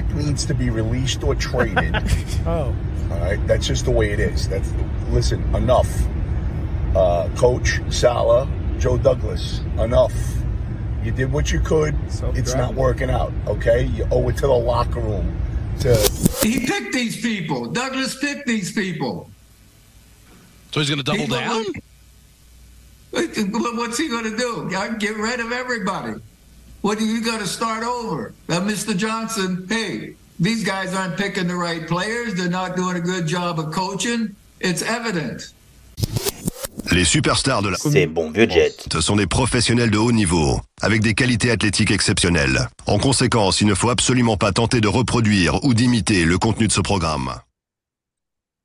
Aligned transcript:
Dak 0.00 0.14
needs 0.14 0.44
to 0.46 0.54
be 0.54 0.70
released 0.70 1.22
or 1.22 1.34
traded. 1.34 1.94
oh. 2.46 2.74
All 3.10 3.18
right, 3.18 3.44
that's 3.46 3.66
just 3.66 3.84
the 3.84 3.90
way 3.90 4.12
it 4.12 4.20
is. 4.20 4.48
That's 4.48 4.72
listen. 5.08 5.42
Enough, 5.54 5.88
uh, 6.94 7.28
Coach 7.36 7.80
Salah, 7.90 8.48
Joe 8.78 8.96
Douglas. 8.96 9.60
Enough. 9.78 10.12
You 11.02 11.10
did 11.12 11.32
what 11.32 11.50
you 11.50 11.60
could. 11.60 11.94
It's 12.34 12.54
not 12.54 12.74
working 12.74 13.10
out. 13.10 13.32
Okay, 13.46 13.84
you 13.86 14.06
owe 14.10 14.28
it 14.28 14.36
to 14.36 14.42
the 14.46 14.52
locker 14.52 15.00
room. 15.00 15.36
To 15.80 15.94
He 16.42 16.66
picked 16.66 16.92
these 16.92 17.20
people. 17.20 17.66
Douglas 17.66 18.18
picked 18.18 18.46
these 18.46 18.72
people. 18.72 19.30
So 20.72 20.80
he's 20.80 20.90
going 20.90 20.98
to 20.98 21.04
double 21.04 21.20
He- 21.20 21.26
down? 21.26 21.64
What- 23.10 23.76
What's 23.76 23.98
he 23.98 24.08
going 24.08 24.24
to 24.24 24.36
do? 24.36 24.70
Get 24.98 25.16
rid 25.16 25.40
of 25.40 25.50
everybody. 25.52 26.20
What 26.82 26.98
are 26.98 27.04
you 27.04 27.20
going 27.22 27.40
to 27.40 27.46
start 27.46 27.84
over? 27.84 28.32
Now, 28.48 28.60
Mr. 28.60 28.96
Johnson, 28.96 29.66
hey, 29.68 30.14
these 30.38 30.64
guys 30.64 30.94
aren't 30.94 31.18
picking 31.18 31.46
the 31.46 31.54
right 31.54 31.86
players. 31.86 32.34
They're 32.34 32.48
not 32.48 32.74
doing 32.74 32.96
a 32.96 33.00
good 33.00 33.26
job 33.26 33.58
of 33.58 33.70
coaching. 33.70 34.34
It's 34.60 34.80
evident. 34.80 35.52
Les 36.90 37.04
superstars 37.04 37.60
de 37.60 37.68
la 37.68 37.76
C'est 37.76 38.06
bon 38.06 38.30
vieux 38.30 38.48
jet. 38.48 38.88
Ce 38.90 39.02
sont 39.02 39.16
des 39.16 39.26
professionnels 39.26 39.90
de 39.90 39.98
haut 39.98 40.10
niveau, 40.10 40.58
avec 40.80 41.02
des 41.02 41.12
qualités 41.12 41.50
athlétiques 41.50 41.90
exceptionnelles. 41.90 42.70
En 42.86 42.98
conséquence, 42.98 43.60
il 43.60 43.66
ne 43.66 43.74
faut 43.74 43.90
absolument 43.90 44.38
pas 44.38 44.52
tenter 44.52 44.80
de 44.80 44.88
reproduire 44.88 45.62
ou 45.64 45.74
d'imiter 45.74 46.24
le 46.24 46.38
contenu 46.38 46.66
de 46.66 46.72
ce 46.72 46.80
programme. 46.80 47.34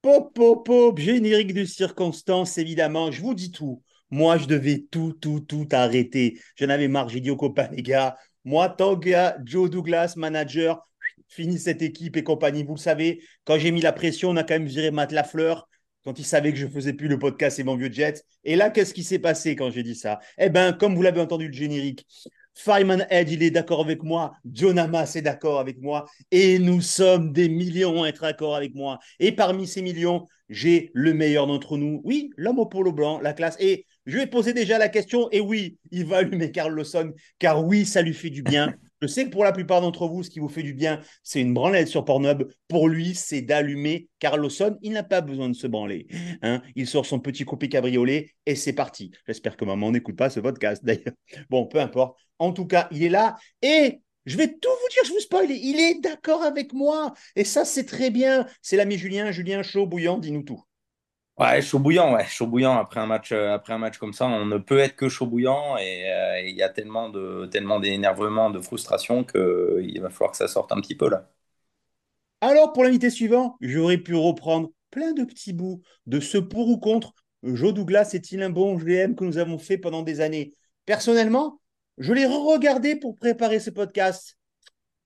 Pop, 0.02 0.34
pop, 0.34 0.66
pop, 0.66 0.98
générique 0.98 1.54
de 1.54 1.66
circonstance, 1.66 2.58
évidemment. 2.58 3.12
Je 3.12 3.22
vous 3.22 3.34
dis 3.34 3.52
tout. 3.52 3.82
Moi, 4.12 4.38
je 4.38 4.46
devais 4.46 4.86
tout, 4.92 5.14
tout, 5.14 5.40
tout 5.40 5.68
arrêter. 5.72 6.40
J'en 6.56 6.70
avais 6.70 6.88
marre. 6.88 7.10
J'ai 7.10 7.22
dit 7.22 7.30
aux 7.30 7.38
copains, 7.38 7.70
les 7.72 7.84
gars, 7.84 8.16
moi, 8.44 8.70
tant 8.70 9.00
a 9.14 9.36
Joe 9.44 9.70
Douglas, 9.70 10.14
manager, 10.18 10.88
fini 11.28 11.58
cette 11.58 11.82
équipe 11.82 12.16
et 12.16 12.24
compagnie. 12.24 12.64
Vous 12.64 12.76
le 12.76 12.80
savez, 12.80 13.22
quand 13.44 13.58
j'ai 13.58 13.72
mis 13.72 13.82
la 13.82 13.92
pression, 13.92 14.30
on 14.30 14.38
a 14.38 14.44
quand 14.44 14.54
même 14.54 14.68
viré 14.68 14.92
Matt 14.92 15.12
Lafleur 15.12 15.68
quand 16.04 16.20
il 16.20 16.26
savait 16.26 16.54
que 16.54 16.60
je 16.60 16.68
faisais 16.68 16.94
plus 16.94 17.08
le 17.08 17.18
podcast 17.18 17.58
et 17.58 17.64
mon 17.64 17.76
vieux 17.76 17.92
jet. 17.92 18.24
Et 18.44 18.56
là, 18.56 18.70
qu'est-ce 18.70 18.94
qui 18.94 19.04
s'est 19.04 19.18
passé 19.18 19.56
quand 19.56 19.72
j'ai 19.72 19.82
dit 19.82 19.96
ça? 19.96 20.20
Eh 20.38 20.50
bien, 20.50 20.72
comme 20.72 20.96
vous 20.96 21.02
l'avez 21.02 21.20
entendu 21.20 21.48
le 21.48 21.54
générique, 21.54 22.06
Fireman 22.54 23.08
Edge, 23.10 23.32
il 23.32 23.42
est 23.42 23.50
d'accord 23.50 23.82
avec 23.82 24.04
moi. 24.04 24.34
John 24.46 24.78
Hamas 24.78 25.16
est 25.16 25.24
d'accord 25.24 25.60
avec 25.60 25.82
moi. 25.82 26.06
Et 26.30 26.60
nous 26.60 26.80
sommes 26.82 27.34
des 27.34 27.50
millions 27.50 28.04
à 28.04 28.10
être 28.10 28.22
d'accord 28.22 28.56
avec 28.56 28.76
moi. 28.76 29.00
Et 29.20 29.32
parmi 29.32 29.66
ces 29.66 29.82
millions, 29.82 30.28
j'ai 30.48 30.92
le 30.94 31.16
meilleur 31.16 31.48
d'entre 31.48 31.78
nous. 31.78 32.02
Oui, 32.04 32.30
l'homme 32.38 32.60
au 32.60 32.68
polo 32.68 32.94
blanc, 32.94 33.20
la 33.20 33.34
classe. 33.34 33.58
Et 33.60 33.88
je 34.06 34.18
vais 34.18 34.28
poser 34.28 34.54
déjà 34.54 34.78
la 34.78 34.90
question. 34.90 35.30
Et 35.32 35.40
oui, 35.40 35.78
il 35.92 36.06
va 36.06 36.18
allumer 36.18 36.52
Carl 36.52 36.74
Lawson, 36.74 37.14
car 37.40 37.66
oui, 37.66 37.86
ça 37.86 38.02
lui 38.02 38.14
fait 38.14 38.30
du 38.30 38.44
bien. 38.44 38.74
Je 39.02 39.08
sais 39.08 39.26
que 39.26 39.30
pour 39.30 39.44
la 39.44 39.52
plupart 39.52 39.82
d'entre 39.82 40.08
vous, 40.08 40.24
ce 40.24 40.30
qui 40.30 40.40
vous 40.40 40.50
fait 40.50 40.64
du 40.64 40.74
bien, 40.74 41.02
c'est 41.22 41.42
une 41.42 41.54
branlette 41.54 41.88
sur 41.88 42.06
Pornhub. 42.06 42.44
Pour 42.68 42.88
lui, 42.88 43.14
c'est 43.14 43.42
d'allumer 43.42 44.08
Carl 44.20 44.40
Lawson. 44.40 44.78
Il 44.82 44.94
n'a 44.94 45.04
pas 45.04 45.22
besoin 45.22 45.50
de 45.50 45.56
se 45.56 45.68
branler. 45.68 46.08
Hein 46.42 46.62
il 46.76 46.88
sort 46.88 47.06
son 47.06 47.20
petit 47.20 47.46
coupé 47.46 47.70
cabriolet 47.70 48.32
et 48.46 48.56
c'est 48.56 48.74
parti. 48.74 49.12
J'espère 49.28 49.58
que 49.58 49.66
maman 49.66 49.92
n'écoute 49.92 50.16
pas 50.16 50.30
ce 50.30 50.40
podcast 50.40 50.84
d'ailleurs. 50.84 51.14
Bon, 51.50 51.66
peu 51.68 51.80
importe. 51.80 52.18
En 52.40 52.52
tout 52.52 52.66
cas, 52.66 52.88
il 52.92 53.04
est 53.04 53.10
là 53.10 53.36
et 53.62 54.02
je 54.26 54.38
vais 54.38 54.48
tout 54.48 54.70
vous 54.70 54.90
dire, 54.90 55.04
je 55.06 55.12
vous 55.12 55.20
spoil, 55.20 55.52
il 55.52 55.80
est 55.80 56.02
d'accord 56.02 56.44
avec 56.44 56.74
moi. 56.74 57.14
Et 57.36 57.44
ça, 57.44 57.64
c'est 57.64 57.86
très 57.86 58.10
bien. 58.10 58.48
C'est 58.62 58.76
l'ami 58.76 58.98
Julien. 58.98 59.32
Julien, 59.32 59.62
chaud, 59.62 59.86
bouillant, 59.86 60.18
dis-nous 60.18 60.44
tout. 60.44 60.64
Ouais, 61.38 61.62
chaud 61.62 61.80
bouillant, 61.80 62.14
ouais, 62.14 62.26
chaud 62.28 62.48
bouillant 62.48 62.78
après 62.78 63.00
un 63.02 63.06
match, 63.08 63.32
euh, 63.34 63.54
après 63.54 63.74
un 63.74 63.78
match 63.78 63.98
comme 63.98 64.14
ça, 64.14 64.26
on 64.26 64.46
ne 64.46 64.58
peut 64.58 64.80
être 64.80 64.96
que 64.96 65.10
chaud 65.10 65.26
bouillant 65.28 65.76
et 65.78 66.10
euh, 66.10 66.40
il 66.42 66.56
y 66.56 66.64
a 66.64 66.70
tellement 66.70 67.10
de, 67.10 67.46
tellement 67.48 67.80
d'énervement, 67.82 68.50
de 68.50 68.62
frustration 68.62 69.26
que 69.26 69.80
il 69.84 70.00
va 70.02 70.10
falloir 70.10 70.32
que 70.32 70.38
ça 70.38 70.48
sorte 70.48 70.72
un 70.72 70.80
petit 70.80 70.96
peu 70.96 71.10
là. 71.10 71.30
Alors, 72.42 72.74
pour 72.74 72.84
l'invité 72.84 73.10
suivant, 73.10 73.58
j'aurais 73.62 73.98
pu 73.98 74.16
reprendre 74.16 74.70
plein 74.92 75.14
de 75.14 75.24
petits 75.24 75.54
bouts 75.54 75.82
de 76.06 76.20
ce 76.20 76.38
pour 76.38 76.68
ou 76.70 76.78
contre. 76.78 77.14
Joe 77.44 77.74
Douglas 77.74 78.12
est-il 78.14 78.42
un 78.42 78.50
bon 78.50 78.78
GM 78.78 79.16
que 79.16 79.24
nous 79.24 79.38
avons 79.38 79.58
fait 79.58 79.78
pendant 79.78 80.04
des 80.04 80.22
années? 80.22 80.54
Personnellement, 80.86 81.60
je 81.98 82.14
l'ai 82.14 82.26
regardé 82.26 82.96
pour 82.96 83.16
préparer 83.16 83.60
ce 83.60 83.70
podcast. 83.70 84.38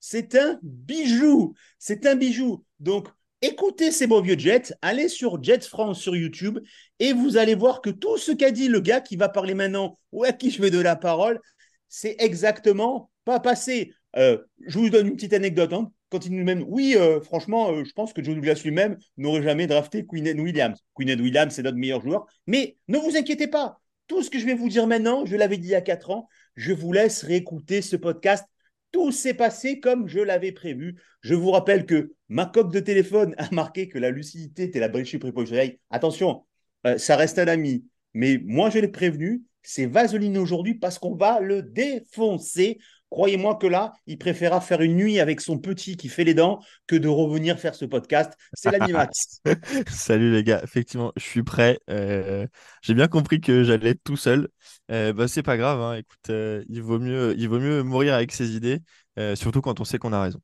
C'est 0.00 0.34
un 0.36 0.58
bijou. 0.62 1.54
C'est 1.78 2.06
un 2.06 2.16
bijou. 2.16 2.64
Donc, 2.80 3.08
écoutez 3.42 3.90
ces 3.90 4.06
beaux 4.06 4.22
vieux 4.22 4.38
Jets, 4.38 4.74
allez 4.82 5.08
sur 5.08 5.42
Jets 5.42 5.62
France 5.62 6.00
sur 6.00 6.16
YouTube 6.16 6.58
et 6.98 7.12
vous 7.12 7.36
allez 7.36 7.54
voir 7.54 7.80
que 7.80 7.90
tout 7.90 8.18
ce 8.18 8.32
qu'a 8.32 8.50
dit 8.50 8.68
le 8.68 8.80
gars 8.80 9.00
qui 9.00 9.16
va 9.16 9.28
parler 9.28 9.54
maintenant 9.54 9.98
ou 10.12 10.24
à 10.24 10.32
qui 10.32 10.50
je 10.50 10.60
vais 10.60 10.70
de 10.70 10.80
la 10.80 10.96
parole, 10.96 11.40
c'est 11.88 12.16
exactement 12.18 13.10
pas 13.24 13.40
passé. 13.40 13.92
Euh, 14.16 14.38
je 14.66 14.78
vous 14.78 14.90
donne 14.90 15.08
une 15.08 15.16
petite 15.16 15.32
anecdote. 15.32 15.72
Hein. 15.72 15.92
Quand 16.10 16.26
il 16.26 16.34
nous 16.34 16.44
même, 16.44 16.64
oui, 16.66 16.94
euh, 16.96 17.20
franchement, 17.20 17.70
euh, 17.70 17.84
je 17.84 17.92
pense 17.92 18.12
que 18.12 18.22
Joe 18.22 18.34
Douglas 18.34 18.60
lui-même 18.64 18.98
n'aurait 19.16 19.42
jamais 19.42 19.66
drafté 19.66 20.04
Queen 20.04 20.40
Williams. 20.40 20.78
Queen 20.94 21.20
Williams, 21.20 21.54
c'est 21.54 21.62
notre 21.62 21.78
meilleur 21.78 22.00
joueur. 22.00 22.26
Mais 22.46 22.76
ne 22.88 22.98
vous 22.98 23.16
inquiétez 23.16 23.46
pas. 23.46 23.80
Tout 24.08 24.22
ce 24.22 24.30
que 24.30 24.40
je 24.40 24.46
vais 24.46 24.54
vous 24.54 24.68
dire 24.68 24.88
maintenant, 24.88 25.24
je 25.24 25.36
l'avais 25.36 25.56
dit 25.56 25.68
il 25.68 25.72
y 25.72 25.76
a 25.76 25.80
quatre 25.80 26.10
ans. 26.10 26.28
Je 26.56 26.72
vous 26.72 26.92
laisse 26.92 27.22
réécouter 27.22 27.80
ce 27.80 27.94
podcast. 27.94 28.44
Tout 28.92 29.12
s'est 29.12 29.34
passé 29.34 29.80
comme 29.80 30.08
je 30.08 30.20
l'avais 30.20 30.52
prévu. 30.52 30.96
Je 31.22 31.34
vous 31.34 31.50
rappelle 31.50 31.86
que 31.86 32.12
ma 32.28 32.46
coque 32.46 32.72
de 32.72 32.80
téléphone 32.80 33.34
a 33.38 33.48
marqué 33.52 33.88
que 33.88 33.98
la 33.98 34.10
lucidité 34.10 34.64
était 34.64 34.80
la 34.80 34.88
bréchée 34.88 35.18
préposée. 35.18 35.80
Attention, 35.90 36.44
euh, 36.86 36.98
ça 36.98 37.16
reste 37.16 37.38
un 37.38 37.48
ami. 37.48 37.84
Mais 38.14 38.40
moi, 38.44 38.70
je 38.70 38.78
l'ai 38.78 38.88
prévenu. 38.88 39.42
C'est 39.62 39.86
Vaseline 39.86 40.38
aujourd'hui 40.38 40.74
parce 40.74 40.98
qu'on 40.98 41.14
va 41.14 41.40
le 41.40 41.62
défoncer. 41.62 42.78
Croyez-moi 43.10 43.56
que 43.56 43.66
là, 43.66 43.92
il 44.06 44.18
préférera 44.18 44.60
faire 44.60 44.80
une 44.82 44.94
nuit 44.94 45.18
avec 45.18 45.40
son 45.40 45.58
petit 45.58 45.96
qui 45.96 46.08
fait 46.08 46.22
les 46.22 46.32
dents 46.34 46.60
que 46.86 46.94
de 46.94 47.08
revenir 47.08 47.58
faire 47.58 47.74
ce 47.74 47.84
podcast. 47.84 48.32
C'est 48.54 48.70
l'ami 48.70 48.92
Max. 48.92 49.40
Salut 49.88 50.32
les 50.32 50.44
gars, 50.44 50.60
effectivement, 50.62 51.12
je 51.16 51.22
suis 51.24 51.42
prêt. 51.42 51.80
Euh, 51.90 52.46
j'ai 52.82 52.94
bien 52.94 53.08
compris 53.08 53.40
que 53.40 53.64
j'allais 53.64 53.90
être 53.90 54.04
tout 54.04 54.16
seul. 54.16 54.48
Euh, 54.92 55.12
bah, 55.12 55.26
c'est 55.26 55.42
pas 55.42 55.56
grave, 55.56 55.80
hein. 55.80 55.94
écoute, 55.96 56.30
euh, 56.30 56.64
il 56.68 56.82
vaut 56.82 57.00
mieux, 57.00 57.34
il 57.36 57.48
vaut 57.48 57.58
mieux 57.58 57.82
mourir 57.82 58.14
avec 58.14 58.30
ses 58.30 58.54
idées, 58.54 58.78
euh, 59.18 59.34
surtout 59.34 59.60
quand 59.60 59.80
on 59.80 59.84
sait 59.84 59.98
qu'on 59.98 60.12
a 60.12 60.22
raison. 60.22 60.40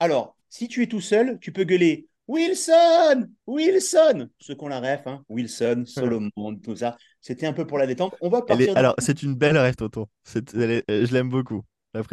Alors, 0.00 0.34
si 0.48 0.68
tu 0.68 0.82
es 0.82 0.86
tout 0.86 1.00
seul, 1.02 1.38
tu 1.40 1.52
peux 1.52 1.64
gueuler 1.64 2.08
Wilson 2.28 3.28
Wilson 3.46 4.28
Ceux 4.38 4.54
qu'on 4.54 4.68
la 4.68 4.80
ref, 4.80 5.06
hein. 5.06 5.22
Wilson, 5.28 5.84
Solomon, 5.86 6.30
tout 6.62 6.76
ça. 6.76 6.96
C'était 7.20 7.46
un 7.46 7.52
peu 7.52 7.66
pour 7.66 7.78
la 7.78 7.86
détente. 7.86 8.14
On 8.20 8.30
va 8.30 8.42
partir. 8.42 8.70
est- 8.70 8.76
Alors, 8.78 8.94
c'est 8.98 9.22
une 9.22 9.34
belle 9.34 9.58
ref, 9.58 9.74
est- 9.80 10.54
euh, 10.54 11.06
Je 11.06 11.12
l'aime 11.12 11.28
beaucoup. 11.28 11.62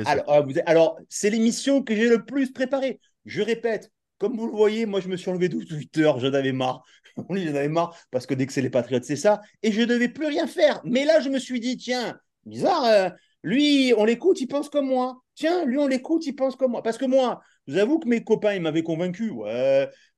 Alors, 0.06 0.30
euh, 0.30 0.54
alors, 0.66 1.00
c'est 1.10 1.30
l'émission 1.30 1.82
que 1.82 1.96
j'ai 1.96 2.10
le 2.10 2.26
plus 2.26 2.52
préparée. 2.52 3.00
Je 3.26 3.42
répète, 3.42 3.92
comme 4.18 4.36
vous 4.36 4.48
le 4.48 4.52
voyez, 4.52 4.86
moi, 4.86 5.00
je 5.00 5.08
me 5.08 5.16
suis 5.16 5.30
enlevé 5.30 5.50
de 5.50 5.64
Twitter, 5.64 6.12
j'en 6.18 6.34
avais 6.34 6.52
marre. 6.52 6.84
J'en 7.30 7.56
avais 7.56 7.68
marre 7.68 7.98
parce 8.12 8.26
que 8.26 8.34
dès 8.34 8.46
que 8.46 8.54
c'est 8.54 8.62
les 8.62 8.70
Patriotes, 8.70 9.04
c'est 9.04 9.18
ça. 9.18 9.42
Et 9.62 9.72
je 9.74 9.82
ne 9.82 9.86
devais 9.86 10.08
plus 10.08 10.28
rien 10.28 10.48
faire. 10.48 10.80
Mais 10.86 11.04
là, 11.04 11.20
je 11.20 11.30
me 11.30 11.38
suis 11.38 11.60
dit, 11.60 11.76
tiens, 11.76 12.18
bizarre, 12.46 12.86
euh, 12.86 13.10
lui, 13.44 13.94
on 13.98 14.06
l'écoute, 14.06 14.40
il 14.40 14.48
pense 14.48 14.70
comme 14.70 14.88
moi. 14.88 15.22
Tiens, 15.36 15.66
lui, 15.66 15.78
on 15.78 15.88
l'écoute, 15.88 16.26
il 16.28 16.34
pense 16.34 16.56
comme 16.56 16.72
moi. 16.72 16.84
Parce 16.84 16.98
que 16.98 17.06
moi, 17.06 17.42
je 17.68 17.74
vous 17.74 17.80
avoue 17.80 18.00
que 18.00 18.08
mes 18.08 18.24
copains, 18.24 18.54
ils 18.54 18.62
m'avaient 18.62 18.84
convaincu. 18.84 19.34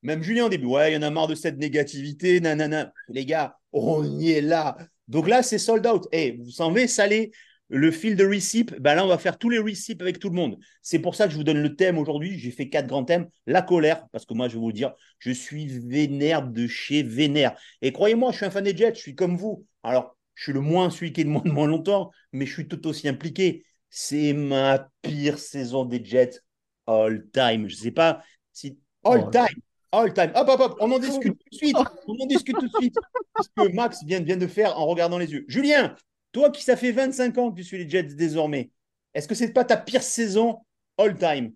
Même 0.02 0.22
Julien 0.22 0.46
au 0.46 0.48
début, 0.48 0.66
ouais, 0.66 0.92
il 0.92 0.94
y 0.94 0.96
en 0.96 1.02
a 1.02 1.10
marre 1.10 1.28
de 1.28 1.34
cette 1.34 1.58
négativité, 1.58 2.40
nanana. 2.40 2.92
Les 3.08 3.24
gars, 3.24 3.56
on 3.72 4.04
y 4.04 4.32
est 4.32 4.40
là. 4.40 4.76
Donc 5.08 5.28
là, 5.28 5.42
c'est 5.42 5.58
sold 5.58 5.86
out. 5.86 6.06
Et 6.12 6.38
vous 6.38 6.50
savez, 6.50 6.86
salé, 6.86 7.32
le 7.72 7.90
fil 7.90 8.16
de 8.16 8.26
recip, 8.26 8.78
ben 8.80 8.94
là, 8.94 9.04
on 9.04 9.08
va 9.08 9.16
faire 9.16 9.38
tous 9.38 9.48
les 9.48 9.58
receipts 9.58 10.02
avec 10.02 10.18
tout 10.18 10.28
le 10.28 10.34
monde. 10.36 10.58
C'est 10.82 10.98
pour 10.98 11.14
ça 11.14 11.26
que 11.26 11.32
je 11.32 11.38
vous 11.38 11.44
donne 11.44 11.62
le 11.62 11.74
thème 11.74 11.96
aujourd'hui. 11.98 12.38
J'ai 12.38 12.50
fait 12.50 12.68
quatre 12.68 12.86
grands 12.86 13.04
thèmes. 13.04 13.28
La 13.46 13.62
colère, 13.62 14.06
parce 14.12 14.26
que 14.26 14.34
moi, 14.34 14.48
je 14.48 14.54
vais 14.54 14.60
vous 14.60 14.72
dire, 14.72 14.92
je 15.18 15.30
suis 15.30 15.66
vénère 15.66 16.42
de 16.46 16.66
chez 16.66 17.02
vénère. 17.02 17.56
Et 17.80 17.90
croyez-moi, 17.92 18.30
je 18.30 18.36
suis 18.36 18.46
un 18.46 18.50
fan 18.50 18.62
des 18.62 18.76
Jets, 18.76 18.94
je 18.96 19.00
suis 19.00 19.14
comme 19.14 19.36
vous. 19.38 19.64
Alors, 19.82 20.16
je 20.34 20.44
suis 20.44 20.52
le 20.52 20.60
moins 20.60 20.90
celui 20.90 21.12
qui 21.14 21.22
est 21.22 21.24
de 21.24 21.30
moins 21.30 21.42
de 21.42 21.50
moins 21.50 21.66
longtemps, 21.66 22.10
mais 22.32 22.44
je 22.46 22.52
suis 22.52 22.68
tout 22.68 22.86
aussi 22.86 23.08
impliqué. 23.08 23.64
C'est 23.88 24.34
ma 24.34 24.88
pire 25.00 25.38
saison 25.38 25.84
des 25.86 26.04
Jets 26.04 26.40
all 26.86 27.24
time. 27.32 27.68
Je 27.68 27.76
ne 27.76 27.80
sais 27.80 27.90
pas 27.90 28.22
si 28.52 28.78
all 29.04 29.24
Oh. 29.26 29.30
time. 29.30 29.60
All 29.92 30.12
time. 30.12 30.32
Hop, 30.34 30.48
hop, 30.48 30.60
hop. 30.60 30.76
On 30.80 30.90
en 30.90 30.98
discute 30.98 31.38
tout 31.38 31.50
de 31.50 31.56
suite. 31.56 31.76
On 32.06 32.14
en 32.22 32.26
discute 32.26 32.56
tout 32.56 32.66
de 32.68 32.72
suite. 32.78 32.96
Ce 33.40 33.48
que 33.54 33.72
Max 33.74 34.02
vient, 34.04 34.20
vient 34.20 34.36
de 34.36 34.46
faire 34.46 34.78
en 34.78 34.86
regardant 34.86 35.18
les 35.18 35.30
yeux. 35.32 35.44
Julien, 35.48 35.94
toi 36.32 36.50
qui 36.50 36.62
ça 36.62 36.76
fait 36.76 36.92
25 36.92 37.38
ans 37.38 37.50
que 37.50 37.56
tu 37.56 37.64
suis 37.64 37.78
les 37.78 37.88
Jets 37.88 38.14
désormais, 38.14 38.70
est-ce 39.14 39.28
que 39.28 39.34
c'est 39.34 39.52
pas 39.52 39.64
ta 39.64 39.76
pire 39.76 40.02
saison 40.02 40.60
all 40.98 41.16
time? 41.18 41.52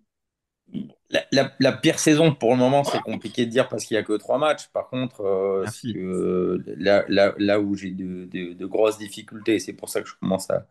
La, 1.09 1.21
la- 1.31 1.51
la 1.59 1.71
pire 1.71 1.99
saison 1.99 2.35
pour 2.35 2.51
le 2.51 2.57
moment, 2.57 2.83
c'est 2.83 2.99
compliqué 3.01 3.45
de 3.45 3.51
dire 3.51 3.69
parce 3.69 3.85
qu'il 3.85 3.95
n'y 3.95 3.99
a 3.99 4.03
que 4.03 4.13
trois 4.17 4.37
matchs. 4.37 4.67
Par 4.69 4.89
contre, 4.89 5.21
euh, 5.21 5.67
que- 5.93 6.61
là, 6.77 7.05
là, 7.07 7.33
là 7.37 7.59
où 7.61 7.75
j'ai 7.75 7.91
de, 7.91 8.25
de- 8.25 8.53
de 8.53 8.65
grosses 8.65 8.97
difficultés, 8.97 9.59
c'est 9.59 9.73
pour 9.73 9.87
ça 9.89 10.01
que 10.01 10.09
je 10.09 10.15
commence 10.19 10.49
à, 10.49 10.65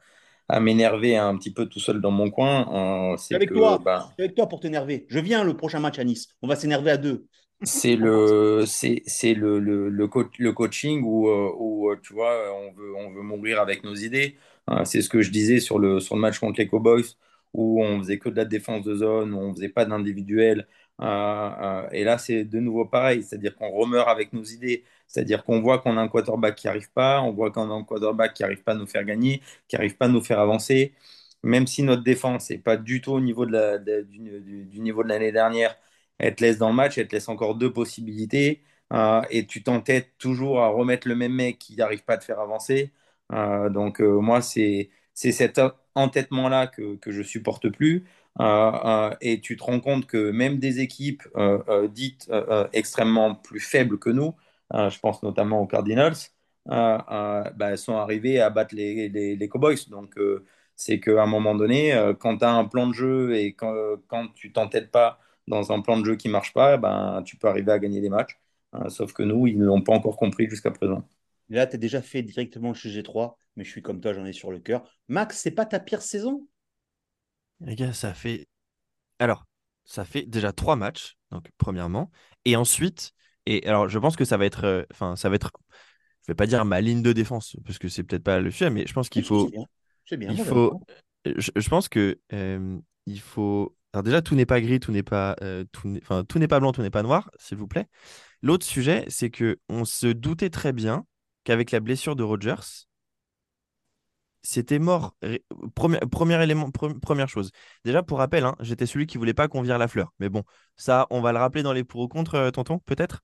à 0.49 0.61
m'énerver 0.61 1.17
un 1.17 1.37
petit 1.39 1.53
peu 1.53 1.67
tout 1.67 1.81
seul 1.81 2.01
dans 2.03 2.11
mon 2.13 2.31
coin, 2.31 3.13
euh, 3.15 3.17
C'est 3.31 3.37
avec 3.37 3.53
que 3.53 3.55
toi. 3.55 3.79
bah, 3.79 4.17
C'est 4.17 4.23
avec 4.25 4.35
toi 4.37 4.49
pour 4.49 4.61
t'énerver. 4.61 5.07
Je 5.09 5.19
viens 5.19 5.45
le 5.45 5.57
prochain 5.57 5.81
match 5.81 5.99
à 5.99 6.05
Nice. 6.05 6.29
On 6.43 6.49
va 6.49 6.57
s'énerver 6.57 6.91
à 6.91 6.97
deux. 6.97 7.27
C'est 7.63 7.97
le, 7.97 8.65
c'est, 8.67 9.03
le, 9.35 9.59
le, 9.59 9.89
le, 9.89 10.09
co- 10.09 10.29
le 10.39 10.53
coaching 10.53 11.03
où, 11.05 11.29
euh, 11.29 11.93
euh, 11.93 11.97
tu 12.03 12.13
vois, 12.13 12.53
on 12.55 12.73
veut, 12.73 12.95
on 12.97 13.11
veut 13.13 13.23
mourir 13.23 13.61
avec 13.61 13.83
nos 13.85 13.95
idées. 13.95 14.37
Euh, 14.71 14.85
c'est 14.85 15.01
ce 15.03 15.09
que 15.09 15.23
je 15.23 15.31
disais 15.31 15.61
sur 15.61 15.79
le, 15.79 15.99
sur 16.01 16.15
le 16.17 16.21
match 16.21 16.39
contre 16.39 16.61
les 16.61 16.69
Cowboys, 16.69 17.05
où 17.55 17.83
on 17.83 17.99
faisait 18.01 18.19
que 18.19 18.29
de 18.29 18.37
la 18.37 18.45
défense 18.45 18.85
de 18.85 18.95
zone, 18.97 19.33
où 19.33 19.39
on 19.39 19.55
faisait 19.55 19.69
pas 19.71 19.85
d'individuel. 19.87 20.67
et 21.93 22.05
là, 22.05 22.19
c'est 22.19 22.45
de 22.45 22.61
nouveau 22.61 22.85
pareil, 22.87 23.23
c'est-à-dire 23.23 23.57
qu'on 23.57 23.71
remeurt 23.71 24.09
avec 24.09 24.33
nos 24.33 24.43
idées, 24.45 24.85
c'est-à-dire 25.07 25.45
qu'on 25.45 25.61
voit 25.61 25.79
qu'on 25.79 25.97
a 25.97 26.01
un 26.03 26.09
quarterback 26.09 26.57
qui 26.57 26.67
n'arrive 26.67 26.91
pas, 26.93 27.21
on 27.23 27.33
voit 27.33 27.51
qu'on 27.51 27.71
a 27.71 27.75
un 27.75 27.85
quarterback 27.85 28.35
qui 28.35 28.43
n'arrive 28.43 28.63
pas 28.63 28.73
à 28.73 28.75
nous 28.75 28.87
faire 28.87 29.05
gagner, 29.05 29.43
qui 29.69 29.77
n'arrive 29.77 29.97
pas 29.97 30.07
à 30.07 30.09
nous 30.09 30.21
faire 30.23 30.41
avancer. 30.41 30.95
Même 31.43 31.67
si 31.67 31.83
notre 31.83 32.03
défense 32.03 32.51
n'est 32.51 32.59
pas 32.59 32.77
du 32.77 33.01
tout 33.01 33.13
au 33.13 33.21
niveau 33.21 33.47
de 33.47 33.53
la, 33.53 33.79
du, 33.79 34.81
niveau 34.81 35.03
de 35.05 35.09
l'année 35.09 35.33
dernière, 35.33 35.77
elle 36.19 36.35
te 36.35 36.43
laisse 36.45 36.59
dans 36.59 36.69
le 36.71 36.75
match, 36.75 36.99
elle 36.99 37.09
te 37.09 37.15
laisse 37.15 37.29
encore 37.29 37.55
deux 37.57 37.73
possibilités. 37.73 38.63
Euh, 38.93 39.23
et 39.31 39.47
tu 39.47 39.63
t'entêtes 39.63 40.17
toujours 40.19 40.63
à 40.63 40.69
remettre 40.69 41.09
le 41.09 41.17
même 41.17 41.33
mec 41.33 41.59
qui 41.59 41.77
n'arrive 41.77 42.05
pas 42.05 42.15
à 42.15 42.19
te 42.19 42.25
faire 42.25 42.41
avancer. 42.41 42.93
Euh, 43.33 43.69
donc 43.71 44.01
euh, 44.01 44.21
moi, 44.21 44.41
c'est 44.43 44.91
cet 45.15 45.61
entêtement-là 45.95 46.67
que, 46.69 46.97
que 46.97 47.11
je 47.11 47.23
supporte 47.23 47.69
plus. 47.71 48.05
et 49.21 49.41
tu 49.43 49.57
te 49.57 49.63
rends 49.65 49.81
compte 49.81 50.07
que 50.07 50.31
même 50.31 50.59
des 50.59 50.81
équipes 50.81 51.23
dites 51.91 52.31
extrêmement 52.73 53.35
plus 53.35 53.61
faibles 53.61 53.99
que 53.99 54.11
nous, 54.11 54.35
je 54.73 54.99
pense 55.01 55.23
notamment 55.23 55.61
aux 55.63 55.67
Cardinals, 55.67 56.17
bah, 56.67 57.77
sont 57.77 57.97
arrivées 57.97 58.41
à 58.41 58.51
battre 58.51 58.75
les, 58.75 59.09
les, 59.09 59.49
Cowboys. 59.49 59.89
Donc 59.91 60.15
c'est 60.77 61.01
qu'à 61.01 61.23
un 61.23 61.27
moment 61.27 61.55
donné, 61.55 61.95
quand 62.21 62.39
tu 62.39 62.45
as 62.45 62.53
un 62.53 62.65
plan 62.67 62.87
de 62.89 62.93
jeu 62.95 63.35
et 63.35 63.55
quand, 63.55 63.75
quand 64.09 64.29
tu 64.35 64.53
t'entêtes 64.53 64.91
pas 64.91 65.19
dans 65.47 65.73
un 65.73 65.81
plan 65.81 65.99
de 65.99 66.05
jeu 66.05 66.17
qui 66.17 66.29
marche 66.29 66.53
pas, 66.53 66.77
ben, 66.77 67.23
tu 67.25 67.37
peux 67.37 67.49
arriver 67.49 67.73
à 67.73 67.79
gagner 67.79 68.01
des 68.01 68.09
matchs. 68.09 68.39
Hein, 68.73 68.89
sauf 68.89 69.13
que 69.13 69.23
nous, 69.23 69.47
ils 69.47 69.59
ne 69.59 69.65
l'ont 69.65 69.83
pas 69.83 69.95
encore 69.95 70.17
compris 70.17 70.49
jusqu'à 70.49 70.71
présent. 70.71 71.07
Là, 71.49 71.67
tu 71.67 71.77
es 71.77 71.79
déjà 71.79 72.03
fait 72.03 72.23
directement 72.23 72.75
chez 72.75 72.91
G3, 72.91 73.39
mais 73.57 73.65
je 73.65 73.71
suis 73.71 73.83
comme 73.83 74.01
toi, 74.01 74.13
j'en 74.13 74.25
ai 74.25 74.33
sur 74.33 74.51
le 74.51 74.59
cœur. 74.59 74.89
Max, 75.09 75.39
c'est 75.39 75.53
pas 75.53 75.67
ta 75.67 75.79
pire 75.79 76.03
saison? 76.03 76.47
Les 77.61 77.77
gars, 77.77 77.93
ça 77.93 78.13
fait. 78.13 78.49
Alors, 79.19 79.45
ça 79.85 80.05
fait 80.05 80.25
déjà 80.25 80.53
trois 80.53 80.77
matchs, 80.77 81.17
donc 81.31 81.49
premièrement. 81.57 82.11
Et 82.45 82.57
ensuite, 82.57 83.13
et 83.47 83.67
alors 83.67 83.89
je 83.89 83.99
pense 83.99 84.17
que 84.17 84.25
ça 84.25 84.37
va 84.37 84.45
être. 84.45 84.65
Euh, 84.65 84.83
enfin, 84.93 85.17
ça 85.17 85.29
va 85.29 85.37
être. 85.37 85.53
Je 86.23 86.33
vais 86.33 86.35
pas 86.35 86.47
dire 86.47 86.65
ma 86.65 86.81
ligne 86.81 87.03
de 87.03 87.13
défense, 87.13 87.57
parce 87.65 87.79
que 87.79 87.89
c'est 87.89 88.03
peut-être 88.03 88.25
pas 88.25 88.41
le 88.41 88.51
sujet, 88.51 88.69
mais 88.69 88.85
je 88.87 88.93
pense 88.93 89.09
qu'il 89.09 89.25
faut. 89.25 89.51
C'est 90.05 90.17
bien. 90.17 90.31
Il 90.31 90.45
faut. 90.45 90.81
Je, 91.25 91.69
pense 91.69 91.89
que 91.89 92.19
euh, 92.33 92.79
il 93.07 93.21
faut. 93.21 93.76
Alors 93.93 94.03
déjà, 94.03 94.21
tout 94.23 94.35
n'est 94.35 94.47
pas 94.47 94.61
gris, 94.61 94.81
tout 94.81 94.93
n'est 94.93 95.03
pas, 95.03 95.37
euh, 95.43 95.65
tout 95.73 95.93
enfin, 96.03 96.25
n'est 96.37 96.49
pas 96.49 96.61
blanc, 96.61 96.73
tout 96.73 96.83
n'est 96.83 96.91
pas 96.91 97.03
noir, 97.03 97.31
s'il 97.39 97.57
vous 97.57 97.69
plaît. 97.69 97.87
L'autre 98.43 98.67
sujet, 98.67 99.05
c'est 99.09 99.31
que 99.31 99.59
on 99.69 99.85
se 99.85 100.07
doutait 100.07 100.51
très 100.51 100.73
bien 100.73 101.07
qu'avec 101.45 101.71
la 101.71 101.81
blessure 101.81 102.17
de 102.17 102.23
Rogers, 102.23 102.87
c'était 104.47 104.79
mort. 104.79 105.17
Premier, 105.75 105.99
premier 105.99 106.41
élément, 106.43 106.71
première 106.71 107.29
chose. 107.29 107.51
Déjà, 107.85 108.03
pour 108.03 108.19
rappel, 108.19 108.45
hein, 108.45 108.55
j'étais 108.61 108.87
celui 108.87 109.07
qui 109.07 109.19
voulait 109.19 109.35
pas 109.35 109.49
qu'on 109.49 109.63
vire 109.63 109.79
la 109.79 109.89
fleur. 109.89 110.13
Mais 110.21 110.29
bon, 110.29 110.45
ça, 110.77 111.07
on 111.11 111.21
va 111.21 111.33
le 111.33 111.39
rappeler 111.39 111.63
dans 111.63 111.73
les 111.73 111.83
pour 111.83 112.01
ou 112.01 112.09
contre, 112.09 112.37
euh, 112.37 112.51
tonton, 112.51 112.79
peut-être 112.87 113.23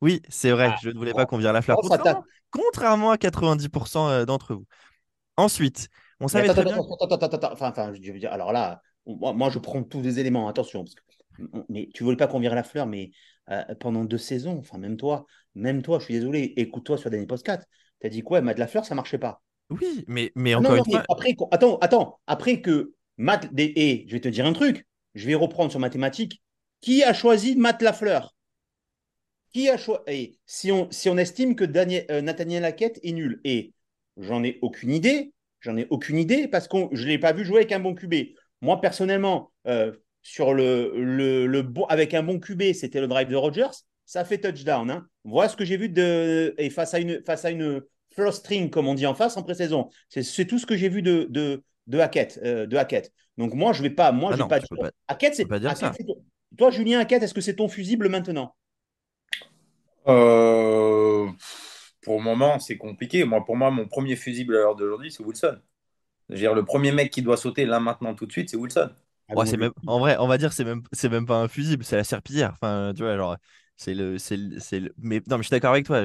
Oui, 0.00 0.22
c'est 0.28 0.50
vrai, 0.50 0.70
ah, 0.72 0.76
je 0.82 0.90
ne 0.90 0.98
voulais 0.98 1.14
pas 1.14 1.24
qu'on 1.24 1.38
vire 1.38 1.52
la 1.52 1.62
fleur. 1.62 1.76
Contrairement, 2.50 3.10
à 3.10 3.16
90% 3.16 4.08
euh, 4.08 4.24
d'entre 4.24 4.54
vous. 4.54 4.66
Ensuite, 5.36 5.88
on 6.20 6.28
savait 6.28 6.48
très 6.48 6.64
bien... 6.64 6.78
Enfin, 6.78 7.92
je 7.94 8.12
veux 8.12 8.18
dire, 8.18 8.32
alors 8.32 8.52
là, 8.52 8.82
moi, 9.06 9.50
je 9.50 9.58
prends 9.58 9.82
tous 9.82 10.02
les 10.02 10.18
éléments, 10.18 10.48
attention, 10.48 10.84
parce 10.84 10.94
que 10.94 11.02
mais 11.68 11.88
tu 11.92 12.04
voulais 12.04 12.16
pas 12.16 12.26
qu'on 12.26 12.40
vire 12.40 12.54
la 12.54 12.62
fleur, 12.62 12.86
mais 12.86 13.10
euh, 13.50 13.62
pendant 13.78 14.04
deux 14.04 14.18
saisons, 14.18 14.58
enfin 14.58 14.78
même 14.78 14.96
toi, 14.96 15.26
même 15.54 15.82
toi, 15.82 15.98
je 15.98 16.04
suis 16.04 16.14
désolé, 16.14 16.54
écoute-toi 16.56 16.98
sur 16.98 17.10
Danny 17.10 17.26
Post 17.26 17.44
4, 17.44 17.66
tu 18.00 18.06
as 18.06 18.10
dit 18.10 18.22
quoi, 18.22 18.40
Matt 18.40 18.58
Lafleur, 18.58 18.84
ça 18.84 18.94
marchait 18.94 19.18
pas. 19.18 19.42
Oui, 19.70 20.04
mais, 20.06 20.32
mais 20.34 20.54
encore 20.54 20.76
une 20.76 20.84
fois. 20.84 21.02
Après, 21.08 21.34
attends, 21.50 21.78
attends, 21.78 22.20
après 22.26 22.60
que 22.60 22.92
Matt, 23.16 23.48
et 23.56 24.04
je 24.06 24.12
vais 24.12 24.20
te 24.20 24.28
dire 24.28 24.46
un 24.46 24.52
truc, 24.52 24.86
je 25.14 25.26
vais 25.26 25.34
reprendre 25.34 25.70
sur 25.70 25.80
mathématiques, 25.80 26.42
qui 26.80 27.02
a 27.02 27.12
choisi 27.12 27.56
Matt 27.56 27.82
Lafleur? 27.82 28.34
Qui 29.52 29.68
a 29.68 29.78
choisi 29.78 30.38
si 30.44 30.70
on, 30.70 30.90
si 30.90 31.08
on 31.08 31.16
estime 31.16 31.56
que 31.56 31.64
Daniel, 31.64 32.04
euh, 32.10 32.20
Nathaniel 32.20 32.62
Laquette 32.62 33.00
est 33.02 33.12
nul, 33.12 33.40
et 33.44 33.72
j'en 34.16 34.44
ai 34.44 34.58
aucune 34.62 34.90
idée, 34.90 35.32
j'en 35.60 35.76
ai 35.76 35.86
aucune 35.90 36.18
idée 36.18 36.48
parce 36.48 36.68
que 36.68 36.76
je 36.92 37.02
ne 37.02 37.08
l'ai 37.08 37.18
pas 37.18 37.32
vu 37.32 37.44
jouer 37.44 37.58
avec 37.58 37.72
un 37.72 37.80
bon 37.80 37.94
QB. 37.94 38.14
Moi, 38.60 38.80
personnellement, 38.80 39.52
euh, 39.66 39.92
sur 40.22 40.54
le, 40.54 40.92
le, 40.94 41.62
bon, 41.62 41.84
avec 41.84 42.14
un 42.14 42.22
bon 42.22 42.40
QB, 42.40 42.72
c'était 42.72 43.00
le 43.00 43.06
drive 43.06 43.28
de 43.28 43.36
Rogers, 43.36 43.70
ça 44.04 44.24
fait 44.24 44.38
touchdown. 44.38 44.90
Hein. 44.90 45.06
Voilà 45.24 45.48
ce 45.48 45.56
que 45.56 45.64
j'ai 45.64 45.76
vu 45.76 45.88
de, 45.88 46.54
et 46.58 46.70
face 46.70 46.94
à 46.94 46.98
une, 46.98 47.22
face 47.24 47.44
à 47.44 47.50
une 47.50 47.82
first 48.14 48.38
string, 48.40 48.70
comme 48.70 48.88
on 48.88 48.94
dit 48.94 49.06
en 49.06 49.14
face, 49.14 49.36
en 49.36 49.42
pré-saison. 49.42 49.88
C'est 50.08 50.46
tout 50.46 50.58
ce 50.58 50.66
que 50.66 50.76
j'ai 50.76 50.88
vu 50.88 51.02
de, 51.02 51.26
de, 51.30 51.62
de 51.86 51.98
Hackett. 51.98 52.40
Euh, 52.42 52.66
de 52.66 52.76
Hackett. 52.76 53.12
Donc 53.36 53.54
moi, 53.54 53.72
je 53.72 53.82
vais 53.82 53.90
pas. 53.90 54.12
Moi, 54.12 54.30
ah 54.32 54.36
je 54.36 54.42
pas, 54.44 54.60
pas 54.60 54.90
Hackett, 55.08 55.34
c'est. 55.34 55.46
Toi, 56.56 56.70
Julien 56.70 57.00
Hackett, 57.00 57.22
est-ce 57.22 57.34
que 57.34 57.40
c'est 57.40 57.56
ton 57.56 57.68
fusible 57.68 58.08
maintenant? 58.08 58.54
Euh, 60.08 61.28
Pour 62.02 62.18
le 62.18 62.22
moment, 62.22 62.58
c'est 62.58 62.78
compliqué. 62.78 63.24
Moi, 63.24 63.44
pour 63.44 63.56
moi, 63.56 63.70
mon 63.70 63.86
premier 63.86 64.16
fusible 64.16 64.56
à 64.56 64.60
l'heure 64.60 64.76
d'aujourd'hui, 64.76 65.12
c'est 65.12 65.22
Wilson. 65.22 65.58
Je 66.28 66.34
veux 66.34 66.40
dire, 66.40 66.54
le 66.54 66.64
premier 66.64 66.92
mec 66.92 67.10
qui 67.10 67.22
doit 67.22 67.36
sauter 67.36 67.66
là 67.66 67.80
maintenant 67.80 68.14
tout 68.14 68.26
de 68.26 68.32
suite, 68.32 68.50
c'est 68.50 68.56
Wilson. 68.56 68.90
Ah 69.28 69.44
c'est 69.44 69.56
même, 69.56 69.72
en 69.86 69.98
vrai, 69.98 70.16
on 70.20 70.28
va 70.28 70.38
dire 70.38 70.52
c'est 70.52 70.64
même 70.64 70.82
c'est 70.92 71.08
même 71.08 71.26
pas 71.26 71.38
un 71.38 71.48
fusible, 71.48 71.84
c'est 71.84 71.96
la 71.96 72.04
serpillière. 72.04 72.52
Enfin, 72.52 72.92
tu 72.94 73.02
vois, 73.02 73.16
genre 73.16 73.36
c'est 73.76 73.94
le 73.94 74.18
c'est 74.18 74.36
le, 74.36 74.94
mais 74.98 75.20
non, 75.28 75.36
mais 75.36 75.42
je 75.42 75.48
suis 75.48 75.50
d'accord 75.50 75.72
avec 75.72 75.86
toi. 75.86 76.02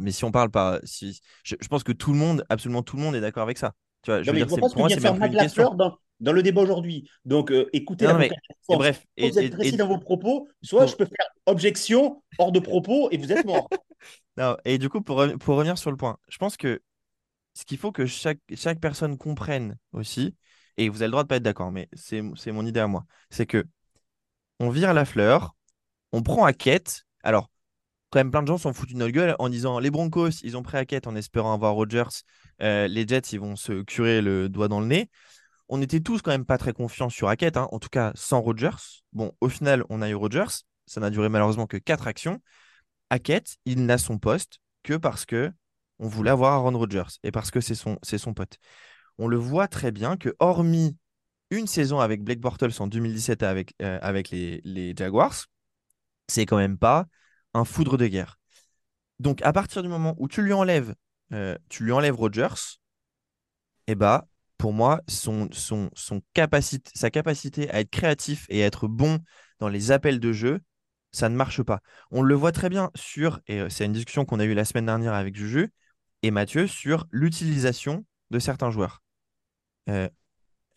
mais 0.00 0.10
si 0.12 0.24
on 0.24 0.32
parle 0.32 0.50
pas, 0.50 0.80
si 0.84 1.20
je, 1.44 1.54
pense 1.68 1.84
que 1.84 1.92
tout 1.92 2.12
le 2.12 2.18
monde, 2.18 2.44
absolument 2.48 2.82
tout 2.82 2.96
le 2.96 3.02
monde 3.02 3.14
est 3.14 3.20
d'accord 3.20 3.42
avec 3.42 3.58
ça. 3.58 3.72
Tu 4.02 4.10
vois, 4.10 4.22
je 4.22 4.30
veux 4.30 4.36
dire, 4.36 4.46
pour 4.46 4.58
moi, 4.76 4.88
c'est 4.88 5.00
même 5.00 5.22
une 5.22 5.36
question. 5.36 5.74
Dans, 5.74 5.96
dans, 6.20 6.32
le 6.32 6.42
débat 6.42 6.62
aujourd'hui. 6.62 7.08
Donc, 7.24 7.52
euh, 7.52 7.68
écoutez, 7.72 8.06
non, 8.06 8.18
mais, 8.18 8.30
bref, 8.68 9.06
et, 9.16 9.30
vous 9.30 9.38
êtes 9.38 9.52
précis 9.52 9.76
dans 9.76 9.86
vos 9.86 9.98
propos. 9.98 10.48
Soit 10.62 10.86
je 10.86 10.96
peux 10.96 11.04
faire 11.04 11.26
objection 11.46 12.22
hors 12.38 12.50
de 12.50 12.58
propos 12.58 13.10
et 13.10 13.16
vous 13.16 13.30
êtes 13.30 13.44
mort. 13.44 13.68
non, 14.36 14.56
et 14.64 14.78
du 14.78 14.88
coup, 14.88 15.02
pour, 15.02 15.24
pour 15.38 15.56
revenir 15.56 15.78
sur 15.78 15.90
le 15.90 15.96
point, 15.96 16.16
je 16.28 16.38
pense 16.38 16.56
que 16.56 16.80
ce 17.54 17.64
qu'il 17.64 17.78
faut 17.78 17.92
que 17.92 18.06
chaque, 18.06 18.40
chaque 18.54 18.80
personne 18.80 19.18
comprenne 19.18 19.76
aussi, 19.92 20.34
et 20.76 20.88
vous 20.88 21.02
avez 21.02 21.08
le 21.08 21.12
droit 21.12 21.22
de 21.22 21.28
pas 21.28 21.36
être 21.36 21.42
d'accord, 21.42 21.72
mais 21.72 21.88
c'est 21.92 22.22
mon 22.52 22.66
idée 22.66 22.80
à 22.80 22.86
moi, 22.86 23.04
c'est 23.30 23.46
que 23.46 23.64
on 24.60 24.70
vire 24.70 24.94
la 24.94 25.04
fleur, 25.04 25.54
on 26.12 26.22
prend 26.22 26.50
quête. 26.52 27.04
Alors, 27.22 27.50
quand 28.10 28.18
même, 28.18 28.30
plein 28.30 28.42
de 28.42 28.46
gens 28.46 28.58
s'en 28.58 28.72
foutent 28.72 28.92
de 28.92 28.98
notre 28.98 29.12
gueule 29.12 29.34
en 29.38 29.48
disant 29.48 29.78
les 29.78 29.90
Broncos, 29.90 30.42
ils 30.42 30.56
ont 30.56 30.62
pris 30.62 30.86
quête 30.86 31.06
en 31.06 31.16
espérant 31.16 31.54
avoir 31.54 31.74
Rodgers, 31.74 32.24
euh, 32.60 32.86
les 32.86 33.06
Jets, 33.08 33.32
ils 33.32 33.40
vont 33.40 33.56
se 33.56 33.82
curer 33.82 34.20
le 34.20 34.48
doigt 34.48 34.68
dans 34.68 34.80
le 34.80 34.86
nez. 34.86 35.10
On 35.68 35.80
était 35.80 36.00
tous 36.00 36.20
quand 36.20 36.30
même 36.30 36.44
pas 36.44 36.58
très 36.58 36.74
confiants 36.74 37.08
sur 37.08 37.28
Hackett, 37.28 37.56
hein, 37.56 37.68
en 37.72 37.78
tout 37.78 37.88
cas 37.88 38.12
sans 38.14 38.42
Rodgers. 38.42 39.02
Bon, 39.12 39.32
au 39.40 39.48
final, 39.48 39.84
on 39.88 40.02
a 40.02 40.10
eu 40.10 40.14
Rodgers. 40.14 40.64
Ça 40.86 41.00
n'a 41.00 41.08
duré 41.08 41.30
malheureusement 41.30 41.66
que 41.66 41.78
quatre 41.78 42.06
actions. 42.06 42.42
Hackett, 43.08 43.56
il 43.64 43.86
n'a 43.86 43.96
son 43.96 44.18
poste 44.18 44.58
que 44.82 44.94
parce 44.94 45.24
que 45.24 45.50
on 46.02 46.08
voulait 46.08 46.30
avoir 46.30 46.52
Aaron 46.52 46.76
Rodgers 46.76 47.18
et 47.22 47.30
parce 47.30 47.50
que 47.50 47.60
c'est 47.60 47.74
son, 47.74 47.96
son 48.02 48.34
pote 48.34 48.58
on 49.18 49.28
le 49.28 49.36
voit 49.36 49.68
très 49.68 49.92
bien 49.92 50.16
que, 50.16 50.34
hormis 50.40 50.96
une 51.50 51.66
saison 51.66 52.00
avec 52.00 52.22
Blake 52.24 52.40
Bortles 52.40 52.72
en 52.80 52.86
2017 52.86 53.42
avec, 53.42 53.74
euh, 53.82 53.98
avec 54.02 54.30
les, 54.30 54.94
Jaguars, 54.96 55.46
c'est 56.28 56.46
quand 56.46 56.56
même 56.56 56.78
pas 56.78 57.06
un 57.54 57.64
foudre 57.64 57.98
de 57.98 58.06
guerre. 58.06 58.38
Donc, 59.18 59.42
à 59.42 59.52
partir 59.52 59.82
du 59.82 59.88
moment 59.88 60.14
où 60.18 60.28
tu 60.28 60.42
lui 60.42 60.54
enlèves, 60.54 60.94
euh, 61.32 61.56
tu 61.68 61.84
lui 61.84 61.92
enlèves 61.92 62.16
Rodgers, 62.16 62.78
eh 63.86 63.94
bah, 63.94 64.26
pour 64.56 64.72
moi, 64.72 65.02
son, 65.08 65.48
son, 65.52 65.90
son 65.94 66.22
capacité, 66.32 66.90
sa 66.94 67.10
capacité 67.10 67.70
à 67.70 67.80
être 67.80 67.90
créatif 67.90 68.46
et 68.48 68.62
à 68.62 68.66
être 68.66 68.88
bon 68.88 69.18
dans 69.58 69.68
les 69.68 69.92
appels 69.92 70.20
de 70.20 70.32
jeu, 70.32 70.60
ça 71.10 71.28
ne 71.28 71.36
marche 71.36 71.62
pas. 71.62 71.80
On 72.10 72.22
le 72.22 72.34
voit 72.34 72.52
très 72.52 72.70
bien 72.70 72.90
sur, 72.94 73.40
et 73.46 73.60
euh, 73.60 73.68
c'est 73.68 73.84
une 73.84 73.92
discussion 73.92 74.24
qu'on 74.24 74.40
a 74.40 74.44
eue 74.44 74.54
la 74.54 74.64
semaine 74.64 74.86
dernière 74.86 75.12
avec 75.12 75.36
Juju 75.36 75.70
et 76.22 76.30
Mathieu, 76.30 76.66
sur 76.66 77.06
l'utilisation 77.10 78.04
de 78.30 78.38
certains 78.38 78.70
joueurs. 78.70 79.02
Euh, 79.88 80.08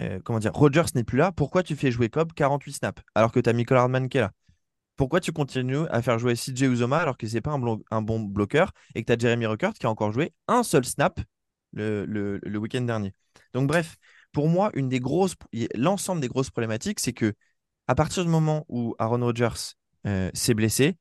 euh, 0.01 0.19
comment 0.23 0.39
dire, 0.39 0.53
Rogers 0.53 0.93
n'est 0.95 1.03
plus 1.03 1.17
là, 1.17 1.31
pourquoi 1.31 1.63
tu 1.63 1.75
fais 1.75 1.91
jouer 1.91 2.09
Cobb 2.09 2.33
48 2.33 2.73
snaps 2.73 3.01
alors 3.13 3.31
que 3.31 3.39
tu 3.39 3.49
as 3.49 3.53
Michael 3.53 3.77
Hardman 3.77 4.09
qui 4.09 4.17
est 4.17 4.21
là? 4.21 4.31
Pourquoi 4.97 5.19
tu 5.19 5.31
continues 5.31 5.87
à 5.89 6.01
faire 6.01 6.19
jouer 6.19 6.35
CJ 6.35 6.63
Uzoma 6.63 6.97
alors 6.97 7.17
que 7.17 7.27
c'est 7.27 7.41
pas 7.41 7.51
un, 7.51 7.77
un, 7.91 8.01
bon 8.01 8.19
bloqueur 8.21 8.71
et 8.93 9.01
que 9.01 9.07
tu 9.07 9.13
as 9.13 9.17
Jeremy 9.17 9.45
Ruckert 9.45 9.73
qui 9.73 9.85
a 9.85 9.89
encore 9.89 10.11
joué 10.11 10.33
un 10.47 10.63
seul 10.63 10.85
snap 10.85 11.19
le, 11.73 12.05
le, 12.05 12.57
week-end 12.57 12.81
dernier? 12.81 13.13
Donc 13.53 13.67
bref, 13.67 13.97
pour 14.31 14.47
moi, 14.47 14.71
une 14.73 14.87
des 14.87 15.01
grosses, 15.01 15.35
l'ensemble 15.75 16.21
des 16.21 16.29
grosses 16.29 16.49
problématiques, 16.49 17.01
c'est 17.01 17.13
que 17.13 17.33
à 17.87 17.95
partir 17.95 18.23
du 18.23 18.29
moment 18.29 18.65
où 18.69 18.95
Aaron 18.97 19.19
Rodgers 19.19 19.75
euh, 20.07 20.31
s'est 20.33 20.53
blessé, 20.53 20.97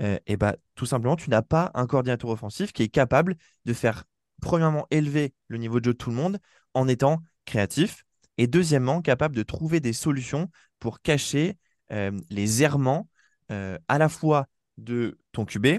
et 0.00 0.36
bah, 0.38 0.56
tout 0.76 0.86
simplement, 0.86 1.14
tu 1.14 1.28
n'as 1.28 1.42
pas 1.42 1.70
un 1.74 1.86
coordinateur 1.86 2.30
offensif 2.30 2.72
qui 2.72 2.82
est 2.82 2.88
capable 2.88 3.36
de 3.66 3.74
faire 3.74 4.04
premièrement, 4.40 4.86
élever 4.90 5.34
le 5.48 5.58
niveau 5.58 5.80
de 5.80 5.84
jeu 5.84 5.92
de 5.92 5.98
tout 5.98 6.10
le 6.10 6.16
monde 6.16 6.38
en 6.74 6.88
étant 6.88 7.22
créatif. 7.44 8.04
Et 8.38 8.46
deuxièmement, 8.46 9.02
capable 9.02 9.36
de 9.36 9.42
trouver 9.42 9.80
des 9.80 9.92
solutions 9.92 10.50
pour 10.78 11.02
cacher 11.02 11.56
euh, 11.92 12.10
les 12.30 12.62
errements 12.62 13.08
euh, 13.52 13.78
à 13.88 13.98
la 13.98 14.08
fois 14.08 14.46
de 14.78 15.18
ton 15.32 15.44
QB, 15.44 15.78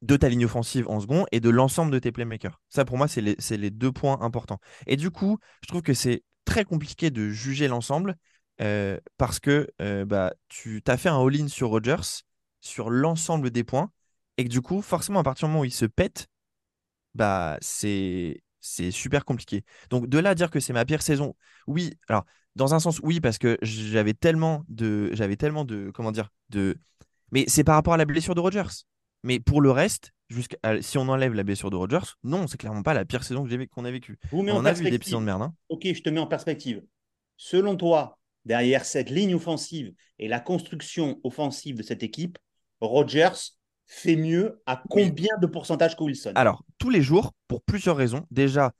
de 0.00 0.16
ta 0.16 0.28
ligne 0.28 0.46
offensive 0.46 0.88
en 0.88 0.98
second 0.98 1.26
et 1.30 1.40
de 1.40 1.50
l'ensemble 1.50 1.92
de 1.92 1.98
tes 1.98 2.10
playmakers. 2.10 2.60
Ça, 2.70 2.84
pour 2.84 2.96
moi, 2.96 3.06
c'est 3.06 3.20
les, 3.20 3.36
les, 3.50 3.70
deux 3.70 3.92
points 3.92 4.20
importants. 4.20 4.58
Et 4.86 4.96
du 4.96 5.10
coup, 5.10 5.38
je 5.62 5.68
trouve 5.68 5.82
que 5.82 5.94
c'est 5.94 6.24
très 6.44 6.64
compliqué 6.64 7.10
de 7.10 7.28
juger 7.28 7.68
l'ensemble 7.68 8.16
parce 9.16 9.40
que 9.40 9.68
bah, 10.04 10.32
tu 10.48 10.82
as 10.86 10.96
fait 10.96 11.08
un 11.08 11.20
all-in 11.20 11.48
sur 11.48 11.70
Rodgers 11.70 12.22
sur 12.62 12.88
l'ensemble 12.88 13.50
des 13.50 13.64
points 13.64 13.90
et 14.38 14.44
que 14.44 14.48
du 14.48 14.62
coup, 14.62 14.80
forcément, 14.80 15.20
à 15.20 15.22
partir 15.22 15.46
du 15.46 15.52
moment 15.52 15.62
où 15.62 15.66
il 15.66 15.72
se 15.72 15.84
pète, 15.84 16.28
bah, 17.14 17.58
c'est 17.60 18.42
c'est 18.60 18.92
super 18.92 19.24
compliqué. 19.24 19.64
Donc 19.90 20.08
de 20.08 20.18
là 20.18 20.30
à 20.30 20.34
dire 20.34 20.50
que 20.50 20.60
c'est 20.60 20.72
ma 20.72 20.84
pire 20.84 21.02
saison, 21.02 21.34
oui, 21.66 21.92
alors 22.08 22.24
dans 22.54 22.74
un 22.74 22.80
sens 22.80 23.00
oui 23.02 23.20
parce 23.20 23.38
que 23.38 23.58
j'avais 23.62 24.14
tellement 24.14 24.64
de 24.68 25.10
j'avais 25.14 25.36
tellement 25.36 25.64
de 25.64 25.90
comment 25.92 26.12
dire 26.12 26.28
de 26.50 26.76
mais 27.32 27.44
c'est 27.48 27.64
par 27.64 27.74
rapport 27.74 27.94
à 27.94 27.96
la 27.96 28.04
blessure 28.04 28.34
de 28.34 28.40
Rodgers. 28.40 28.84
Mais 29.24 29.38
pour 29.38 29.60
le 29.60 29.70
reste, 29.70 30.12
si 30.80 30.98
on 30.98 31.08
enlève 31.08 31.34
la 31.34 31.44
blessure 31.44 31.70
de 31.70 31.76
Rodgers, 31.76 32.16
non, 32.24 32.46
c'est 32.46 32.56
clairement 32.56 32.82
pas 32.82 32.94
la 32.94 33.04
pire 33.04 33.22
saison 33.22 33.46
qu'on 33.70 33.84
a 33.84 33.90
vécue. 33.90 34.18
On 34.32 34.64
a 34.64 34.72
vu 34.72 34.90
des 34.90 34.98
de 34.98 35.16
merde. 35.18 35.42
Hein. 35.42 35.54
Ok, 35.68 35.82
je 35.84 36.02
te 36.02 36.10
mets 36.10 36.20
en 36.20 36.26
perspective. 36.26 36.82
Selon 37.36 37.76
toi, 37.76 38.18
derrière 38.44 38.84
cette 38.84 39.10
ligne 39.10 39.34
offensive 39.34 39.92
et 40.18 40.28
la 40.28 40.40
construction 40.40 41.20
offensive 41.22 41.76
de 41.76 41.82
cette 41.82 42.02
équipe, 42.02 42.38
Rodgers 42.86 43.30
fait 43.86 44.16
mieux 44.16 44.62
à 44.66 44.82
combien 44.88 45.36
de 45.40 45.46
pourcentage 45.46 45.96
que 45.96 46.02
Wilson? 46.02 46.32
Alors, 46.34 46.64
tous 46.78 46.90
les 46.90 47.02
jours, 47.02 47.32
pour 47.48 47.62
plusieurs 47.62 47.96
raisons. 47.96 48.26
Déjà, 48.30 48.72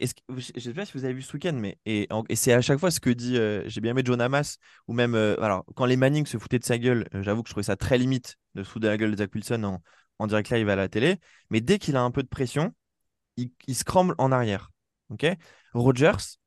je 0.00 0.06
ne 0.34 0.60
sais 0.60 0.74
pas 0.74 0.84
si 0.84 0.92
vous 0.94 1.04
avez 1.04 1.14
vu 1.14 1.22
ce 1.22 1.32
week-end, 1.34 1.52
mais 1.54 1.78
et, 1.84 2.08
c'est 2.34 2.52
à 2.52 2.60
chaque 2.60 2.78
fois 2.78 2.90
ce 2.90 3.00
que 3.00 3.10
dit, 3.10 3.36
euh, 3.36 3.62
j'ai 3.66 3.80
bien 3.80 3.92
aimé 3.92 4.02
John 4.04 4.20
Hamas, 4.20 4.58
ou 4.88 4.92
même, 4.92 5.14
euh, 5.14 5.40
alors, 5.40 5.64
quand 5.74 5.84
les 5.84 5.96
Manning 5.96 6.26
se 6.26 6.38
foutaient 6.38 6.58
de 6.58 6.64
sa 6.64 6.78
gueule, 6.78 7.06
euh, 7.14 7.22
j'avoue 7.22 7.42
que 7.42 7.48
je 7.48 7.52
trouvais 7.52 7.64
ça 7.64 7.76
très 7.76 7.98
limite 7.98 8.36
de 8.54 8.62
se 8.62 8.68
foutre 8.68 8.84
de 8.84 8.88
la 8.88 8.96
gueule 8.96 9.12
de 9.12 9.16
Zach 9.16 9.34
Wilson 9.34 9.62
en, 9.64 9.82
en 10.18 10.26
direct 10.26 10.50
live 10.50 10.68
à 10.68 10.76
la 10.76 10.88
télé, 10.88 11.16
mais 11.50 11.60
dès 11.60 11.78
qu'il 11.78 11.96
a 11.96 12.02
un 12.02 12.10
peu 12.10 12.22
de 12.22 12.28
pression, 12.28 12.72
il, 13.36 13.52
il 13.66 13.74
scramble 13.74 14.14
en 14.18 14.32
arrière. 14.32 14.70
ok? 15.10 15.26
Rodgers, 15.74 16.38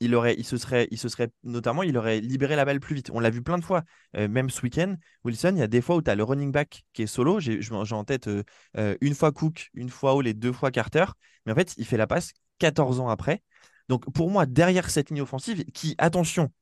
il 0.00 0.14
aurait, 0.14 0.34
il 0.38 0.44
se 0.44 0.56
serait, 0.56 0.88
il 0.90 0.98
se 0.98 1.08
serait 1.08 1.30
notamment, 1.42 1.82
il 1.82 1.96
aurait 1.96 2.20
libéré 2.20 2.56
la 2.56 2.64
balle 2.64 2.80
plus 2.80 2.94
vite. 2.94 3.10
On 3.12 3.20
l'a 3.20 3.30
vu 3.30 3.42
plein 3.42 3.58
de 3.58 3.64
fois, 3.64 3.82
euh, 4.16 4.28
même 4.28 4.50
ce 4.50 4.62
week-end. 4.62 4.96
Wilson, 5.24 5.52
il 5.54 5.58
y 5.58 5.62
a 5.62 5.68
des 5.68 5.80
fois 5.80 5.96
où 5.96 6.02
tu 6.02 6.10
as 6.10 6.14
le 6.14 6.22
running 6.22 6.52
back 6.52 6.84
qui 6.92 7.02
est 7.02 7.06
solo. 7.06 7.40
J'ai 7.40 7.60
en 7.72 8.04
tête 8.04 8.28
euh, 8.28 8.42
euh, 8.76 8.96
une 9.00 9.14
fois 9.14 9.32
Cook, 9.32 9.70
une 9.74 9.88
fois 9.88 10.14
Hall 10.14 10.26
et 10.26 10.34
deux 10.34 10.52
fois 10.52 10.70
Carter. 10.70 11.06
Mais 11.44 11.52
en 11.52 11.54
fait, 11.54 11.74
il 11.78 11.86
fait 11.86 11.96
la 11.96 12.06
passe 12.06 12.32
14 12.58 13.00
ans 13.00 13.08
après. 13.08 13.42
Donc 13.88 14.10
pour 14.12 14.30
moi, 14.30 14.46
derrière 14.46 14.90
cette 14.90 15.10
ligne 15.10 15.22
offensive, 15.22 15.64
qui, 15.72 15.94
attention, 15.98 16.52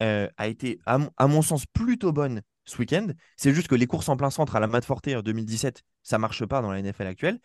a 0.00 0.46
été, 0.46 0.78
à 0.86 1.26
mon, 1.26 1.42
sens, 1.42 1.66
plutôt 1.66 2.12
bonne 2.12 2.42
ce 2.64 2.78
week-end, 2.78 3.08
c'est 3.36 3.52
juste 3.52 3.66
que 3.66 3.74
les 3.74 3.88
courses 3.88 4.08
en 4.08 4.16
plein 4.16 4.30
centre 4.30 4.54
à 4.54 4.60
la 4.60 4.68
Matt 4.68 4.84
Forte 4.84 5.08
en 5.08 5.22
2017, 5.22 5.82
ça 6.04 6.18
marche 6.18 6.44
pas 6.46 6.62
dans 6.62 6.70
la 6.70 6.80
NFL 6.80 7.08
actuelle. 7.08 7.40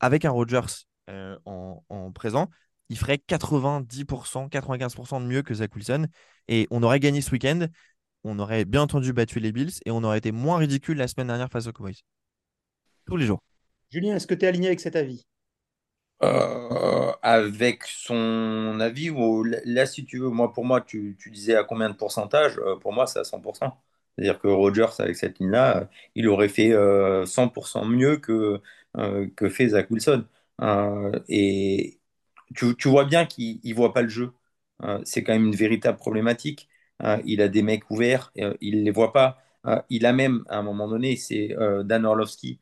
Avec 0.00 0.26
un 0.26 0.30
Rodgers 0.30 0.66
en, 1.08 1.82
en 1.88 2.12
présent, 2.12 2.50
il 2.88 2.98
ferait 2.98 3.18
90%, 3.18 4.48
95% 4.48 5.20
de 5.20 5.26
mieux 5.26 5.42
que 5.42 5.54
Zach 5.54 5.74
Wilson. 5.74 6.06
Et 6.48 6.66
on 6.70 6.82
aurait 6.82 7.00
gagné 7.00 7.20
ce 7.20 7.30
week-end, 7.30 7.66
on 8.24 8.38
aurait 8.38 8.64
bien 8.64 8.82
entendu 8.82 9.12
battu 9.12 9.40
les 9.40 9.52
Bills 9.52 9.72
et 9.84 9.90
on 9.90 10.02
aurait 10.02 10.18
été 10.18 10.32
moins 10.32 10.58
ridicule 10.58 10.96
la 10.96 11.08
semaine 11.08 11.28
dernière 11.28 11.50
face 11.50 11.66
aux 11.66 11.72
Cowboys. 11.72 12.00
Tous 13.06 13.16
les 13.16 13.26
jours. 13.26 13.40
Julien, 13.90 14.16
est-ce 14.16 14.26
que 14.26 14.34
tu 14.34 14.44
es 14.44 14.48
aligné 14.48 14.68
avec 14.68 14.80
cet 14.80 14.96
avis? 14.96 15.24
Euh, 16.24 17.12
avec 17.22 17.84
son 17.84 18.80
avis 18.80 19.08
ou 19.08 19.44
là 19.44 19.86
si 19.86 20.04
tu 20.04 20.18
veux 20.18 20.30
moi 20.30 20.52
pour 20.52 20.64
moi 20.64 20.80
tu, 20.80 21.16
disais 21.30 21.54
à 21.54 21.62
combien 21.62 21.88
de 21.88 21.94
pourcentage? 21.94 22.58
Euh, 22.58 22.74
pour 22.76 22.92
moi 22.92 23.06
c'est 23.06 23.20
à 23.20 23.22
100% 23.22 23.72
c'est-à-dire 24.16 24.40
que 24.40 24.48
Rogers 24.48 24.86
avec 24.98 25.14
cette 25.14 25.38
ligne 25.38 25.50
là 25.50 25.88
il 26.16 26.26
aurait 26.28 26.48
fait 26.48 26.70
100% 26.70 27.84
euh, 27.84 27.84
mieux 27.84 28.16
que, 28.16 28.60
que 29.36 29.48
fait 29.48 29.68
Zach 29.68 29.88
Wilson 29.92 30.24
et, 31.28 31.97
tu, 32.54 32.88
vois 32.88 33.04
bien 33.04 33.26
qu'il 33.26 33.60
ne 33.64 33.74
voit 33.74 33.92
pas 33.92 34.02
le 34.02 34.08
jeu. 34.08 34.32
Euh, 34.82 35.00
c'est 35.04 35.24
quand 35.24 35.32
même 35.32 35.46
une 35.46 35.56
véritable 35.56 35.98
problématique. 35.98 36.68
Euh, 37.02 37.18
il 37.24 37.40
a 37.42 37.48
des 37.48 37.62
mecs 37.62 37.90
ouverts, 37.90 38.32
euh, 38.38 38.54
il 38.60 38.80
ne 38.80 38.84
les 38.84 38.90
voit 38.90 39.12
pas. 39.12 39.38
il 39.90 40.06
a 40.06 40.12
même, 40.12 40.44
à 40.48 40.58
un 40.58 40.62
moment 40.62 40.88
donné, 40.88 41.16
c'est 41.16 41.48
Dan 41.84 42.06
Orlovski 42.06 42.60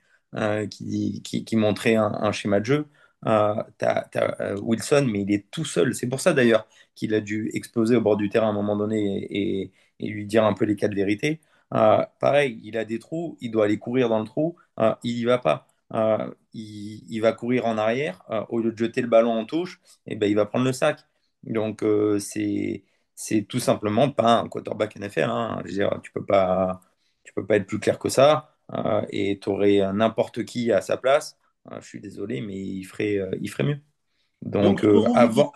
qui, 0.70 1.56
montrait 1.56 1.94
un, 1.96 2.32
schéma 2.32 2.60
de 2.60 2.64
jeu. 2.66 2.86
tu 3.24 3.84
as, 3.84 4.54
Wilson, 4.62 5.08
mais 5.10 5.22
il 5.22 5.32
est 5.32 5.50
tout 5.50 5.64
seul. 5.64 5.94
C'est 5.94 6.08
pour 6.08 6.20
ça 6.20 6.32
d'ailleurs 6.32 6.66
qu'il 6.94 7.14
a 7.14 7.20
dû 7.20 7.50
exploser 7.54 7.96
au 7.96 8.00
bord 8.00 8.16
du 8.16 8.28
terrain 8.28 8.48
à 8.48 8.50
un 8.50 8.52
moment 8.52 8.76
donné 8.76 9.24
et, 9.30 9.72
et 10.00 10.08
lui 10.08 10.26
dire 10.26 10.44
un 10.44 10.54
peu 10.54 10.64
les 10.64 10.76
cas 10.76 10.88
de 10.88 10.94
vérité. 10.96 11.40
pareil, 11.70 12.60
il 12.64 12.76
a 12.76 12.84
des 12.84 12.98
trous, 12.98 13.36
il 13.40 13.50
doit 13.50 13.66
aller 13.66 13.78
courir 13.78 14.08
dans 14.08 14.18
le 14.20 14.26
trou, 14.26 14.56
il 15.04 15.14
n'y 15.16 15.24
va 15.24 15.38
pas. 15.38 15.68
Euh, 15.94 16.30
il, 16.52 17.20
va 17.20 17.32
courir 17.32 17.66
en 17.66 17.78
arrière, 17.78 18.22
euh, 18.30 18.44
au 18.48 18.60
lieu 18.60 18.72
de 18.72 18.78
jeter 18.78 19.02
le 19.02 19.08
ballon 19.08 19.32
en 19.32 19.44
touche, 19.44 19.80
et 20.06 20.12
eh 20.12 20.16
ben, 20.16 20.28
il 20.28 20.34
va 20.34 20.46
prendre 20.46 20.64
le 20.64 20.72
sac. 20.72 21.00
Donc 21.44 21.82
euh, 21.82 22.18
c'est 22.18 22.84
c'est 23.14 23.42
tout 23.42 23.60
simplement 23.60 24.10
pas 24.10 24.40
un 24.40 24.48
quarterback 24.48 24.96
NFL. 24.96 25.30
Hein. 25.30 25.58
Je 25.64 25.68
veux 25.68 25.74
dire, 25.74 26.00
tu 26.02 26.12
peux 26.12 26.24
pas 26.24 26.80
tu 27.24 27.32
peux 27.32 27.46
pas 27.46 27.56
être 27.56 27.66
plus 27.66 27.78
clair 27.78 27.98
que 27.98 28.08
ça. 28.08 28.52
et 29.10 29.38
tu 29.40 29.48
aurais 29.48 29.92
n'importe 29.92 30.44
qui 30.44 30.72
à 30.72 30.80
sa 30.80 30.96
place. 30.96 31.38
je 31.80 31.86
suis 31.86 32.00
désolé, 32.00 32.40
mais 32.40 32.58
il 32.58 32.84
ferait 32.84 33.20
il 33.40 33.48
ferait 33.50 33.64
mieux. 33.64 33.80
Donc, 34.42 34.84
avant 35.14 35.52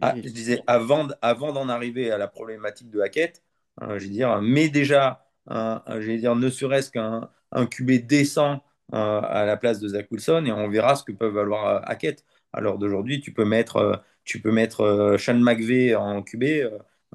ah, 0.00 0.14
je 0.16 0.28
disais 0.28 0.62
avant 0.66 1.08
avant 1.22 1.52
d'en 1.52 1.68
arriver 1.68 2.10
à 2.10 2.18
la 2.18 2.28
problématique 2.28 2.90
de 2.90 3.00
Hackett, 3.00 3.42
je 3.80 4.04
veux 4.04 4.10
dire, 4.10 4.40
mais 4.42 4.68
déjà, 4.68 5.26
je 5.48 6.06
vais 6.06 6.18
dire, 6.18 6.36
ne 6.36 6.50
serait-ce 6.50 6.90
qu'un 6.90 7.30
un 7.52 7.66
QB 7.66 8.06
décent 8.06 8.54
euh, 8.56 8.58
à 8.92 9.44
la 9.46 9.56
place 9.56 9.80
de 9.80 9.88
Zach 9.88 10.06
Wilson 10.10 10.44
et 10.46 10.52
on 10.52 10.68
verra 10.68 10.96
ce 10.96 11.04
que 11.04 11.12
peuvent 11.12 11.34
valoir 11.34 11.66
euh, 11.66 11.80
Hackett. 11.84 12.24
Alors 12.52 12.78
d'aujourd'hui, 12.78 13.20
tu 13.20 13.32
peux 13.32 13.44
mettre, 13.44 13.76
euh, 13.76 13.96
tu 14.24 14.40
peux 14.40 14.52
mettre 14.52 15.16
Sean 15.18 15.38
McVay 15.38 15.94
en 15.94 16.22
QB, 16.22 16.44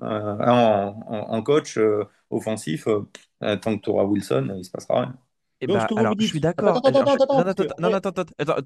en, 0.01 1.41
coach 1.43 1.79
offensif. 2.29 2.87
tant 3.39 3.77
que 3.77 3.81
tu 3.81 3.89
auras 3.89 4.03
Wilson, 4.03 4.47
il 4.49 4.57
ne 4.57 4.63
se 4.63 4.71
passera 4.71 5.01
rien. 5.01 5.15
Eh 5.59 5.65
ben, 5.65 5.87
alors, 5.95 6.13
je 6.19 6.25
suis 6.25 6.39
d'accord. 6.39 6.81
Non, 7.79 7.93
attends, 7.93 8.09
attends. 8.09 8.61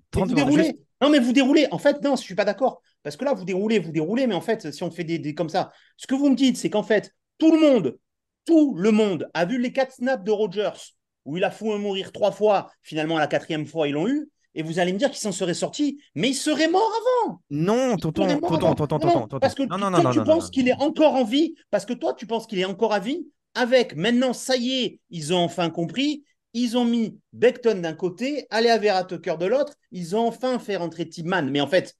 Non, 1.02 1.10
mais 1.10 1.20
vous 1.20 1.34
déroulez. 1.34 1.68
En 1.72 1.78
fait, 1.78 2.04
non, 2.04 2.16
je 2.16 2.22
suis 2.22 2.36
pas 2.36 2.46
d'accord. 2.46 2.82
Parce 3.04 3.16
que 3.16 3.26
là, 3.26 3.34
vous 3.34 3.46
déroulez, 3.46 3.80
vous 3.80 3.92
déroulez, 3.92 4.28
mais 4.28 4.36
en 4.36 4.42
fait, 4.42 4.72
si 4.72 4.84
on 4.84 4.92
fait 4.92 5.04
des, 5.04 5.18
des 5.18 5.34
comme 5.34 5.50
ça, 5.50 5.72
ce 5.98 6.06
que 6.06 6.16
vous 6.16 6.30
me 6.30 6.36
dites, 6.36 6.58
c'est 6.58 6.70
qu'en 6.70 6.84
fait, 6.84 7.16
tout 7.38 7.52
le 7.52 7.60
monde, 7.60 7.98
tout 8.46 8.76
le 8.78 8.92
monde 8.92 9.30
a 9.34 9.46
vu 9.46 9.58
les 9.58 9.72
quatre 9.72 9.94
snaps 9.94 10.24
de 10.24 10.32
Rogers 10.32 10.94
où 11.26 11.38
il 11.38 11.44
a 11.44 11.52
fou 11.52 11.76
mourir 11.78 12.12
trois 12.12 12.32
fois, 12.32 12.72
finalement, 12.82 13.18
à 13.18 13.20
la 13.20 13.28
quatrième 13.28 13.66
fois, 13.66 13.88
ils 13.88 13.94
l'ont 13.94 14.08
eu. 14.08 14.30
Et 14.54 14.64
vous 14.64 14.80
allez 14.80 14.92
me 14.92 14.98
dire 14.98 15.10
qu'il 15.10 15.20
s'en 15.20 15.32
serait 15.32 15.54
sorti, 15.54 16.02
mais 16.14 16.30
il 16.30 16.34
serait 16.34 16.68
mort 16.68 16.92
avant. 17.26 17.42
Non, 17.50 17.96
tonton, 17.96 18.28
tonton, 18.40 18.76
tonton, 18.76 19.00
tonton, 19.00 19.40
Parce 19.40 19.56
que 19.56 19.64
toi, 19.64 20.12
tu 20.12 20.24
penses 20.24 20.50
qu'il 20.50 20.68
est 20.68 20.82
encore 20.82 21.16
en 21.16 21.24
vie, 21.24 21.56
parce 21.70 21.86
que 21.86 21.94
toi, 21.94 22.14
tu 22.14 22.28
penses 22.28 22.48
qu'il 22.48 22.60
est 22.60 22.66
encore 22.66 22.94
à 22.94 23.00
vie, 23.00 23.26
avec 23.54 23.96
maintenant, 23.96 24.34
ça 24.34 24.58
y 24.58 24.84
est, 24.84 25.00
ils 25.10 25.34
ont 25.34 25.40
enfin 25.40 25.70
compris, 25.70 26.26
ils 26.54 26.78
ont 26.78 26.84
mis 26.84 27.18
Beckton 27.32 27.80
d'un 27.82 27.94
côté, 27.94 28.48
Vera 28.52 29.06
Tucker 29.06 29.36
de 29.40 29.46
l'autre, 29.46 29.74
ils 29.92 30.16
ont 30.16 30.28
enfin 30.28 30.60
fait 30.60 30.76
rentrer 30.76 31.08
Tibman. 31.08 31.50
Mais 31.50 31.62
en 31.62 31.68
fait, 31.68 31.96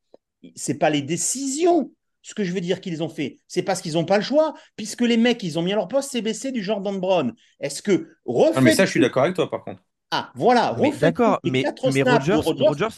c'est 0.56 0.78
pas 0.78 0.90
les 0.90 1.02
décisions 1.02 1.92
ce 2.22 2.34
que 2.36 2.44
je 2.44 2.52
veux 2.52 2.62
dire 2.62 2.82
qu'ils 2.82 3.02
ont 3.04 3.10
fait, 3.10 3.40
c'est 3.48 3.64
parce 3.64 3.82
qu'ils 3.82 3.94
n'ont 3.94 4.06
pas 4.06 4.18
le 4.18 4.24
choix, 4.24 4.54
puisque 4.76 5.02
les 5.02 5.18
mecs, 5.18 5.42
ils 5.44 5.58
ont 5.58 5.62
mis 5.62 5.74
à 5.74 5.76
leur 5.76 5.88
poste 5.88 6.12
CBC 6.12 6.52
du 6.52 6.64
Jordan 6.64 7.00
Brown. 7.00 7.34
Est-ce 7.60 7.82
que 7.82 8.10
refait... 8.26 8.62
mais 8.62 8.74
ça, 8.74 8.86
je 8.86 8.92
suis 8.92 9.00
d'accord 9.00 9.24
avec 9.24 9.36
toi, 9.36 9.50
par 9.50 9.64
contre. 9.64 9.82
Ah, 10.12 10.30
voilà. 10.36 10.76
D'accord, 11.00 11.40
mais, 11.44 11.64
mais 11.94 12.04
Rogers, 12.04 12.42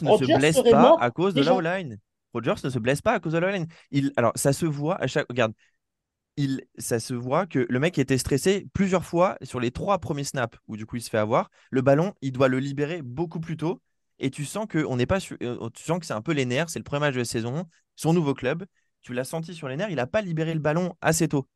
ne 0.02 0.16
se 0.16 0.36
blesse 0.36 0.62
pas 0.62 0.96
à 1.00 1.10
cause 1.10 1.32
de 1.32 1.42
la 1.42 1.54
O-line. 1.54 1.98
Rogers 2.32 2.54
ne 2.64 2.70
se 2.70 2.78
blesse 2.80 3.00
pas 3.00 3.12
à 3.12 3.20
cause 3.20 3.32
de 3.32 3.38
la 3.38 3.48
O-line. 3.48 3.66
Il... 3.92 4.12
Alors, 4.16 4.32
ça 4.34 4.52
se 4.52 4.66
voit 4.66 5.00
à 5.00 5.06
chaque. 5.06 5.26
Regarde, 5.28 5.52
il... 6.36 6.62
ça 6.76 6.98
se 6.98 7.14
voit 7.14 7.46
que 7.46 7.66
le 7.68 7.78
mec 7.78 7.98
était 7.98 8.18
stressé 8.18 8.66
plusieurs 8.74 9.04
fois 9.04 9.38
sur 9.42 9.60
les 9.60 9.70
trois 9.70 10.00
premiers 10.00 10.24
snaps 10.24 10.58
où 10.66 10.76
du 10.76 10.86
coup 10.86 10.96
il 10.96 11.02
se 11.02 11.08
fait 11.08 11.18
avoir. 11.18 11.50
Le 11.70 11.82
ballon, 11.82 12.14
il 12.20 12.32
doit 12.32 12.48
le 12.48 12.58
libérer 12.58 13.00
beaucoup 13.00 13.38
plus 13.38 13.56
tôt. 13.56 13.80
Et 14.18 14.30
tu 14.30 14.44
sens 14.44 14.66
que 14.68 14.84
on 14.84 14.96
n'est 14.96 15.06
pas, 15.06 15.18
euh, 15.42 15.68
tu 15.72 15.84
sens 15.84 16.00
que 16.00 16.06
c'est 16.06 16.14
un 16.14 16.22
peu 16.22 16.32
les 16.32 16.46
nerfs. 16.46 16.70
C'est 16.70 16.80
le 16.80 16.84
premier 16.84 17.00
match 17.00 17.14
de 17.14 17.20
la 17.20 17.24
saison, 17.24 17.66
son 17.94 18.12
nouveau 18.12 18.34
club 18.34 18.64
tu 19.04 19.12
l'as 19.12 19.24
senti 19.24 19.54
sur 19.54 19.68
les 19.68 19.76
nerfs, 19.76 19.90
il 19.90 19.96
n'a 19.96 20.06
pas 20.06 20.22
libéré 20.22 20.54
le 20.54 20.60
ballon 20.60 20.94
assez 21.00 21.28
tôt. 21.28 21.46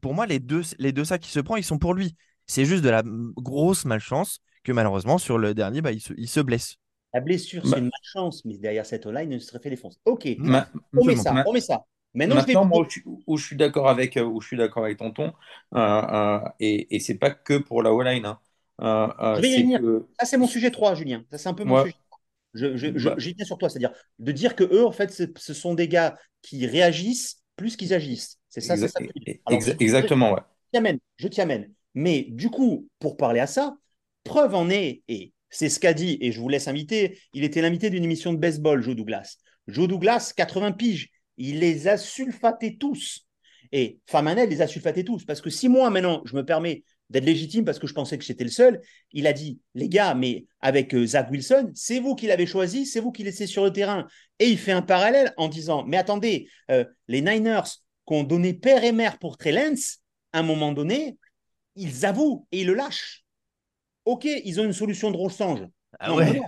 Pour 0.00 0.14
moi, 0.14 0.26
les 0.26 0.40
deux, 0.40 0.62
les 0.78 0.90
deux 0.90 1.04
sacs 1.04 1.20
qui 1.20 1.30
se 1.30 1.40
prend, 1.40 1.56
ils 1.56 1.64
sont 1.64 1.78
pour 1.78 1.94
lui. 1.94 2.16
C'est 2.46 2.64
juste 2.64 2.82
de 2.82 2.88
la 2.88 3.02
grosse 3.36 3.84
malchance 3.84 4.40
que 4.64 4.72
malheureusement, 4.72 5.18
sur 5.18 5.38
le 5.38 5.54
dernier, 5.54 5.82
bah, 5.82 5.92
il, 5.92 6.00
se, 6.00 6.40
blesse. 6.40 6.76
La 7.12 7.20
blessure, 7.20 7.66
c'est 7.66 7.78
une 7.78 7.90
malchance, 7.90 8.44
mais 8.44 8.56
derrière 8.56 8.86
cette 8.86 9.06
line, 9.06 9.32
il 9.32 9.40
se 9.40 9.48
serait 9.48 9.60
fait 9.60 9.70
défoncer. 9.70 9.98
Ok, 10.06 10.26
on, 10.38 11.04
met 11.04 11.16
ça, 11.16 11.44
on 11.46 11.52
met 11.52 11.60
ça. 11.60 11.84
Maintenant, 12.14 12.40
je 12.40 12.52
moi, 12.52 12.86
où 13.26 13.36
je, 13.36 13.44
suis 13.44 13.56
d'accord 13.56 13.88
avec, 13.88 14.16
euh, 14.16 14.24
où 14.24 14.40
je 14.40 14.46
suis 14.46 14.56
d'accord 14.56 14.84
avec 14.84 14.96
Tonton, 14.96 15.34
euh, 15.74 15.78
euh, 15.78 16.40
et, 16.58 16.96
et 16.96 17.00
c'est 17.00 17.18
pas 17.18 17.30
que 17.30 17.58
pour 17.58 17.82
la 17.82 17.92
O-line. 17.92 18.24
Hein. 18.24 18.38
je 19.36 19.42
vais 19.42 19.50
y 19.50 19.62
venir. 19.62 19.80
Ça, 20.18 20.24
c'est 20.24 20.38
mon 20.38 20.46
sujet 20.46 20.70
3, 20.70 20.94
Julien. 20.94 21.22
Ça, 21.30 21.38
c'est 21.38 21.48
un 21.50 21.54
peu 21.54 21.64
mon 21.64 21.82
sujet 21.82 21.94
je, 22.58 22.76
je, 22.76 23.08
bah. 23.08 23.14
j'y 23.18 23.34
tiens 23.34 23.44
sur 23.44 23.58
toi, 23.58 23.68
c'est-à-dire 23.68 23.92
de 24.18 24.32
dire 24.32 24.54
que 24.54 24.64
eux, 24.64 24.84
en 24.84 24.92
fait, 24.92 25.12
ce 25.12 25.54
sont 25.54 25.74
des 25.74 25.88
gars 25.88 26.18
qui 26.42 26.66
réagissent 26.66 27.42
plus 27.56 27.76
qu'ils 27.76 27.94
agissent. 27.94 28.38
C'est 28.48 28.60
ça, 28.60 28.76
ça. 28.76 29.00
exactement, 29.78 30.32
ouais. 30.32 30.40
Je 31.18 31.28
t'y 31.28 31.40
amène. 31.40 31.70
Mais 31.94 32.26
du 32.28 32.50
coup, 32.50 32.88
pour 32.98 33.16
parler 33.16 33.40
à 33.40 33.46
ça, 33.46 33.76
preuve 34.24 34.54
en 34.54 34.70
est, 34.70 35.02
et 35.08 35.32
c'est 35.50 35.68
ce 35.68 35.80
qu'a 35.80 35.94
dit, 35.94 36.18
et 36.20 36.32
je 36.32 36.40
vous 36.40 36.48
laisse 36.48 36.68
inviter, 36.68 37.18
il 37.32 37.44
était 37.44 37.60
l'invité 37.60 37.90
d'une 37.90 38.04
émission 38.04 38.32
de 38.32 38.38
baseball, 38.38 38.82
Joe 38.82 38.94
Douglas. 38.94 39.36
Joe 39.66 39.88
Douglas, 39.88 40.32
80 40.36 40.72
piges, 40.72 41.10
il 41.36 41.60
les 41.60 41.88
a 41.88 41.96
sulfatés 41.96 42.76
tous. 42.76 43.26
Et 43.72 43.98
Famanel 44.06 44.48
les 44.48 44.62
a 44.62 44.66
sulfatés 44.66 45.04
tous. 45.04 45.24
Parce 45.24 45.40
que 45.40 45.50
si 45.50 45.68
moi, 45.68 45.90
maintenant, 45.90 46.22
je 46.24 46.36
me 46.36 46.44
permets 46.44 46.84
d'être 47.10 47.24
légitime 47.24 47.64
parce 47.64 47.78
que 47.78 47.86
je 47.86 47.94
pensais 47.94 48.18
que 48.18 48.24
j'étais 48.24 48.44
le 48.44 48.50
seul, 48.50 48.80
il 49.12 49.26
a 49.26 49.32
dit, 49.32 49.60
les 49.74 49.88
gars, 49.88 50.14
mais 50.14 50.46
avec 50.60 50.94
euh, 50.94 51.06
Zach 51.06 51.30
Wilson, 51.30 51.70
c'est 51.74 52.00
vous 52.00 52.14
qui 52.14 52.26
l'avez 52.26 52.46
choisi, 52.46 52.86
c'est 52.86 53.00
vous 53.00 53.12
qui 53.12 53.24
laissez 53.24 53.46
sur 53.46 53.64
le 53.64 53.72
terrain. 53.72 54.06
Et 54.38 54.48
il 54.48 54.58
fait 54.58 54.72
un 54.72 54.82
parallèle 54.82 55.32
en 55.36 55.48
disant, 55.48 55.84
mais 55.86 55.96
attendez, 55.96 56.48
euh, 56.70 56.84
les 57.08 57.22
Niners 57.22 57.62
qui 58.06 58.14
ont 58.14 58.24
donné 58.24 58.54
père 58.54 58.84
et 58.84 58.92
mère 58.92 59.18
pour 59.18 59.36
Trey 59.38 59.52
Lance, 59.52 59.98
à 60.32 60.40
un 60.40 60.42
moment 60.42 60.72
donné, 60.72 61.16
ils 61.76 62.04
avouent 62.04 62.46
et 62.52 62.60
ils 62.60 62.66
le 62.66 62.74
lâchent. 62.74 63.24
Ok, 64.04 64.24
ils 64.24 64.60
ont 64.60 64.64
une 64.64 64.72
solution 64.72 65.10
de 65.10 65.16
rechange. 65.16 65.60
Ah 65.98 66.14
ouais. 66.14 66.40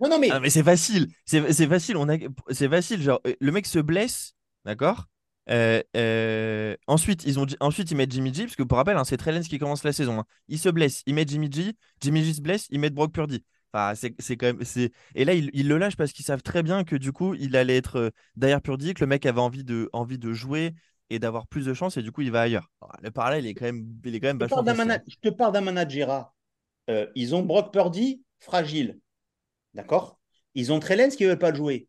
non, 0.00 0.08
non, 0.08 0.18
mais, 0.18 0.30
Ah, 0.30 0.40
mais 0.40 0.50
c'est 0.50 0.62
facile. 0.62 1.08
C'est 1.24 1.52
c'est 1.52 1.66
facile. 1.66 1.96
On 1.96 2.08
a... 2.08 2.16
C'est 2.50 2.68
facile. 2.68 3.00
Genre, 3.00 3.20
euh, 3.26 3.34
le 3.40 3.52
mec 3.52 3.66
se 3.66 3.78
blesse, 3.78 4.34
d'accord? 4.64 5.06
Euh, 5.50 5.82
euh, 5.96 6.76
ensuite, 6.86 7.24
ils 7.24 7.38
ont... 7.38 7.46
ensuite, 7.60 7.90
ils 7.90 7.96
mettent 7.96 8.12
Jimmy 8.12 8.32
G, 8.32 8.44
parce 8.44 8.56
que 8.56 8.62
pour 8.62 8.78
rappel, 8.78 8.96
hein, 8.96 9.04
c'est 9.04 9.16
Trey 9.16 9.32
Lance 9.32 9.48
qui 9.48 9.58
commence 9.58 9.84
la 9.84 9.92
saison. 9.92 10.20
hein. 10.20 10.24
Il 10.48 10.58
se 10.58 10.68
blesse, 10.68 11.02
ils 11.06 11.14
mettent 11.14 11.30
Jimmy 11.30 11.50
G. 11.52 11.72
Jimmy 12.00 12.24
G 12.24 12.34
se 12.34 12.40
blesse, 12.40 12.66
ils 12.70 12.80
mettent 12.80 12.94
Brock 12.94 13.12
Purdy. 13.12 13.44
Enfin, 13.72 13.94
c'est 13.94 14.14
c'est 14.20 14.36
quand 14.36 14.46
même. 14.46 14.64
c'est- 14.64 14.92
Et 15.14 15.24
là, 15.24 15.34
ils, 15.34 15.50
ils 15.52 15.68
le 15.68 15.78
lâchent 15.78 15.96
parce 15.96 16.12
qu'ils 16.12 16.24
savent 16.24 16.42
très 16.42 16.62
bien 16.62 16.84
que 16.84 16.96
du 16.96 17.12
coup, 17.12 17.34
il 17.34 17.56
allait 17.56 17.76
être 17.76 17.96
euh, 17.96 18.10
derrière 18.36 18.62
Purdy, 18.62 18.94
que 18.94 19.00
le 19.00 19.06
mec 19.08 19.26
avait 19.26 19.40
envie 19.40 19.64
de, 19.64 19.90
envie 19.92 20.18
de 20.18 20.32
jouer 20.32 20.74
et 21.10 21.18
d'avoir 21.18 21.46
plus 21.46 21.66
de 21.66 21.74
chance, 21.74 21.96
et 21.96 22.02
du 22.02 22.12
coup, 22.12 22.22
il 22.22 22.30
va 22.30 22.42
ailleurs. 22.42 22.70
Alors, 22.80 22.96
le 23.02 23.10
parallèle, 23.10 23.44
il 23.44 23.48
est 23.48 23.54
quand 23.54 23.66
même, 23.66 23.86
il 24.04 24.14
est 24.14 24.20
quand 24.20 24.28
même 24.28 24.38
je 24.38 24.44
te 24.44 24.48
vachement 24.48 24.62
parle 24.62 24.66
d'un 24.66 24.74
facile. 24.74 24.88
mana- 24.88 25.02
je 25.06 25.16
te 25.16 25.28
parle 25.28 25.52
d'un 25.52 25.60
manager. 25.60 26.32
Euh, 26.90 27.06
ils 27.14 27.34
ont 27.34 27.42
Brock 27.42 27.72
Purdy 27.72 28.22
fragile. 28.40 29.00
D'accord? 29.74 30.18
Ils 30.54 30.72
ont 30.72 30.80
Trey 30.80 30.96
Lance 30.96 31.16
qui 31.16 31.24
ne 31.24 31.30
veut 31.30 31.38
pas 31.38 31.50
le 31.50 31.56
jouer. 31.56 31.88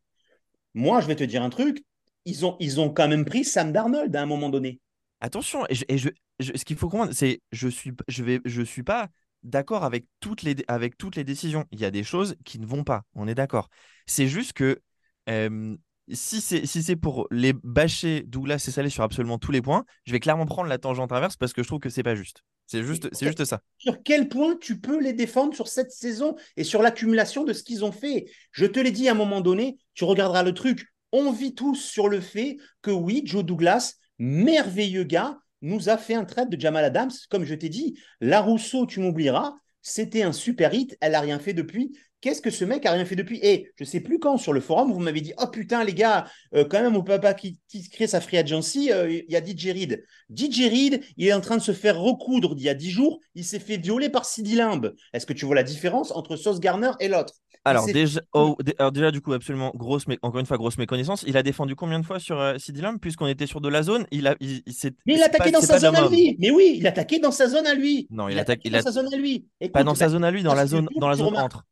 Moi, 0.74 1.02
je 1.02 1.08
vais 1.08 1.16
te 1.16 1.24
dire 1.24 1.44
un 1.44 1.50
truc. 1.50 1.84
Ils 2.26 2.46
ont, 2.46 2.58
ils 2.60 2.80
ont 2.80 2.90
quand 2.90 3.08
même 3.08 3.26
pris 3.26 3.44
Sam 3.44 3.72
Darnold 3.72 4.16
à 4.16 4.22
un 4.22 4.26
moment 4.26 4.50
donné. 4.50 4.80
Attention, 5.22 5.66
et 5.70 5.76
je, 5.76 5.86
et 5.88 5.98
je- 5.98 6.10
je- 6.40 6.52
ce 6.56 6.66
qu'il 6.66 6.76
faut 6.78 6.90
comprendre, 6.90 7.14
c'est 7.14 7.42
je 7.52 7.68
suis, 7.68 7.92
je 8.08 8.24
vais, 8.24 8.42
je 8.46 8.62
suis 8.62 8.84
pas 8.84 9.08
d'accord 9.44 9.84
avec 9.84 10.06
toutes 10.20 10.44
les, 10.44 10.56
avec 10.68 10.98
toutes 10.98 11.16
les 11.16 11.24
décisions. 11.24 11.66
Il 11.72 11.80
y 11.80 11.86
a 11.86 11.92
des 11.92 12.04
choses 12.04 12.36
qui 12.44 12.60
ne 12.60 12.66
vont 12.66 12.84
pas. 12.84 13.04
On 13.16 13.28
est 13.28 13.36
d'accord. 13.36 13.70
C'est 14.06 14.28
juste 14.28 14.54
que 14.54 14.82
euh, 15.30 15.76
si 16.12 16.42
c'est 16.42 16.66
si 16.66 16.84
c'est 16.84 16.96
pour 16.96 17.28
les 17.32 17.54
bâcher 17.54 18.24
Douglas 18.28 18.64
et 18.68 18.72
Salé 18.72 18.90
sur 18.90 19.04
absolument 19.04 19.40
tous 19.40 19.52
les 19.52 19.62
points, 19.62 19.86
je 20.06 20.12
vais 20.12 20.20
clairement 20.20 20.46
prendre 20.46 20.70
la 20.70 20.78
tangente 20.78 21.12
inverse 21.12 21.38
parce 21.38 21.54
que 21.54 21.64
je 21.64 21.68
trouve 21.68 21.80
que 21.80 21.90
c'est 21.90 22.04
pas 22.04 22.16
juste. 22.16 22.44
C'est 22.68 22.84
juste, 22.84 23.10
c'est 23.14 23.28
juste 23.28 23.46
ça. 23.46 23.62
Sur 23.78 24.02
quel 24.04 24.28
point 24.28 24.56
tu 24.60 24.80
peux 24.80 25.00
les 25.00 25.14
défendre 25.14 25.54
sur 25.56 25.68
cette 25.68 25.92
saison 25.92 26.36
et 26.58 26.64
sur 26.64 26.82
l'accumulation 26.82 27.44
de 27.44 27.54
ce 27.54 27.64
qu'ils 27.64 27.86
ont 27.86 27.92
fait? 27.92 28.26
Je 28.52 28.66
te 28.66 28.80
l'ai 28.80 28.92
dit 28.92 29.08
à 29.08 29.12
un 29.12 29.16
moment 29.16 29.42
donné, 29.42 29.78
tu 29.94 30.04
regarderas 30.04 30.44
le 30.44 30.54
truc. 30.54 30.88
On 31.18 31.32
vit 31.32 31.56
tous 31.56 31.76
sur 31.76 32.10
le 32.10 32.20
fait 32.20 32.58
que 32.82 32.92
oui, 32.92 33.22
Joe 33.24 33.46
Douglas, 33.46 33.94
merveilleux 34.20 35.06
gars, 35.06 35.38
nous 35.62 35.88
a 35.88 35.96
fait 35.96 36.14
un 36.14 36.26
trade 36.26 36.50
de 36.50 36.60
Jamal 36.60 36.84
Adams. 36.84 37.14
Comme 37.30 37.46
je 37.46 37.56
t'ai 37.56 37.70
dit, 37.70 37.98
La 38.20 38.42
Rousseau, 38.42 38.86
tu 38.86 39.00
m'oublieras, 39.00 39.54
c'était 39.82 40.24
un 40.24 40.34
super 40.34 40.74
hit. 40.74 40.98
Elle 41.00 41.14
n'a 41.14 41.22
rien 41.22 41.40
fait 41.40 41.54
depuis. 41.54 41.98
Qu'est-ce 42.20 42.42
que 42.42 42.50
ce 42.50 42.66
mec 42.66 42.86
a 42.86 42.92
rien 42.92 43.06
fait 43.06 43.16
depuis? 43.16 43.40
Et 43.44 43.72
je 43.80 43.86
sais 43.86 44.02
plus 44.02 44.20
quand 44.20 44.36
sur 44.38 44.52
le 44.52 44.60
forum 44.60 44.92
vous 44.92 45.00
m'avez 45.00 45.22
dit 45.22 45.32
oh 45.38 45.48
putain 45.48 45.86
les 45.86 45.94
gars 45.94 46.26
euh, 46.54 46.66
quand 46.66 46.82
même 46.82 46.98
au 46.98 47.04
papa 47.04 47.34
qui, 47.34 47.60
crée 47.92 48.08
sa 48.08 48.20
free 48.20 48.38
agency 48.38 48.92
euh, 48.92 49.10
il 49.10 49.32
y 49.32 49.36
a 49.36 49.46
DJ 49.46 49.68
Reed. 49.68 50.04
DJ 50.36 50.62
Reed 50.62 51.04
il 51.18 51.28
est 51.28 51.34
en 51.34 51.42
train 51.42 51.56
de 51.56 51.62
se 51.62 51.72
faire 51.72 52.00
recoudre 52.00 52.56
d'il 52.56 52.66
y 52.66 52.70
a 52.70 52.74
10 52.74 52.90
jours 52.90 53.20
il 53.36 53.46
s'est 53.46 53.60
fait 53.60 53.78
violer 53.78 54.10
par 54.10 54.26
Sidi 54.26 54.56
Limbe. 54.56 54.96
Est-ce 55.14 55.28
que 55.28 55.34
tu 55.34 55.46
vois 55.46 55.54
la 55.54 55.62
différence 55.62 56.12
entre 56.12 56.36
Sauce 56.36 56.60
Garner 56.60 56.92
et 57.00 57.10
l'autre? 57.10 57.36
Alors 57.66 57.86
s'est- 57.86 57.94
déjà, 57.94 58.22
oh, 58.34 58.56
alors 58.78 58.92
déjà, 58.92 59.12
du 59.12 59.22
coup, 59.22 59.34
absolument 59.34 59.72
grosse, 59.76 60.08
mais 60.08 60.18
encore 60.22 60.40
une 60.40 60.46
fois, 60.46 60.58
grosse 60.58 60.78
méconnaissance. 60.78 61.24
Il 61.28 61.36
a 61.36 61.44
défendu 61.44 61.76
combien 61.76 62.00
de 62.00 62.06
fois 62.06 62.20
sur 62.20 62.40
euh, 62.40 62.56
Lamb 62.76 63.00
puisqu'on 63.00 63.28
était 63.28 63.48
sur 63.48 63.60
de 63.62 63.70
la 63.70 63.84
zone? 63.84 64.06
Il 64.12 64.28
a, 64.28 64.36
il, 64.40 64.62
il- 64.66 64.92
Mais 65.06 65.16
il 65.16 65.24
attaquait 65.24 65.52
pas- 65.52 65.60
dans 65.60 65.66
sa 65.66 65.80
zone 65.80 65.96
à 65.96 66.08
lui. 66.08 66.36
Mais 66.40 66.52
oui, 66.52 66.76
il 66.78 66.88
attaquait 66.88 67.20
dans 67.20 67.32
sa 67.32 67.48
zone 67.48 67.68
à 67.68 67.74
lui. 67.74 68.08
Non, 68.12 68.30
il 68.30 68.38
attaque- 68.38 68.60
attaquait 68.60 68.70
dans 68.70 68.78
a- 68.78 68.82
sa 68.82 68.92
zone 68.92 69.14
à 69.14 69.18
lui. 69.18 69.46
Pas 69.74 69.84
dans 69.84 69.96
sa 69.96 70.10
zone 70.10 70.24
à 70.24 70.32
lui, 70.32 70.44
dans 70.44 70.54
la 70.54 70.68
zone, 70.68 70.84
YouTube, 70.84 71.00
dans 71.02 71.10
la 71.10 71.16
tu 71.16 71.24
zone 71.24 71.38
entre. 71.38 71.64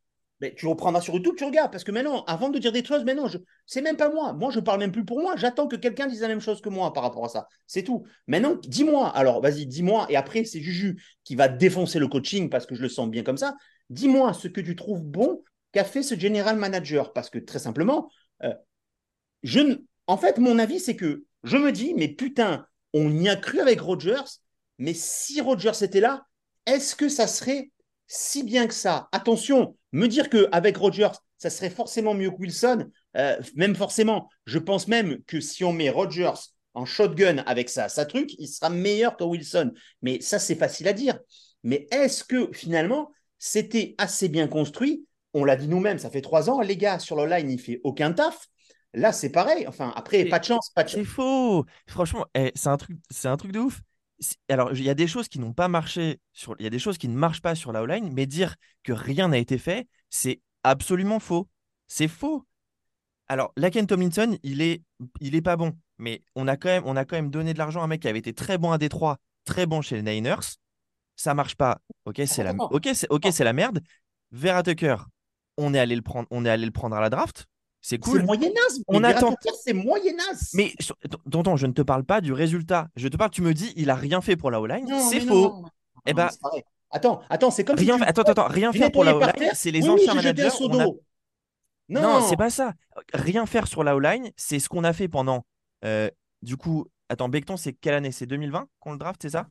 Mais 0.41 0.53
tu 0.55 0.65
reprendras 0.67 0.99
sur 0.99 1.13
YouTube, 1.13 1.35
tu 1.37 1.45
regardes. 1.45 1.71
Parce 1.71 1.85
que 1.85 1.91
maintenant, 1.91 2.23
avant 2.25 2.49
de 2.49 2.59
dire 2.59 2.71
des 2.73 2.83
choses, 2.83 3.05
maintenant, 3.05 3.27
je... 3.27 3.37
c'est 3.65 3.81
même 3.81 3.95
pas 3.95 4.09
moi. 4.11 4.33
Moi, 4.33 4.51
je 4.51 4.59
parle 4.59 4.79
même 4.79 4.91
plus 4.91 5.05
pour 5.05 5.21
moi. 5.21 5.35
J'attends 5.37 5.67
que 5.67 5.77
quelqu'un 5.77 6.07
dise 6.07 6.21
la 6.21 6.27
même 6.27 6.41
chose 6.41 6.59
que 6.59 6.67
moi 6.67 6.91
par 6.91 7.03
rapport 7.03 7.23
à 7.23 7.29
ça. 7.29 7.47
C'est 7.65 7.83
tout. 7.83 8.03
Maintenant, 8.27 8.55
dis-moi. 8.67 9.07
Alors, 9.09 9.41
vas-y, 9.41 9.67
dis-moi. 9.67 10.05
Et 10.09 10.17
après, 10.17 10.43
c'est 10.43 10.59
Juju 10.59 11.01
qui 11.23 11.35
va 11.35 11.47
défoncer 11.47 11.97
le 11.99 12.07
coaching 12.07 12.49
parce 12.49 12.65
que 12.65 12.75
je 12.75 12.81
le 12.81 12.89
sens 12.89 13.07
bien 13.09 13.23
comme 13.23 13.37
ça. 13.37 13.55
Dis-moi 13.89 14.33
ce 14.33 14.47
que 14.49 14.59
tu 14.59 14.75
trouves 14.75 15.01
bon 15.03 15.43
qu'a 15.73 15.83
fait 15.83 16.03
ce 16.03 16.17
general 16.17 16.55
manager? 16.55 17.11
Parce 17.11 17.29
que 17.29 17.39
très 17.39 17.59
simplement, 17.59 18.09
euh, 18.43 18.53
je 19.43 19.59
en 20.07 20.17
fait, 20.17 20.37
mon 20.37 20.59
avis, 20.59 20.79
c'est 20.79 20.95
que 20.95 21.25
je 21.43 21.57
me 21.57 21.71
dis, 21.71 21.93
mais 21.93 22.07
putain, 22.07 22.65
on 22.93 23.11
y 23.11 23.29
a 23.29 23.35
cru 23.35 23.59
avec 23.59 23.81
Rodgers. 23.81 24.39
Mais 24.79 24.93
si 24.93 25.41
Rodgers 25.41 25.81
était 25.83 25.99
là, 25.99 26.25
est-ce 26.65 26.95
que 26.95 27.09
ça 27.09 27.27
serait 27.27 27.71
si 28.07 28.43
bien 28.43 28.67
que 28.67 28.73
ça? 28.73 29.07
Attention, 29.11 29.77
me 29.91 30.07
dire 30.07 30.29
qu'avec 30.29 30.77
Rodgers, 30.77 31.11
ça 31.37 31.49
serait 31.49 31.69
forcément 31.69 32.13
mieux 32.13 32.31
que 32.31 32.37
Wilson, 32.37 32.89
euh, 33.17 33.37
même 33.55 33.75
forcément. 33.75 34.29
Je 34.45 34.59
pense 34.59 34.87
même 34.87 35.21
que 35.23 35.39
si 35.39 35.63
on 35.63 35.73
met 35.73 35.89
Rodgers 35.89 36.33
en 36.73 36.85
shotgun 36.85 37.37
avec 37.45 37.69
ça, 37.69 37.89
sa 37.89 38.05
truc, 38.05 38.33
il 38.39 38.47
sera 38.47 38.69
meilleur 38.69 39.15
que 39.15 39.23
Wilson. 39.23 39.71
Mais 40.01 40.21
ça, 40.21 40.39
c'est 40.39 40.55
facile 40.55 40.87
à 40.87 40.93
dire. 40.93 41.19
Mais 41.63 41.87
est-ce 41.91 42.23
que 42.23 42.49
finalement, 42.53 43.11
c'était 43.39 43.95
assez 43.97 44.29
bien 44.29 44.47
construit 44.47 45.05
On 45.33 45.45
l'a 45.45 45.55
dit 45.55 45.67
nous-mêmes, 45.67 45.99
ça 45.99 46.09
fait 46.09 46.21
trois 46.21 46.49
ans, 46.49 46.61
les 46.61 46.77
gars, 46.77 46.99
sur 46.99 47.15
le 47.15 47.25
line, 47.25 47.49
il 47.49 47.59
fait 47.59 47.81
aucun 47.83 48.11
taf. 48.13 48.47
Là, 48.93 49.11
c'est 49.11 49.31
pareil. 49.31 49.67
Enfin, 49.67 49.91
après, 49.95 50.25
pas 50.25 50.39
de 50.39 50.45
chance, 50.45 50.69
pas 50.75 50.83
de 50.83 50.89
C'est 50.89 51.03
faux. 51.03 51.65
Franchement, 51.87 52.25
eh, 52.35 52.51
c'est 52.53 52.69
un 52.69 52.77
truc, 52.77 52.97
c'est 53.09 53.27
un 53.27 53.37
truc 53.37 53.51
de 53.51 53.59
ouf. 53.59 53.81
Alors, 54.47 54.71
il 54.73 54.83
y 54.83 54.89
a 54.89 54.93
des 54.93 55.07
choses 55.07 55.27
qui 55.27 55.39
n'ont 55.39 55.53
pas 55.53 55.67
marché 55.67 56.19
sur, 56.31 56.55
il 56.59 56.63
y 56.63 56.67
a 56.67 56.69
des 56.69 56.79
choses 56.79 56.97
qui 56.97 57.07
ne 57.07 57.15
marchent 57.15 57.41
pas 57.41 57.55
sur 57.55 57.71
la 57.71 57.81
O-line, 57.81 58.11
mais 58.13 58.25
dire 58.25 58.55
que 58.83 58.93
rien 58.93 59.29
n'a 59.29 59.39
été 59.39 59.57
fait, 59.57 59.87
c'est 60.09 60.39
absolument 60.63 61.19
faux. 61.19 61.49
C'est 61.87 62.07
faux. 62.07 62.45
Alors, 63.27 63.51
Laken 63.57 63.87
Tomlinson, 63.87 64.37
il 64.43 64.61
est, 64.61 64.83
il 65.19 65.35
est 65.35 65.41
pas 65.41 65.55
bon, 65.55 65.73
mais 65.97 66.21
on 66.35 66.47
a 66.47 66.55
quand 66.55 66.69
même, 66.69 66.83
on 66.85 66.95
a 66.95 67.05
quand 67.05 67.15
même 67.15 67.31
donné 67.31 67.53
de 67.53 67.57
l'argent 67.57 67.81
à 67.81 67.85
un 67.85 67.87
mec 67.87 68.01
qui 68.01 68.07
avait 68.07 68.19
été 68.19 68.33
très 68.33 68.57
bon 68.57 68.71
à 68.71 68.77
Détroit, 68.77 69.17
très 69.43 69.65
bon 69.65 69.81
chez 69.81 69.99
les 69.99 70.03
Niners. 70.03 70.57
Ça 71.15 71.33
marche 71.33 71.55
pas. 71.55 71.79
Ok, 72.05 72.21
c'est 72.25 72.43
la, 72.43 72.53
ok, 72.57 72.89
c'est, 72.93 73.07
ok, 73.09 73.27
c'est 73.31 73.43
la 73.43 73.53
merde. 73.53 73.81
Vera 74.31 74.63
Tucker, 74.63 74.97
on 75.57 75.73
est 75.73 75.79
allé 75.79 75.95
le 75.95 76.01
prendre, 76.01 76.27
on 76.31 76.45
est 76.45 76.49
allé 76.49 76.65
le 76.65 76.71
prendre 76.71 76.95
à 76.95 77.01
la 77.01 77.09
draft. 77.09 77.45
C'est 77.81 77.97
cool. 77.97 78.19
C'est 78.21 78.25
moyenasse. 78.25 78.79
On 78.87 79.03
attend. 79.03 79.35
C'est 79.61 79.73
moyenasse. 79.73 80.53
Mais 80.53 80.73
tonton, 81.29 81.57
je 81.57 81.67
ne 81.67 81.73
te 81.73 81.81
parle 81.81 82.05
pas 82.05 82.21
du 82.21 82.31
résultat. 82.31 82.87
Je 82.95 83.07
te 83.09 83.17
parle, 83.17 83.29
tu 83.31 83.41
me 83.41 83.53
dis, 83.53 83.73
il 83.75 83.89
a 83.89 83.95
rien 83.95 84.21
fait 84.21 84.37
pour 84.37 84.51
la 84.51 84.61
O-line. 84.61 84.87
C'est 85.09 85.19
faux. 85.19 85.65
Eh 86.05 86.13
ben. 86.13 86.29
Attends, 86.91 87.21
attends, 87.29 87.49
c'est 87.51 87.63
comme 87.65 87.75
Rien, 87.77 87.95
si 87.97 88.03
tu... 88.03 88.07
attends, 88.07 88.21
attends, 88.21 88.47
rien 88.47 88.71
faire 88.71 88.91
pour 88.91 89.03
la 89.03 89.15
O-line, 89.17 89.49
c'est 89.55 89.71
les 89.71 89.81
Oui, 89.83 89.89
anciens 89.89 90.13
managers. 90.13 90.49
on 90.61 90.79
a-. 90.79 90.85
Non, 91.89 92.01
Non, 92.01 92.21
c'est 92.21 92.37
pas 92.37 92.51
ça. 92.51 92.73
Rien 93.13 93.45
faire 93.47 93.67
sur 93.67 93.83
la 93.83 93.95
O-line, 93.95 94.31
c'est 94.37 94.59
ce 94.59 94.69
qu'on 94.69 94.83
a 94.83 94.93
fait 94.93 95.07
pendant. 95.07 95.43
euh, 95.85 96.09
du 96.43 96.55
coup, 96.55 96.85
attends, 97.09 97.29
Becton, 97.29 97.57
c'est 97.57 97.73
quelle 97.73 97.95
année? 97.95 98.11
C'est 98.11 98.27
2020 98.27 98.67
qu'on 98.79 98.91
le 98.91 98.97
draft, 98.99 99.19
c'est 99.23 99.31
ça? 99.31 99.47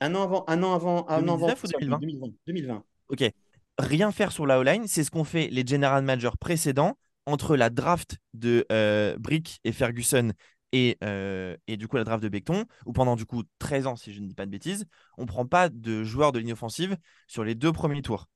Un 0.00 0.14
an 0.14 0.22
avant, 0.22 0.44
un 0.48 0.62
an 0.62 0.74
avant, 0.74 1.06
un 1.08 1.28
an 1.28 1.34
avant. 1.34 1.46
2019 1.48 1.64
ou 1.64 1.66
2020 1.66 1.98
2020 1.98 2.28
2020. 2.46 2.84
Ok. 3.10 3.30
Rien 3.78 4.10
faire 4.10 4.32
sur 4.32 4.46
la 4.46 4.58
O-line, 4.58 4.86
c'est 4.86 5.04
ce 5.04 5.10
qu'ont 5.10 5.24
fait 5.24 5.48
les 5.48 5.66
general 5.66 6.02
managers 6.02 6.36
précédents 6.40 6.96
entre 7.26 7.56
la 7.56 7.68
draft 7.70 8.16
de 8.32 8.64
euh, 8.72 9.16
Brick 9.18 9.60
et 9.64 9.72
Ferguson 9.72 10.32
et, 10.72 10.96
euh, 11.04 11.56
et 11.66 11.76
du 11.76 11.86
coup 11.86 11.96
la 11.96 12.04
draft 12.04 12.22
de 12.22 12.28
Becton, 12.28 12.64
où 12.86 12.92
pendant 12.92 13.16
du 13.16 13.26
coup 13.26 13.42
13 13.58 13.86
ans, 13.86 13.96
si 13.96 14.12
je 14.12 14.20
ne 14.20 14.26
dis 14.28 14.34
pas 14.34 14.46
de 14.46 14.50
bêtises, 14.50 14.86
on 15.18 15.26
prend 15.26 15.46
pas 15.46 15.68
de 15.68 16.04
joueurs 16.04 16.32
de 16.32 16.38
ligne 16.38 16.52
offensive 16.52 16.96
sur 17.26 17.44
les 17.44 17.54
deux 17.54 17.72
premiers 17.72 18.02
tours. 18.02 18.28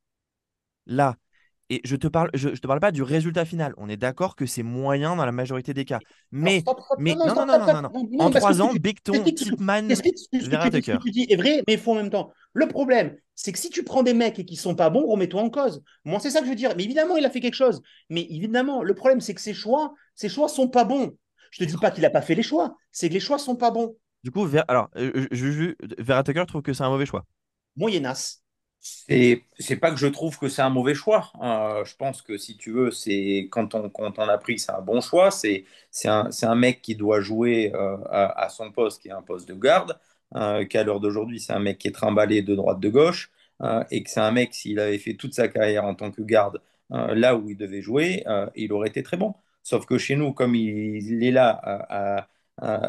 Là, 0.87 1.17
et 1.71 1.81
je 1.85 1.97
te 1.97 2.09
parle, 2.09 2.31
je, 2.35 2.51
je 2.55 2.61
te 2.61 2.67
parle 2.67 2.81
pas 2.81 2.93
du 2.93 3.03
résultat 3.03 3.45
final. 3.45 3.73
On 3.77 3.89
est 3.89 3.97
d'accord 3.97 4.37
que 4.37 4.45
c'est 4.45 4.63
moyen 4.63 5.17
dans 5.17 5.25
la 5.25 5.33
majorité 5.33 5.73
des 5.73 5.85
cas. 5.85 6.01
Mais, 6.33 6.51
Alors, 6.51 6.61
stop, 6.61 6.81
stop, 6.81 6.99
mais 6.99 7.15
non, 7.15 7.27
non, 7.27 7.33
stop, 7.33 7.47
non, 7.47 7.63
stop, 7.63 7.79
non, 7.83 7.91
En 8.19 8.31
trois 8.31 8.61
ans, 8.61 8.73
Becton, 8.75 9.25
Tipman, 9.35 9.89
Vera 10.41 10.71
ce 10.71 10.91
que 10.91 10.97
tu 10.97 11.11
dis 11.11 11.27
est 11.29 11.37
vrai, 11.37 11.63
mais 11.69 11.77
faux 11.77 11.93
en 11.93 11.97
même 11.97 12.11
temps. 12.11 12.33
Le 12.53 12.67
problème, 12.67 13.17
c'est 13.35 13.53
que 13.53 13.59
si 13.59 13.71
tu 13.71 13.85
prends 13.85 14.03
des 14.03 14.15
mecs 14.15 14.39
et 14.39 14.45
qui 14.45 14.57
sont 14.57 14.75
pas 14.75 14.91
bons, 14.91 15.07
remets-toi 15.07 15.41
en 15.43 15.51
cause. 15.51 15.83
Moi, 16.05 16.19
c'est 16.21 16.31
ça 16.31 16.41
que 16.41 16.47
je 16.47 16.51
veux 16.51 16.57
dire. 16.57 16.75
Mais 16.77 16.85
évidemment, 16.85 17.17
il 17.17 17.25
a 17.25 17.31
fait 17.31 17.41
quelque 17.41 17.55
chose. 17.55 17.81
Mais 18.09 18.23
évidemment, 18.29 18.83
le 18.83 18.95
problème, 18.95 19.21
c'est 19.21 19.35
que 19.35 19.41
ses 19.41 19.55
choix, 19.55 19.95
ses 20.15 20.29
choix 20.29 20.49
sont 20.49 20.69
pas 20.69 20.85
bons. 20.85 21.17
Je 21.53 21.65
te 21.65 21.69
dis 21.69 21.77
pas 21.77 21.91
qu'il 21.91 22.05
a 22.05 22.11
pas 22.11 22.23
fait 22.23 22.35
les 22.35 22.43
choix, 22.43 22.77
c'est 22.93 23.09
que 23.09 23.15
les 23.15 23.21
choix 23.21 23.39
sont 23.39 23.57
pas 23.57 23.71
bons. 23.71 23.97
Du 24.23 24.31
coup, 24.31 24.45
Ver- 24.45 24.65
alors, 24.69 24.89
euh, 24.97 25.27
je, 25.33 25.51
je, 25.51 25.75
Vera 26.03 26.23
Tucker 26.23 26.45
trouve 26.47 26.63
que 26.63 26.73
c'est 26.73 26.85
un 26.85 26.91
mauvais 26.91 27.07
choix. 27.07 27.25
Moyennasse. 27.77 28.43
C'est 28.83 29.77
pas 29.77 29.91
que 29.91 29.99
je 29.99 30.07
trouve 30.07 30.39
que 30.39 30.49
c'est 30.49 30.63
un 30.63 30.71
mauvais 30.71 30.95
choix. 30.95 31.31
Euh, 31.43 31.85
je 31.85 31.95
pense 31.97 32.23
que 32.23 32.39
si 32.39 32.57
tu 32.57 32.73
veux, 32.73 32.91
c'est 32.91 33.49
quand 33.51 33.75
on, 33.75 33.91
quand 33.91 34.19
on 34.19 34.29
a 34.29 34.39
pris 34.39 34.59
c'est 34.59 34.73
un 34.73 34.81
bon 34.81 35.01
choix. 35.03 35.31
C'est 35.31 35.65
un, 36.07 36.55
mec 36.55 36.81
qui 36.81 36.95
doit 36.95 37.21
jouer 37.21 37.73
euh, 37.75 37.97
à, 38.11 38.49
son 38.49 38.73
poste, 38.73 39.03
qui 39.03 39.09
est 39.09 39.13
un 39.13 39.23
poste 39.23 39.49
de 39.49 39.55
garde, 39.55 39.99
euh, 40.35 40.65
qu'à 40.65 40.83
l'heure 40.85 41.01
d'aujourd'hui, 41.01 41.41
c'est 41.41 41.53
un 41.53 41.59
mec 41.59 41.79
qui 41.79 41.89
est 41.89 41.93
trimballé 41.93 42.43
de 42.43 42.55
droite 42.55 42.81
de 42.81 42.89
gauche, 42.89 43.31
et 43.91 44.03
que 44.03 44.11
c'est 44.11 44.21
un 44.21 44.33
mec, 44.33 44.55
s'il 44.55 44.81
avait 44.81 44.99
fait 44.99 45.15
toute 45.15 45.35
sa 45.35 45.49
carrière 45.49 45.85
en 45.85 45.95
tant 45.95 46.11
que 46.11 46.23
garde 46.23 46.63
là 46.91 47.37
où 47.37 47.51
il 47.51 47.57
devait 47.57 47.83
jouer, 47.83 48.25
il 48.57 48.73
aurait 48.73 48.89
été 48.89 49.03
très 49.03 49.17
bon. 49.17 49.35
Sauf 49.63 49.87
que 49.87 49.99
chez 49.99 50.17
nous, 50.17 50.33
comme 50.33 50.55
il, 50.55 51.23
est 51.25 51.31
là, 51.31 52.27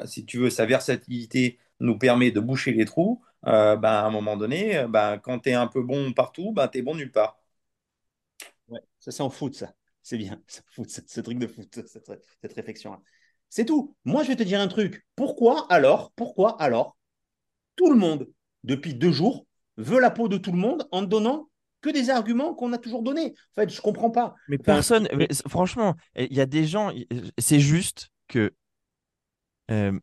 si 0.06 0.26
tu 0.26 0.38
veux, 0.38 0.50
sa 0.50 0.66
versatilité 0.66 1.60
nous 1.82 1.98
permet 1.98 2.32
de 2.32 2.40
boucher 2.40 2.72
les 2.72 2.86
trous, 2.86 3.22
ben, 3.44 3.84
à 3.84 4.06
un 4.06 4.12
moment 4.12 4.38
donné, 4.38 4.86
ben, 4.88 5.18
quand 5.18 5.40
tu 5.40 5.50
es 5.50 5.54
un 5.54 5.68
peu 5.68 5.82
bon 5.82 6.14
partout, 6.14 6.52
ben, 6.52 6.68
tu 6.68 6.80
es 6.80 6.82
bon 6.82 6.96
nulle 6.96 7.12
part. 7.12 7.38
Ouais, 8.68 8.82
ça 9.00 9.12
c'est 9.12 9.24
en 9.24 9.30
foot, 9.30 9.56
ça. 9.56 9.74
C'est 10.04 10.18
bien, 10.18 10.42
foot, 10.74 10.90
ce 10.90 11.22
truc 11.22 11.38
de 11.40 11.48
foot, 11.48 11.68
cette, 11.88 12.12
cette 12.42 12.54
réflexion-là. 12.54 13.00
C'est 13.50 13.66
tout. 13.66 13.96
Moi, 14.06 14.24
je 14.24 14.30
vais 14.30 14.36
te 14.36 14.44
dire 14.44 14.62
un 14.62 14.68
truc. 14.68 15.06
Pourquoi 15.16 15.68
alors, 15.70 16.12
pourquoi 16.16 16.60
alors, 16.62 16.98
tout 17.76 17.90
le 17.90 17.98
monde, 17.98 18.30
depuis 18.64 18.94
deux 18.94 19.12
jours, 19.12 19.46
veut 19.78 20.00
la 20.00 20.10
peau 20.10 20.28
de 20.28 20.38
tout 20.38 20.52
le 20.52 20.58
monde 20.58 20.88
en 20.92 21.02
donnant 21.02 21.50
que 21.82 21.90
des 21.90 22.10
arguments 22.10 22.54
qu'on 22.54 22.72
a 22.72 22.78
toujours 22.78 23.04
donnés? 23.04 23.34
En 23.56 23.62
fait, 23.62 23.70
je 23.70 23.82
comprends 23.82 24.10
pas. 24.12 24.36
Mais 24.48 24.58
personne, 24.58 25.08
franchement, 25.48 25.96
il 26.16 26.34
y 26.34 26.40
a 26.40 26.46
des 26.46 26.66
gens, 26.66 26.94
c'est 27.38 27.60
juste 27.60 28.10
que 28.30 28.54
euh, 29.70 30.00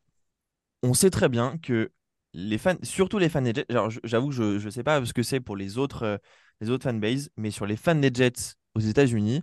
on 0.82 0.92
sait 0.92 1.10
très 1.10 1.30
bien 1.30 1.56
que 1.58 1.90
les 2.38 2.58
fans, 2.58 2.76
surtout 2.82 3.18
les 3.18 3.28
fans 3.28 3.42
des 3.42 3.52
Jets, 3.52 3.66
j'avoue, 4.04 4.30
je 4.30 4.64
ne 4.64 4.70
sais 4.70 4.84
pas 4.84 5.04
ce 5.04 5.12
que 5.12 5.24
c'est 5.24 5.40
pour 5.40 5.56
les 5.56 5.76
autres, 5.76 6.04
euh, 6.04 6.16
les 6.60 6.70
autres 6.70 6.84
fanbases, 6.84 7.30
mais 7.36 7.50
sur 7.50 7.66
les 7.66 7.76
fans 7.76 7.96
des 7.96 8.10
Jets 8.14 8.54
aux 8.74 8.80
États-Unis, 8.80 9.42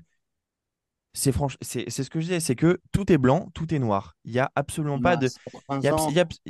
c'est 1.14 1.34
c'est 1.62 1.90
ce 1.90 2.10
que 2.10 2.20
je 2.20 2.26
disais, 2.26 2.40
c'est 2.40 2.56
que 2.56 2.80
tout 2.92 3.12
est 3.12 3.18
blanc, 3.18 3.50
tout 3.54 3.74
est 3.74 3.80
noir. 3.80 4.16
Il 4.24 4.32
n'y 4.32 4.40
a 4.40 4.52
absolument 4.56 5.00
pas 5.00 5.18
de. 5.18 5.28
Il 5.72 5.80
n'y 5.80 5.88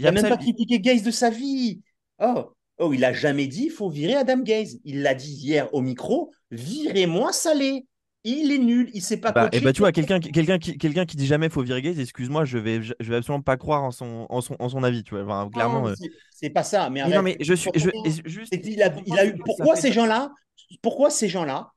a, 0.07 0.11
même 0.11 0.27
pas 0.27 0.37
critiqué 0.37 0.79
Gaze 0.79 1.03
de 1.03 1.11
sa 1.11 1.29
vie. 1.29 1.81
Oh, 2.19 2.51
oh 2.79 2.93
il 2.93 3.05
a 3.05 3.13
jamais 3.13 3.47
dit 3.47 3.65
il 3.65 3.71
faut 3.71 3.89
virer 3.89 4.15
Adam 4.15 4.39
Gaze. 4.39 4.79
Il 4.83 5.01
l'a 5.01 5.13
dit 5.13 5.33
hier 5.33 5.71
au 5.73 5.81
micro 5.81 6.31
virez-moi 6.51 7.31
Salé. 7.31 7.85
Il 8.27 8.51
est 8.51 8.57
nul, 8.57 8.89
il 8.93 9.01
sait 9.01 9.17
pas 9.17 9.31
bah, 9.31 9.49
Et 9.51 9.57
eh 9.57 9.61
bah 9.61 9.71
tu 9.71 9.79
vois, 9.79 9.91
quelqu'un 9.91 10.19
quelqu'un 10.19 10.57
qui, 10.57 10.77
quelqu'un 10.77 11.05
qui 11.05 11.15
dit 11.15 11.27
jamais 11.27 11.47
faut 11.47 11.61
virer 11.61 11.81
Gaze, 11.81 11.99
excuse-moi, 11.99 12.43
je 12.43 12.57
vais, 12.57 12.81
je 12.81 12.93
vais 12.99 13.17
absolument 13.17 13.43
pas 13.43 13.55
croire 13.55 13.83
en 13.83 13.91
son, 13.91 14.25
en 14.29 14.41
son, 14.41 14.55
en 14.59 14.67
son 14.67 14.83
avis, 14.83 15.03
tu 15.03 15.15
vois. 15.15 15.49
clairement. 15.53 15.87
Euh. 15.87 15.93
C'est 16.31 16.49
pas 16.49 16.63
ça. 16.63 16.89
Mais, 16.89 17.07
non, 17.07 17.21
mais 17.21 17.37
je 17.39 17.53
suis. 17.53 17.69
Je, 17.75 17.89
juste, 18.25 18.51
il 18.51 18.81
a, 18.81 18.93
il 19.05 19.17
a 19.17 19.27
eu, 19.27 19.35
pourquoi 19.37 19.75
ces 19.75 19.91
gens-là 19.91 20.31
pourquoi 20.81 21.09
ces 21.09 21.29
gens-là 21.29 21.73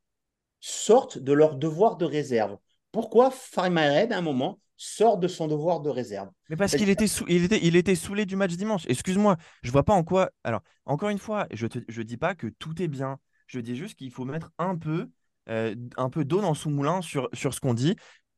sortent 0.61 1.19
de 1.19 1.33
leur 1.33 1.57
devoir 1.57 1.97
de 1.97 2.05
réserve? 2.05 2.57
Pourquoi 2.93 3.31
Farid 3.31 3.73
Mahed, 3.73 4.13
à 4.13 4.19
un 4.19 4.23
moment, 4.23 4.61
sort 4.77 5.19
de 5.19 5.29
son 5.29 5.47
devoir 5.47 5.81
de 5.81 5.91
réserve? 5.91 6.29
Mais 6.49 6.57
parce 6.57 6.75
qu'il 6.77 6.89
était, 6.89 7.07
il 7.29 7.45
était, 7.45 7.61
il 7.63 7.77
était 7.77 7.95
saoulé 7.95 8.27
du 8.27 8.37
match 8.37 8.53
dimanche. 8.53 8.85
Excuse-moi, 8.89 9.37
je 9.63 9.71
vois 9.71 9.85
pas 9.85 9.95
en 9.95 10.05
quoi. 10.05 10.31
Alors, 10.45 10.63
encore 10.87 11.11
une 11.11 11.19
fois, 11.19 11.47
je 11.53 11.67
ne 11.67 11.83
je 11.87 12.03
dis 12.03 12.17
pas 12.17 12.35
que 12.35 12.47
tout 12.47 12.81
est 12.83 12.89
bien. 12.89 13.19
Je 13.47 13.61
dis 13.61 13.77
juste 13.77 13.95
qu'il 13.95 14.11
faut 14.11 14.25
mettre 14.25 14.51
un 14.59 14.77
peu, 14.77 15.09
euh, 15.49 15.75
un 15.97 16.11
peu 16.11 16.25
d'eau 16.25 16.41
dans 16.41 16.55
son 16.55 16.71
moulin 16.71 17.03
sur, 17.03 17.29
sur 17.33 17.55
ce 17.55 17.61
qu'on 17.61 17.75
dit. 17.75 17.97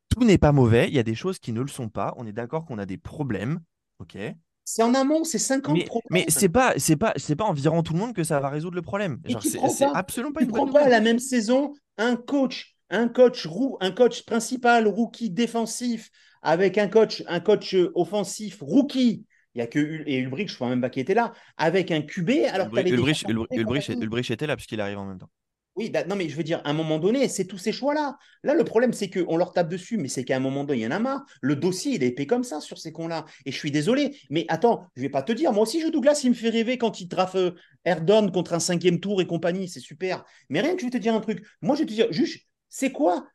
Tout 0.09 0.25
n'est 0.25 0.39
pas 0.39 0.53
mauvais. 0.53 0.89
Il 0.89 0.95
y 0.95 0.99
a 0.99 1.03
des 1.03 1.15
choses 1.15 1.39
qui 1.39 1.53
ne 1.53 1.61
le 1.61 1.69
sont 1.69 1.89
pas. 1.89 2.15
On 2.17 2.27
est 2.27 2.33
d'accord 2.33 2.65
qu'on 2.65 2.79
a 2.79 2.87
des 2.87 2.99
problèmes. 2.99 3.61
OK 3.99 4.17
c'est 4.63 4.85
en 4.85 4.95
amont, 4.95 5.25
c'est 5.25 5.39
50 5.39 5.75
mais, 5.75 5.85
problèmes. 5.85 6.07
Mais 6.11 6.27
c'est 6.29 6.49
pas, 6.49 6.75
c'est 6.77 6.95
pas, 6.95 7.13
c'est 7.17 7.35
pas 7.35 7.45
en 7.45 7.53
virant 7.53 7.83
tout 7.83 7.93
le 7.93 7.99
monde 7.99 8.15
que 8.15 8.23
ça 8.23 8.39
va 8.39 8.51
résoudre 8.51 8.77
le 8.77 8.83
problème. 8.83 9.21
c'est 9.41 9.85
absolument 9.95 10.33
pas 10.33 10.43
une 10.43 10.51
bonne 10.51 10.71
pas 10.71 10.85
à 10.85 10.89
la 10.89 11.01
même 11.01 11.19
saison 11.19 11.73
un 11.99 12.15
coach 12.15 12.77
un 12.91 13.09
coach, 13.09 13.49
un 13.81 13.91
coach 13.93 14.25
principal 14.25 14.87
rookie 14.87 15.31
défensif 15.31 16.11
avec 16.43 16.79
un 16.79 16.89
coach, 16.89 17.23
un 17.27 17.41
coach 17.41 17.77
offensif 17.95 18.59
rookie. 18.61 19.25
Il 19.55 19.59
y 19.59 19.63
a 19.63 19.67
que 19.67 19.79
et 20.07 20.19
Ulbrich, 20.19 20.49
je 20.49 20.55
ne 20.55 20.57
crois 20.57 20.69
même 20.69 20.81
pas 20.81 20.91
qu'il 20.91 21.03
était 21.03 21.15
là, 21.15 21.33
avec 21.57 21.91
un 21.91 22.03
QB. 22.03 22.31
Alors 22.53 22.69
Ulbrich, 22.73 23.25
Ulbrich, 23.29 24.31
était 24.31 24.47
là 24.47 24.57
puisqu'il 24.57 24.81
arrive 24.81 24.99
en 24.99 25.07
même 25.07 25.19
temps. 25.19 25.31
Oui, 25.77 25.89
bah, 25.89 26.05
non, 26.05 26.17
mais 26.17 26.29
je 26.29 26.37
veux 26.37 26.43
dire, 26.43 26.61
à 26.65 26.71
un 26.71 26.73
moment 26.73 26.99
donné, 26.99 27.29
c'est 27.29 27.47
tous 27.47 27.57
ces 27.57 27.73
choix-là. 27.73 28.19
Là, 28.43 28.55
le 28.55 28.65
problème, 28.65 28.93
c'est 28.93 29.09
qu'on 29.09 29.37
leur 29.37 29.53
tape 29.53 29.69
dessus, 29.69 29.97
mais 29.99 30.09
c'est 30.09 30.25
qu'à 30.25 30.37
un 30.37 30.41
moment 30.41 30.65
donné, 30.65 30.81
il 30.81 30.83
y 30.83 30.87
en 30.87 30.91
a 30.91 30.99
marre. 30.99 31.25
Le 31.41 31.57
dossier, 31.57 31.95
il 31.95 32.03
est 32.03 32.09
épais 32.09 32.27
comme 32.27 32.45
ça 32.45 32.61
sur 32.61 32.77
ces 32.79 32.93
cons-là. 32.93 33.25
Et 33.47 33.53
je 33.53 33.57
suis 33.57 33.71
désolé, 33.71 34.17
mais 34.31 34.45
attends, 34.49 34.87
je 34.97 35.03
vais 35.03 35.09
pas 35.09 35.23
te 35.23 35.33
dire, 35.33 35.53
moi 35.53 35.63
aussi, 35.63 35.81
je 35.81 35.89
Douglas, 35.89 36.21
il 36.25 36.31
me 36.31 36.35
fait 36.35 36.51
rêver 36.51 36.77
quand 36.77 37.01
il 37.01 37.09
trafe 37.09 37.37
euh, 37.37 37.53
Erdon 37.85 38.31
contre 38.31 38.53
un 38.53 38.61
cinquième 38.61 39.01
tour 39.01 39.23
et 39.23 39.27
compagnie, 39.27 39.69
c'est 39.69 39.81
super. 39.81 40.25
Mais 40.49 40.61
rien 40.61 40.75
que 40.75 40.81
je 40.81 40.87
vais 40.87 40.91
te 40.91 40.99
dire 40.99 41.15
un 41.15 41.21
truc. 41.21 41.45
Moi, 41.63 41.77
je 41.77 41.83
vais 41.83 41.87
te 41.87 41.93
dire, 41.93 42.13
juste, 42.13 42.47
c'est 42.69 42.93
quoi 42.93 43.27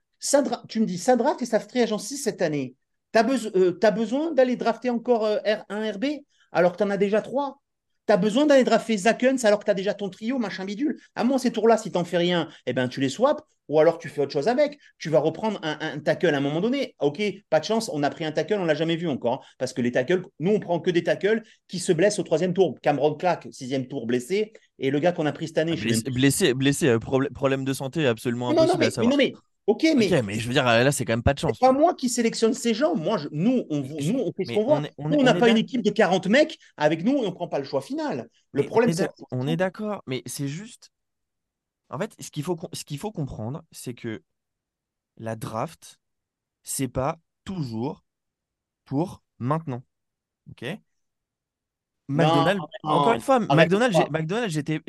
Tu 0.68 0.82
me 0.82 0.86
dis, 0.86 0.98
ça 0.98 1.16
draft 1.16 1.42
et 1.42 1.46
ça 1.46 1.60
free 1.60 1.82
agency 1.82 2.18
cette 2.18 2.42
année. 2.42 2.76
Tu 3.14 3.20
euh, 3.56 3.92
besoin 3.92 4.32
d'aller 4.34 4.58
drafter 4.58 4.90
encore 4.90 5.26
euh, 5.26 5.38
un 5.70 5.92
RB 5.92 6.06
alors 6.52 6.74
que 6.74 6.78
tu 6.78 6.84
en 6.84 6.90
as 6.90 6.98
déjà 6.98 7.22
trois 7.22 7.62
tu 8.08 8.14
as 8.14 8.18
besoin 8.18 8.46
d'aller 8.46 8.64
drafter 8.64 8.98
Zakens 8.98 9.46
alors 9.46 9.60
que 9.60 9.66
tu 9.66 9.72
as 9.72 9.76
déjà 9.76 9.94
ton 9.94 10.10
trio, 10.10 10.38
machin 10.38 10.66
bidule. 10.66 11.00
À 11.16 11.24
moi, 11.24 11.40
ces 11.40 11.52
tours-là, 11.52 11.78
si 11.78 11.92
tu 11.92 11.98
n'en 11.98 12.04
fais 12.04 12.18
rien, 12.18 12.50
eh 12.66 12.74
ben, 12.74 12.88
tu 12.88 13.02
les 13.02 13.10
swaps 13.10 13.42
ou 13.68 13.80
alors 13.80 13.98
tu 13.98 14.10
fais 14.10 14.22
autre 14.22 14.32
chose 14.32 14.48
avec. 14.48 14.78
Tu 15.00 15.10
vas 15.10 15.20
reprendre 15.20 15.60
un, 15.64 16.00
tackle 16.00 16.34
à 16.34 16.38
un 16.38 16.42
moment 16.42 16.62
donné. 16.62 16.96
Ok, 17.00 17.22
pas 17.50 17.60
de 17.60 17.66
chance, 17.66 17.90
on 17.94 18.04
a 18.04 18.10
pris 18.10 18.26
un 18.26 18.32
tackle, 18.32 18.56
on 18.56 18.66
l'a 18.66 18.76
jamais 18.76 18.96
vu 18.96 19.08
encore. 19.08 19.34
Hein, 19.34 19.40
parce 19.58 19.74
que 19.74 19.82
les 19.82 19.92
tackles, 19.92 20.24
nous, 20.40 20.52
on 20.52 20.60
prend 20.60 20.80
que 20.80 20.92
des 20.92 21.04
tackles 21.04 21.42
qui 21.68 21.80
se 21.80 21.92
blessent 21.92 22.20
au 22.20 22.24
troisième 22.24 22.54
tour. 22.54 22.76
Cameron 22.82 23.16
Clark, 23.16 23.48
sixième 23.52 23.88
tour, 23.88 24.06
blessé. 24.06 24.54
Et 24.78 24.92
le 24.92 25.00
gars 25.00 25.12
qu'on 25.12 25.26
a 25.26 25.32
pris 25.32 25.48
cette 25.48 25.58
année. 25.58 25.76
Ah, 25.78 26.10
blessé, 26.12 26.54
blessé, 26.54 26.90
euh, 26.90 27.00
problème 27.00 27.66
de 27.66 27.74
santé 27.74 28.06
absolument 28.06 28.52
impossible 28.52 28.84
à 28.84 28.92
savoir. 28.92 29.18
Ok, 29.68 29.84
mais, 29.96 30.22
mais 30.22 30.36
je 30.36 30.48
veux 30.48 30.54
dire, 30.54 30.64
là, 30.64 30.92
c'est 30.92 31.06
quand 31.06 31.14
même 31.14 31.24
pas 31.24 31.34
de 31.34 31.40
chance. 31.40 31.58
pas 31.58 31.72
moi 31.72 31.96
qui 31.96 32.08
sélectionne 32.08 32.54
ces 32.54 32.76
gens. 32.76 32.96
Moi, 32.96 33.20
nous, 33.32 33.66
on, 33.72 33.80
nous, 33.82 34.20
on 34.20 34.32
fait 34.32 34.46
ce 34.46 34.54
qu'on 34.54 34.64
voit. 34.64 34.82
On 34.98 35.24
n'a 35.24 35.34
pas 35.34 35.50
une 35.50 35.58
équipe 35.58 35.82
de 35.82 35.90
40 35.90 36.28
mecs 36.28 36.60
avec 36.78 37.04
nous 37.04 37.24
et 37.24 37.28
on 37.28 37.32
prend 37.32 37.48
pas 37.48 37.60
le 37.60 37.66
choix 37.66 37.82
final. 37.82 38.30
Le 38.52 38.64
problème, 38.64 38.94
c'est. 38.94 39.10
On 39.32 39.48
est 39.48 39.58
d'accord, 39.58 40.04
mais 40.06 40.22
c'est 40.26 40.48
juste. 40.48 40.92
En 41.90 42.00
fait, 42.00 42.16
ce 42.20 42.32
qu'il 42.32 42.44
faut, 42.44 42.58
ce 42.74 42.84
qu'il 42.84 42.98
faut 42.98 43.12
comprendre, 43.12 43.64
c'est 43.72 43.94
que 43.94 44.24
la 45.18 45.36
draft, 45.36 46.00
c'est 46.64 46.88
pas 46.88 47.20
toujours 47.44 48.04
pour 48.86 49.24
maintenant. 49.40 49.84
Ok? 50.52 50.66
McDonald's, 52.08 52.62
encore 52.84 53.14
une 53.14 53.22
fois, 53.22 53.40
McDonald's, 53.40 53.98
McDonald's, 54.12 54.54
j'étais, 54.54 54.82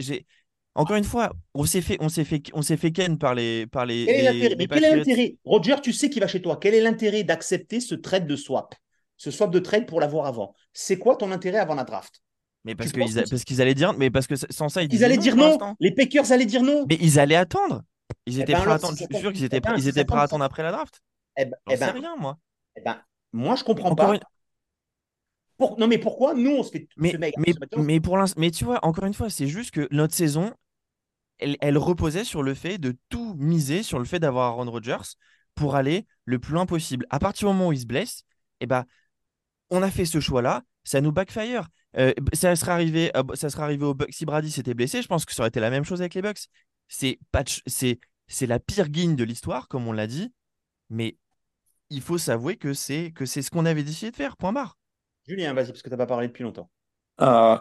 encore 0.77 0.97
une 0.97 1.05
fois, 1.05 1.33
on 1.55 1.65
s'est 1.65 1.81
fait, 1.81 1.97
on 2.01 2.09
s'est 2.09 2.25
fait, 2.25 2.43
on 2.53 2.63
s'est 2.63 2.77
fait 2.77 2.93
ken 2.93 3.19
par 3.19 3.35
les, 3.35 3.67
par 3.67 3.87
les. 3.87 4.05
Quel 4.07 4.43
est 4.43 4.57
Mais 4.57 4.67
quel 4.67 4.85
est 4.85 4.97
l'intérêt, 4.97 5.37
Roger 5.45 5.77
Tu 5.83 5.93
sais 5.93 6.11
qui 6.11 6.21
va 6.21 6.27
chez 6.27 6.43
toi. 6.43 6.59
Quel 6.61 6.75
est 6.75 6.81
l'intérêt 6.81 7.25
d'accepter 7.25 7.81
ce 7.81 7.95
trade 7.95 8.27
de 8.27 8.37
swap, 8.37 8.75
ce 9.17 9.31
swap 9.31 9.51
de 9.51 9.59
trade 9.59 9.87
pour 9.87 10.01
l'avoir 10.01 10.27
avant 10.27 10.55
C'est 10.73 10.99
quoi 10.99 11.17
ton 11.17 11.33
intérêt 11.33 11.59
avant 11.59 11.75
la 11.75 11.85
draft? 11.85 12.23
Mais 12.65 12.75
parce 12.75 12.93
qu'ils 12.93 13.25
parce 13.31 13.45
qu'ils 13.45 13.63
allaient 13.63 13.75
dire, 13.75 13.95
mais 13.95 14.11
parce 14.11 14.27
que 14.27 14.35
sans 14.37 14.69
ça 14.69 14.83
ils, 14.83 15.05
allaient 15.05 15.17
dire 15.17 15.37
non. 15.37 15.57
Les 15.81 15.93
Packers 15.95 16.33
allaient 16.33 16.47
dire 16.47 16.63
non. 16.63 16.85
Mais 16.89 16.99
ils 17.01 17.19
allaient 17.19 17.37
attendre. 17.37 17.83
Ils 18.27 18.39
eh 18.39 18.43
étaient 18.43 18.53
ben 18.53 18.61
prêts 18.61 18.73
à 18.73 18.75
attendre. 18.75 18.97
Je 18.99 19.05
suis 19.05 19.21
sûr 19.21 19.33
qu'ils 19.33 19.45
étaient, 19.45 19.61
prêts, 19.61 19.75
ils 19.79 19.89
étaient 19.89 20.05
prêts 20.05 20.19
à 20.19 20.23
attendre 20.23 20.45
après 20.45 20.63
la 20.63 20.73
draft. 20.73 21.01
Eh 21.39 21.45
ben, 21.45 21.57
eh 21.71 21.77
ben, 21.77 21.91
rien 21.93 22.17
moi. 22.17 22.39
Eh 22.77 22.81
ben, 22.81 23.01
moi 23.33 23.55
je 23.55 23.65
comprends 23.65 23.95
pas. 23.95 24.19
Non 25.79 25.87
mais 25.87 25.99
pourquoi 25.99 26.35
nous 26.35 26.51
on 26.51 26.63
se 26.63 26.71
fait 26.71 26.89
mais, 26.97 27.15
mais, 27.19 27.33
mais 27.79 28.01
pour 28.01 28.19
mais 28.37 28.51
tu 28.51 28.65
vois 28.65 28.85
encore 28.85 29.05
une 29.07 29.15
fois 29.15 29.31
c'est 29.31 29.47
juste 29.47 29.71
que 29.71 29.89
notre 29.91 30.15
saison 30.15 30.53
elle, 31.39 31.79
reposait 31.79 32.25
sur 32.25 32.43
le 32.43 32.55
fait 32.55 32.79
de 32.79 32.97
tout 33.09 33.35
miser 33.39 33.83
sur 33.83 33.99
le 33.99 34.05
fait 34.05 34.19
d'avoir 34.19 34.53
Aaron 34.53 34.71
Rodgers 34.71 35.15
pour 35.55 35.75
aller 35.77 36.07
le 36.25 36.39
plus 36.39 36.55
loin 36.55 36.67
possible. 36.67 37.07
À 37.11 37.19
partir 37.19 37.49
du 37.49 37.55
moment 37.55 37.69
où 37.69 37.73
il 37.73 37.81
se 37.81 37.87
blesse, 37.87 38.23
eh 38.61 38.67
ben, 38.67 38.85
on 39.71 39.83
a 39.83 39.91
fait 39.91 40.05
ce 40.05 40.21
choix-là, 40.21 40.63
ça 40.85 41.01
nous 41.01 41.13
backfire. 41.13 41.69
Euh, 41.97 42.13
ça, 42.35 42.55
serait 42.57 42.73
arrivé, 42.73 43.11
euh, 43.17 43.23
ça 43.35 43.51
serait 43.51 43.63
arrivé 43.63 43.85
aux 43.85 43.95
Bucks 43.95 44.13
si 44.13 44.27
Brady 44.27 44.51
s'était 44.51 44.75
blessé, 44.75 45.03
je 45.03 45.09
pense 45.09 45.25
que 45.25 45.33
ça 45.33 45.43
aurait 45.43 45.49
été 45.49 45.61
la 45.61 45.71
même 45.71 45.85
chose 45.85 46.01
avec 46.01 46.15
les 46.15 46.23
Bucks. 46.23 46.47
C'est, 46.89 47.19
c'est, 47.67 48.47
la 48.47 48.61
pire 48.61 48.89
guigne 48.89 49.17
de 49.17 49.25
l'histoire, 49.25 49.67
comme 49.69 49.89
on 49.89 49.93
l'a 49.93 50.07
dit, 50.07 50.33
mais 50.91 51.17
il 51.91 52.03
faut 52.03 52.19
s'avouer 52.19 52.57
que 52.57 52.75
c'est, 52.75 53.13
que 53.13 53.25
c'est 53.25 53.43
ce 53.43 53.51
qu'on 53.51 53.67
avait 53.67 53.83
décidé 53.83 54.11
de 54.11 54.17
faire, 54.17 54.37
point 54.37 54.53
barre. 54.53 54.79
Julien, 55.27 55.55
vas-y, 55.55 55.69
parce 55.69 55.83
que 55.83 55.89
tu 55.89 55.91
n'as 55.91 55.97
pas 55.97 56.07
parlé 56.07 56.29
depuis 56.29 56.45
longtemps. 56.45 56.71
Euh, 57.23 57.57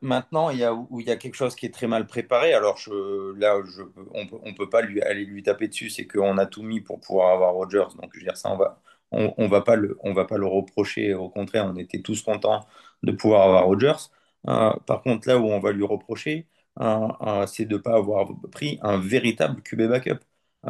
maintenant, 0.00 0.50
il 0.50 0.58
y, 0.58 0.64
a, 0.64 0.72
où 0.74 1.00
il 1.00 1.08
y 1.08 1.10
a 1.10 1.16
quelque 1.16 1.34
chose 1.34 1.56
qui 1.56 1.66
est 1.66 1.74
très 1.74 1.88
mal 1.88 2.06
préparé. 2.06 2.54
Alors 2.54 2.76
je, 2.76 3.34
là, 3.38 3.60
je, 3.64 3.82
on 4.14 4.24
ne 4.48 4.54
peut 4.54 4.68
pas 4.70 4.82
lui, 4.82 5.02
aller 5.02 5.24
lui 5.24 5.42
taper 5.42 5.66
dessus. 5.68 5.90
C'est 5.90 6.06
qu'on 6.06 6.38
a 6.38 6.46
tout 6.46 6.62
mis 6.62 6.80
pour 6.80 7.00
pouvoir 7.00 7.32
avoir 7.34 7.52
Rogers. 7.54 7.86
Donc, 8.00 8.10
je 8.14 8.20
veux 8.20 8.24
dire, 8.24 8.36
ça, 8.36 8.50
on 8.52 8.56
va, 8.56 8.80
on, 9.10 9.34
on 9.38 9.48
va 9.48 9.60
pas 9.62 9.74
le, 9.76 9.96
on 10.02 10.12
va 10.12 10.24
pas 10.24 10.38
le 10.38 10.46
reprocher. 10.46 11.14
Au 11.14 11.28
contraire, 11.28 11.66
on 11.66 11.76
était 11.76 12.00
tous 12.00 12.22
contents 12.22 12.66
de 13.02 13.10
pouvoir 13.12 13.42
avoir 13.48 13.64
Rogers. 13.66 14.10
Euh, 14.48 14.70
par 14.86 15.02
contre, 15.02 15.26
là 15.28 15.38
où 15.38 15.46
on 15.46 15.58
va 15.60 15.72
lui 15.72 15.84
reprocher, 15.84 16.46
euh, 16.80 17.46
c'est 17.46 17.64
de 17.64 17.74
ne 17.76 17.80
pas 17.82 17.96
avoir 17.96 18.28
pris 18.52 18.78
un 18.82 18.98
véritable 18.98 19.62
QB 19.62 19.82
backup. 19.88 20.18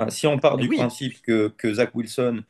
si 0.09 0.27
on 0.27 0.39
part 0.39 0.57
du 0.59 0.71
principe 0.71 1.21
que, 1.23 1.49
que 1.49 1.73
Zach 1.75 1.95
Wilson, 1.95 2.43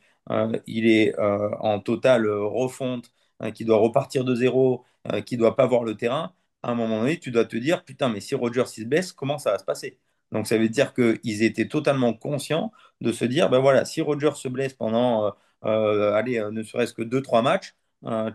il 0.67 0.87
est 0.87 1.13
en 1.19 1.79
totale 1.79 2.27
refonte, 2.29 3.11
qui 3.53 3.65
doit 3.65 3.77
repartir 3.77 4.23
de 4.23 4.35
zéro, 4.35 4.85
euh, 5.11 5.21
qui 5.21 5.35
ne 5.35 5.39
doit 5.39 5.55
pas 5.55 5.65
voir 5.65 5.83
le 5.83 5.95
terrain, 5.95 6.33
à 6.61 6.71
un 6.71 6.75
moment 6.75 7.01
donné, 7.01 7.19
tu 7.19 7.31
dois 7.31 7.45
te 7.45 7.57
dire, 7.57 7.83
putain, 7.83 8.09
mais 8.09 8.21
si 8.21 8.35
Rogers 8.35 8.67
se 8.67 8.83
blesse, 8.83 9.11
comment 9.11 9.37
ça 9.37 9.51
va 9.51 9.59
se 9.59 9.65
passer? 9.65 9.99
Donc 10.31 10.47
ça 10.47 10.57
veut 10.57 10.69
dire 10.69 10.93
qu'ils 10.93 11.43
étaient 11.43 11.67
totalement 11.67 12.13
conscients 12.13 12.71
de 13.01 13.11
se 13.11 13.25
dire, 13.25 13.49
ben 13.49 13.59
voilà, 13.59 13.85
si 13.85 14.01
Rogers 14.01 14.35
se 14.35 14.47
blesse 14.47 14.73
pendant, 14.73 15.25
euh, 15.25 15.31
euh, 15.65 16.13
allez, 16.13 16.43
ne 16.51 16.63
serait-ce 16.63 16.93
que 16.93 17.01
2-3 17.01 17.41
matchs, 17.41 17.75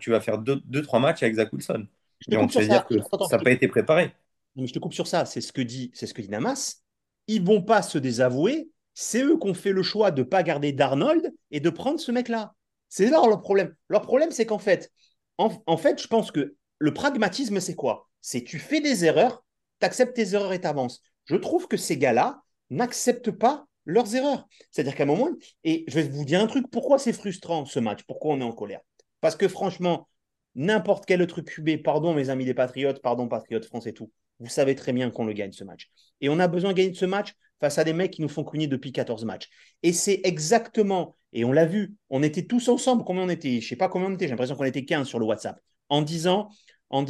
tu 0.01 0.11
vas 0.11 0.21
faire 0.21 0.39
2-3 0.39 1.01
matchs 1.01 1.23
avec 1.23 1.37
Zach 1.37 1.53
Wilson. 1.53 1.87
Donc 2.29 2.53
ça 2.53 2.61
veut 2.61 2.69
dire 2.69 2.87
que 2.87 2.97
ça 3.29 3.37
n'a 3.37 3.43
pas 3.43 3.51
été 3.51 3.69
préparé. 3.69 4.15
Mais 4.57 4.67
je 4.67 4.73
te 4.73 4.79
coupe 4.79 4.95
sur 4.95 5.07
ça, 5.07 5.25
c'est 5.25 5.41
ce 5.41 5.53
que 5.53 5.63
dit, 5.63 5.91
c'est 5.95 6.07
ce 6.07 6.15
que 6.15 6.23
dit 6.23 6.29
Namas. 6.29 6.83
Ils 7.27 7.45
vont 7.45 7.63
pas 7.63 7.83
se 7.83 7.99
désavouer. 7.99 8.71
C'est 8.95 9.23
eux 9.23 9.39
qui 9.39 9.49
ont 9.49 9.55
fait 9.55 9.73
le 9.73 9.83
choix 9.83 10.11
de 10.11 10.23
ne 10.23 10.27
pas 10.27 10.43
garder 10.43 10.73
Darnold 10.73 11.33
et 11.53 11.61
de 11.61 11.71
prendre 11.71 12.01
ce 12.01 12.11
mec-là. 12.11 12.55
C'est 12.89 13.11
là 13.11 13.21
leur 13.27 13.41
problème. 13.41 13.75
Leur 13.89 14.03
problème, 14.03 14.31
c'est 14.33 14.47
qu'en 14.47 14.59
fait, 14.59 14.91
en, 15.37 15.77
fait, 15.77 16.03
je 16.03 16.09
pense 16.09 16.33
que 16.33 16.57
le 16.79 16.95
pragmatisme, 16.95 17.61
c'est 17.61 17.75
quoi? 17.75 18.09
C'est 18.21 18.45
tu 18.45 18.59
fais 18.59 18.81
des 18.81 19.05
erreurs, 19.05 19.45
tu 19.81 19.87
acceptes 19.87 20.15
tes 20.15 20.35
erreurs 20.35 20.53
et 20.53 20.61
t'avances. 20.61 21.03
Je 21.25 21.37
trouve 21.37 21.69
que 21.69 21.77
ces 21.77 21.99
gars-là 21.99 22.43
n'acceptent 22.71 23.31
pas 23.31 23.67
leurs 23.85 24.15
erreurs. 24.15 24.47
C'est-à-dire 24.71 24.95
qu'à 24.95 25.05
un 25.05 25.07
moment, 25.07 25.31
et 25.65 25.85
je 25.89 25.95
vais 25.95 26.09
vous 26.09 26.25
dire 26.25 26.41
un 26.41 26.47
truc, 26.47 26.67
pourquoi 26.71 26.99
c'est 26.99 27.13
frustrant 27.13 27.65
ce 27.65 27.81
match? 27.81 28.01
Pourquoi 28.07 28.35
on 28.35 28.41
est 28.41 28.45
en 28.45 28.53
colère? 28.53 28.81
Parce 29.21 29.37
que 29.37 29.49
franchement, 29.49 30.09
n'importe 30.55 31.07
quel 31.07 31.23
autre 31.23 31.41
QB, 31.41 31.83
pardon 31.83 32.15
mes 32.15 32.31
amis 32.31 32.45
des 32.45 32.55
Patriotes, 32.55 33.01
pardon 33.01 33.29
Patriotes 33.29 33.65
France 33.65 33.87
et 33.87 33.93
tout, 33.95 34.11
vous 34.41 34.49
savez 34.49 34.75
très 34.75 34.93
bien 34.93 35.11
qu'on 35.11 35.25
le 35.25 35.33
gagne 35.33 35.53
ce 35.53 35.65
match. 35.65 35.91
Et 36.21 36.29
on 36.29 36.39
a 36.39 36.49
besoin 36.49 36.73
de 36.73 36.77
gagner 36.77 36.95
ce 36.95 37.07
match 37.07 37.35
face 37.61 37.79
à 37.79 37.85
des 37.85 37.93
mecs 37.93 38.13
qui 38.13 38.23
nous 38.23 38.29
font 38.29 38.45
cogner 38.45 38.67
depuis 38.67 38.93
14 38.93 39.25
matchs. 39.25 39.49
Et 39.83 39.93
c'est 39.93 40.21
exactement, 40.25 41.17
et 41.33 41.45
on 41.45 41.53
l'a 41.53 41.67
vu, 41.67 41.95
on 42.11 42.23
était 42.23 42.45
tous 42.45 42.69
ensemble, 42.69 43.05
combien 43.05 43.25
on 43.25 43.29
était? 43.29 43.61
Je 43.61 43.65
ne 43.65 43.69
sais 43.69 43.77
pas 43.77 43.89
combien 43.89 44.09
on 44.09 44.15
était, 44.15 44.27
j'ai 44.27 44.31
l'impression 44.31 44.55
qu'on 44.55 44.65
était 44.65 44.85
15 44.85 45.09
sur 45.09 45.19
le 45.19 45.25
WhatsApp, 45.25 45.61
en 45.89 46.03
disant, 46.03 46.51
en 46.91 47.05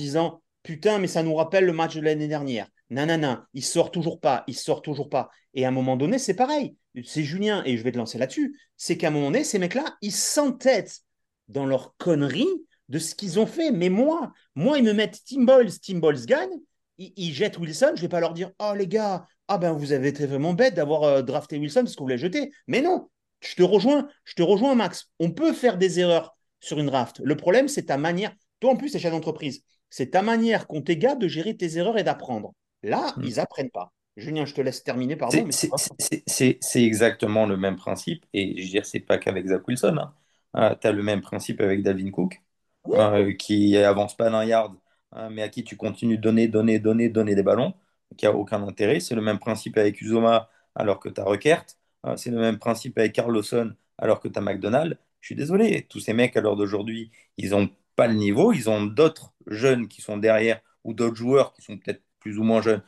putain, 0.62 0.98
mais 0.98 1.06
ça 1.06 1.22
nous 1.22 1.34
rappelle 1.34 1.64
le 1.64 1.72
match 1.72 1.96
de 1.96 2.00
l'année 2.00 2.28
dernière. 2.28 2.68
Nanana, 2.90 3.46
il 3.54 3.64
sort 3.64 3.90
toujours 3.90 4.20
pas, 4.20 4.44
il 4.46 4.56
sort 4.56 4.82
toujours 4.82 5.08
pas. 5.08 5.30
Et 5.54 5.64
à 5.64 5.68
un 5.68 5.72
moment 5.72 5.96
donné, 5.96 6.18
c'est 6.18 6.34
pareil. 6.34 6.76
C'est 7.04 7.22
Julien, 7.22 7.62
et 7.64 7.76
je 7.76 7.82
vais 7.82 7.92
te 7.92 7.98
lancer 7.98 8.18
là-dessus, 8.18 8.58
c'est 8.76 8.96
qu'à 8.96 9.08
un 9.08 9.10
moment 9.10 9.30
donné, 9.30 9.44
ces 9.44 9.58
mecs-là, 9.58 9.96
ils 10.02 10.12
s'entêtent 10.12 11.00
dans 11.48 11.66
leur 11.66 11.96
connerie 11.96 12.48
de 12.88 12.98
ce 12.98 13.14
qu'ils 13.14 13.38
ont 13.38 13.46
fait. 13.46 13.70
Mais 13.70 13.88
moi, 13.88 14.32
moi, 14.54 14.78
ils 14.78 14.84
me 14.84 14.92
mettent 14.92 15.20
Tim 15.26 15.42
Boyles, 15.42 15.78
Tim 15.80 15.98
Boyles 15.98 16.24
gagne, 16.26 16.58
ils, 16.98 17.32
jettent 17.32 17.58
Wilson, 17.58 17.92
je 17.94 18.02
vais 18.02 18.08
pas 18.08 18.20
leur 18.20 18.34
dire, 18.34 18.50
oh 18.58 18.72
les 18.76 18.88
gars, 18.88 19.26
ah 19.46 19.58
ben 19.58 19.72
vous 19.72 19.92
avez 19.92 20.08
été 20.08 20.26
vraiment 20.26 20.52
bête 20.52 20.74
d'avoir 20.74 21.04
euh, 21.04 21.22
drafté 21.22 21.56
Wilson 21.58 21.82
parce 21.82 21.94
que 21.94 22.00
vous 22.00 22.08
l'avez 22.08 22.20
jeté. 22.20 22.50
Mais 22.66 22.80
non, 22.80 23.08
je 23.40 23.54
te 23.54 23.62
rejoins, 23.62 24.08
je 24.24 24.34
te 24.34 24.42
rejoins 24.42 24.74
Max. 24.74 25.06
On 25.20 25.30
peut 25.30 25.52
faire 25.52 25.78
des 25.78 26.00
erreurs 26.00 26.36
sur 26.60 26.78
une 26.78 26.86
draft. 26.86 27.20
Le 27.22 27.36
problème, 27.36 27.68
c'est 27.68 27.84
ta 27.84 27.96
manière. 27.96 28.34
Toi 28.60 28.72
en 28.72 28.76
plus, 28.76 28.88
c'est 28.88 28.98
chef 28.98 29.12
d'entreprise. 29.12 29.62
C'est 29.90 30.10
ta 30.10 30.22
manière 30.22 30.66
qu'ont 30.66 30.82
tes 30.82 30.96
gars 30.96 31.14
de 31.14 31.28
gérer 31.28 31.56
tes 31.56 31.76
erreurs 31.76 31.98
et 31.98 32.04
d'apprendre. 32.04 32.54
Là, 32.82 33.14
hmm. 33.16 33.24
ils 33.24 33.40
apprennent 33.40 33.70
pas. 33.70 33.92
Julien, 34.16 34.44
je 34.44 34.54
te 34.54 34.60
laisse 34.60 34.82
terminer, 34.82 35.16
pardon. 35.16 35.48
C'est 35.50 36.82
exactement 36.82 37.46
le 37.46 37.56
même 37.56 37.76
principe. 37.76 38.26
Et 38.32 38.60
je 38.60 38.64
veux 38.64 38.70
dire, 38.70 38.86
c'est 38.86 39.00
pas 39.00 39.18
qu'avec 39.18 39.46
Zach 39.46 39.66
Wilson. 39.66 39.96
Hein. 39.98 40.14
Euh, 40.56 40.74
tu 40.80 40.86
as 40.86 40.92
le 40.92 41.02
même 41.02 41.20
principe 41.20 41.60
avec 41.60 41.82
Dalvin 41.82 42.10
Cook, 42.10 42.42
euh, 42.88 43.32
qui 43.34 43.76
avance 43.76 44.16
pas 44.16 44.30
d'un 44.30 44.44
yard, 44.44 44.74
hein, 45.12 45.30
mais 45.30 45.42
à 45.42 45.48
qui 45.48 45.62
tu 45.62 45.76
continues 45.76 46.16
de 46.16 46.22
donner, 46.22 46.48
donner, 46.48 46.78
donner, 46.80 47.08
donner 47.08 47.34
des 47.34 47.42
ballons, 47.42 47.74
qui 48.16 48.26
a 48.26 48.34
aucun 48.34 48.62
intérêt. 48.66 48.98
C'est 48.98 49.14
le 49.14 49.22
même 49.22 49.38
principe 49.38 49.78
avec 49.78 50.00
Uzoma, 50.00 50.48
alors 50.74 50.98
que 50.98 51.08
tu 51.08 51.20
as 51.20 51.24
Reckert. 51.24 51.64
Euh, 52.06 52.16
c'est 52.16 52.30
le 52.30 52.38
même 52.38 52.58
principe 52.58 52.98
avec 52.98 53.12
Carlosson, 53.12 53.74
alors 53.98 54.20
que 54.20 54.28
tu 54.28 54.38
as 54.38 54.42
McDonald. 54.42 54.98
Je 55.20 55.26
suis 55.28 55.34
désolé, 55.36 55.86
tous 55.88 56.00
ces 56.00 56.12
mecs 56.12 56.36
à 56.36 56.40
l'heure 56.40 56.56
d'aujourd'hui, 56.56 57.10
ils 57.36 57.50
n'ont 57.50 57.70
pas 57.98 58.08
le 58.08 58.14
niveau. 58.14 58.52
Ils 58.54 58.70
ont 58.70 58.84
d'autres 58.86 59.34
jeunes 59.48 59.88
qui 59.88 60.02
sont 60.02 60.16
derrière 60.18 60.60
ou 60.84 60.94
d'autres 60.94 61.16
joueurs 61.16 61.52
qui 61.54 61.62
sont 61.62 61.76
peut-être 61.78 62.02
plus 62.20 62.38
ou 62.38 62.44
moins 62.44 62.62
jeunes 62.62 62.82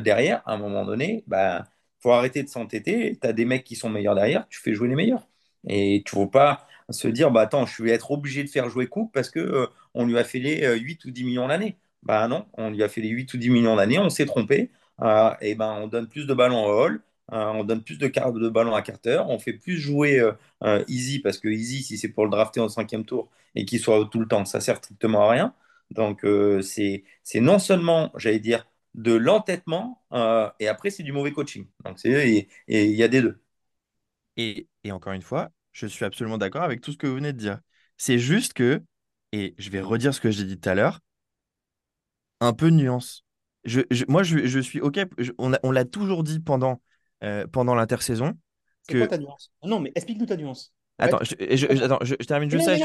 derrière. 0.00 0.42
À 0.46 0.54
un 0.54 0.58
moment 0.58 0.84
donné, 0.86 1.24
bah, 1.26 1.68
faut 2.00 2.12
arrêter 2.12 2.42
de 2.42 2.48
s'entêter. 2.48 3.18
Tu 3.20 3.28
as 3.28 3.32
des 3.32 3.44
mecs 3.44 3.64
qui 3.64 3.76
sont 3.76 3.88
meilleurs 3.90 4.14
derrière, 4.14 4.46
tu 4.48 4.60
fais 4.60 4.74
jouer 4.74 4.88
les 4.88 4.94
meilleurs. 4.96 5.26
Et 5.68 6.02
tu 6.06 6.16
ne 6.16 6.22
veux 6.22 6.30
pas 6.30 6.66
se 6.90 7.08
dire, 7.08 7.30
bah 7.30 7.42
attends, 7.42 7.66
je 7.66 7.82
vais 7.82 7.90
être 7.90 8.10
obligé 8.10 8.42
de 8.44 8.48
faire 8.48 8.68
jouer 8.70 8.86
Cook 8.88 9.10
parce 9.12 9.30
que 9.30 9.38
euh, 9.40 9.66
on 9.94 10.06
lui 10.06 10.18
a 10.18 10.24
fait 10.24 10.38
les 10.40 10.78
8 10.78 11.04
ou 11.04 11.10
10 11.10 11.24
millions 11.24 11.46
l'année. 11.46 11.76
Bah 12.02 12.26
non, 12.28 12.46
on 12.54 12.70
lui 12.70 12.82
a 12.82 12.88
fait 12.88 13.00
les 13.02 13.08
8 13.10 13.32
ou 13.34 13.38
10 13.38 13.50
millions 13.50 13.76
l'année, 13.76 13.98
on 13.98 14.10
s'est 14.10 14.26
trompé. 14.26 14.70
Euh, 15.02 15.30
et 15.40 15.54
ben 15.54 15.72
on 15.82 15.86
donne 15.88 16.08
plus 16.08 16.26
de 16.26 16.34
ballons 16.34 16.64
à 16.64 16.68
Hall, 16.68 17.02
euh, 17.32 17.46
on 17.54 17.64
donne 17.64 17.82
plus 17.82 17.98
de, 17.98 18.06
de 18.08 18.48
ballons 18.48 18.74
à 18.74 18.82
Carter, 18.82 19.22
on 19.28 19.38
fait 19.38 19.52
plus 19.54 19.78
jouer 19.78 20.20
Easy 20.88 21.20
parce 21.20 21.38
que 21.38 21.48
Easy, 21.48 21.82
si 21.82 21.96
c'est 21.98 22.08
pour 22.08 22.24
le 22.24 22.30
drafter 22.30 22.60
en 22.60 22.68
cinquième 22.68 23.04
tour 23.04 23.30
et 23.54 23.64
qu'il 23.64 23.80
soit 23.80 24.08
tout 24.10 24.20
le 24.20 24.26
temps, 24.26 24.44
ça 24.44 24.60
sert 24.60 24.76
strictement 24.76 25.22
à 25.28 25.30
rien. 25.30 25.54
Donc 25.90 26.24
c'est 26.62 27.04
non 27.36 27.58
seulement, 27.58 28.12
j'allais 28.16 28.40
dire, 28.40 28.66
de 28.94 29.12
l'entêtement 29.12 30.02
et 30.58 30.68
après 30.68 30.90
c'est 30.90 31.02
du 31.02 31.12
mauvais 31.12 31.32
coaching. 31.32 31.66
Donc 31.84 31.98
c'est 31.98 32.48
et 32.68 32.84
il 32.84 32.96
y 32.96 33.02
a 33.02 33.08
des 33.08 33.22
deux. 33.22 33.40
Et, 34.36 34.68
et 34.84 34.92
encore 34.92 35.12
une 35.12 35.22
fois, 35.22 35.50
je 35.72 35.86
suis 35.86 36.04
absolument 36.04 36.38
d'accord 36.38 36.62
avec 36.62 36.80
tout 36.80 36.92
ce 36.92 36.96
que 36.96 37.06
vous 37.06 37.16
venez 37.16 37.32
de 37.32 37.38
dire. 37.38 37.60
C'est 37.96 38.18
juste 38.18 38.54
que, 38.54 38.82
et 39.32 39.54
je 39.58 39.70
vais 39.70 39.80
redire 39.80 40.14
ce 40.14 40.20
que 40.20 40.30
j'ai 40.30 40.44
dit 40.44 40.58
tout 40.58 40.68
à 40.68 40.74
l'heure, 40.74 41.00
un 42.40 42.52
peu 42.52 42.70
de 42.70 42.76
nuance. 42.76 43.24
Je, 43.64 43.82
moi, 44.08 44.22
je, 44.22 44.60
suis 44.60 44.80
OK. 44.80 44.98
on 45.38 45.70
l'a 45.70 45.84
toujours 45.84 46.24
dit 46.24 46.40
pendant, 46.40 46.80
euh, 47.22 47.46
pendant 47.46 47.74
l'intersaison. 47.74 48.32
C'est 48.88 48.96
quoi 48.96 49.06
ta 49.06 49.18
nuance? 49.18 49.52
Non, 49.62 49.80
mais 49.80 49.92
explique-nous 49.94 50.26
ta 50.26 50.36
nuance. 50.36 50.72
Attends, 51.00 51.18
je, 51.22 51.82
attends, 51.82 51.98
je, 52.02 52.14
termine 52.14 52.50
juste 52.50 52.64
ça. 52.64 52.76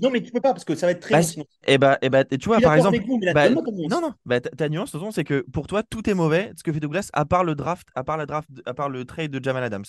non, 0.00 0.10
mais 0.10 0.22
tu 0.22 0.30
peux 0.30 0.40
pas 0.40 0.52
parce 0.52 0.64
que 0.64 0.74
ça 0.74 0.86
va 0.86 0.92
être 0.92 1.00
très 1.00 1.20
bah, 1.20 1.26
long. 1.36 1.42
Et 1.42 1.74
eh 1.74 1.78
bah, 1.78 1.98
et 2.00 2.06
eh 2.06 2.10
bah, 2.10 2.24
tu 2.24 2.46
vois, 2.46 2.60
par 2.60 2.74
exemple. 2.74 2.98
Bah, 3.34 3.50
non, 3.50 4.00
non, 4.00 4.12
bah, 4.24 4.40
ta, 4.40 4.68
nuance, 4.68 4.96
c'est 5.12 5.24
que 5.24 5.44
pour 5.52 5.66
toi, 5.66 5.82
tout 5.82 6.08
est 6.08 6.14
mauvais, 6.14 6.52
ce 6.56 6.62
que 6.62 6.72
fait 6.72 6.80
Douglas, 6.80 7.10
à 7.12 7.24
part 7.24 7.44
le 7.44 7.54
draft, 7.54 7.88
à 7.94 8.04
part 8.04 8.16
la 8.16 8.26
draft, 8.26 8.48
à 8.64 8.74
part 8.74 8.88
le 8.88 9.04
trade 9.04 9.30
de 9.30 9.42
Jamal 9.42 9.64
Adams. 9.64 9.84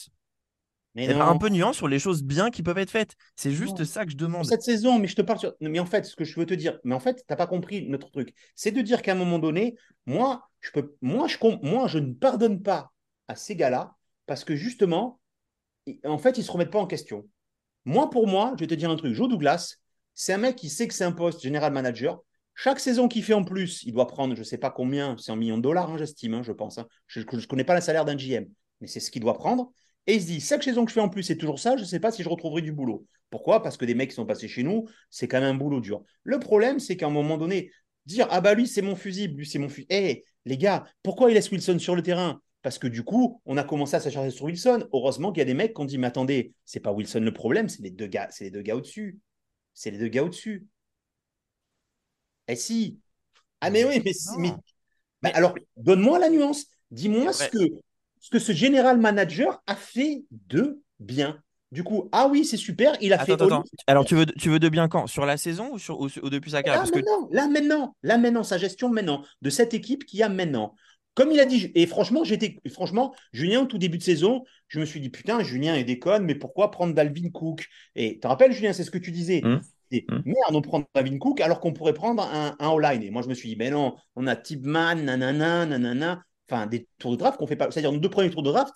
Mais 0.95 1.11
un 1.11 1.37
peu 1.37 1.49
nuance 1.49 1.77
sur 1.77 1.87
les 1.87 1.97
choses 1.97 2.23
bien 2.23 2.51
qui 2.51 2.61
peuvent 2.61 2.77
être 2.77 2.91
faites. 2.91 3.15
C'est 3.35 3.51
juste 3.51 3.83
ça 3.83 4.05
que 4.05 4.11
je 4.11 4.17
demande. 4.17 4.45
Cette 4.45 4.61
saison, 4.61 4.99
mais 4.99 5.07
je 5.07 5.15
te 5.15 5.23
parle 5.23 5.39
sur. 5.39 5.53
Mais 5.59 5.79
en 5.79 5.85
fait, 5.85 6.05
ce 6.05 6.15
que 6.15 6.23
je 6.23 6.39
veux 6.39 6.45
te 6.45 6.53
dire, 6.53 6.79
mais 6.83 6.93
en 6.93 6.99
fait, 6.99 7.15
tu 7.15 7.23
n'as 7.29 7.35
pas 7.35 7.47
compris 7.47 7.87
notre 7.87 8.11
truc. 8.11 8.33
C'est 8.55 8.71
de 8.71 8.81
dire 8.81 9.01
qu'à 9.01 9.13
un 9.13 9.15
moment 9.15 9.39
donné, 9.39 9.75
moi, 10.05 10.49
je 10.59 10.71
peux, 10.71 10.95
moi, 11.01 11.27
je, 11.27 11.37
moi, 11.63 11.87
je 11.87 11.97
ne 11.97 12.13
pardonne 12.13 12.61
pas 12.61 12.91
à 13.27 13.35
ces 13.35 13.55
gars-là 13.55 13.95
parce 14.27 14.43
que 14.43 14.55
justement, 14.55 15.19
en 16.05 16.17
fait, 16.17 16.37
ils 16.37 16.41
ne 16.41 16.45
se 16.45 16.51
remettent 16.51 16.71
pas 16.71 16.79
en 16.79 16.87
question. 16.87 17.27
Moi, 17.85 18.09
pour 18.09 18.27
moi, 18.27 18.53
je 18.55 18.61
vais 18.63 18.67
te 18.67 18.73
dire 18.73 18.89
un 18.89 18.95
truc. 18.95 19.13
Joe 19.13 19.29
Douglas, 19.29 19.75
c'est 20.13 20.33
un 20.33 20.37
mec 20.37 20.55
qui 20.55 20.69
sait 20.69 20.87
que 20.87 20.93
c'est 20.93 21.03
un 21.03 21.11
poste 21.11 21.41
général 21.41 21.73
manager. 21.73 22.21
Chaque 22.55 22.79
saison 22.79 23.07
qu'il 23.07 23.23
fait 23.23 23.33
en 23.33 23.43
plus, 23.43 23.83
il 23.83 23.93
doit 23.93 24.07
prendre, 24.07 24.35
je 24.35 24.39
ne 24.39 24.45
sais 24.45 24.59
pas 24.59 24.69
combien, 24.69 25.17
c'est 25.17 25.31
un 25.31 25.35
million 25.35 25.57
de 25.57 25.63
dollars, 25.63 25.89
hein, 25.89 25.97
j'estime, 25.97 26.35
hein, 26.35 26.43
je 26.43 26.51
pense. 26.51 26.77
Hein. 26.77 26.87
Je 27.07 27.19
ne 27.19 27.45
connais 27.45 27.63
pas 27.63 27.75
le 27.75 27.81
salaire 27.81 28.05
d'un 28.05 28.15
GM, 28.15 28.45
mais 28.79 28.87
c'est 28.87 28.99
ce 28.99 29.09
qu'il 29.09 29.21
doit 29.21 29.33
prendre. 29.33 29.71
Et 30.05 30.15
il 30.15 30.21
se 30.21 30.27
dit, 30.27 30.39
chaque 30.39 30.63
saison 30.63 30.85
que 30.85 30.91
je 30.91 30.93
fais 30.93 31.01
en 31.01 31.09
plus, 31.09 31.23
c'est 31.23 31.37
toujours 31.37 31.59
ça, 31.59 31.75
je 31.77 31.81
ne 31.81 31.87
sais 31.87 31.99
pas 31.99 32.11
si 32.11 32.23
je 32.23 32.29
retrouverai 32.29 32.61
du 32.61 32.71
boulot. 32.71 33.05
Pourquoi? 33.29 33.63
Parce 33.63 33.77
que 33.77 33.85
des 33.85 33.95
mecs 33.95 34.09
qui 34.09 34.15
sont 34.15 34.25
passés 34.25 34.47
chez 34.47 34.61
nous, 34.61 34.85
c'est 35.09 35.27
quand 35.27 35.39
même 35.39 35.55
un 35.55 35.57
boulot 35.57 35.79
dur. 35.79 36.03
Le 36.23 36.39
problème, 36.39 36.79
c'est 36.79 36.95
qu'à 36.95 37.07
un 37.07 37.09
moment 37.09 37.37
donné, 37.37 37.71
dire, 38.05 38.27
ah 38.29 38.41
bah 38.41 38.53
lui, 38.53 38.67
c'est 38.67 38.81
mon 38.81 38.95
fusible, 38.95 39.37
lui, 39.37 39.47
c'est 39.47 39.59
mon 39.59 39.69
fusible. 39.69 39.87
Eh, 39.89 40.23
les 40.45 40.57
gars, 40.57 40.83
pourquoi 41.01 41.31
il 41.31 41.33
laisse 41.33 41.49
Wilson 41.49 41.79
sur 41.79 41.95
le 41.95 42.03
terrain? 42.03 42.41
Parce 42.63 42.79
que 42.79 42.87
du 42.87 43.03
coup, 43.03 43.41
on 43.45 43.57
a 43.57 43.63
commencé 43.63 43.95
à 43.95 43.99
s'acharner 43.99 44.31
sur 44.31 44.45
Wilson. 44.45 44.87
Heureusement 44.93 45.31
qu'il 45.31 45.39
y 45.39 45.41
a 45.41 45.45
des 45.45 45.53
mecs 45.53 45.75
qui 45.75 45.81
ont 45.81 45.85
dit, 45.85 45.97
mais 45.97 46.07
attendez, 46.07 46.53
c'est 46.65 46.79
pas 46.79 46.91
Wilson 46.91 47.19
le 47.19 47.33
problème, 47.33 47.69
c'est 47.69 47.83
les 47.83 47.91
deux 47.91 48.07
gars, 48.07 48.29
c'est 48.31 48.45
les 48.45 48.51
deux 48.51 48.61
gars 48.61 48.75
au-dessus. 48.75 49.19
C'est 49.73 49.91
les 49.91 49.97
deux 49.97 50.07
gars 50.07 50.23
au-dessus. 50.23 50.65
Eh 52.47 52.55
si. 52.55 52.99
Ah 53.59 53.69
mais 53.69 53.83
oui, 53.83 54.01
mais, 54.03 54.11
mais... 54.39 54.53
Bah, 55.21 55.31
alors, 55.33 55.55
donne-moi 55.77 56.19
la 56.19 56.29
nuance. 56.29 56.65
Dis-moi 56.91 57.33
ce 57.33 57.47
que 57.49 57.59
ce 58.19 58.29
que 58.29 58.39
ce 58.39 58.53
général 58.53 58.97
manager 58.97 59.61
a 59.67 59.75
fait 59.75 60.23
de 60.31 60.81
bien. 60.99 61.41
Du 61.73 61.83
coup, 61.83 62.07
ah 62.11 62.27
oui, 62.29 62.45
c'est 62.45 62.55
super, 62.55 62.95
il 63.01 63.13
a 63.13 63.25
fait. 63.25 63.33
Attends, 63.33 63.63
Alors, 63.87 64.05
tu 64.05 64.15
veux, 64.15 64.25
tu 64.25 64.49
veux 64.49 64.59
de 64.59 64.69
bien 64.69 64.87
quand? 64.87 65.07
Sur 65.07 65.25
la 65.25 65.37
saison 65.37 65.73
ou, 65.73 65.79
sur, 65.79 65.97
depuis 66.29 66.51
sa 66.51 66.61
carrière? 66.61 66.85
Là, 66.85 66.91
maintenant, 66.93 67.27
là, 67.31 67.47
maintenant, 67.47 67.95
là, 68.03 68.17
maintenant, 68.17 68.43
sa 68.43 68.57
gestion 68.57 68.89
maintenant, 68.89 69.25
de 69.41 69.49
cette 69.49 69.73
équipe 69.73 70.05
qui 70.05 70.21
a 70.21 70.29
maintenant. 70.29 70.75
Comme 71.15 71.31
il 71.31 71.39
a 71.39 71.45
dit, 71.45 71.71
et 71.75 71.85
franchement, 71.85 72.23
j'étais, 72.23 72.59
franchement, 72.71 73.13
Julien, 73.33 73.61
au 73.61 73.65
tout 73.65 73.77
début 73.77 73.99
de 73.99 74.03
saison, 74.03 74.43
je 74.67 74.79
me 74.79 74.85
suis 74.85 74.99
dit, 74.99 75.09
putain, 75.09 75.43
Julien 75.43 75.75
est 75.75 75.83
déconne, 75.83 76.25
mais 76.25 76.35
pourquoi 76.35 76.71
prendre 76.71 76.93
Dalvin 76.93 77.29
Cook? 77.29 77.67
Et 77.95 78.13
tu 78.13 78.19
te 78.19 78.27
rappelles, 78.27 78.51
Julien, 78.51 78.73
c'est 78.73 78.83
ce 78.83 78.91
que 78.91 78.97
tu 78.97 79.11
disais. 79.11 79.43
Hum, 79.43 79.61
hum. 79.91 80.23
Merde, 80.25 80.55
on 80.55 80.61
prend 80.61 80.83
Dalvin 80.95 81.19
Cook 81.19 81.39
alors 81.41 81.59
qu'on 81.59 81.73
pourrait 81.73 81.93
prendre 81.93 82.23
un, 82.23 82.55
un 82.57 82.69
all-line. 82.69 83.03
Et 83.03 83.11
moi, 83.11 83.21
je 83.21 83.27
me 83.27 83.35
suis 83.35 83.49
dit, 83.49 83.55
mais 83.55 83.69
non, 83.69 83.95
on 84.15 84.25
a 84.25 84.35
Tipman, 84.35 84.95
nanana, 84.95 85.65
nanana 85.65 86.23
enfin 86.49 86.67
des 86.67 86.87
tours 86.99 87.11
de 87.11 87.17
draft 87.17 87.37
qu'on 87.37 87.47
fait 87.47 87.55
pas. 87.55 87.71
C'est-à-dire 87.71 87.91
nos 87.91 87.99
deux 87.99 88.09
premiers 88.09 88.29
tours 88.29 88.43
de 88.43 88.51
draft, 88.51 88.75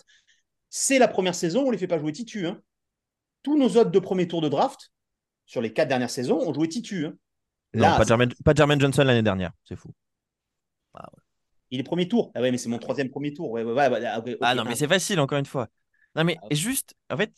c'est 0.70 1.00
la 1.00 1.08
première 1.08 1.36
saison, 1.36 1.66
on 1.68 1.72
les 1.72 1.78
fait 1.78 1.88
pas 1.88 2.00
jouer 2.00 2.12
titu. 2.12 2.48
Hein. 2.48 2.62
Tous 3.44 3.58
nos 3.58 3.70
autres 3.78 3.92
deux 3.92 4.02
premiers 4.02 4.28
tours 4.28 4.42
de 4.42 4.50
draft 4.50 4.92
sur 5.46 5.62
les 5.62 5.72
quatre 5.72 5.88
dernières 5.88 6.10
saisons, 6.10 6.40
ont 6.40 6.54
joué 6.54 6.68
titu. 6.68 7.06
Hein. 7.06 7.14
pas, 8.44 8.54
Jermaine, 8.54 8.82
Johnson 8.82 9.04
l'année 9.04 9.24
dernière, 9.24 9.52
c'est 9.64 9.76
fou. 9.78 9.92
Ah, 10.94 11.10
Il 11.72 11.80
est 11.80 11.84
premier 11.84 12.08
tour. 12.08 12.32
Ah 12.34 12.42
ouais, 12.42 12.52
mais 12.52 12.58
c'est 12.58 12.70
mon 12.70 12.80
troisième 12.80 13.10
premier 13.10 13.34
tour. 13.34 13.58
ah 14.42 14.56
non, 14.56 14.64
mais 14.64 14.76
c'est 14.76 14.88
facile 14.88 15.20
encore 15.20 15.38
une 15.38 15.46
fois. 15.46 15.68
Non 16.16 16.24
mais 16.24 16.38
ah, 16.42 16.48
juste, 16.52 16.96
en 17.12 17.18
fait, 17.18 17.32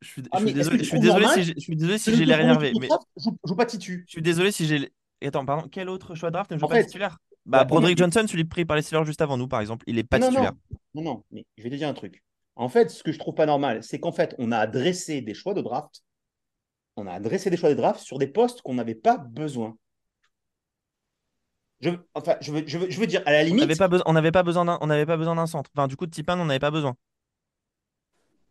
je 0.00 0.08
suis, 0.08 0.22
désolé, 0.22 0.78
je 0.78 0.84
suis 0.84 1.00
désolé 1.00 1.26
si 1.26 1.42
j'ai, 1.42 1.54
je 1.54 1.60
suis 1.60 1.76
désolé 1.76 1.98
si 1.98 2.14
j'ai 2.14 2.24
l'air 2.24 2.40
énervé. 2.40 2.72
Mais... 2.80 2.88
Je 3.16 3.30
joue 3.44 3.56
pas 3.56 3.66
titu. 3.66 4.04
Je 4.06 4.12
suis 4.12 4.22
désolé 4.22 4.52
si 4.52 4.66
j'ai. 4.66 4.92
Attends, 5.22 5.44
pardon, 5.44 5.68
quel 5.70 5.88
autre 5.88 6.14
choix 6.14 6.30
de 6.30 6.34
draft 6.34 6.50
ne 6.50 6.58
joue 6.58 6.66
pas 6.66 6.82
titulaire? 6.82 7.18
bah, 7.46 7.64
Broderick 7.64 7.98
Johnson, 7.98 8.24
celui 8.26 8.44
pris 8.44 8.64
par 8.64 8.76
les 8.76 8.82
Steelers 8.82 9.04
juste 9.04 9.20
avant 9.20 9.36
nous, 9.36 9.48
par 9.48 9.60
exemple, 9.60 9.84
il 9.86 9.98
est 9.98 10.04
pas 10.04 10.18
titulaire. 10.18 10.52
Non, 10.94 11.02
non, 11.02 11.24
mais 11.30 11.44
je 11.56 11.62
vais 11.62 11.70
te 11.70 11.74
dire 11.74 11.88
un 11.88 11.94
truc. 11.94 12.22
En 12.56 12.68
fait, 12.68 12.90
ce 12.90 13.02
que 13.02 13.12
je 13.12 13.18
trouve 13.18 13.34
pas 13.34 13.46
normal, 13.46 13.82
c'est 13.82 14.00
qu'en 14.00 14.12
fait, 14.12 14.34
on 14.38 14.52
a 14.52 14.58
adressé 14.58 15.20
des 15.20 15.34
choix 15.34 15.54
de 15.54 15.60
draft. 15.60 16.02
On 16.96 17.06
a 17.06 17.12
adressé 17.12 17.50
des 17.50 17.56
choix 17.56 17.70
de 17.70 17.74
draft 17.74 18.00
sur 18.00 18.18
des 18.18 18.26
postes 18.26 18.62
qu'on 18.62 18.74
n'avait 18.74 18.94
pas 18.94 19.16
besoin. 19.16 19.76
Je, 21.80 21.90
enfin, 22.14 22.36
je 22.40 22.52
veux, 22.52 22.64
je, 22.66 22.78
veux, 22.78 23.06
dire, 23.06 23.22
à 23.24 23.32
la 23.32 23.42
limite. 23.42 23.62
On 23.62 23.66
n'avait 23.66 23.76
pas, 23.76 23.88
besoin 23.88 24.04
on 24.06 24.12
n'avait 24.86 25.06
pas 25.06 25.16
besoin 25.16 25.34
d'un 25.34 25.46
centre. 25.46 25.70
Enfin, 25.74 25.88
du 25.88 25.96
coup, 25.96 26.06
de 26.06 26.10
Tipin, 26.10 26.38
on 26.38 26.44
n'avait 26.44 26.58
pas 26.58 26.70
besoin. 26.70 26.94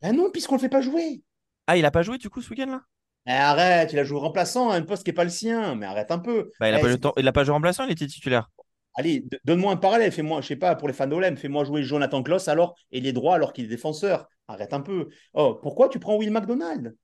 Ah 0.02 0.12
non, 0.12 0.32
puisqu'on 0.32 0.56
ne 0.56 0.60
le 0.60 0.64
fait 0.64 0.70
pas 0.70 0.82
jouer. 0.82 1.22
Ah, 1.68 1.78
il 1.78 1.86
a 1.86 1.92
pas 1.92 2.02
joué 2.02 2.18
du 2.18 2.30
coup 2.30 2.42
ce 2.42 2.50
week-end 2.50 2.68
là? 2.68 2.82
Arrête, 3.28 3.94
il 3.94 4.00
a 4.00 4.04
joué 4.04 4.18
remplaçant 4.20 4.72
à 4.72 4.76
un 4.76 4.82
poste 4.82 5.04
qui 5.04 5.10
n'est 5.10 5.16
pas 5.16 5.24
le 5.24 5.30
sien. 5.30 5.76
Mais 5.76 5.86
arrête 5.86 6.10
un 6.10 6.18
peu. 6.20 6.52
Bah, 6.60 6.70
il 6.70 6.72
n'a 6.72 6.80
Eh, 6.80 6.82
pas, 6.82 6.98
temps- 6.98 7.14
il 7.18 7.28
a 7.28 7.32
pas 7.32 7.44
joué 7.44 7.54
remplaçant, 7.54 7.84
il 7.84 7.92
était 7.92 8.08
titulaire. 8.08 8.50
Allez, 8.96 9.24
donne-moi 9.46 9.72
un 9.74 9.78
parallèle. 9.78 10.12
Fais-moi, 10.12 10.42
je 10.42 10.48
sais 10.48 10.56
pas, 10.56 10.76
pour 10.76 10.88
les 10.88 10.94
fans 10.94 11.06
d'Olem, 11.06 11.38
fais-moi 11.38 11.64
jouer 11.64 11.84
Jonathan 11.84 12.24
Kloss 12.24 12.48
alors, 12.48 12.76
et 12.92 12.98
il 12.98 13.06
est 13.06 13.14
droit 13.14 13.36
alors 13.36 13.54
qu'il 13.54 13.66
est 13.66 13.70
défenseur. 13.70 14.28
Arrête 14.48 14.74
un 14.74 14.82
peu. 14.82 15.10
Oh, 15.34 15.60
pourquoi 15.62 15.90
tu 15.90 16.00
prends 16.00 16.18
Will 16.18 16.32
McDonald? 16.32 16.96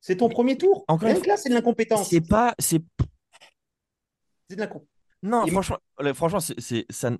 C'est 0.00 0.16
ton 0.16 0.28
premier 0.28 0.56
tour. 0.56 0.84
encore 0.88 1.08
Rien 1.08 1.16
une 1.16 1.22
que 1.22 1.28
là, 1.28 1.36
c'est 1.36 1.50
de 1.50 1.54
l'incompétence. 1.54 2.08
C'est 2.08 2.26
pas. 2.26 2.54
c'est 2.58 2.82
C'est 4.48 4.56
de 4.56 4.62
l'incom- 4.62 4.86
Non, 5.26 5.44
Et- 5.44 5.50
franchement, 5.50 5.78
franchement 6.14 6.40
c'est, 6.40 6.86
ça, 6.90 7.10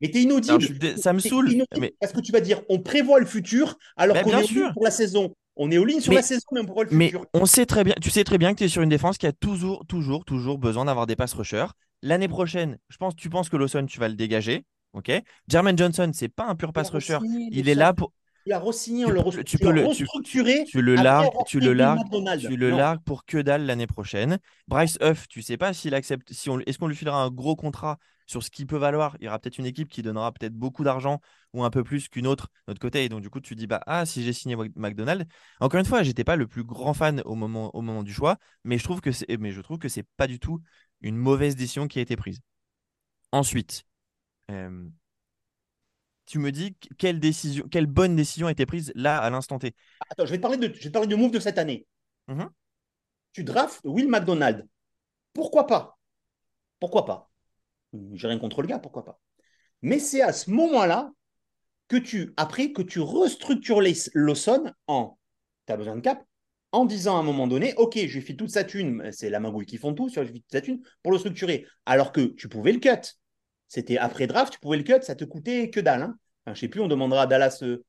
Mais 0.00 0.10
t'es 0.10 0.22
inaudible. 0.22 0.78
dé- 0.78 0.96
ça 0.96 1.12
me 1.12 1.20
saoule, 1.20 1.50
mais- 1.78 1.94
Parce 2.00 2.12
que 2.12 2.20
tu 2.20 2.32
vas 2.32 2.40
dire, 2.40 2.60
on 2.68 2.80
prévoit 2.80 3.20
le 3.20 3.26
futur 3.26 3.78
alors 3.96 4.20
qu'on 4.22 4.38
est 4.38 4.44
sûr. 4.44 4.72
pour 4.74 4.84
la 4.84 4.90
saison. 4.90 5.34
On 5.58 5.70
est 5.70 5.78
au 5.78 5.86
ligne 5.86 6.00
sur 6.00 6.10
Mais- 6.10 6.16
la 6.16 6.22
saison, 6.22 6.42
mais 6.52 6.60
on 6.60 6.64
prévoit 6.64 6.84
le 6.84 6.90
Mais 6.90 7.06
futur. 7.06 7.24
on 7.32 7.46
sait 7.46 7.64
très 7.64 7.82
bien, 7.82 7.94
tu 8.02 8.10
sais 8.10 8.24
très 8.24 8.36
bien 8.36 8.52
que 8.52 8.58
tu 8.58 8.64
es 8.64 8.68
sur 8.68 8.82
une 8.82 8.90
défense 8.90 9.16
qui 9.16 9.26
a 9.26 9.32
toujours, 9.32 9.86
toujours, 9.86 10.24
toujours 10.26 10.58
besoin 10.58 10.84
d'avoir 10.84 11.06
des 11.06 11.16
pass 11.16 11.32
rushers. 11.32 11.66
L'année 12.02 12.28
prochaine, 12.28 12.76
je 12.90 12.96
pense, 12.98 13.16
tu 13.16 13.30
penses 13.30 13.48
que 13.48 13.56
Lawson, 13.56 13.86
tu 13.86 13.98
vas 13.98 14.08
le 14.08 14.14
dégager. 14.16 14.64
Ok? 14.92 15.10
Jermaine 15.48 15.78
Johnson, 15.78 16.10
c'est 16.14 16.28
pas 16.28 16.44
un 16.46 16.56
pur 16.56 16.72
pass 16.72 16.90
rusher. 16.90 17.18
Il 17.50 17.68
est 17.68 17.74
là 17.74 17.94
pour. 17.94 18.12
A 18.52 18.58
re-signé, 18.60 19.04
Tu 19.04 19.10
on 19.10 19.14
le 19.14 19.22
peux- 19.22 19.30
re- 19.30 19.36
tu 19.38 19.44
tu 19.44 19.58
peux 19.58 19.72
le- 19.72 19.82
tu- 19.82 20.04
restructuré. 20.04 20.64
Tu 20.64 20.80
le 20.82 20.94
largues, 20.94 21.28
tu 21.46 21.58
le 21.60 21.72
largues, 21.72 21.98
tu 22.38 22.56
le 22.56 22.70
largues 22.70 23.00
pour 23.02 23.24
que 23.24 23.38
dalle 23.38 23.66
l'année 23.66 23.86
prochaine. 23.86 24.38
Bryce 24.68 24.98
Huff, 25.02 25.26
tu 25.28 25.42
sais 25.42 25.56
pas 25.56 25.72
s'il 25.72 25.94
accepte, 25.94 26.32
si 26.32 26.48
on, 26.50 26.60
est-ce 26.60 26.78
qu'on 26.78 26.86
lui 26.86 26.96
filera 26.96 27.22
un 27.22 27.30
gros 27.30 27.56
contrat 27.56 27.98
sur 28.26 28.42
ce 28.42 28.50
qu'il 28.50 28.66
peut 28.66 28.76
valoir? 28.76 29.16
Il 29.20 29.24
y 29.24 29.28
aura 29.28 29.38
peut-être 29.38 29.58
une 29.58 29.66
équipe 29.66 29.88
qui 29.88 30.02
donnera 30.02 30.32
peut-être 30.32 30.54
beaucoup 30.54 30.84
d'argent 30.84 31.20
ou 31.54 31.64
un 31.64 31.70
peu 31.70 31.82
plus 31.82 32.08
qu'une 32.08 32.26
autre 32.26 32.48
de 32.66 32.72
notre 32.72 32.80
côté. 32.80 33.04
Et 33.04 33.08
donc 33.08 33.20
du 33.20 33.30
coup, 33.30 33.40
tu 33.40 33.56
dis 33.56 33.66
bah 33.66 33.80
ah 33.86 34.06
si 34.06 34.22
j'ai 34.22 34.32
signé 34.32 34.54
Mc- 34.56 34.72
McDonald. 34.76 35.26
Encore 35.60 35.80
une 35.80 35.86
fois, 35.86 36.02
j'étais 36.04 36.24
pas 36.24 36.36
le 36.36 36.46
plus 36.46 36.62
grand 36.64 36.94
fan 36.94 37.22
au 37.24 37.34
moment 37.34 37.74
au 37.74 37.82
moment 37.82 38.02
du 38.04 38.12
choix, 38.12 38.36
mais 38.64 38.78
je 38.78 38.84
trouve 38.84 39.00
que 39.00 39.10
c'est, 39.12 39.36
mais 39.38 39.50
je 39.52 39.60
trouve 39.60 39.78
que 39.78 39.88
c'est 39.88 40.06
pas 40.16 40.26
du 40.28 40.38
tout 40.38 40.60
une 41.00 41.16
mauvaise 41.16 41.56
décision 41.56 41.88
qui 41.88 41.98
a 41.98 42.02
été 42.02 42.16
prise. 42.16 42.40
Ensuite. 43.32 43.84
euh, 44.50 44.88
tu 46.26 46.38
me 46.38 46.52
dis 46.52 46.74
que- 46.74 46.94
quelle 46.94 47.20
décision, 47.20 47.66
quelle 47.70 47.86
bonne 47.86 48.16
décision 48.16 48.48
a 48.48 48.52
été 48.52 48.66
prise 48.66 48.92
là 48.94 49.18
à 49.18 49.30
l'instant 49.30 49.58
T. 49.58 49.74
Attends, 50.10 50.26
je 50.26 50.30
vais 50.30 50.36
te 50.36 50.42
parler 50.42 50.58
de, 50.58 50.66
je 50.66 50.80
vais 50.82 50.88
te 50.88 50.88
parler 50.88 51.08
de 51.08 51.16
move 51.16 51.30
de 51.30 51.40
cette 51.40 51.58
année. 51.58 51.86
Mhm. 52.28 52.50
Tu 53.32 53.44
drafts 53.44 53.80
Will 53.84 54.08
McDonald. 54.08 54.66
Pourquoi 55.32 55.66
pas? 55.66 55.98
Pourquoi 56.80 57.04
pas? 57.04 57.30
J'ai 58.14 58.28
rien 58.28 58.38
contre 58.38 58.62
le 58.62 58.68
gars, 58.68 58.78
pourquoi 58.78 59.04
pas? 59.04 59.20
Mais 59.82 59.98
c'est 59.98 60.22
à 60.22 60.32
ce 60.32 60.50
moment-là 60.50 61.12
que 61.88 61.96
tu, 61.96 62.34
après, 62.36 62.72
que 62.72 62.82
tu 62.82 63.00
restructures 63.00 63.80
les, 63.80 63.94
Lawson 64.14 64.72
en, 64.86 65.18
tu 65.66 65.72
as 65.72 65.76
besoin 65.76 65.96
de 65.96 66.00
cap, 66.00 66.24
en 66.72 66.84
disant 66.84 67.16
à 67.16 67.20
un 67.20 67.22
moment 67.22 67.46
donné, 67.46 67.74
OK, 67.76 67.96
je 67.96 68.14
lui 68.14 68.22
file 68.22 68.36
toute 68.36 68.50
sa 68.50 68.64
thune, 68.64 69.10
c'est 69.12 69.30
la 69.30 69.40
magouille 69.40 69.66
qui 69.66 69.78
font 69.78 69.94
tout, 69.94 70.08
sur 70.08 70.22
je 70.22 70.28
lui 70.28 70.34
file 70.34 70.42
toute 70.42 70.52
sa 70.52 70.60
thune 70.60 70.82
pour 71.02 71.12
le 71.12 71.18
structurer. 71.18 71.66
Alors 71.86 72.12
que 72.12 72.20
tu 72.34 72.48
pouvais 72.48 72.72
le 72.72 72.80
cut. 72.80 73.16
C'était 73.68 73.98
après 73.98 74.26
draft, 74.26 74.52
tu 74.52 74.60
pouvais 74.60 74.76
le 74.76 74.82
cut, 74.84 75.02
ça 75.02 75.14
te 75.14 75.24
coûtait 75.24 75.70
que 75.70 75.80
dalle. 75.80 76.02
Hein. 76.02 76.16
Enfin, 76.44 76.54
je 76.54 76.60
sais 76.60 76.68
plus, 76.68 76.80
on 76.80 76.88
demandera 76.88 77.22
à 77.22 77.26
Dallas. 77.26 77.58
euh, 77.62 77.84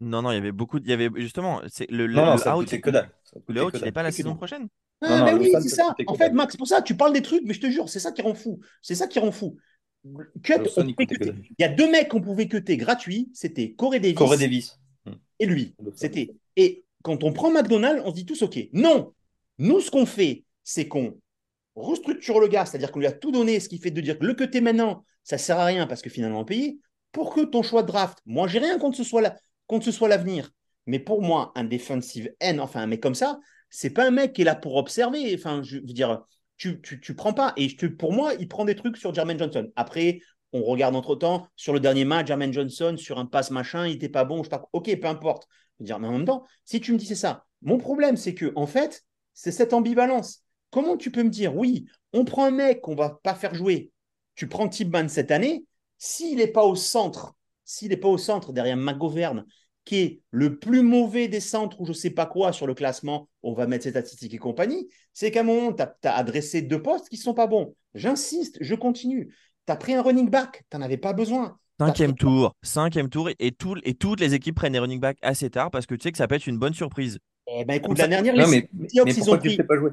Non, 0.00 0.22
non, 0.22 0.30
il 0.30 0.34
y 0.34 0.38
avait 0.38 0.52
beaucoup. 0.52 0.78
de- 0.78 0.84
Il 0.84 0.90
y 0.90 0.94
avait 0.94 1.10
justement. 1.16 1.60
C'est 1.68 1.90
le, 1.90 2.06
le, 2.06 2.14
Non, 2.14 2.26
non, 2.26 2.32
le 2.32 2.38
ça 2.38 2.56
out, 2.56 2.64
coûtait 2.64 2.80
que 2.80 2.90
dalle. 2.90 3.10
Le 3.48 3.64
out, 3.64 3.72
que 3.72 3.84
il 3.84 3.92
pas 3.92 4.02
la 4.02 4.12
saison 4.12 4.36
prochaine. 4.36 4.68
Ah, 5.02 5.18
Non, 5.18 5.24
mais 5.24 5.34
oui, 5.34 5.50
c'est 5.60 5.68
ça 5.68 5.94
En 6.06 6.14
fait. 6.14 6.30
Max, 6.30 6.52
c'est 6.52 6.58
pour 6.58 6.68
ça, 6.68 6.80
tu 6.82 6.96
parles 6.96 7.12
des 7.12 7.22
trucs, 7.22 7.42
mais 7.44 7.54
je 7.54 7.60
te 7.60 7.68
jure, 7.70 7.88
c'est 7.88 8.00
ça 8.00 8.12
qui 8.12 8.22
rend 8.22 8.34
fou. 8.34 8.60
C'est 8.80 8.94
ça 8.94 9.06
qui 9.06 9.18
rend 9.18 9.32
fou. 9.32 9.56
Cut, 10.42 10.54
on 10.76 10.86
il 10.86 10.94
que 10.94 11.04
y 11.58 11.64
a 11.64 11.68
deux 11.68 11.90
mecs 11.90 12.08
qu'on 12.08 12.20
pouvait 12.20 12.46
cutter 12.46 12.76
gratuits, 12.76 13.28
c'était 13.34 13.72
Corey 13.72 13.98
Davis, 13.98 14.16
Corey 14.16 14.38
Davis. 14.38 14.78
et 15.40 15.46
lui. 15.46 15.74
C'était. 15.94 16.30
Et 16.54 16.84
quand 17.02 17.24
on 17.24 17.32
prend 17.32 17.50
McDonald's, 17.50 18.02
on 18.04 18.10
se 18.10 18.14
dit 18.14 18.24
tous 18.26 18.42
OK. 18.42 18.56
Non, 18.72 19.12
nous, 19.58 19.80
ce 19.80 19.90
qu'on 19.90 20.06
fait, 20.06 20.44
c'est 20.62 20.86
qu'on 20.86 21.18
restructure 21.76 22.40
le 22.40 22.48
gars, 22.48 22.64
c'est-à-dire 22.66 22.90
qu'on 22.90 23.00
lui 23.00 23.06
a 23.06 23.12
tout 23.12 23.32
donné, 23.32 23.60
ce 23.60 23.68
qui 23.68 23.78
fait 23.78 23.90
de 23.90 24.00
dire 24.00 24.18
que 24.18 24.24
le 24.26 24.34
cutter 24.34 24.60
maintenant, 24.60 25.04
ça 25.24 25.38
sert 25.38 25.58
à 25.58 25.64
rien 25.64 25.86
parce 25.86 26.02
que 26.02 26.10
finalement 26.10 26.40
on 26.40 26.44
paye, 26.44 26.80
pour 27.12 27.34
que 27.34 27.42
ton 27.42 27.62
choix 27.62 27.82
de 27.82 27.88
draft, 27.88 28.18
moi, 28.26 28.48
j'ai 28.48 28.58
rien 28.58 28.78
contre 28.78 28.96
ce 28.96 29.04
soit 29.04 29.22
la- 29.22 29.36
contre 29.66 29.84
ce 29.84 29.92
soit 29.92 30.08
l'avenir. 30.08 30.50
Mais 30.86 30.98
pour 30.98 31.22
moi, 31.22 31.52
un 31.56 31.64
defensive 31.64 32.32
end, 32.42 32.58
enfin 32.58 32.80
un 32.82 32.86
mec 32.86 33.00
comme 33.02 33.14
ça, 33.14 33.40
c'est 33.70 33.90
pas 33.90 34.06
un 34.06 34.10
mec 34.10 34.32
qui 34.32 34.42
est 34.42 34.44
là 34.44 34.54
pour 34.54 34.76
observer. 34.76 35.34
Enfin, 35.34 35.62
je 35.62 35.78
veux 35.78 35.82
dire, 35.92 36.24
tu, 36.56 36.80
tu, 36.80 37.00
tu 37.00 37.14
prends 37.14 37.32
pas. 37.32 37.52
Et 37.56 37.68
je 37.68 37.86
pour 37.86 38.12
moi, 38.12 38.34
il 38.38 38.48
prend 38.48 38.64
des 38.64 38.76
trucs 38.76 38.96
sur 38.96 39.12
Jermaine 39.14 39.38
Johnson. 39.38 39.68
Après, 39.76 40.20
on 40.52 40.62
regarde 40.62 40.94
entre 40.94 41.16
temps 41.16 41.48
sur 41.56 41.72
le 41.72 41.80
dernier 41.80 42.04
match, 42.04 42.28
Jermaine 42.28 42.52
Johnson 42.52 42.94
sur 42.96 43.18
un 43.18 43.26
pass 43.26 43.50
machin, 43.50 43.86
il 43.86 43.94
était 43.96 44.08
pas 44.08 44.24
bon. 44.24 44.42
Je 44.42 44.48
pas. 44.48 44.68
Ok, 44.72 44.94
peu 45.00 45.08
importe. 45.08 45.48
Je 45.78 45.84
veux 45.84 45.86
dire, 45.86 45.98
mais 45.98 46.08
en 46.08 46.12
même 46.12 46.24
temps, 46.24 46.44
si 46.64 46.80
tu 46.80 46.92
me 46.92 46.98
dis 46.98 47.06
c'est 47.06 47.14
ça, 47.14 47.44
mon 47.62 47.78
problème, 47.78 48.16
c'est 48.16 48.34
que 48.34 48.52
en 48.54 48.66
fait, 48.66 49.04
c'est 49.34 49.52
cette 49.52 49.72
ambivalence. 49.74 50.45
Comment 50.70 50.96
tu 50.96 51.10
peux 51.10 51.22
me 51.22 51.30
dire, 51.30 51.56
oui, 51.56 51.86
on 52.12 52.24
prend 52.24 52.44
un 52.44 52.50
mec 52.50 52.80
qu'on 52.80 52.94
va 52.94 53.18
pas 53.22 53.34
faire 53.34 53.54
jouer. 53.54 53.90
Tu 54.34 54.48
prends 54.48 54.68
Tibman 54.68 55.08
cette 55.08 55.30
année, 55.30 55.64
s'il 55.98 56.36
n'est 56.36 56.46
pas 56.46 56.64
au 56.64 56.74
centre, 56.74 57.34
s'il 57.64 57.88
n'est 57.88 57.96
pas 57.96 58.08
au 58.08 58.18
centre 58.18 58.52
derrière 58.52 58.76
McGovern, 58.76 59.44
qui 59.84 59.96
est 59.96 60.20
le 60.30 60.58
plus 60.58 60.82
mauvais 60.82 61.28
des 61.28 61.40
centres 61.40 61.80
ou 61.80 61.86
je 61.86 61.92
sais 61.92 62.10
pas 62.10 62.26
quoi 62.26 62.52
sur 62.52 62.66
le 62.66 62.74
classement, 62.74 63.28
on 63.42 63.54
va 63.54 63.66
mettre 63.66 63.84
ses 63.84 63.90
statistiques 63.90 64.34
et 64.34 64.38
compagnie, 64.38 64.88
c'est 65.14 65.30
qu'à 65.30 65.40
un 65.40 65.44
moment, 65.44 65.72
tu 65.72 65.82
as, 65.82 66.14
adressé 66.14 66.60
deux 66.60 66.82
postes 66.82 67.08
qui 67.08 67.16
ne 67.16 67.22
sont 67.22 67.34
pas 67.34 67.46
bons. 67.46 67.74
J'insiste, 67.94 68.58
je 68.60 68.74
continue. 68.74 69.32
Tu 69.66 69.72
as 69.72 69.76
pris 69.76 69.94
un 69.94 70.02
running 70.02 70.28
back, 70.28 70.64
tu 70.70 70.76
n'en 70.76 70.82
avais 70.82 70.96
pas 70.98 71.12
besoin. 71.12 71.58
Cinquième 71.78 72.14
pris- 72.14 72.26
tour, 72.26 72.52
cinquième 72.62 73.08
tour, 73.08 73.30
et, 73.38 73.52
tout- 73.52 73.76
et 73.84 73.94
toutes 73.94 74.20
les 74.20 74.34
équipes 74.34 74.56
prennent 74.56 74.72
des 74.72 74.78
running 74.78 75.00
backs 75.00 75.18
assez 75.22 75.50
tard 75.50 75.70
parce 75.70 75.86
que 75.86 75.94
tu 75.94 76.02
sais 76.02 76.12
que 76.12 76.18
ça 76.18 76.26
peut 76.26 76.34
être 76.34 76.46
une 76.46 76.58
bonne 76.58 76.74
surprise. 76.74 77.18
Eh 77.46 77.64
ben 77.64 77.74
écoute, 77.74 77.98
la 77.98 78.08
dernière, 78.08 78.34
Non, 78.34 78.48
les 78.48 78.62
mais, 78.62 78.68
mais 78.72 78.88
ils 79.14 79.30
ont 79.30 79.34
ne 79.34 79.38
pris. 79.38 79.56
pas 79.62 79.76
jouer? 79.76 79.90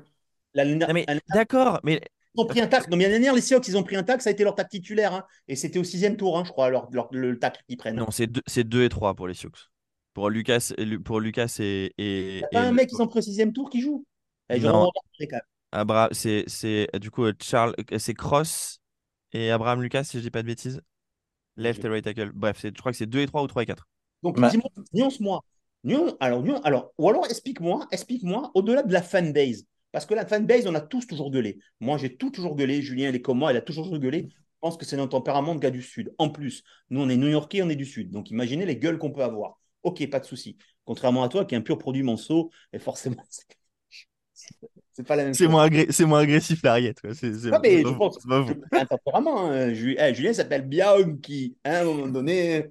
D'accord, 0.56 1.80
mais 1.84 2.02
Ils 2.36 2.42
ont 2.42 2.46
pris 2.46 2.62
un 2.62 2.68
tacle. 2.68 2.90
Non, 2.90 2.98
mais 2.98 3.04
l'année 3.04 3.16
dernière, 3.16 3.34
les 3.36 3.42
Seahawks, 3.42 3.68
ils 3.68 3.78
ont 3.78 3.84
pris 3.84 3.96
un 3.96 4.04
tacle, 4.04 4.22
ça 4.24 4.30
a 4.30 4.34
été 4.34 4.44
leur 4.44 4.56
tacle 4.56 4.70
titulaire. 4.72 5.14
hein. 5.14 5.24
Et 5.48 5.56
c'était 5.56 5.80
au 5.80 5.84
sixième 5.84 6.18
tour, 6.18 6.38
hein, 6.38 6.44
je 6.46 6.52
crois, 6.52 6.70
leur, 6.70 6.90
leur- 6.92 7.10
le 7.12 7.38
tacle 7.38 7.62
qu'ils 7.68 7.78
prennent. 7.78 7.96
non, 7.96 8.10
c'est 8.12 8.28
deux, 8.28 8.42
c'est 8.48 8.64
deux 8.64 8.84
et 8.84 8.90
trois 8.90 9.14
pour 9.14 9.28
les 9.28 9.34
Sioux. 9.34 9.52
Pour 10.14 10.30
Lucas, 10.30 10.72
pour 11.06 11.20
Lucas 11.20 11.56
et. 11.60 11.92
et, 11.98 12.30
Il 12.30 12.38
n'y 12.38 12.44
a 12.44 12.48
et 12.48 12.50
pas 12.52 12.62
un 12.62 12.72
mec 12.72 12.90
qui 12.90 12.96
sont 12.96 13.08
pris 13.08 13.20
au 13.20 13.22
sixième 13.24 13.54
tour 13.54 13.70
qui 13.70 13.82
joue? 13.82 14.06
Eh, 14.50 14.60
je 14.60 14.68
Non. 14.68 14.90
Abra- 15.72 16.10
c'est 16.12 16.44
c'est 16.48 16.88
du 17.02 17.10
coup 17.10 17.26
Charles, 17.42 17.74
c'est 17.98 18.14
Cross 18.14 18.80
et 19.32 19.50
Abraham 19.50 19.82
Lucas 19.82 20.04
si 20.04 20.18
je 20.18 20.24
dis 20.24 20.30
pas 20.30 20.44
de 20.44 20.48
bêtises. 20.48 20.82
Left 21.56 21.84
et 21.86 21.88
right 21.88 22.04
tackle. 22.04 22.32
Bref, 22.34 22.58
c'est- 22.60 22.76
je 22.76 22.80
crois 22.80 22.92
que 22.92 22.98
c'est 22.98 23.06
2 23.06 23.20
et 23.22 23.28
3 23.28 23.44
ou 23.44 23.48
3 23.48 23.64
et 23.64 23.66
4. 23.66 23.88
Donc, 24.24 24.38
Ouais. 24.38 24.50
dis-moi, 24.50 24.70
nuance-moi. 24.94 25.44
Nuance- 25.84 26.16
alors, 26.20 26.42
nuance- 26.44 26.62
alors, 26.64 26.94
ou 26.98 27.10
alors, 27.10 27.26
explique-moi, 27.26 27.88
explique-moi, 27.92 28.52
au-delà 28.56 28.84
de 28.84 28.94
la 28.94 29.02
fanbase. 29.02 29.66
Parce 29.94 30.06
que 30.06 30.14
la 30.16 30.26
fanbase, 30.26 30.68
on 30.68 30.76
a 30.76 30.82
tous 30.82 31.08
toujours 31.08 31.32
gueulé. 31.32 31.60
Moi, 31.80 31.98
j'ai 31.98 32.18
tout 32.18 32.32
toujours 32.32 32.56
gueulé. 32.58 32.82
Julien, 32.82 33.10
il 33.10 33.16
est 33.16 33.22
comme 33.22 33.38
moi, 33.38 33.54
il 33.54 33.58
a 33.58 33.62
toujours 33.62 33.98
gueulé. 33.98 34.28
Je 34.30 34.36
pense 34.60 34.76
que 34.76 34.84
c'est 34.86 34.98
notre 34.98 35.12
tempérament 35.12 35.56
de 35.56 35.60
gars 35.62 35.70
du 35.72 35.82
Sud. 35.82 36.14
En 36.18 36.30
plus, 36.30 36.64
nous, 36.90 37.00
on 37.02 37.08
est 37.10 37.16
New-Yorkais, 37.18 37.62
on 37.62 37.70
est 37.70 37.76
du 37.78 37.86
Sud. 37.86 38.10
Donc, 38.12 38.32
imaginez 38.32 38.66
les 38.66 38.76
gueules 38.76 38.98
qu'on 38.98 39.12
peut 39.12 39.24
avoir. 39.24 39.60
Ok, 39.84 40.06
pas 40.10 40.20
de 40.20 40.26
souci. 40.26 40.58
Contrairement 40.84 41.24
à 41.24 41.30
toi, 41.30 41.46
qui 41.46 41.56
est 41.56 41.58
un 41.58 41.62
pur 41.62 41.78
produit 41.78 42.04
manceau, 42.04 42.50
et 42.74 42.80
forcément, 42.80 43.24
c'est- 44.34 45.04
pas 45.08 45.16
la 45.16 45.26
même 45.26 45.34
C'est 45.34 45.46
chose. 45.46 45.52
moins, 45.52 45.68
agré- 45.68 45.92
c'est 45.92 46.06
moins 46.06 46.20
agressif 46.22 46.62
l'Ariette. 46.64 47.00
C'est- 47.14 47.34
mais 47.62 47.82
je 47.84 47.94
pense 47.98 48.18
tempérament. 48.86 49.50
hein. 49.52 49.74
Ju- 49.74 49.96
eh, 50.00 50.14
Julien 50.14 50.34
s'appelle 50.34 50.68
Bianchi. 50.68 51.56
hein, 51.66 51.72
à 51.74 51.82
un 51.82 51.84
moment 51.86 52.08
donné, 52.08 52.66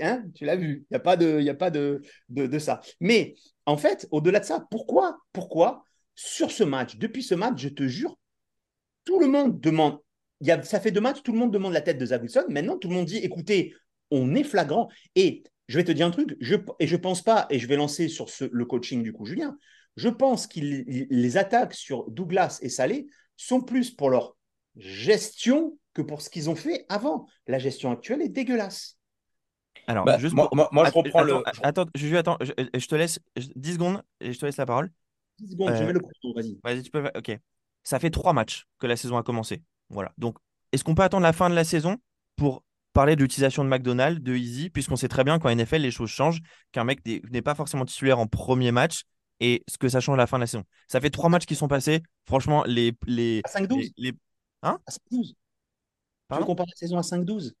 hein, 0.00 0.24
tu 0.34 0.44
l'as 0.44 0.56
vu. 0.56 0.84
Il 0.90 0.94
n'y 0.94 0.96
a 0.96 1.00
pas, 1.00 1.16
de, 1.16 1.40
y 1.40 1.50
a 1.50 1.54
pas 1.54 1.70
de, 1.70 2.02
de, 2.28 2.46
de 2.46 2.58
ça. 2.58 2.80
Mais 3.00 3.34
en 3.66 3.76
fait, 3.76 4.06
au-delà 4.10 4.40
de 4.40 4.44
ça, 4.44 4.66
pourquoi, 4.70 5.18
pourquoi 5.32 5.84
sur 6.16 6.50
ce 6.50 6.64
match, 6.64 6.96
depuis 6.96 7.22
ce 7.22 7.34
match, 7.36 7.60
je 7.60 7.68
te 7.68 7.86
jure, 7.86 8.18
tout 9.04 9.20
le 9.20 9.28
monde 9.28 9.60
demande. 9.60 10.00
Il 10.40 10.48
y 10.48 10.50
a, 10.50 10.60
ça 10.62 10.80
fait 10.80 10.90
deux 10.90 11.00
matchs, 11.00 11.22
tout 11.22 11.32
le 11.32 11.38
monde 11.38 11.52
demande 11.52 11.72
la 11.72 11.80
tête 11.80 11.98
de 11.98 12.06
Zach 12.06 12.20
Wilson. 12.22 12.46
Maintenant, 12.48 12.76
tout 12.76 12.88
le 12.88 12.94
monde 12.94 13.06
dit 13.06 13.18
écoutez, 13.18 13.74
on 14.10 14.34
est 14.34 14.42
flagrant. 14.44 14.88
Et 15.14 15.44
je 15.68 15.78
vais 15.78 15.84
te 15.84 15.92
dire 15.92 16.06
un 16.06 16.10
truc, 16.10 16.36
je, 16.40 16.56
et 16.80 16.86
je 16.86 16.96
pense 16.96 17.22
pas, 17.22 17.46
et 17.50 17.58
je 17.58 17.66
vais 17.68 17.76
lancer 17.76 18.08
sur 18.08 18.28
ce, 18.28 18.44
le 18.50 18.64
coaching 18.64 19.02
du 19.02 19.12
coup, 19.12 19.24
Julien. 19.26 19.56
Je 19.96 20.08
pense 20.08 20.46
que 20.46 20.60
les 20.60 21.36
attaques 21.38 21.72
sur 21.74 22.10
Douglas 22.10 22.58
et 22.60 22.68
Salé 22.68 23.06
sont 23.36 23.60
plus 23.62 23.90
pour 23.90 24.10
leur 24.10 24.36
gestion 24.76 25.78
que 25.94 26.02
pour 26.02 26.20
ce 26.20 26.28
qu'ils 26.28 26.50
ont 26.50 26.54
fait 26.54 26.84
avant. 26.90 27.26
La 27.46 27.58
gestion 27.58 27.90
actuelle 27.90 28.20
est 28.22 28.28
dégueulasse. 28.28 28.98
Alors, 29.86 30.04
Bah, 30.04 30.18
juste 30.18 30.34
moi- 30.34 30.48
pour- 30.48 30.56
moi- 30.56 30.68
moi, 30.72 30.84
je 30.84 30.88
Attends, 30.90 31.00
reprends 31.02 31.22
le- 31.22 31.42
attends, 31.62 31.86
Juju, 31.94 32.16
attends, 32.18 32.36
je, 32.40 32.52
je 32.78 32.86
te 32.86 32.94
laisse 32.94 33.18
je- 33.36 33.48
10 33.54 33.74
secondes 33.74 34.02
et 34.20 34.32
je 34.32 34.38
te 34.38 34.44
laisse 34.44 34.56
la 34.56 34.66
parole. 34.66 34.90
10 35.38 35.52
secondes, 35.52 35.74
je 35.74 35.82
Euh, 35.82 35.86
mets 35.86 35.92
le 35.92 36.00
chrono, 36.00 36.34
vas-y. 36.34 36.58
Vas-y, 36.62 36.82
tu 36.82 36.90
peux. 36.90 37.10
Ok. 37.14 37.38
Ça 37.82 37.98
fait 37.98 38.10
trois 38.10 38.32
matchs 38.32 38.66
que 38.78 38.86
la 38.86 38.96
saison 38.96 39.16
a 39.16 39.22
commencé. 39.22 39.62
Voilà. 39.90 40.12
Donc, 40.18 40.38
est-ce 40.72 40.82
qu'on 40.84 40.94
peut 40.94 41.02
attendre 41.02 41.22
la 41.22 41.32
fin 41.32 41.48
de 41.50 41.54
la 41.54 41.64
saison 41.64 41.96
pour 42.36 42.64
parler 42.92 43.14
de 43.14 43.22
l'utilisation 43.22 43.62
de 43.62 43.68
McDonald's, 43.68 44.20
de 44.22 44.34
Easy, 44.34 44.70
puisqu'on 44.70 44.96
sait 44.96 45.08
très 45.08 45.22
bien 45.22 45.38
qu'en 45.38 45.50
NFL, 45.50 45.82
les 45.82 45.90
choses 45.90 46.10
changent, 46.10 46.40
qu'un 46.72 46.84
mec 46.84 47.00
n'est 47.06 47.42
pas 47.42 47.54
forcément 47.54 47.84
titulaire 47.84 48.18
en 48.18 48.26
premier 48.26 48.72
match 48.72 49.02
et 49.38 49.62
ce 49.68 49.76
que 49.76 49.88
ça 49.88 50.00
change 50.00 50.14
à 50.14 50.22
la 50.22 50.26
fin 50.26 50.38
de 50.38 50.42
la 50.42 50.46
saison. 50.46 50.64
Ça 50.88 51.00
fait 51.00 51.10
trois 51.10 51.28
matchs 51.28 51.44
qui 51.46 51.54
sont 51.54 51.68
passés. 51.68 52.02
Franchement, 52.26 52.64
les. 52.64 52.94
les, 53.06 53.42
À 53.44 53.48
5-12 53.48 53.90
les- 53.98 54.10
les- 54.12 54.18
À 54.62 54.74
5-12 54.88 55.34
Tu 56.32 56.44
comparer 56.44 56.68
la 56.70 56.76
saison 56.76 56.98
à 56.98 57.02
5-12 57.02 57.54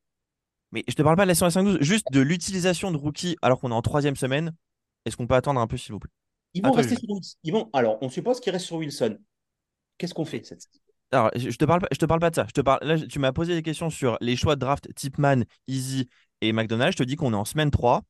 Mais 0.72 0.82
je 0.88 0.94
te 0.94 1.02
parle 1.02 1.16
pas 1.16 1.24
de 1.24 1.28
la 1.28 1.34
saison 1.34 1.46
à 1.46 1.50
5-12, 1.50 1.78
juste 1.80 2.06
de 2.10 2.20
l'utilisation 2.20 2.90
de 2.90 2.96
rookie 2.96 3.36
alors 3.42 3.60
qu'on 3.60 3.70
est 3.70 3.74
en 3.74 3.82
troisième 3.82 4.16
semaine. 4.16 4.52
Est-ce 5.04 5.16
qu'on 5.16 5.26
peut 5.26 5.34
attendre 5.34 5.60
un 5.60 5.66
peu, 5.66 5.76
s'il 5.76 5.92
vous 5.92 6.00
plaît? 6.00 6.10
Ils 6.56 6.62
vont 6.62 6.72
rester 6.72 6.96
sur 6.96 7.10
Wilson. 7.10 7.36
Ils 7.42 7.52
vont... 7.52 7.70
Alors, 7.72 7.98
on 8.00 8.08
suppose 8.08 8.40
qu'ils 8.40 8.52
restent 8.52 8.66
sur 8.66 8.76
Wilson. 8.76 9.18
Qu'est-ce 9.98 10.14
qu'on 10.14 10.24
fait 10.24 10.44
cette 10.44 10.66
alors, 11.12 11.30
je 11.36 11.56
te 11.56 11.64
parle, 11.64 11.86
je 11.92 11.98
te 11.98 12.04
parle 12.04 12.18
pas 12.18 12.30
de 12.30 12.34
ça. 12.34 12.46
Je 12.48 12.52
te 12.52 12.60
parle, 12.60 12.80
là, 12.82 12.98
tu 12.98 13.20
m'as 13.20 13.30
posé 13.30 13.54
des 13.54 13.62
questions 13.62 13.90
sur 13.90 14.18
les 14.20 14.34
choix 14.34 14.56
de 14.56 14.60
draft 14.60 14.92
Tipman, 14.96 15.44
Easy 15.68 16.08
et 16.40 16.52
McDonald's. 16.52 16.94
Je 16.94 17.04
te 17.04 17.08
dis 17.08 17.14
qu'on 17.14 17.32
est 17.32 17.36
en 17.36 17.44
semaine 17.44 17.70
3 17.70 18.02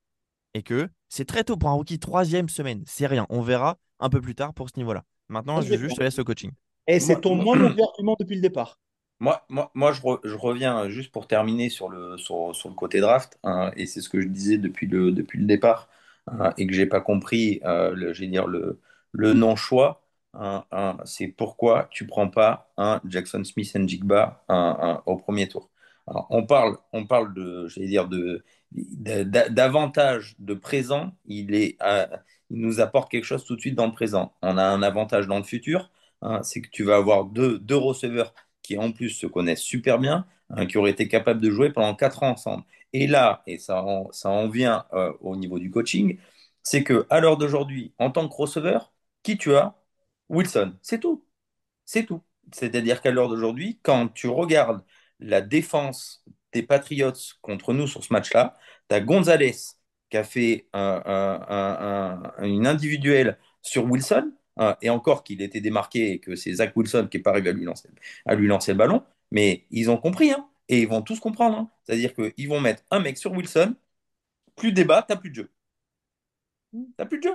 et 0.54 0.62
que 0.62 0.88
c'est 1.10 1.26
très 1.26 1.44
tôt 1.44 1.58
pour 1.58 1.68
un 1.68 1.74
rookie 1.74 1.98
troisième 1.98 2.48
semaine. 2.48 2.82
C'est 2.86 3.06
rien. 3.06 3.26
On 3.28 3.42
verra 3.42 3.76
un 4.00 4.08
peu 4.08 4.22
plus 4.22 4.34
tard 4.34 4.54
pour 4.54 4.70
ce 4.70 4.78
niveau-là. 4.78 5.04
Maintenant, 5.28 5.60
je, 5.60 5.76
juste, 5.76 5.96
te 5.96 6.02
laisse 6.02 6.16
le 6.16 6.24
coaching. 6.24 6.52
Et 6.86 6.98
c'est 6.98 7.20
ton 7.20 7.34
moins 7.34 7.56
mauvais 7.56 7.82
argument 7.82 8.16
depuis 8.18 8.36
le 8.36 8.40
départ. 8.40 8.78
Moi, 9.18 9.44
moi, 9.48 9.70
moi 9.74 9.92
je, 9.92 10.00
je, 10.24 10.34
reviens 10.34 10.88
juste 10.88 11.10
pour 11.10 11.26
terminer 11.26 11.68
sur 11.68 11.88
le, 11.88 12.16
sur, 12.18 12.54
sur 12.54 12.68
le 12.68 12.74
côté 12.74 13.00
draft, 13.00 13.38
hein, 13.44 13.72
et 13.76 13.86
c'est 13.86 14.02
ce 14.02 14.10
que 14.10 14.20
je 14.20 14.28
disais 14.28 14.58
depuis 14.58 14.86
le, 14.86 15.10
depuis 15.10 15.38
le 15.38 15.46
départ, 15.46 15.88
hein, 16.26 16.52
et 16.58 16.66
que 16.66 16.74
je 16.74 16.80
n'ai 16.80 16.86
pas 16.86 17.00
compris 17.00 17.60
euh, 17.64 17.92
le, 17.94 18.12
dire, 18.12 18.46
le, 18.46 18.80
le 19.12 19.32
non-choix. 19.32 20.02
Hein, 20.34 20.98
c'est 21.04 21.28
pourquoi 21.28 21.88
tu 21.90 22.06
prends 22.06 22.28
pas 22.28 22.70
un 22.76 23.00
Jackson 23.06 23.42
Smith 23.44 23.74
and 23.74 23.88
Jigba 23.88 24.44
au 25.06 25.16
premier 25.16 25.48
tour. 25.48 25.70
on 26.06 26.44
parle, 26.44 26.76
on 26.92 27.06
parle 27.06 27.32
de, 27.32 27.68
dire, 27.78 28.06
de, 28.08 28.44
d'avantage 28.72 30.36
de 30.38 30.54
présent, 30.54 31.12
il, 31.24 31.54
est, 31.54 31.76
euh, 31.82 32.06
il 32.50 32.60
nous 32.60 32.80
apporte 32.80 33.10
quelque 33.10 33.24
chose 33.24 33.44
tout 33.44 33.56
de 33.56 33.60
suite 33.60 33.74
dans 33.74 33.86
le 33.86 33.92
présent. 33.92 34.34
On 34.42 34.58
a 34.58 34.64
un 34.64 34.82
avantage 34.82 35.26
dans 35.26 35.38
le 35.38 35.44
futur, 35.44 35.90
c'est 36.42 36.60
que 36.60 36.68
tu 36.70 36.84
vas 36.84 36.96
avoir 36.96 37.24
deux, 37.24 37.60
receveurs 37.70 38.34
qui 38.62 38.76
en 38.78 38.92
plus 38.92 39.10
se 39.10 39.26
connaissent 39.26 39.62
super 39.62 39.98
bien, 39.98 40.26
hein, 40.50 40.66
qui 40.66 40.76
auraient 40.78 40.90
été 40.90 41.08
capables 41.08 41.40
de 41.40 41.50
jouer 41.50 41.70
pendant 41.70 41.94
quatre 41.94 42.22
ans 42.22 42.30
ensemble. 42.30 42.64
Et 43.02 43.06
là, 43.06 43.42
et 43.46 43.58
ça 43.58 43.82
en, 43.82 44.48
vient 44.48 44.86
euh, 44.92 45.12
au 45.20 45.36
niveau 45.36 45.58
du 45.58 45.70
coaching, 45.70 46.18
c'est 46.62 46.84
que 46.84 47.06
à 47.10 47.20
l'heure 47.20 47.36
d'aujourd'hui, 47.36 47.94
en 47.98 48.10
tant 48.10 48.28
que 48.28 48.34
receveur, 48.34 48.92
qui 49.22 49.38
tu 49.38 49.54
as? 49.54 49.74
Wilson, 50.28 50.76
c'est 50.82 51.00
tout. 51.00 51.24
C'est 51.84 52.06
tout. 52.06 52.22
C'est-à-dire 52.52 53.02
qu'à 53.02 53.10
l'heure 53.12 53.28
d'aujourd'hui, 53.28 53.80
quand 53.82 54.08
tu 54.08 54.28
regardes 54.28 54.82
la 55.20 55.40
défense 55.40 56.24
des 56.52 56.62
Patriots 56.62 57.12
contre 57.42 57.72
nous 57.74 57.86
sur 57.86 58.04
ce 58.04 58.12
match-là, 58.12 58.56
tu 58.88 58.94
as 58.96 59.00
Gonzalez 59.00 59.56
qui 60.10 60.16
a 60.16 60.24
fait 60.24 60.68
une 60.74 62.66
individuelle 62.66 63.38
sur 63.62 63.84
Wilson, 63.84 64.32
Hein, 64.58 64.76
et 64.80 64.88
encore 64.90 65.22
qu'il 65.22 65.42
était 65.42 65.60
démarqué 65.60 66.12
et 66.12 66.18
que 66.18 66.34
c'est 66.34 66.54
Zach 66.54 66.74
Wilson 66.76 67.08
qui 67.10 67.18
est 67.18 67.20
pas 67.20 67.30
arrivé 67.30 67.50
à 67.50 67.52
lui 67.52 67.64
lancer, 67.64 67.90
à 68.24 68.34
lui 68.34 68.46
lancer 68.48 68.72
le 68.72 68.78
ballon, 68.78 69.02
mais 69.30 69.66
ils 69.70 69.90
ont 69.90 69.98
compris, 69.98 70.32
hein, 70.32 70.48
et 70.68 70.80
ils 70.82 70.88
vont 70.88 71.02
tous 71.02 71.20
comprendre. 71.20 71.58
Hein. 71.58 71.70
C'est-à-dire 71.84 72.14
qu'ils 72.14 72.48
vont 72.48 72.60
mettre 72.60 72.82
un 72.90 73.00
mec 73.00 73.18
sur 73.18 73.32
Wilson, 73.32 73.74
plus 74.56 74.72
débat, 74.72 75.02
t'as 75.06 75.16
plus 75.16 75.30
de 75.30 75.36
jeu. 75.36 75.50
T'as 76.96 77.06
plus 77.06 77.18
de 77.18 77.24
jeu. 77.24 77.34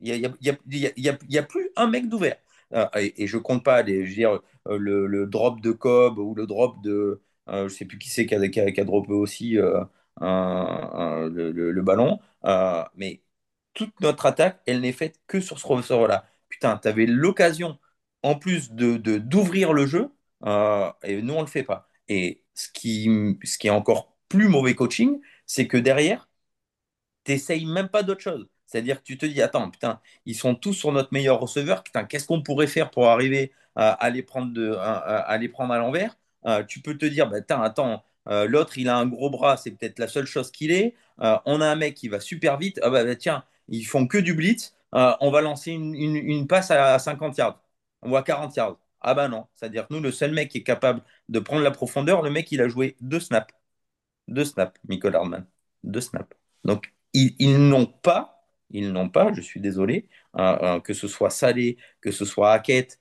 Il 0.00 0.18
n'y 0.20 0.26
a, 0.26 0.30
y 0.40 0.50
a, 0.50 0.56
y 0.66 1.08
a, 1.08 1.18
y 1.28 1.38
a, 1.38 1.42
plus 1.42 1.70
un 1.76 1.86
mec 1.86 2.08
d'ouvert. 2.08 2.36
Euh, 2.72 2.86
et, 2.96 3.24
et, 3.24 3.26
je 3.26 3.38
compte 3.38 3.64
pas 3.64 3.82
les, 3.82 4.04
je 4.04 4.10
veux 4.10 4.14
dire, 4.14 4.40
euh, 4.68 4.78
le, 4.78 5.06
le, 5.06 5.26
drop 5.26 5.60
de 5.60 5.72
Cobb 5.72 6.18
ou 6.18 6.34
le 6.34 6.46
drop 6.46 6.82
de. 6.82 7.22
Euh, 7.48 7.68
je 7.68 7.74
sais 7.74 7.84
plus 7.84 7.98
qui 7.98 8.08
c'est 8.10 8.26
qui 8.26 8.34
a, 8.34 8.48
qui, 8.48 8.72
qui 8.72 8.80
a, 8.80 8.84
droppé 8.84 9.12
aussi 9.12 9.58
euh, 9.58 9.84
un, 10.20 11.28
le, 11.32 11.52
le, 11.52 11.82
ballon. 11.82 12.20
mais 12.96 13.22
toute 13.74 13.98
notre 14.00 14.26
attaque, 14.26 14.60
elle 14.66 14.80
n'est 14.80 14.92
faite 14.92 15.20
que 15.26 15.40
sur 15.40 15.58
ce 15.58 15.66
ressort-là 15.66 16.24
putain, 16.54 16.78
tu 16.78 16.88
avais 16.88 17.06
l'occasion, 17.06 17.78
en 18.22 18.36
plus 18.36 18.72
de, 18.72 18.96
d'ouvrir 19.18 19.72
le 19.72 19.86
jeu, 19.86 20.10
euh, 20.46 20.90
et 21.02 21.20
nous, 21.22 21.34
on 21.34 21.38
ne 21.38 21.42
le 21.42 21.50
fait 21.50 21.64
pas. 21.64 21.88
Et 22.08 22.43
ce 22.54 22.68
qui, 22.72 23.08
ce 23.44 23.58
qui 23.58 23.66
est 23.68 23.70
encore 23.70 24.14
plus 24.28 24.48
mauvais 24.48 24.74
coaching, 24.74 25.20
c'est 25.46 25.66
que 25.68 25.76
derrière, 25.76 26.28
tu 27.24 27.32
n'essayes 27.32 27.66
même 27.66 27.88
pas 27.88 28.02
d'autre 28.02 28.20
chose. 28.22 28.48
C'est-à-dire 28.66 28.98
que 28.98 29.04
tu 29.04 29.18
te 29.18 29.26
dis, 29.26 29.40
attends, 29.42 29.70
putain, 29.70 30.00
ils 30.26 30.34
sont 30.34 30.54
tous 30.54 30.72
sur 30.72 30.92
notre 30.92 31.10
meilleur 31.12 31.40
receveur, 31.40 31.82
putain, 31.82 32.04
qu'est-ce 32.04 32.26
qu'on 32.26 32.42
pourrait 32.42 32.66
faire 32.66 32.90
pour 32.90 33.08
arriver 33.08 33.52
à, 33.76 34.10
les, 34.10 34.22
prendre 34.22 34.52
de, 34.52 34.72
à, 34.78 35.38
prendre 35.52 35.72
à 35.74 35.78
l'envers? 35.78 36.16
Euh, 36.46 36.64
Tu 36.64 36.80
peux 36.80 36.96
te 36.96 37.06
dire, 37.06 37.28
bah, 37.28 37.38
attends, 37.48 38.02
euh, 38.28 38.46
l'autre, 38.46 38.78
il 38.78 38.88
a 38.88 38.96
un 38.96 39.06
gros 39.06 39.30
bras, 39.30 39.56
c'est 39.56 39.72
peut-être 39.72 39.98
la 39.98 40.08
seule 40.08 40.26
chose 40.26 40.50
qu'il 40.50 40.70
est. 40.72 40.94
on 41.18 41.60
a 41.60 41.66
un 41.66 41.76
mec 41.76 41.94
qui 41.94 42.08
va 42.08 42.20
super 42.20 42.58
vite. 42.58 42.80
Ah 42.82 42.90
bah, 42.90 43.04
bah, 43.04 43.16
tiens, 43.16 43.44
ils 43.68 43.84
font 43.84 44.06
que 44.06 44.18
du 44.18 44.34
blitz. 44.34 44.74
Euh, 44.94 45.14
on 45.20 45.30
va 45.30 45.40
lancer 45.40 45.72
une, 45.72 46.46
passe 46.46 46.70
à 46.70 46.98
50 46.98 47.36
yards. 47.38 47.60
On 48.02 48.08
voit 48.10 48.22
40 48.22 48.54
yards. 48.56 48.78
Ah 49.04 49.14
bah 49.14 49.28
non. 49.28 49.46
C'est-à-dire 49.54 49.86
nous, 49.90 50.00
le 50.00 50.10
seul 50.10 50.32
mec 50.32 50.50
qui 50.50 50.58
est 50.58 50.62
capable 50.62 51.02
de 51.28 51.38
prendre 51.38 51.62
la 51.62 51.70
profondeur, 51.70 52.22
le 52.22 52.30
mec, 52.30 52.50
il 52.52 52.60
a 52.62 52.68
joué 52.68 52.96
deux 53.00 53.20
snaps. 53.20 53.54
Deux 54.28 54.44
snaps, 54.44 54.80
Michael 54.88 55.16
Hardman. 55.16 55.46
Deux 55.84 56.00
snaps. 56.00 56.36
Donc, 56.64 56.94
ils, 57.12 57.58
n'ont 57.68 57.86
pas, 57.86 58.46
ils 58.70 58.90
n'ont 58.92 59.10
pas, 59.10 59.32
je 59.34 59.40
suis 59.42 59.60
désolé, 59.60 60.08
euh, 60.36 60.76
euh, 60.76 60.80
que 60.80 60.94
ce 60.94 61.08
soit 61.08 61.30
Salé, 61.30 61.76
que 62.00 62.10
ce 62.10 62.24
soit 62.24 62.52
Hackett, 62.52 62.98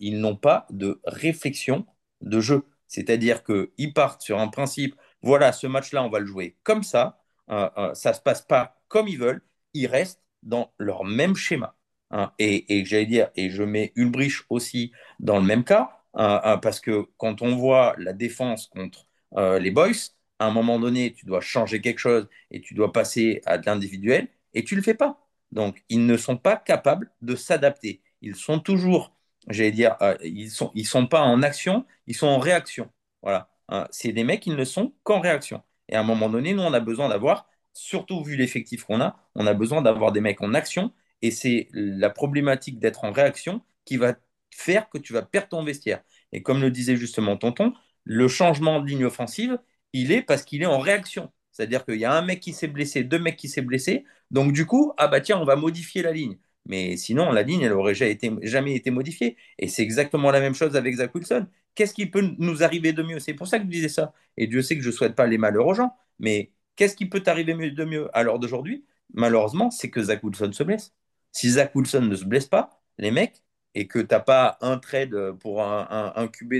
ils 0.00 0.20
n'ont 0.20 0.36
pas 0.36 0.66
de 0.70 1.00
réflexion 1.04 1.86
de 2.20 2.40
jeu. 2.40 2.64
C'est-à-dire 2.88 3.42
qu'ils 3.44 3.92
partent 3.94 4.22
sur 4.22 4.38
un 4.38 4.48
principe, 4.48 4.96
voilà, 5.22 5.52
ce 5.52 5.66
match-là, 5.66 6.04
on 6.04 6.10
va 6.10 6.20
le 6.20 6.26
jouer 6.26 6.56
comme 6.62 6.82
ça, 6.84 7.20
ça 7.48 8.10
ne 8.10 8.14
se 8.14 8.20
passe 8.20 8.42
pas 8.42 8.82
comme 8.88 9.08
ils 9.08 9.18
veulent, 9.18 9.42
ils 9.74 9.86
restent 9.86 10.22
dans 10.42 10.72
leur 10.78 11.04
même 11.04 11.34
schéma. 11.36 11.76
Hein. 12.12 12.32
et, 12.38 12.84
j'allais 12.84 13.06
dire, 13.06 13.30
et 13.36 13.50
je 13.50 13.62
mets 13.62 13.92
Ulbrich 13.96 14.42
aussi 14.50 14.92
dans 15.18 15.38
le 15.38 15.44
même 15.44 15.64
cas, 15.64 15.90
hein, 16.14 16.40
hein, 16.44 16.58
parce 16.58 16.80
que 16.80 17.06
quand 17.16 17.42
on 17.42 17.56
voit 17.56 17.94
la 17.98 18.12
défense 18.12 18.66
contre 18.66 19.06
euh, 19.36 19.58
les 19.58 19.70
Boys, 19.70 19.92
à 20.38 20.46
un 20.46 20.50
moment 20.50 20.78
donné, 20.78 21.12
tu 21.14 21.24
dois 21.26 21.40
changer 21.40 21.80
quelque 21.80 21.98
chose 21.98 22.28
et 22.50 22.60
tu 22.60 22.74
dois 22.74 22.92
passer 22.92 23.40
à 23.46 23.58
de 23.58 23.66
l'individuel, 23.66 24.28
et 24.54 24.64
tu 24.64 24.74
ne 24.74 24.80
le 24.80 24.84
fais 24.84 24.94
pas. 24.94 25.18
Donc, 25.52 25.82
ils 25.88 26.04
ne 26.06 26.16
sont 26.16 26.36
pas 26.36 26.56
capables 26.56 27.10
de 27.22 27.36
s'adapter. 27.36 28.02
Ils 28.20 28.36
sont 28.36 28.60
toujours, 28.60 29.14
j'allais 29.48 29.70
dire, 29.72 29.96
euh, 30.02 30.16
ils 30.22 30.46
ne 30.46 30.50
sont, 30.50 30.70
ils 30.74 30.86
sont 30.86 31.06
pas 31.06 31.22
en 31.22 31.42
action, 31.42 31.86
ils 32.06 32.14
sont 32.16 32.26
en 32.26 32.38
réaction. 32.38 32.90
Voilà. 33.22 33.48
c'est 33.90 34.12
des 34.12 34.24
mecs 34.24 34.40
qui 34.40 34.50
ne 34.50 34.64
sont 34.64 34.92
qu'en 35.04 35.20
réaction. 35.20 35.62
Et 35.88 35.94
à 35.96 36.00
un 36.00 36.02
moment 36.02 36.28
donné, 36.28 36.54
nous, 36.54 36.62
on 36.62 36.72
a 36.74 36.80
besoin 36.80 37.08
d'avoir 37.08 37.46
surtout 37.72 38.22
vu 38.24 38.36
l'effectif 38.36 38.84
qu'on 38.84 39.00
a, 39.00 39.16
on 39.34 39.46
a 39.46 39.54
besoin 39.54 39.82
d'avoir 39.82 40.12
des 40.12 40.20
mecs 40.20 40.42
en 40.42 40.54
action. 40.54 40.92
Et 41.22 41.30
c'est 41.30 41.68
la 41.72 42.10
problématique 42.10 42.78
d'être 42.78 43.04
en 43.04 43.12
réaction 43.12 43.62
qui 43.84 43.96
va 43.96 44.14
faire 44.54 44.88
que 44.90 44.98
tu 44.98 45.12
vas 45.12 45.22
perdre 45.22 45.48
ton 45.48 45.64
vestiaire. 45.64 46.02
Et 46.32 46.42
comme 46.42 46.60
le 46.60 46.70
disait 46.70 46.96
justement 46.96 47.36
Tonton, 47.36 47.72
le 48.04 48.28
changement 48.28 48.80
de 48.80 48.86
ligne 48.88 49.04
offensive, 49.04 49.58
il 49.92 50.12
est 50.12 50.22
parce 50.22 50.42
qu'il 50.44 50.62
est 50.62 50.66
en 50.66 50.78
réaction. 50.78 51.32
C'est-à-dire 51.52 51.84
qu'il 51.84 51.96
y 51.96 52.04
a 52.04 52.12
un 52.12 52.22
mec 52.22 52.40
qui 52.40 52.52
s'est 52.52 52.68
blessé, 52.68 53.04
deux 53.04 53.18
mecs 53.18 53.36
qui 53.36 53.48
s'est 53.48 53.62
blessé. 53.62 54.04
Donc 54.30 54.52
du 54.52 54.66
coup, 54.66 54.92
ah 54.98 55.08
bah 55.08 55.20
tiens, 55.20 55.38
on 55.38 55.44
va 55.44 55.56
modifier 55.56 56.02
la 56.02 56.12
ligne. 56.12 56.38
Mais 56.66 56.96
sinon, 56.96 57.32
la 57.32 57.42
ligne, 57.42 57.62
elle 57.62 57.72
aurait 57.72 57.94
jamais 57.94 58.12
été, 58.12 58.30
jamais 58.42 58.74
été 58.74 58.90
modifiée. 58.90 59.36
Et 59.58 59.68
c'est 59.68 59.82
exactement 59.82 60.30
la 60.30 60.40
même 60.40 60.54
chose 60.54 60.76
avec 60.76 60.94
Zach 60.96 61.14
Wilson. 61.14 61.46
Qu'est-ce 61.74 61.94
qui 61.94 62.06
peut 62.06 62.34
nous 62.38 62.62
arriver 62.62 62.92
de 62.92 63.02
mieux? 63.02 63.18
C'est 63.18 63.34
pour 63.34 63.46
ça 63.48 63.58
que 63.58 63.64
je 63.64 63.70
disais 63.70 63.88
ça. 63.88 64.12
Et 64.36 64.46
Dieu 64.46 64.62
sait 64.62 64.76
que 64.76 64.82
je 64.82 64.88
ne 64.88 64.92
souhaite 64.94 65.14
pas 65.16 65.26
les 65.26 65.38
malheurs 65.38 65.66
aux 65.66 65.74
gens. 65.74 65.94
Mais 66.18 66.52
Qu'est-ce 66.76 66.96
qui 66.96 67.06
peut 67.06 67.20
t'arriver 67.22 67.70
de 67.70 67.84
mieux 67.84 68.08
à 68.16 68.22
l'heure 68.22 68.38
d'aujourd'hui? 68.38 68.84
Malheureusement, 69.14 69.70
c'est 69.70 69.90
que 69.90 70.02
Zach 70.02 70.22
Wilson 70.24 70.52
se 70.52 70.62
blesse. 70.62 70.94
Si 71.32 71.50
Zach 71.50 71.74
Wilson 71.74 72.02
ne 72.02 72.16
se 72.16 72.24
blesse 72.24 72.46
pas, 72.46 72.82
les 72.98 73.10
mecs, 73.10 73.42
et 73.74 73.86
que 73.86 73.98
tu 73.98 74.08
n'as 74.10 74.20
pas 74.20 74.58
un 74.60 74.78
trade 74.78 75.32
pour 75.40 75.62
un, 75.62 76.12
un, 76.14 76.28
QB 76.28 76.54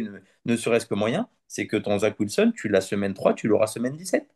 ne, 0.47 0.57
serait-ce 0.57 0.87
que 0.87 0.95
moyen, 0.95 1.29
c'est 1.47 1.67
que 1.67 1.77
ton 1.77 1.99
Zach 1.99 2.19
Wilson, 2.19 2.53
tu 2.57 2.69
l'as 2.69 2.81
semaine 2.81 3.15
3, 3.15 3.35
tu 3.35 3.49
l'auras 3.49 3.67
semaine 3.67 3.97
17. 3.97 4.27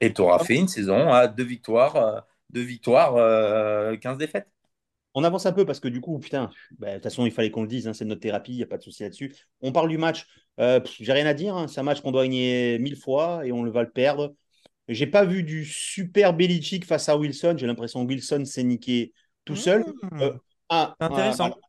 Et 0.00 0.12
tu 0.12 0.20
auras 0.20 0.38
fait 0.44 0.56
une 0.56 0.68
saison 0.68 1.10
à 1.10 1.26
deux 1.26 1.44
victoires, 1.44 1.96
euh, 1.96 2.20
deux 2.50 2.60
victoires 2.62 3.14
15 3.98 4.14
euh, 4.14 4.16
défaites. 4.18 4.48
On 5.14 5.24
avance 5.24 5.46
un 5.46 5.52
peu 5.52 5.64
parce 5.64 5.80
que 5.80 5.88
du 5.88 6.02
coup, 6.02 6.18
putain, 6.18 6.50
bah, 6.78 6.88
de 6.88 6.94
toute 6.94 7.04
façon, 7.04 7.24
il 7.24 7.32
fallait 7.32 7.50
qu'on 7.50 7.62
le 7.62 7.68
dise, 7.68 7.88
hein, 7.88 7.94
c'est 7.94 8.04
notre 8.04 8.20
thérapie, 8.20 8.52
il 8.52 8.56
n'y 8.58 8.62
a 8.62 8.66
pas 8.66 8.76
de 8.76 8.82
souci 8.82 9.02
là-dessus. 9.02 9.34
On 9.62 9.72
parle 9.72 9.88
du 9.88 9.96
match, 9.96 10.26
euh, 10.60 10.78
j'ai 11.00 11.12
rien 11.12 11.24
à 11.24 11.32
dire, 11.32 11.56
hein, 11.56 11.68
c'est 11.68 11.80
un 11.80 11.84
match 11.84 12.02
qu'on 12.02 12.12
doit 12.12 12.24
gagner 12.24 12.78
mille 12.78 12.96
fois 12.96 13.46
et 13.46 13.50
on 13.50 13.64
va 13.70 13.82
le 13.82 13.90
perdre. 13.90 14.34
J'ai 14.88 15.06
pas 15.06 15.24
vu 15.24 15.42
du 15.42 15.64
super 15.64 16.32
Belichick 16.32 16.84
face 16.84 17.08
à 17.08 17.16
Wilson. 17.16 17.56
J'ai 17.58 17.66
l'impression 17.66 18.04
que 18.04 18.08
Wilson 18.10 18.44
s'est 18.44 18.62
niqué 18.62 19.12
tout 19.44 19.56
seul. 19.56 19.84
Mmh. 20.02 20.20
Euh, 20.20 20.32
ah, 20.68 20.94
Intéressant. 21.00 21.50
Ah, 21.52 21.66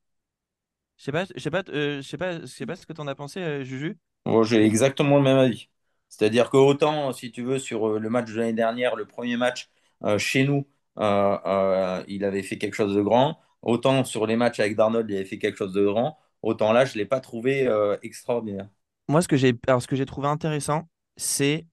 je 0.98 1.04
sais 1.04 1.12
pas, 1.12 1.26
je 1.36 1.40
sais 1.40 1.52
pas, 1.52 1.64
euh, 1.70 2.02
je 2.02 2.08
sais 2.08 2.18
pas, 2.18 2.42
je 2.42 2.46
sais 2.46 2.66
pas 2.66 2.76
ce 2.76 2.86
que 2.86 2.94
tu 2.94 3.02
en 3.02 3.08
as 3.08 3.16
pensé, 3.16 3.40
euh, 3.40 3.64
Juju. 3.64 3.98
J'ai 4.44 4.64
exactement 4.66 5.18
le 5.18 5.24
même 5.24 5.38
avis. 5.38 5.70
C'est-à-dire 6.10 6.50
que 6.50 6.58
autant, 6.58 7.14
si 7.14 7.32
tu 7.32 7.44
veux, 7.44 7.60
sur 7.60 8.00
le 8.00 8.10
match 8.10 8.32
de 8.32 8.38
l'année 8.38 8.54
dernière, 8.54 8.96
le 8.96 9.06
premier 9.06 9.38
match 9.38 9.70
chez 10.18 10.44
nous, 10.44 10.68
il 10.98 12.24
avait 12.24 12.44
fait 12.44 12.58
quelque 12.58 12.76
chose 12.76 12.96
de 12.96 13.02
grand. 13.02 13.40
Autant 13.62 14.04
sur 14.04 14.26
les 14.26 14.36
matchs 14.36 14.60
avec 14.60 14.76
Darnold, 14.76 15.10
il 15.10 15.16
avait 15.16 15.26
fait 15.26 15.38
quelque 15.38 15.58
chose 15.58 15.74
de 15.74 15.86
grand. 15.86 16.18
Autant 16.42 16.72
là, 16.72 16.86
je 16.86 16.94
ne 16.94 17.00
l'ai 17.00 17.06
pas 17.06 17.20
trouvé 17.20 17.70
extraordinaire. 18.04 18.68
Moi, 19.08 19.22
ce 19.22 19.28
que 19.28 19.38
j'ai, 19.38 19.54
alors 19.68 19.82
ce 19.82 19.88
que 19.88 19.96
j'ai 19.96 20.06
trouvé 20.06 20.28
intéressant, 20.28 20.88
c'est 21.16 21.66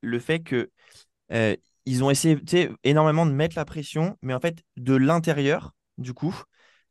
le 0.00 0.18
fait 0.18 0.40
que 0.40 0.70
euh, 1.32 1.56
ils 1.86 2.04
ont 2.04 2.10
essayé 2.10 2.38
énormément 2.84 3.26
de 3.26 3.32
mettre 3.32 3.56
la 3.56 3.64
pression, 3.64 4.16
mais 4.22 4.34
en 4.34 4.40
fait 4.40 4.62
de 4.76 4.94
l'intérieur, 4.94 5.72
du 5.98 6.14
coup. 6.14 6.34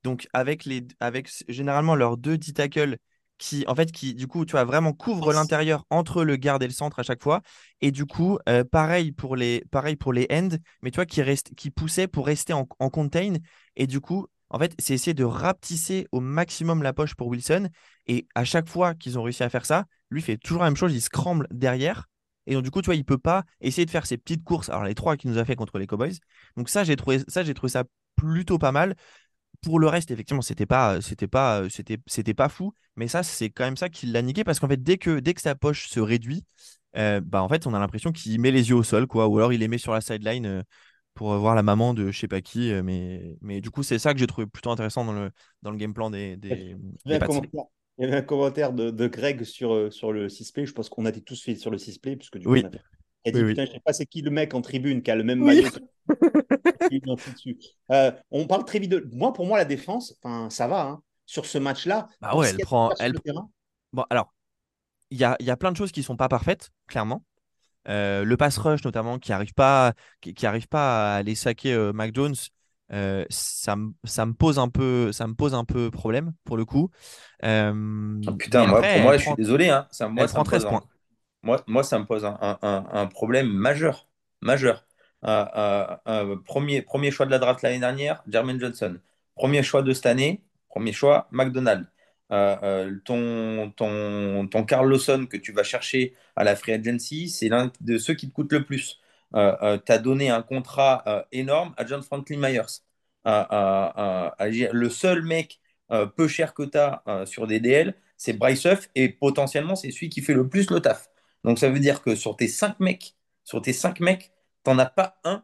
Donc 0.03 0.27
avec 0.33 0.65
les 0.65 0.87
avec 0.99 1.29
généralement 1.49 1.95
leurs 1.95 2.17
deux 2.17 2.37
D 2.37 2.53
tackles 2.53 2.97
qui, 3.37 3.63
en 3.67 3.75
fait, 3.75 3.91
qui, 3.91 4.13
du 4.13 4.27
coup, 4.27 4.45
tu 4.45 4.51
vois, 4.51 4.65
vraiment 4.65 4.91
couvre 4.93 5.33
l'intérieur 5.33 5.85
entre 5.89 6.23
le 6.25 6.35
garde 6.35 6.61
et 6.61 6.67
le 6.67 6.73
centre 6.73 6.99
à 6.99 7.03
chaque 7.03 7.23
fois. 7.23 7.41
Et 7.81 7.91
du 7.91 8.05
coup, 8.05 8.37
euh, 8.49 8.63
pareil, 8.65 9.13
pour 9.13 9.35
les, 9.37 9.63
pareil 9.71 9.95
pour 9.95 10.11
les 10.13 10.27
ends, 10.29 10.49
mais 10.81 10.91
tu 10.91 10.95
vois, 10.95 11.05
qui, 11.05 11.21
reste, 11.21 11.55
qui 11.55 11.71
poussait 11.71 12.07
pour 12.07 12.25
rester 12.25 12.53
en, 12.53 12.67
en 12.79 12.89
contain. 12.89 13.35
Et 13.77 13.87
du 13.87 14.01
coup, 14.01 14.27
en 14.49 14.59
fait, 14.59 14.73
c'est 14.77 14.93
essayer 14.93 15.13
de 15.13 15.23
rapetisser 15.23 16.07
au 16.11 16.19
maximum 16.19 16.83
la 16.83 16.91
poche 16.91 17.15
pour 17.15 17.27
Wilson. 17.27 17.69
Et 18.07 18.27
à 18.35 18.43
chaque 18.43 18.67
fois 18.67 18.93
qu'ils 18.93 19.17
ont 19.17 19.23
réussi 19.23 19.43
à 19.43 19.49
faire 19.49 19.65
ça, 19.65 19.85
lui 20.09 20.21
fait 20.21 20.37
toujours 20.37 20.61
la 20.61 20.67
même 20.69 20.75
chose, 20.75 20.93
il 20.93 21.01
se 21.01 21.09
cramble 21.09 21.47
derrière. 21.49 22.07
Et 22.49 22.53
donc, 22.55 22.63
du 22.63 22.71
coup, 22.71 22.81
tu 22.81 22.87
vois, 22.87 22.95
il 22.95 23.05
peut 23.05 23.17
pas 23.17 23.45
essayer 23.61 23.85
de 23.85 23.91
faire 23.91 24.05
ses 24.05 24.17
petites 24.17 24.43
courses. 24.43 24.69
Alors, 24.69 24.83
les 24.83 24.95
trois 24.95 25.15
qu'il 25.15 25.31
nous 25.31 25.37
a 25.37 25.45
fait 25.45 25.55
contre 25.55 25.77
les 25.79 25.87
Cowboys. 25.87 26.15
Donc, 26.57 26.67
ça, 26.67 26.83
j'ai 26.83 26.97
trouvé 26.97 27.19
ça, 27.29 27.43
j'ai 27.43 27.53
trouvé 27.53 27.69
ça 27.69 27.85
plutôt 28.17 28.57
pas 28.57 28.71
mal. 28.73 28.95
Pour 29.61 29.79
le 29.79 29.87
reste, 29.87 30.11
effectivement, 30.11 30.41
c'était 30.41 30.65
pas, 30.65 31.01
c'était 31.01 31.27
pas, 31.27 31.69
c'était, 31.69 31.97
c'était 32.07 32.33
pas 32.33 32.49
fou. 32.49 32.73
Mais 32.95 33.07
ça, 33.07 33.23
c'est 33.23 33.49
quand 33.49 33.65
même 33.65 33.77
ça 33.77 33.89
qui 33.89 34.07
l'a 34.07 34.21
niqué 34.21 34.43
parce 34.43 34.59
qu'en 34.59 34.67
fait, 34.67 34.81
dès 34.81 34.97
que, 34.97 35.19
dès 35.19 35.33
que 35.33 35.41
sa 35.41 35.55
poche 35.55 35.89
se 35.89 35.99
réduit, 35.99 36.45
euh, 36.97 37.21
bah, 37.23 37.43
en 37.43 37.49
fait, 37.49 37.67
on 37.67 37.73
a 37.73 37.79
l'impression 37.79 38.11
qu'il 38.11 38.39
met 38.41 38.51
les 38.51 38.69
yeux 38.69 38.75
au 38.75 38.83
sol, 38.83 39.05
quoi. 39.07 39.27
Ou 39.27 39.37
alors, 39.37 39.53
il 39.53 39.59
les 39.59 39.67
met 39.67 39.77
sur 39.77 39.93
la 39.93 40.01
sideline 40.01 40.45
euh, 40.45 40.63
pour 41.13 41.35
voir 41.37 41.55
la 41.55 41.63
maman 41.63 41.93
de 41.93 42.11
je 42.11 42.19
sais 42.19 42.27
pas 42.27 42.41
qui. 42.41 42.71
euh, 42.71 42.81
mais, 42.83 43.37
mais 43.41 43.61
du 43.61 43.69
coup, 43.69 43.83
c'est 43.83 43.99
ça 43.99 44.13
que 44.13 44.19
j'ai 44.19 44.27
trouvé 44.27 44.47
plutôt 44.47 44.71
intéressant 44.71 45.05
dans 45.05 45.13
le, 45.13 45.31
dans 45.61 45.71
le 45.71 45.77
game 45.77 45.93
plan 45.93 46.09
des, 46.09 46.37
des 46.37 46.75
il 47.99 48.05
y 48.05 48.07
avait 48.07 48.17
un 48.17 48.21
commentaire 48.21 48.73
de, 48.73 48.89
de 48.89 49.07
Greg 49.07 49.43
sur, 49.43 49.73
euh, 49.73 49.91
sur 49.91 50.11
le 50.13 50.29
6play. 50.29 50.65
Je 50.65 50.73
pense 50.73 50.89
qu'on 50.89 51.05
a 51.05 51.09
été 51.09 51.21
tous 51.21 51.41
fait 51.43 51.55
sur 51.55 51.69
le 51.71 51.77
6play. 51.77 52.15
Puisque 52.15 52.37
du 52.37 52.45
coup, 52.45 52.53
Oui. 52.53 52.61
on 52.63 52.67
a 52.67 52.71
fait- 52.71 52.81
Il 53.25 53.29
a 53.29 53.31
dit 53.33 53.39
Oui, 53.39 53.43
oui. 53.47 53.51
Putain, 53.53 53.65
je 53.65 53.71
sais 53.71 53.81
pas 53.83 53.93
c'est 53.93 54.05
qui 54.05 54.21
le 54.21 54.31
mec 54.31 54.53
en 54.53 54.61
tribune 54.61 55.03
qui 55.03 55.11
a 55.11 55.15
le 55.15 55.23
même 55.23 55.41
Oui. 55.43 55.61
maillot. 55.61 55.69
Euh, 57.91 58.11
on 58.31 58.47
parle 58.47 58.65
très 58.65 58.79
vite 58.79 58.91
de. 58.91 59.07
Moi, 59.13 59.31
pour 59.33 59.45
moi, 59.45 59.57
la 59.57 59.65
défense, 59.65 60.15
enfin, 60.23 60.49
ça 60.49 60.67
va. 60.67 60.81
hein. 60.87 61.03
Sur 61.25 61.45
ce 61.45 61.59
match-là, 61.59 62.07
Bah 62.21 62.35
ouais, 62.35 62.49
elle 62.49 62.57
prend- 62.57 62.91
elle- 62.99 63.11
le 63.11 63.19
terrain, 63.19 63.47
Bon, 63.93 64.03
alors, 64.09 64.33
il 65.11 65.19
y 65.19 65.23
a, 65.23 65.35
il 65.39 65.45
y 65.45 65.51
a 65.51 65.57
plein 65.57 65.71
de 65.71 65.77
choses 65.77 65.91
qui 65.91 66.01
sont 66.01 66.15
pas 66.17 66.27
parfaites, 66.29 66.71
clairement. 66.87 67.23
Euh, 67.87 68.23
le 68.23 68.37
pass 68.37 68.57
rush, 68.57 68.83
notamment, 68.83 69.19
qui 69.19 69.31
arrive 69.31 69.53
pas, 69.53 69.93
qui, 70.21 70.33
qui 70.33 70.47
arrive 70.47 70.67
pas 70.67 71.13
à 71.13 71.17
aller 71.17 71.35
saquer 71.35 71.73
euh, 71.73 71.93
Mac 71.93 72.15
Jones, 72.15 72.35
euh, 72.91 73.25
ça, 73.29 73.75
me- 73.75 73.93
ça 74.03 74.25
me 74.25 74.33
pose 74.33 74.59
un 74.59 74.69
peu, 74.69 75.11
ça 75.11 75.27
me 75.27 75.33
pose 75.33 75.53
un 75.53 75.65
peu 75.65 75.91
problème 75.91 76.33
pour 76.43 76.57
le 76.57 76.65
coup. 76.65 76.89
Euh, 77.43 78.19
Ah, 78.27 78.31
putain, 78.33 78.65
moi, 78.67 78.81
pour 78.81 79.01
moi, 79.01 79.17
je 79.17 79.23
suis 79.23 79.35
désolé. 79.35 79.69
Hein, 79.69 79.87
ça, 79.91 80.07
moi, 80.09 80.27
ça 80.27 80.39
me 80.39 80.43
13 80.43 80.63
pose 80.63 80.65
un- 80.65 80.69
points. 80.69 80.83
Moi, 81.43 81.63
moi, 81.67 81.83
ça 81.83 81.99
me 81.99 82.05
pose 82.05 82.25
un, 82.25 82.37
un- 82.61 83.07
problème 83.07 83.47
majeur. 83.47 84.07
Majeur. 84.41 84.85
Euh, 85.25 86.35
premier, 86.45 86.81
premier 86.81 87.11
choix 87.11 87.25
de 87.25 87.31
la 87.31 87.39
draft 87.39 87.61
l'année 87.61 87.79
dernière, 87.79 88.23
Jermaine 88.27 88.59
Johnson. 88.59 88.99
Premier 89.35 89.63
choix 89.63 89.81
de 89.81 89.93
cette 89.93 90.05
année, 90.05 90.41
premier 90.69 90.91
choix, 90.93 91.27
McDonald. 91.31 91.87
Euh, 92.31 92.95
ton, 93.05 93.71
ton, 93.75 94.47
ton 94.47 94.63
Carl 94.63 94.87
Lawson 94.87 95.25
que 95.29 95.37
tu 95.37 95.51
vas 95.51 95.63
chercher 95.63 96.13
à 96.35 96.43
la 96.43 96.55
Free 96.55 96.73
Agency, 96.73 97.29
c'est 97.29 97.49
l'un 97.49 97.71
de 97.81 97.97
ceux 97.97 98.13
qui 98.13 98.29
te 98.29 98.33
coûtent 98.33 98.53
le 98.53 98.63
plus. 98.65 98.99
Tu 99.33 99.91
as 99.91 99.97
donné 99.99 100.29
un 100.29 100.41
contrat 100.41 101.03
euh, 101.07 101.23
énorme 101.31 101.73
à 101.77 101.85
John 101.85 102.01
Franklin 102.01 102.37
Myers. 102.39 102.81
Euh, 103.27 103.43
euh, 103.51 104.29
euh, 104.41 104.69
le 104.71 104.89
seul 104.89 105.23
mec 105.23 105.59
euh, 105.91 106.05
peu 106.05 106.27
cher 106.27 106.53
que 106.53 106.63
tu 106.63 106.77
as 106.77 107.03
sur 107.25 107.47
des 107.47 107.59
DL, 107.59 107.95
c'est 108.17 108.33
Bryce 108.33 108.65
Huff 108.65 108.89
et 108.95 109.09
potentiellement 109.09 109.75
c'est 109.75 109.91
celui 109.91 110.09
qui 110.09 110.21
fait 110.21 110.33
le 110.33 110.47
plus 110.47 110.69
le 110.71 110.79
taf. 110.81 111.09
Donc 111.43 111.59
ça 111.59 111.69
veut 111.69 111.79
dire 111.79 112.01
que 112.01 112.15
sur 112.15 112.35
tes 112.35 112.47
cinq 112.47 112.79
mecs, 112.79 113.15
sur 113.43 113.61
tes 113.61 113.73
mecs, 113.99 114.31
t'en 114.63 114.77
as 114.79 114.85
pas 114.85 115.19
un 115.23 115.43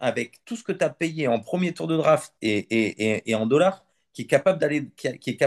avec 0.00 0.44
tout 0.44 0.56
ce 0.56 0.64
que 0.64 0.72
tu 0.72 0.84
as 0.84 0.90
payé 0.90 1.28
en 1.28 1.40
premier 1.40 1.72
tour 1.72 1.86
de 1.86 1.96
draft 1.96 2.34
et, 2.42 3.34
en 3.34 3.46
dollars 3.46 3.84
qui 4.12 4.22
est 4.22 4.26
capable 4.26 4.58
d'aller 4.58 4.90
qui, 4.96 5.38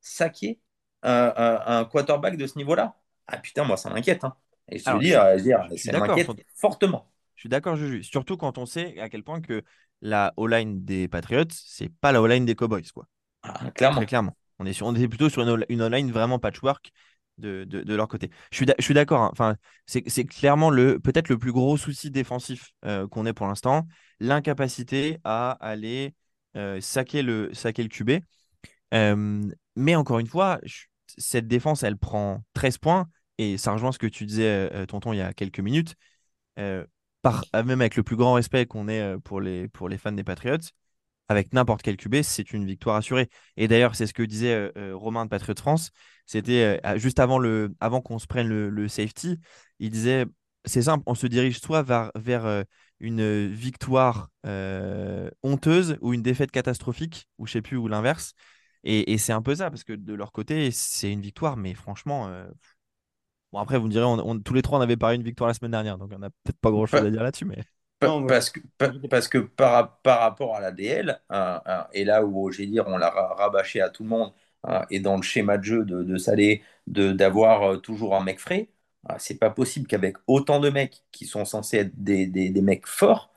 saquer 0.00 0.60
euh, 1.04 1.32
un, 1.36 1.78
un 1.80 1.84
quarterback 1.84 2.36
de 2.36 2.46
ce 2.46 2.56
niveau-là? 2.58 2.96
Ah 3.26 3.38
putain, 3.38 3.64
moi 3.64 3.76
ça 3.76 3.90
m'inquiète. 3.90 4.24
Hein. 4.24 4.34
Et 4.70 4.80
Alors, 4.84 5.00
dis, 5.00 5.10
je- 5.10 5.14
euh, 5.16 5.36
dire, 5.36 5.66
je 5.70 5.76
suis 5.76 5.86
ça 5.86 5.92
d'accord, 5.92 6.08
m'inquiète 6.16 6.26
sur- 6.26 6.44
fortement. 6.54 7.06
Je 7.36 7.40
suis 7.42 7.48
d'accord, 7.48 7.76
Juju. 7.76 8.02
Surtout 8.02 8.36
quand 8.36 8.58
on 8.58 8.66
sait 8.66 8.98
à 9.00 9.08
quel 9.08 9.22
point 9.24 9.40
que 9.40 9.62
la 10.02 10.32
O-line 10.36 10.84
des 10.84 11.08
Patriots, 11.08 11.44
c'est 11.50 11.88
pas 12.00 12.12
la 12.12 12.20
O-line 12.22 12.44
des 12.44 12.54
Cowboys, 12.54 12.82
quoi. 12.94 13.06
Ah, 13.42 13.70
clairement. 13.70 13.96
Très 13.98 14.06
clairement. 14.06 14.36
On 14.58 14.66
est, 14.66 14.72
sur, 14.74 14.86
on 14.86 14.94
est 14.94 15.08
plutôt 15.08 15.28
sur 15.30 15.42
une, 15.42 15.48
O- 15.50 15.64
une 15.68 15.82
online 15.82 16.10
vraiment 16.10 16.38
patchwork 16.38 16.90
de, 17.38 17.64
de, 17.64 17.82
de 17.82 17.94
leur 17.94 18.08
côté. 18.08 18.30
Je 18.50 18.56
suis, 18.56 18.66
d'a- 18.66 18.74
je 18.78 18.84
suis 18.84 18.94
d'accord. 18.94 19.22
hein. 19.22 19.30
Enfin, 19.32 19.56
c'est 19.86 20.06
c'est 20.08 20.24
clairement 20.24 20.68
le 20.70 21.00
peut-être 21.00 21.30
le 21.30 21.38
plus 21.38 21.52
gros 21.52 21.76
souci 21.78 22.10
défensif 22.10 22.72
euh, 22.84 23.08
qu'on 23.08 23.24
ait 23.24 23.32
pour 23.32 23.46
l'instant, 23.46 23.86
l'incapacité 24.20 25.18
à 25.24 25.52
aller 25.60 26.14
euh, 26.56 26.80
saquer 26.82 27.22
le 27.22 27.54
saquer 27.54 27.82
le 27.82 27.88
QB. 27.88 28.10
Euh, 28.94 29.42
mais 29.76 29.94
encore 29.96 30.18
une 30.18 30.26
fois, 30.26 30.58
je- 30.64 30.84
cette 31.18 31.48
défense, 31.48 31.82
elle 31.82 31.96
prend 31.96 32.42
13 32.54 32.78
points 32.78 33.08
et 33.40 33.58
ça 33.58 33.72
rejoint 33.72 33.92
ce 33.92 33.98
que 33.98 34.06
tu 34.06 34.26
disais, 34.26 34.70
euh, 34.72 34.86
tonton, 34.86 35.12
il 35.12 35.18
y 35.18 35.22
a 35.22 35.32
quelques 35.32 35.60
minutes. 35.60 35.94
Euh, 36.58 36.84
même 37.54 37.80
avec 37.80 37.96
le 37.96 38.02
plus 38.02 38.16
grand 38.16 38.34
respect 38.34 38.66
qu'on 38.66 38.88
ait 38.88 39.00
euh, 39.00 39.18
pour 39.18 39.40
les, 39.40 39.68
fans 39.98 40.12
des 40.12 40.24
Patriots, 40.24 40.58
avec 41.28 41.52
n'importe 41.54 41.82
quel 41.82 41.96
QB, 41.96 42.22
c'est 42.22 42.52
une 42.52 42.66
victoire 42.66 42.96
assurée. 42.96 43.30
Et 43.56 43.68
d'ailleurs, 43.68 43.94
c'est 43.94 44.06
ce 44.06 44.14
que 44.14 44.22
disait 44.22 44.54
euh, 44.54 44.72
euh, 44.76 44.96
Romain 44.96 45.24
de 45.24 45.30
Patriots 45.30 45.54
France. 45.56 45.90
C'était 46.26 46.80
euh, 46.84 46.98
juste 46.98 47.20
avant, 47.20 47.40
avant 47.80 48.00
qu'on 48.00 48.18
se 48.18 48.26
prenne 48.26 48.48
le, 48.48 48.88
safety. 48.88 49.38
Il 49.78 49.90
disait 49.90 50.26
c'est 50.64 50.82
simple, 50.82 51.04
on 51.06 51.14
se 51.14 51.26
dirige 51.26 51.60
soit 51.60 51.82
vers, 51.82 52.10
vers 52.14 52.44
euh, 52.46 52.62
une 52.98 53.46
victoire 53.46 54.28
euh, 54.46 55.30
honteuse 55.42 55.96
ou 56.02 56.12
une 56.12 56.22
défaite 56.22 56.50
catastrophique, 56.50 57.26
ou 57.38 57.46
je 57.46 57.52
sais 57.52 57.62
plus, 57.62 57.76
ou 57.76 57.88
l'inverse. 57.88 58.34
Et, 58.84 59.18
c'est 59.18 59.32
un 59.32 59.42
peu 59.42 59.54
ça, 59.54 59.70
parce 59.70 59.84
que 59.84 59.92
de 59.92 60.14
leur 60.14 60.32
côté, 60.32 60.70
c'est 60.70 61.12
une 61.12 61.20
victoire, 61.20 61.56
mais 61.56 61.74
franchement. 61.74 62.28
euh, 62.28 62.46
Bon, 63.52 63.58
après, 63.58 63.78
vous 63.78 63.86
me 63.86 63.90
direz, 63.90 64.04
on, 64.04 64.12
on- 64.18 64.40
tous 64.40 64.54
les 64.54 64.62
trois, 64.62 64.78
on 64.78 64.82
avait 64.82 64.96
parlé 64.96 65.16
une 65.16 65.22
victoire 65.24 65.48
la 65.48 65.54
semaine 65.54 65.72
dernière, 65.72 65.98
donc 65.98 66.12
on 66.14 66.18
n'a 66.18 66.30
peut-être 66.30 66.58
pas 66.60 66.70
grand-chose 66.70 67.04
à 67.04 67.10
dire 67.10 67.22
là-dessus, 67.22 67.44
mais. 67.44 67.58
Pa- 67.98 68.08
Non, 68.08 68.20
mais- 68.20 68.34
parce 68.34 68.50
que, 68.50 68.60
pa- 68.78 68.92
parce 69.10 69.28
que 69.28 69.38
par, 69.38 70.00
par 70.02 70.20
rapport 70.20 70.56
à 70.56 70.60
la 70.60 70.72
DL, 70.72 71.20
hein, 71.30 71.60
hein, 71.66 71.86
et 71.92 72.04
là 72.04 72.24
où 72.24 72.50
j'ai 72.50 72.66
dire 72.66 72.84
on 72.88 72.96
l'a 72.98 73.10
ra- 73.10 73.34
rabâché 73.34 73.80
à 73.82 73.90
tout 73.90 74.02
le 74.04 74.08
monde, 74.08 74.32
hein, 74.64 74.86
et 74.90 75.00
dans 75.00 75.16
le 75.16 75.22
schéma 75.22 75.58
de 75.58 75.64
jeu 75.64 75.84
de, 75.84 76.02
de 76.02 76.16
Salé, 76.16 76.62
d'avoir 76.86 77.62
euh, 77.74 77.76
toujours 77.78 78.16
un 78.16 78.22
mec 78.24 78.40
frais, 78.40 78.70
hein, 79.08 79.16
c'est 79.18 79.38
pas 79.38 79.50
possible 79.50 79.86
qu'avec 79.86 80.16
autant 80.26 80.60
de 80.60 80.70
mecs 80.70 81.02
qui 81.12 81.26
sont 81.26 81.44
censés 81.44 81.78
être 81.78 81.92
des, 82.02 82.26
des, 82.26 82.48
des 82.50 82.62
mecs 82.62 82.86
forts, 82.86 83.32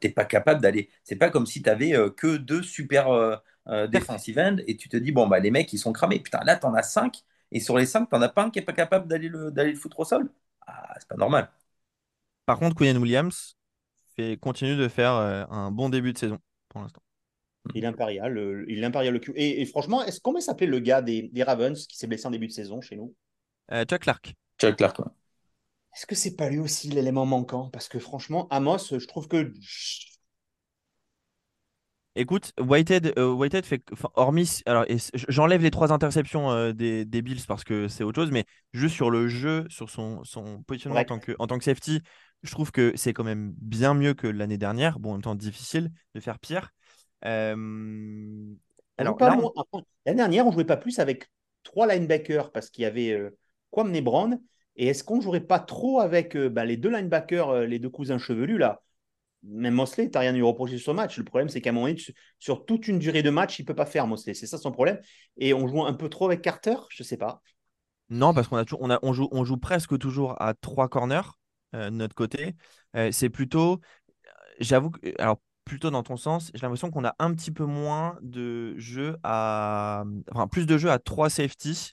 t'es 0.00 0.08
pas 0.10 0.24
capable 0.24 0.60
d'aller. 0.60 0.90
C'est 1.04 1.16
pas 1.16 1.30
comme 1.30 1.46
si 1.46 1.62
t'avais 1.62 1.94
euh, 1.94 2.10
que 2.10 2.36
deux 2.36 2.62
super 2.62 3.08
euh, 3.08 3.36
euh, 3.68 3.86
defensive 3.86 4.38
end 4.38 4.56
et 4.66 4.76
tu 4.76 4.88
te 4.88 4.96
dis, 4.96 5.12
bon, 5.12 5.26
bah 5.26 5.38
les 5.40 5.50
mecs 5.50 5.72
ils 5.72 5.78
sont 5.78 5.92
cramés. 5.92 6.20
Putain, 6.20 6.40
là 6.44 6.56
t'en 6.56 6.74
as 6.74 6.82
cinq, 6.82 7.22
et 7.52 7.60
sur 7.60 7.78
les 7.78 7.86
cinq, 7.86 8.08
t'en 8.08 8.20
as 8.22 8.28
pas 8.28 8.44
un 8.44 8.50
qui 8.50 8.58
est 8.58 8.62
pas 8.62 8.72
capable 8.72 9.08
d'aller 9.08 9.28
le, 9.28 9.50
d'aller 9.50 9.72
le 9.72 9.78
foutre 9.78 10.00
au 10.00 10.04
sol? 10.04 10.30
Ah, 10.66 10.94
c'est 10.98 11.08
pas 11.08 11.16
normal. 11.16 11.50
Par 12.46 12.58
contre, 12.58 12.74
Quinn 12.76 12.96
Williams 12.98 13.56
fait, 14.16 14.36
continue 14.38 14.76
de 14.76 14.88
faire 14.88 15.12
euh, 15.12 15.44
un 15.50 15.70
bon 15.70 15.88
début 15.88 16.12
de 16.12 16.18
saison 16.18 16.38
pour 16.68 16.80
l'instant. 16.80 17.02
Il 17.74 17.84
est 17.84 17.86
impérial. 17.86 18.38
euh, 18.38 18.64
il 18.68 18.82
est 18.82 18.84
impérial 18.84 19.12
le 19.12 19.20
Q. 19.20 19.32
Et, 19.36 19.60
et 19.60 19.66
franchement, 19.66 20.02
est-ce, 20.04 20.20
comment 20.20 20.40
s'appelait 20.40 20.66
le 20.66 20.78
gars 20.78 21.02
des, 21.02 21.28
des 21.32 21.42
Ravens 21.42 21.86
qui 21.86 21.96
s'est 21.96 22.06
blessé 22.06 22.26
en 22.26 22.30
début 22.30 22.46
de 22.46 22.52
saison 22.52 22.80
chez 22.80 22.96
nous? 22.96 23.14
Euh, 23.72 23.84
Chuck 23.84 24.00
Clark. 24.00 24.34
Chuck 24.58 24.76
Clark, 24.76 24.98
ouais. 25.00 25.04
Est-ce 25.94 26.06
que 26.06 26.14
c'est 26.14 26.36
pas 26.36 26.48
lui 26.48 26.58
aussi 26.58 26.88
l'élément 26.88 27.26
manquant? 27.26 27.70
Parce 27.70 27.88
que 27.88 27.98
franchement, 27.98 28.46
Amos, 28.50 28.98
je 28.98 29.06
trouve 29.06 29.28
que. 29.28 29.52
Écoute, 32.20 32.52
Whitehead, 32.60 33.12
euh, 33.16 33.32
Whitehead 33.32 33.64
fait, 33.64 33.80
enfin, 33.92 34.08
hormis, 34.14 34.60
alors 34.66 34.84
j'enlève 35.28 35.62
les 35.62 35.70
trois 35.70 35.92
interceptions 35.92 36.50
euh, 36.50 36.72
des, 36.72 37.04
des 37.04 37.22
Bills 37.22 37.42
parce 37.46 37.62
que 37.62 37.86
c'est 37.86 38.02
autre 38.02 38.20
chose, 38.20 38.32
mais 38.32 38.44
juste 38.72 38.96
sur 38.96 39.08
le 39.08 39.28
jeu, 39.28 39.64
sur 39.68 39.88
son, 39.88 40.24
son 40.24 40.62
positionnement 40.64 40.98
en 41.00 41.04
tant, 41.04 41.20
que, 41.20 41.36
en 41.38 41.46
tant 41.46 41.58
que 41.58 41.64
safety, 41.64 42.00
je 42.42 42.50
trouve 42.50 42.72
que 42.72 42.92
c'est 42.96 43.12
quand 43.12 43.22
même 43.22 43.54
bien 43.60 43.94
mieux 43.94 44.14
que 44.14 44.26
l'année 44.26 44.58
dernière. 44.58 44.98
Bon, 44.98 45.10
en 45.10 45.12
même 45.12 45.22
temps, 45.22 45.36
difficile 45.36 45.92
de 46.16 46.20
faire 46.20 46.40
pire. 46.40 46.70
Euh, 47.24 47.54
alors 48.96 49.16
on- 49.20 49.52
L'année 50.06 50.16
dernière, 50.16 50.46
on 50.46 50.52
jouait 50.52 50.64
pas 50.64 50.76
plus 50.76 50.98
avec 50.98 51.30
trois 51.62 51.86
linebackers 51.86 52.50
parce 52.50 52.70
qu'il 52.70 52.82
y 52.82 52.86
avait 52.86 53.12
euh, 53.12 53.38
Kwame 53.70 54.00
Brown. 54.00 54.40
Et 54.76 54.88
est-ce 54.88 55.04
qu'on 55.04 55.20
jouerait 55.20 55.40
pas 55.40 55.58
trop 55.60 56.00
avec 56.00 56.36
euh, 56.36 56.48
bah, 56.48 56.64
les 56.64 56.76
deux 56.76 56.90
linebackers, 56.90 57.50
euh, 57.50 57.66
les 57.66 57.78
deux 57.78 57.90
cousins 57.90 58.18
chevelus 58.18 58.58
là? 58.58 58.82
Même 59.44 59.74
Mosley, 59.74 60.10
tu 60.10 60.18
rien 60.18 60.30
à 60.30 60.32
lui 60.32 60.42
reprocher 60.42 60.78
sur 60.78 60.92
ce 60.92 60.96
match. 60.96 61.16
Le 61.16 61.24
problème, 61.24 61.48
c'est 61.48 61.60
qu'à 61.60 61.70
un 61.70 61.72
moment 61.72 61.86
donné, 61.86 62.00
sur 62.38 62.66
toute 62.66 62.88
une 62.88 62.98
durée 62.98 63.22
de 63.22 63.30
match, 63.30 63.58
il 63.58 63.64
peut 63.64 63.74
pas 63.74 63.86
faire 63.86 64.06
Mosley. 64.06 64.34
C'est 64.34 64.46
ça 64.46 64.58
son 64.58 64.72
problème. 64.72 65.00
Et 65.36 65.54
on 65.54 65.68
joue 65.68 65.84
un 65.84 65.94
peu 65.94 66.08
trop 66.08 66.26
avec 66.26 66.42
Carter? 66.42 66.74
Je 66.90 67.02
sais 67.02 67.16
pas. 67.16 67.40
Non, 68.10 68.32
parce 68.34 68.48
qu'on 68.48 68.56
a 68.56 68.64
on 68.80 68.90
a, 68.90 68.98
on 69.02 69.12
joue, 69.12 69.28
on 69.32 69.44
joue 69.44 69.58
presque 69.58 69.98
toujours 69.98 70.40
à 70.40 70.54
trois 70.54 70.88
corners 70.88 71.20
euh, 71.74 71.90
de 71.90 71.96
notre 71.96 72.14
côté. 72.14 72.56
Euh, 72.96 73.12
c'est 73.12 73.28
plutôt, 73.28 73.80
j'avoue, 74.60 74.90
que- 74.90 75.00
alors 75.20 75.40
plutôt 75.64 75.90
dans 75.90 76.02
ton 76.02 76.16
sens, 76.16 76.50
j'ai 76.54 76.60
l'impression 76.62 76.90
qu'on 76.90 77.04
a 77.04 77.14
un 77.18 77.34
petit 77.34 77.50
peu 77.50 77.64
moins 77.64 78.18
de 78.22 78.76
jeux 78.78 79.16
à, 79.22 80.04
enfin 80.32 80.48
plus 80.48 80.66
de 80.66 80.78
jeux 80.78 80.90
à 80.90 80.98
trois 80.98 81.30
safety, 81.30 81.92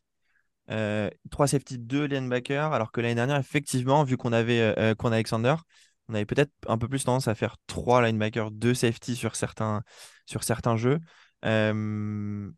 euh, 0.71 1.09
trois 1.31 1.47
safety, 1.47 1.77
deux 1.77 2.05
linebackers, 2.05 2.73
alors 2.73 2.91
que 2.91 3.01
l'année 3.01 3.15
dernière, 3.15 3.37
effectivement, 3.37 4.03
vu 4.03 4.17
qu'on 4.17 4.33
avait 4.33 4.59
euh, 4.61 4.73
euh, 4.79 4.95
qu'on 4.95 5.11
a 5.11 5.15
Alexander, 5.15 5.55
on 6.09 6.13
avait 6.13 6.25
peut-être 6.25 6.51
un 6.67 6.77
peu 6.77 6.87
plus 6.87 7.03
tendance 7.03 7.27
à 7.27 7.35
faire 7.35 7.57
trois 7.67 8.01
linebackers, 8.05 8.51
deux 8.51 8.73
safety 8.73 9.15
sur 9.15 9.35
certains, 9.35 9.83
sur 10.25 10.43
certains 10.43 10.77
jeux. 10.77 10.99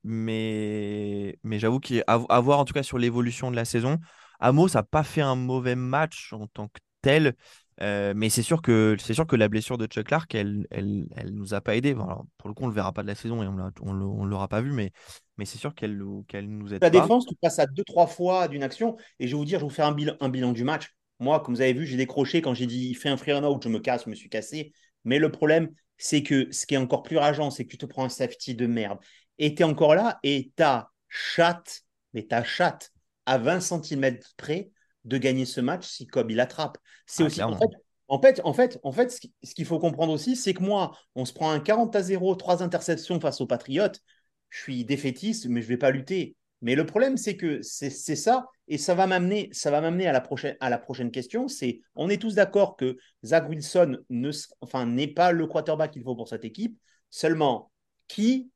mais 0.04 1.38
mais 1.43 1.60
j'avoue 1.60 1.80
qu'à 1.80 2.18
voir 2.18 2.60
en 2.60 2.66
tout 2.66 2.74
cas 2.74 2.84
sur 2.84 2.98
l'évolution 2.98 3.52
de 3.52 3.56
la 3.56 3.66
saison, 3.66 3.98
Amo, 4.39 4.68
ça 4.68 4.80
n'a 4.80 4.84
pas 4.84 5.04
fait 5.04 5.22
un 5.22 5.36
mauvais 5.36 5.76
match 5.76 6.34
en 6.34 6.48
tant 6.48 6.68
que 6.68 6.80
tel. 7.02 7.36
mais 7.80 8.30
c'est 8.30 8.43
sûr 8.43 8.62
que 8.62 8.95
c'est 9.00 9.14
sûr 9.14 9.28
que 9.28 9.36
la 9.36 9.48
blessure 9.48 9.78
de 9.78 9.86
Chuck 9.86 10.06
Clark, 10.06 10.34
elle, 10.36 10.68
elle, 10.72 11.08
elle 11.16 11.34
nous 11.34 11.54
a 11.54 11.62
pas 11.62 11.76
aidé. 11.76 11.95
pour 11.95 12.48
le 12.50 12.54
coup, 12.54 12.64
on 12.64 12.68
le 12.68 12.74
verra 12.74 12.93
pas 12.93 13.04
de 13.04 13.08
la 13.08 13.16
saison 13.16 13.43
et 13.43 13.48
on 13.48 13.93
ne 13.93 14.28
l'aura 14.28 14.48
pas 14.48 14.62
vu, 14.62 14.72
mais, 14.72 14.91
mais 15.38 15.45
c'est 15.45 15.58
sûr 15.58 15.74
qu'elle 15.74 16.02
qu'elle 16.28 16.50
nous 16.50 16.74
aide 16.74 16.82
la 16.82 16.89
défense, 16.89 17.26
tu 17.26 17.36
passes 17.36 17.60
à 17.60 17.66
deux 17.66 17.84
trois 17.84 18.08
fois 18.08 18.48
d'une 18.48 18.64
action 18.64 18.98
et 19.20 19.28
je 19.28 19.34
vais 19.34 19.38
vous 19.38 19.45
dire, 19.45 19.60
je 19.60 19.66
vais 19.66 19.70
vous 19.70 19.76
faire 19.76 19.88
un 19.88 19.93
bilan, 19.93 20.16
un 20.20 20.30
bilan 20.30 20.52
du 20.52 20.64
match. 20.64 20.93
Moi, 21.20 21.39
comme 21.39 21.55
vous 21.55 21.61
avez 21.61 21.74
vu, 21.74 21.86
j'ai 21.86 21.97
décroché 21.97 22.41
quand 22.41 22.53
j'ai 22.53 22.68
dit 22.68 22.89
il 22.89 22.95
fait 22.95 23.09
un 23.09 23.18
free 23.18 23.34
out, 23.34 23.63
je 23.63 23.70
me 23.70 23.80
casse, 23.80 24.05
je 24.05 24.09
me 24.09 24.15
suis 24.15 24.30
cassé. 24.30 24.74
Mais 25.03 25.20
le 25.20 25.32
problème, 25.32 25.70
c'est 25.97 26.24
que 26.24 26.51
ce 26.51 26.65
qui 26.65 26.76
est 26.76 26.78
encore 26.78 27.03
plus 27.03 27.18
rageant, 27.18 27.49
c'est 27.49 27.65
que 27.65 27.72
tu 27.72 27.78
te 27.78 27.86
prends 27.86 28.05
un 28.05 28.09
safety 28.09 28.55
de 28.55 28.68
merde 28.68 28.99
et 29.39 29.55
tu 29.55 29.61
es 29.61 29.65
encore 29.65 29.95
là 29.95 30.20
et 30.24 30.51
ta 30.55 30.91
chatte, 31.09 31.82
mais 32.13 32.24
ta 32.24 32.43
chatte 32.43 32.91
à 33.26 33.38
20 33.38 33.59
cm 33.59 34.20
près 34.38 34.70
de 35.05 35.18
gagner 35.18 35.45
ce 35.45 35.61
match 35.61 35.88
si 35.88 36.07
Cobb 36.07 36.30
il 36.32 36.39
attrape. 36.39 36.78
C'est 37.05 37.24
ah, 37.24 37.28
aussi 37.28 37.41
en 37.41 37.57
fait, 37.57 37.70
en 38.09 38.22
fait, 38.22 38.41
en 38.43 38.53
fait, 38.53 38.80
en 38.84 38.91
fait, 38.91 39.20
ce 39.43 39.53
qu'il 39.53 39.65
faut 39.65 39.80
comprendre 39.80 40.13
aussi, 40.13 40.36
c'est 40.36 40.53
que 40.53 40.63
moi, 40.63 40.97
on 41.15 41.26
se 41.26 41.34
prend 41.34 41.51
un 41.51 41.59
40 41.59 41.95
à 41.95 42.01
0, 42.01 42.36
trois 42.36 42.63
interceptions 42.63 43.20
face 43.20 43.41
aux 43.41 43.47
Patriotes. 43.47 44.01
Je 44.49 44.61
suis 44.61 44.86
défaitiste, 44.86 45.47
mais 45.47 45.61
je 45.61 45.68
vais 45.68 45.78
pas 45.78 45.91
lutter. 45.91 46.36
Mais 46.61 46.76
le 46.76 46.86
problème, 46.86 47.18
c'est 47.18 47.36
que 47.36 47.61
c'est 47.61 47.89
ça, 47.89 48.47
et 48.68 48.78
ça 48.78 48.95
va 48.95 49.07
m'amener, 49.07 49.49
ça 49.53 49.72
va 49.72 49.82
m'amener 49.82 50.07
à 50.07 50.11
la 50.11 50.22
prochaine, 50.22 50.57
à 50.59 50.70
la 50.70 50.78
prochaine 50.78 51.11
question. 51.11 51.47
C'est, 51.47 51.82
on 51.95 52.09
est 52.09 52.22
tous 52.22 52.36
d'accord 52.36 52.76
que 52.76 52.97
Zach 53.24 53.47
Wilson 53.49 53.97
ne, 54.09 54.32
enfin, 54.61 54.86
n'est 54.86 55.07
pas 55.07 55.32
le 55.32 55.47
quarterback 55.47 55.91
qu'il 55.91 56.03
faut 56.03 56.15
pour 56.15 56.28
cette 56.28 56.43
équipe. 56.43 56.78
Seulement, 57.09 57.72
qui, 58.07 58.51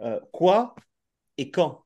euh, 0.00 0.20
quoi 0.32 0.74
et 1.38 1.50
quand? 1.50 1.84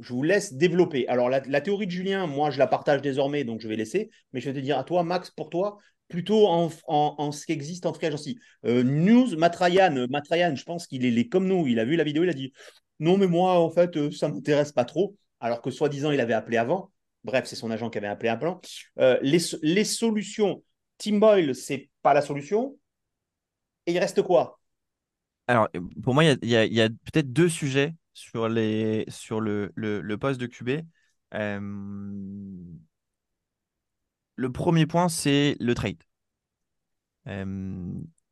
Je 0.00 0.12
vous 0.12 0.22
laisse 0.22 0.54
développer. 0.54 1.06
Alors, 1.08 1.28
la, 1.28 1.60
théorie 1.60 1.86
de 1.86 1.90
Julien, 1.90 2.26
moi, 2.26 2.50
je 2.50 2.58
la 2.58 2.66
partage 2.66 3.02
désormais, 3.02 3.44
donc 3.44 3.60
je 3.60 3.68
vais 3.68 3.76
laisser. 3.76 4.10
Mais 4.32 4.40
je 4.40 4.48
vais 4.48 4.54
te 4.58 4.64
dire 4.64 4.78
à 4.78 4.84
toi, 4.84 5.02
Max, 5.02 5.30
pour 5.30 5.50
toi, 5.50 5.78
plutôt 6.08 6.46
en, 6.46 7.32
ce 7.32 7.46
qui 7.46 7.52
existe 7.52 7.84
en 7.84 7.92
free 7.92 8.06
agency. 8.06 8.38
Euh, 8.64 8.82
news, 8.84 9.36
Matrayan, 9.36 10.06
Matrayan, 10.08 10.54
je 10.56 10.64
pense 10.64 10.86
qu'il 10.86 11.04
est, 11.04 11.28
comme 11.28 11.46
nous. 11.46 11.66
Il 11.66 11.78
a 11.78 11.84
vu 11.84 11.96
la 11.96 12.04
vidéo, 12.04 12.22
il 12.24 12.30
a 12.30 12.34
dit 12.34 12.52
Non, 13.00 13.18
mais 13.18 13.26
moi, 13.26 13.58
en 13.58 13.70
fait, 13.70 13.96
euh, 13.96 14.10
ça 14.10 14.28
ne 14.28 14.34
m'intéresse 14.34 14.72
pas 14.72 14.86
trop. 14.86 15.16
Alors 15.42 15.60
que 15.60 15.72
soi-disant, 15.72 16.12
il 16.12 16.20
avait 16.20 16.34
appelé 16.34 16.56
avant. 16.56 16.92
Bref, 17.24 17.46
c'est 17.46 17.56
son 17.56 17.72
agent 17.72 17.90
qui 17.90 17.98
avait 17.98 18.06
appelé 18.06 18.28
un 18.28 18.36
plan. 18.36 18.60
Euh, 18.98 19.18
les, 19.22 19.84
solutions, 19.84 20.62
Tim 20.98 21.18
Boyle, 21.18 21.56
c'est 21.56 21.90
pas 22.00 22.14
la 22.14 22.22
solution. 22.22 22.78
Et 23.86 23.92
il 23.92 23.98
reste 23.98 24.22
quoi? 24.22 24.60
Alors, 25.48 25.68
pour 26.04 26.14
moi, 26.14 26.22
il 26.24 26.38
y 26.48 26.80
a 26.80 26.88
peut-être 26.88 27.32
deux 27.32 27.48
sujets 27.48 27.96
sur, 28.14 28.48
le, 28.48 30.14
poste 30.14 30.40
de 30.40 30.46
QB. 30.46 30.86
le 34.36 34.52
premier 34.52 34.86
point, 34.86 35.08
c'est 35.08 35.56
le 35.58 35.74
trade. 35.74 36.04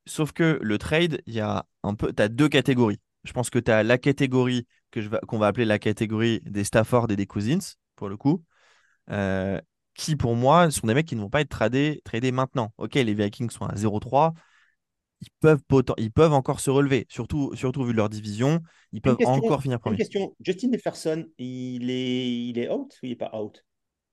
sauf 0.06 0.30
que 0.30 0.61
le 0.62 0.78
trade, 0.78 1.22
il 1.26 1.34
y 1.34 1.40
a 1.40 1.66
un 1.82 1.96
peu, 1.96 2.12
tu 2.12 2.22
as 2.22 2.28
deux 2.28 2.48
catégories. 2.48 3.00
Je 3.24 3.32
pense 3.32 3.50
que 3.50 3.58
tu 3.58 3.70
as 3.70 3.82
la 3.82 3.98
catégorie 3.98 4.66
que 4.90 5.00
je 5.00 5.08
qu'on 5.08 5.38
va 5.38 5.46
appeler 5.46 5.66
la 5.66 5.78
catégorie 5.78 6.40
des 6.44 6.64
Stafford 6.64 7.10
et 7.10 7.16
des 7.16 7.26
Cousins, 7.26 7.76
pour 7.96 8.08
le 8.08 8.16
coup, 8.16 8.44
euh, 9.10 9.60
qui 9.94 10.16
pour 10.16 10.34
moi 10.34 10.70
sont 10.70 10.86
des 10.86 10.94
mecs 10.94 11.06
qui 11.06 11.16
ne 11.16 11.20
vont 11.20 11.30
pas 11.30 11.40
être 11.40 11.50
tradés, 11.50 12.00
tradés 12.04 12.32
maintenant. 12.32 12.72
Ok, 12.78 12.94
les 12.94 13.14
Vikings 13.14 13.50
sont 13.50 13.66
à 13.66 13.74
0-3, 13.74 14.34
ils 15.20 15.30
peuvent, 15.40 15.60
ils 15.98 16.10
peuvent 16.10 16.32
encore 16.32 16.60
se 16.60 16.70
relever, 16.70 17.06
surtout, 17.08 17.54
surtout 17.54 17.84
vu 17.84 17.92
leur 17.92 18.08
division. 18.08 18.60
Ils 18.92 19.02
peuvent 19.02 19.18
encore 19.24 19.62
finir 19.62 19.78
premier. 19.78 19.96
Une 19.96 19.98
question. 19.98 20.34
Justin 20.40 20.72
Jefferson, 20.72 21.26
il 21.38 21.90
est, 21.90 22.48
il 22.48 22.58
est 22.58 22.70
out 22.70 22.98
ou 23.02 23.06
il 23.06 23.10
n'est 23.10 23.16
pas 23.16 23.30
out? 23.34 23.64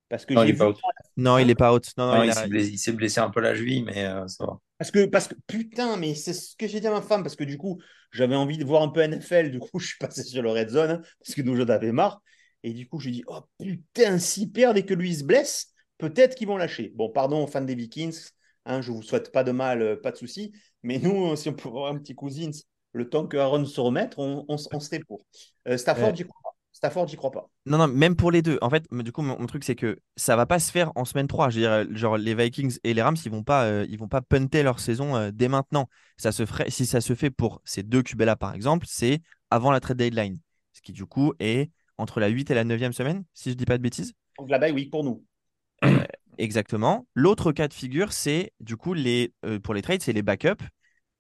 Parce 0.10 0.26
que 0.26 0.34
non, 0.34 0.44
il 0.44 0.52
n'est 0.52 0.58
pas 0.58 0.70
out. 0.70 0.80
Non, 1.18 1.40
il 1.40 1.48
n'est 1.48 1.56
pas 1.56 1.74
out. 1.74 1.84
Non, 1.98 2.14
non, 2.14 2.24
il, 2.24 2.34
s'est 2.78 2.92
blessé, 2.94 3.20
un 3.20 3.32
peu 3.32 3.42
la 3.42 3.56
cheville, 3.56 3.84
mais 3.84 4.06
euh, 4.06 4.28
ça 4.28 4.46
va. 4.46 4.60
Parce 4.78 4.92
que, 4.92 5.06
parce 5.06 5.28
que 5.28 5.34
putain, 5.48 5.98
mais 5.98 6.14
c'est 6.14 6.34
ce 6.34 6.56
que 6.56 6.68
j'ai 6.68 6.80
dit 6.80 6.88
à 6.88 6.92
ma 6.92 7.02
femme, 7.02 7.24
parce 7.24 7.36
que 7.36 7.44
du 7.44 7.58
coup, 7.58 7.82
j'avais 8.12 8.36
envie 8.36 8.60
de 8.60 8.64
voir 8.64 8.84
un 8.84 8.90
peu 8.90 9.02
NFL, 9.02 9.50
du 9.50 9.60
coup, 9.60 9.80
je 9.80 9.88
suis 9.88 9.98
passé 9.98 10.24
sur 10.24 10.44
le 10.44 10.52
Red 10.52 10.70
Zone, 10.70 10.92
hein, 10.92 11.02
parce 11.20 11.34
que 11.36 11.42
nous, 11.42 11.56
j'en 11.56 11.68
avais 11.68 11.92
marre. 11.92 12.22
Et 12.64 12.74
du 12.74 12.88
coup, 12.88 13.00
je 13.00 13.10
dit, 13.10 13.24
oh 13.28 13.42
putain, 13.60 14.20
s'ils 14.20 14.52
perdent 14.52 14.78
et 14.78 14.86
que 14.86 14.94
lui 14.94 15.16
se 15.16 15.24
blesse, 15.24 15.74
peut-être 15.98 16.36
qu'ils 16.36 16.48
vont 16.48 16.58
lâcher. 16.58 16.92
Bon, 16.96 17.10
pardon, 17.10 17.48
fan 17.48 17.66
des 17.66 17.76
Vikings, 17.76 18.30
hein, 18.66 18.82
je 18.82 18.92
vous 18.92 19.02
souhaite 19.02 19.32
pas 19.32 19.44
de 19.44 19.52
mal, 19.52 19.82
euh, 19.82 19.96
pas 19.96 20.12
de 20.12 20.18
soucis. 20.18 20.52
Mais 20.84 21.00
nous, 21.00 21.36
si 21.36 21.50
on 21.50 21.54
peut 21.54 21.70
avoir 21.70 21.92
un 21.92 21.98
petit 21.98 22.16
cousin, 22.16 22.52
le 22.94 23.10
temps 23.10 23.28
que 23.28 23.38
Aaron 23.38 23.66
se 23.66 23.80
remette, 23.80 24.14
on, 24.18 24.46
on, 24.48 24.58
serait 24.58 25.00
pour. 25.00 25.22
Euh, 25.68 25.78
Stafford, 25.78 26.14
crois 26.14 26.26
pas. 26.44 26.47
Stafford, 26.78 27.08
j'y 27.08 27.16
crois 27.16 27.32
pas. 27.32 27.50
Non, 27.66 27.80
non, 27.80 27.88
même 27.88 28.16
pour 28.16 28.30
les 28.30 28.44
deux. 28.44 28.60
En 28.62 28.70
fait, 28.70 28.86
du 28.92 29.12
coup, 29.12 29.24
mon, 29.24 29.48
truc, 29.48 29.64
c'est 29.64 29.76
que 29.76 30.00
ça 30.16 30.36
va 30.36 30.46
pas 30.46 30.60
se 30.60 30.72
faire 30.72 30.92
en 30.96 31.06
semaine 31.06 31.28
3. 31.28 31.50
Je 31.50 31.60
veux 31.60 31.62
dire, 31.62 31.96
genre, 31.96 32.18
les 32.18 32.36
Vikings 32.36 32.78
et 32.84 32.94
les 32.94 33.02
Rams, 33.02 33.18
ils 33.26 33.32
vont 33.32 33.42
pas, 33.42 33.64
euh, 33.64 33.86
ils 33.90 33.98
vont 33.98 34.08
pas 34.08 34.22
punter 34.22 34.62
leur 34.62 34.80
saison 34.80 35.16
euh, 35.16 35.32
dès 35.34 35.48
maintenant. 35.48 35.90
Ça 36.18 36.32
se 36.32 36.46
ferait, 36.46 36.70
si 36.70 36.86
ça 36.86 37.02
se 37.02 37.16
fait 37.16 37.32
pour 37.32 37.62
ces 37.66 37.82
deux 37.82 38.04
QB-là, 38.04 38.36
par 38.36 38.54
exemple, 38.54 38.86
c'est 38.88 39.22
avant 39.50 39.72
la 39.72 39.80
trade 39.80 39.98
deadline. 39.98 40.38
Ce 40.74 40.82
qui, 40.82 40.92
du 40.92 41.06
coup, 41.06 41.34
est 41.40 41.72
entre 41.98 42.20
la 42.20 42.28
8 42.28 42.52
et 42.52 42.54
la 42.54 42.64
9e 42.64 42.92
semaine, 42.92 43.24
si 43.34 43.50
je 43.50 43.56
dis 43.56 43.66
pas 43.66 43.78
de 43.80 43.84
bêtises. 43.84 44.14
Donc 44.38 44.52
là-bas, 44.52 44.70
oui, 44.70 44.86
pour 44.86 45.04
nous. 45.04 45.26
exactement. 46.38 47.08
L'autre 47.16 47.52
cas 47.52 47.68
de 47.68 47.74
figure, 47.74 48.14
c'est, 48.14 48.54
du 48.60 48.78
coup, 48.78 48.94
les, 48.94 49.34
pour 49.64 49.74
les 49.74 49.82
trades, 49.82 50.04
c'est 50.04 50.14
les 50.14 50.22
backups. 50.22 50.64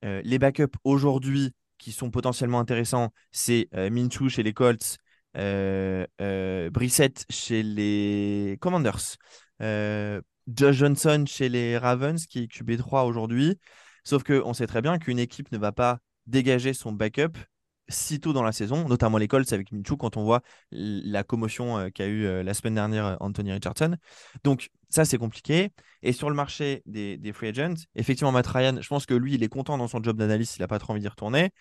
Euh, 0.05 0.21
les 0.23 0.37
backups 0.37 0.77
aujourd'hui 0.83 1.53
qui 1.77 1.91
sont 1.91 2.11
potentiellement 2.11 2.59
intéressants, 2.59 3.11
c'est 3.31 3.67
euh, 3.75 3.89
Minshew 3.89 4.29
chez 4.29 4.43
les 4.43 4.53
Colts, 4.53 4.97
euh, 5.37 6.69
Brissett 6.71 7.25
chez 7.29 7.63
les 7.63 8.57
Commanders, 8.59 9.17
Josh 9.59 10.75
Johnson 10.75 11.25
chez 11.27 11.49
les 11.49 11.77
Ravens 11.77 12.25
qui 12.25 12.43
est 12.43 12.51
QB3 12.51 13.05
aujourd'hui. 13.05 13.59
Sauf 14.03 14.23
qu'on 14.23 14.53
sait 14.53 14.67
très 14.67 14.81
bien 14.81 14.97
qu'une 14.99 15.19
équipe 15.19 15.51
ne 15.51 15.57
va 15.57 15.71
pas 15.71 15.99
dégager 16.25 16.73
son 16.73 16.91
backup 16.91 17.37
si 17.89 18.19
tôt 18.19 18.33
dans 18.33 18.43
la 18.43 18.51
saison, 18.51 18.87
notamment 18.87 19.17
les 19.17 19.27
Colts 19.27 19.51
avec 19.53 19.71
Minshew, 19.71 19.97
quand 19.97 20.17
on 20.17 20.23
voit 20.23 20.41
la 20.71 21.23
commotion 21.23 21.77
euh, 21.77 21.89
qu'a 21.89 22.05
eu 22.05 22.25
euh, 22.25 22.43
la 22.43 22.53
semaine 22.53 22.75
dernière 22.75 23.05
euh, 23.05 23.15
Anthony 23.19 23.51
Richardson. 23.51 23.95
Donc, 24.43 24.69
ça, 24.89 25.05
c'est 25.05 25.17
compliqué. 25.17 25.71
Et 26.01 26.13
sur 26.13 26.29
le 26.29 26.35
marché 26.35 26.83
des, 26.85 27.19
free 27.33 27.49
agents, 27.49 27.75
effectivement, 27.95 28.31
Matt 28.31 28.47
Ryan, 28.47 28.77
je 28.81 28.87
pense 28.87 29.05
que 29.05 29.13
lui, 29.13 29.35
il 29.35 29.43
est 29.43 29.49
content 29.49 29.77
dans 29.77 29.87
son 29.87 30.01
job 30.01 30.17
d'analyste, 30.17 30.57
il 30.57 30.61
n'a 30.61 30.67
pas 30.67 30.79
trop 30.79 30.93
envie 30.93 31.01
d'y 31.01 31.07
retourner. 31.07 31.51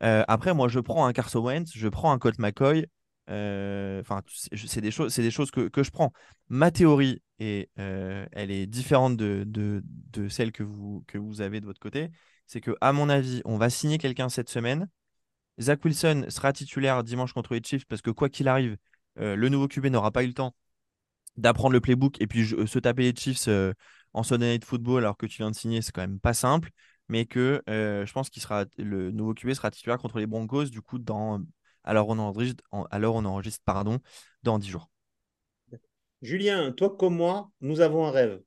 après, 0.00 0.54
moi, 0.54 0.68
je 0.68 0.80
prends 0.80 1.06
un 1.06 1.12
Carson 1.12 1.40
Wentz, 1.40 1.70
je 1.74 1.88
prends 1.88 2.12
un 2.12 2.18
Colt 2.18 2.38
McCoy. 2.38 2.86
Enfin, 3.28 4.22
c'est 4.52 4.80
des 4.80 4.90
choses, 4.90 5.12
c'est 5.12 5.22
des 5.22 5.30
choses 5.30 5.50
que, 5.50 5.70
je 5.82 5.90
prends. 5.90 6.12
Ma 6.48 6.70
théorie, 6.70 7.22
et 7.38 7.70
elle 7.76 8.50
est 8.50 8.66
différente 8.66 9.16
de, 9.16 9.44
de, 9.46 9.82
de, 9.84 10.28
celle 10.28 10.52
que 10.52 10.62
vous, 10.62 11.04
que 11.06 11.18
vous 11.18 11.40
avez 11.40 11.60
de 11.60 11.66
votre 11.66 11.80
côté. 11.80 12.10
C'est 12.46 12.60
que, 12.60 12.76
à 12.80 12.92
mon 12.92 13.08
avis, 13.08 13.40
on 13.44 13.56
va 13.56 13.70
signer 13.70 13.98
quelqu'un 13.98 14.28
cette 14.28 14.50
semaine 14.50 14.88
Zach 15.60 15.84
Wilson 15.84 16.26
sera 16.28 16.52
titulaire 16.52 17.04
dimanche 17.04 17.32
contre 17.32 17.54
les 17.54 17.62
Chiefs 17.62 17.84
parce 17.86 18.02
que 18.02 18.10
quoi 18.10 18.28
qu'il 18.28 18.48
arrive, 18.48 18.76
euh, 19.18 19.36
le 19.36 19.48
nouveau 19.48 19.68
QB 19.68 19.86
n'aura 19.86 20.10
pas 20.10 20.24
eu 20.24 20.28
le 20.28 20.34
temps 20.34 20.54
d'apprendre 21.36 21.72
le 21.72 21.80
playbook 21.80 22.20
et 22.20 22.26
puis 22.26 22.46
se 22.46 22.78
taper 22.78 23.02
les 23.02 23.14
Chiefs 23.16 23.48
euh, 23.48 23.72
en 24.12 24.22
Sunday 24.22 24.52
Night 24.52 24.64
Football 24.64 25.04
alors 25.04 25.16
que 25.16 25.26
tu 25.26 25.38
viens 25.38 25.50
de 25.50 25.56
signer, 25.56 25.82
c'est 25.82 25.92
quand 25.92 26.02
même 26.02 26.20
pas 26.20 26.34
simple. 26.34 26.70
Mais 27.08 27.26
que 27.26 27.62
euh, 27.68 28.06
je 28.06 28.12
pense 28.12 28.30
qu'il 28.30 28.42
sera 28.42 28.64
le 28.78 29.10
nouveau 29.10 29.34
QB 29.34 29.52
sera 29.52 29.70
titulaire 29.70 29.98
contre 29.98 30.18
les 30.18 30.26
Broncos 30.26 30.66
du 30.66 30.80
coup 30.80 30.98
dans 30.98 31.40
alors 31.84 32.08
on 32.08 32.18
enregistre 32.18 32.64
alors 32.90 33.16
on 33.16 33.24
enregistre 33.24 33.62
pardon 33.64 33.98
dans 34.42 34.58
10 34.58 34.68
jours. 34.68 34.88
Julien, 36.22 36.72
toi 36.72 36.96
comme 36.96 37.16
moi, 37.16 37.50
nous 37.60 37.80
avons 37.80 38.06
un 38.06 38.10
rêve. 38.12 38.40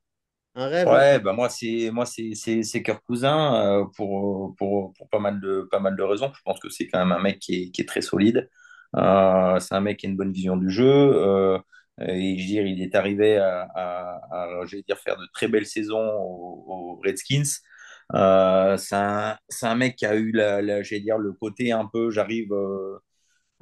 Un 0.54 0.68
rêve. 0.68 0.88
Ouais, 0.88 1.20
bah 1.20 1.34
moi 1.34 1.50
c'est 1.50 1.90
moi 1.92 2.06
c'est 2.06 2.32
c'est 2.34 2.82
Cœur 2.82 3.02
Cousin 3.02 3.82
euh, 3.82 3.84
pour, 3.94 4.54
pour, 4.56 4.94
pour 4.94 5.08
pas 5.10 5.18
mal 5.18 5.38
de 5.40 5.68
pas 5.70 5.80
mal 5.80 5.94
de 5.96 6.02
raisons. 6.02 6.32
Je 6.34 6.40
pense 6.42 6.58
que 6.58 6.70
c'est 6.70 6.88
quand 6.88 6.98
même 6.98 7.12
un 7.12 7.20
mec 7.20 7.38
qui 7.38 7.64
est, 7.64 7.70
qui 7.70 7.82
est 7.82 7.84
très 7.84 8.00
solide. 8.00 8.48
Euh, 8.96 9.60
c'est 9.60 9.74
un 9.74 9.80
mec 9.80 9.98
qui 9.98 10.06
a 10.06 10.08
une 10.08 10.16
bonne 10.16 10.32
vision 10.32 10.56
du 10.56 10.70
jeu. 10.70 10.86
Euh, 10.86 11.58
et 12.00 12.38
je 12.38 12.46
dire, 12.46 12.66
il 12.66 12.82
est 12.82 12.94
arrivé 12.94 13.38
à, 13.38 13.68
à, 13.74 14.64
dire 14.86 14.98
faire 14.98 15.16
de 15.16 15.26
très 15.32 15.48
belles 15.48 15.66
saisons 15.66 15.98
aux, 15.98 17.00
Redskins. 17.04 17.44
c'est 17.44 18.96
un, 18.96 19.38
un, 19.62 19.74
mec 19.74 19.96
qui 19.96 20.06
a 20.06 20.14
eu 20.16 20.30
la, 20.32 20.62
la 20.62 20.82
dire 20.82 21.18
le 21.18 21.32
côté 21.32 21.72
un 21.72 21.86
peu 21.86 22.10
j'arrive 22.10 22.52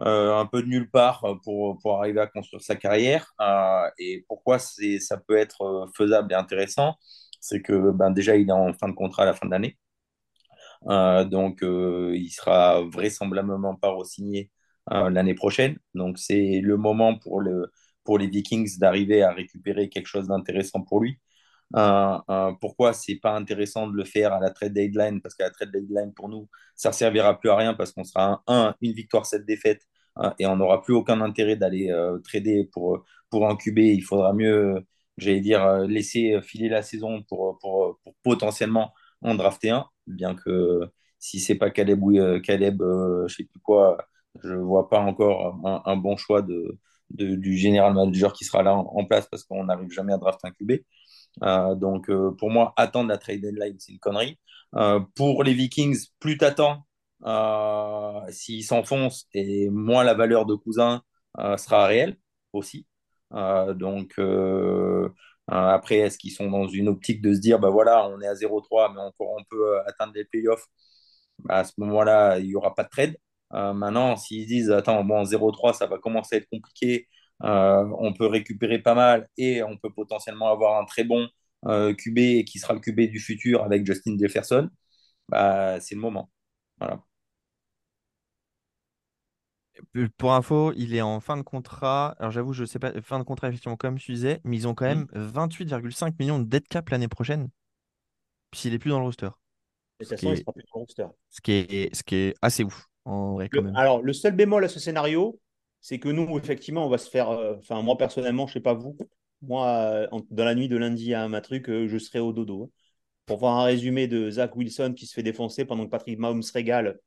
euh, 0.01 0.37
un 0.37 0.47
peu 0.47 0.63
de 0.63 0.67
nulle 0.69 0.91
part 0.91 1.25
euh, 1.25 1.35
pour, 1.45 1.99
arriver 1.99 2.21
à 2.21 2.27
construire 2.27 2.63
sa 2.63 2.77
carrière. 2.77 3.33
Euh, 3.41 3.89
et 3.99 4.25
pourquoi 4.29 4.59
ça 4.59 5.17
peut 5.19 5.37
être 5.37 5.89
faisable 5.97 6.33
et 6.33 6.37
intéressant 6.37 6.97
C'est 7.41 7.63
que 7.63 7.91
ben, 7.93 8.11
déjà, 8.11 8.37
il 8.37 8.49
est 8.49 8.53
en 8.53 8.73
fin 8.75 8.89
de 8.89 8.95
contrat 8.95 9.23
à 9.23 9.27
la 9.27 9.35
fin 9.35 9.47
de 9.47 9.53
l'année. 9.53 9.79
donc, 11.31 11.61
il 11.63 12.31
sera 12.31 12.83
vraisemblablement 12.83 13.75
pas 13.77 13.91
re-signé 13.91 14.51
l'année 14.91 15.35
prochaine. 15.35 15.79
Donc, 15.95 16.19
c'est 16.19 16.61
le 16.63 16.77
moment 16.77 17.19
pour, 17.19 17.41
le, 17.41 17.73
pour 18.05 18.19
les 18.19 18.29
Vikings 18.29 18.79
d'arriver 18.79 19.23
à 19.23 19.33
récupérer 19.33 19.89
quelque 19.89 20.07
chose 20.07 20.29
d'intéressant 20.29 20.83
pour 20.83 21.01
lui. 21.01 21.19
Euh, 21.77 22.19
euh, 22.31 22.53
pourquoi 22.61 22.93
c'est 22.93 23.17
pas 23.17 23.35
intéressant 23.35 23.89
de 23.89 23.97
le 23.97 24.05
faire 24.05 24.33
à 24.33 24.41
la 24.41 24.51
trade 24.51 24.73
deadline? 24.75 25.21
Parce 25.21 25.35
qu'à 25.35 25.45
la 25.45 25.51
trade 25.51 25.73
deadline, 25.73 26.13
pour 26.15 26.29
nous, 26.29 26.49
ça 26.77 26.91
ne 26.91 26.95
servira 26.95 27.39
plus 27.39 27.51
à 27.51 27.57
rien 27.57 27.75
parce 27.75 27.93
qu'on 27.93 28.05
sera 28.05 28.43
un, 28.47 28.67
un, 28.69 28.75
une 28.81 28.93
victoire, 28.93 29.27
sept 29.27 29.45
défaites 29.45 29.83
et 30.39 30.47
on 30.47 30.57
n'aura 30.57 30.81
plus 30.83 30.95
aucun 30.95 31.21
intérêt 31.21 31.57
d'aller 31.57 31.91
trader 32.25 32.69
pour, 32.73 33.05
pour 33.31 33.59
QB. 33.59 33.79
Il 33.79 34.03
faudra 34.05 34.33
mieux, 34.33 34.87
j'allais 35.17 35.41
dire, 35.41 35.67
laisser 35.89 36.41
filer 36.43 36.69
la 36.69 36.83
saison 36.83 37.23
pour, 37.25 37.59
pour, 37.59 37.99
pour 38.05 38.15
potentiellement 38.23 38.93
en 39.23 39.35
drafter 39.35 39.71
un, 39.71 39.87
bien 40.07 40.37
que 40.37 40.83
si 41.19 41.41
c'est 41.41 41.57
pas 41.57 41.71
Caleb, 41.71 42.01
Caleb 42.45 42.81
je 42.81 43.35
sais 43.35 43.45
plus 43.45 43.61
quoi, 43.61 43.99
je 44.43 44.55
vois 44.55 44.89
pas 44.89 45.01
encore 45.01 45.61
un, 45.85 45.97
bon 45.97 46.17
choix 46.17 46.43
de, 46.43 46.79
du 47.11 47.57
général 47.57 47.95
manager 47.95 48.33
qui 48.33 48.45
sera 48.45 48.63
là 48.63 48.75
en, 48.75 49.05
place 49.05 49.27
parce 49.29 49.45
qu'on 49.45 49.65
n'arrive 49.65 49.91
jamais 49.91 50.13
à 50.13 50.19
drafter 50.19 50.49
un 50.49 50.53
QB. 50.53 50.73
Euh, 51.43 51.75
donc, 51.75 52.09
euh, 52.11 52.31
pour 52.33 52.51
moi, 52.51 52.73
attendre 52.77 53.09
la 53.09 53.19
trade 53.19 53.41
deadline, 53.41 53.77
c'est 53.79 53.93
une 53.93 53.99
connerie. 53.99 54.39
Euh, 54.77 55.01
pour 55.15 55.45
les 55.45 55.55
Vikings, 55.55 56.07
plus 56.21 56.39
t'attends, 56.39 56.87
s'ils 58.31 58.65
s'enfoncent, 58.65 59.27
et 59.33 59.71
moins 59.71 60.05
la 60.05 60.15
valeur 60.15 60.47
de 60.47 60.55
cousin 60.55 61.03
sera 61.57 61.87
réelle 61.87 62.17
aussi. 62.53 62.87
donc, 63.31 64.19
après, 65.47 65.97
est-ce 65.99 66.19
qu'ils 66.19 66.33
sont 66.33 66.51
dans 66.51 66.67
une 66.69 66.89
optique 66.89 67.21
de 67.23 67.35
se 67.35 67.41
dire, 67.41 67.59
bah 67.59 67.71
voilà, 67.71 68.09
on 68.09 68.21
est 68.21 68.27
à 68.27 68.35
0-3, 68.35 68.93
mais 68.93 69.01
encore 69.01 69.31
on 69.39 69.45
peut 69.45 69.79
atteindre 69.87 70.13
les 70.15 70.25
playoffs? 70.25 70.67
Bah, 71.41 71.59
À 71.59 71.65
ce 71.65 71.73
moment-là, 71.79 72.39
il 72.39 72.49
n'y 72.49 72.57
aura 72.57 72.75
pas 72.75 72.85
de 72.85 72.89
trade. 72.91 73.17
maintenant, 73.51 74.17
s'ils 74.17 74.47
disent, 74.47 74.71
attends, 74.71 75.05
bon, 75.05 75.25
0-3, 75.25 75.73
ça 75.75 75.87
va 75.87 75.99
commencer 75.99 76.37
à 76.37 76.39
être 76.39 76.49
compliqué, 76.51 77.09
euh, 77.43 77.85
on 77.99 78.13
peut 78.13 78.27
récupérer 78.27 78.79
pas 78.79 78.95
mal 78.95 79.29
et 79.37 79.63
on 79.63 79.77
peut 79.77 79.93
potentiellement 79.93 80.51
avoir 80.51 80.81
un 80.81 80.85
très 80.85 81.05
bon 81.05 81.29
euh, 81.67 81.95
QB 81.95 82.45
qui 82.45 82.59
sera 82.59 82.75
le 82.75 82.81
QB 82.81 83.11
du 83.11 83.19
futur 83.19 83.63
avec 83.65 83.85
Justin 83.87 84.17
Jefferson. 84.19 84.71
Bah, 85.29 85.81
c'est 85.81 85.95
le 85.95 86.01
moment. 86.01 86.31
Voilà. 86.79 87.03
Pour 90.17 90.33
info, 90.33 90.73
il 90.77 90.95
est 90.95 91.03
en 91.03 91.21
fin 91.21 91.37
de 91.37 91.43
contrat. 91.43 92.15
Alors 92.19 92.31
j'avoue, 92.31 92.53
je 92.53 92.65
sais 92.65 92.79
pas, 92.79 92.93
fin 93.03 93.19
de 93.19 93.25
contrat 93.25 93.49
effectivement 93.49 93.77
comme 93.77 93.99
tu 93.99 94.13
disais, 94.13 94.41
mais 94.45 94.57
ils 94.57 94.69
ont 94.69 94.75
quand 94.75 94.87
même 94.87 95.07
28,5 95.15 96.11
mm. 96.11 96.15
millions 96.19 96.39
de 96.39 96.45
dead 96.45 96.67
cap 96.69 96.89
l'année 96.91 97.09
prochaine. 97.09 97.49
S'il 98.55 98.73
est 98.73 98.79
plus 98.79 98.91
dans 98.91 99.01
le 99.01 99.05
roster. 99.05 99.31
ce, 100.01 100.15
qui 100.15 100.29
est... 100.29 100.45
roster. 100.73 101.07
ce 101.29 101.41
qui 101.41 101.53
est, 101.53 101.95
ce 101.95 102.05
qui 102.05 102.15
est 102.15 102.35
assez 102.41 102.63
ouf 102.63 102.89
en 103.05 103.35
vrai. 103.35 103.51
Alors 103.75 104.03
le 104.03 104.13
seul 104.13 104.35
bémol 104.35 104.65
à 104.65 104.69
ce 104.69 104.79
scénario, 104.79 105.41
c'est 105.85 105.99
que 105.99 106.09
nous, 106.09 106.39
effectivement, 106.39 106.87
on 106.87 106.89
va 106.89 106.97
se 106.97 107.11
faire. 107.11 107.29
Euh, 107.29 107.57
enfin, 107.59 107.83
moi, 107.83 107.99
personnellement, 107.99 108.47
je 108.47 108.55
sais 108.55 108.61
pas 108.61 108.73
vous. 108.73 108.97
Moi, 109.43 109.69
euh, 109.69 110.21
dans 110.31 110.47
la 110.47 110.55
nuit 110.55 110.67
de 110.67 110.79
lundi 110.79 111.13
à 111.13 111.29
ma 111.29 111.43
truc, 111.43 111.69
euh, 111.69 111.89
je 111.89 111.99
serai 111.99 112.21
au 112.21 112.33
dodo. 112.33 112.63
Hein. 112.65 112.71
Pour 113.27 113.37
voir 113.37 113.59
un 113.59 113.65
résumé 113.65 114.09
de 114.09 114.31
Zach 114.31 114.57
Wilson 114.57 114.95
qui 114.97 115.05
se 115.05 115.13
fait 115.13 115.23
défoncer 115.23 115.67
pendant 115.67 115.85
que 115.85 115.91
Patrick 115.91 116.19
Mahomes 116.19 116.43
régale. 116.55 117.01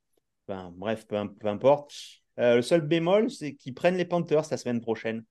Enfin, 0.46 0.72
bref, 0.76 1.08
peu, 1.08 1.16
importe. 1.48 1.92
le 2.36 2.62
seul 2.62 2.82
bémol, 2.82 3.32
c'est 3.32 3.54
qu'ils 3.54 3.74
prennent 3.74 3.96
les 3.96 4.04
Panthers 4.04 4.44
la 4.48 4.56
semaine 4.56 4.80
prochaine. 4.80 5.24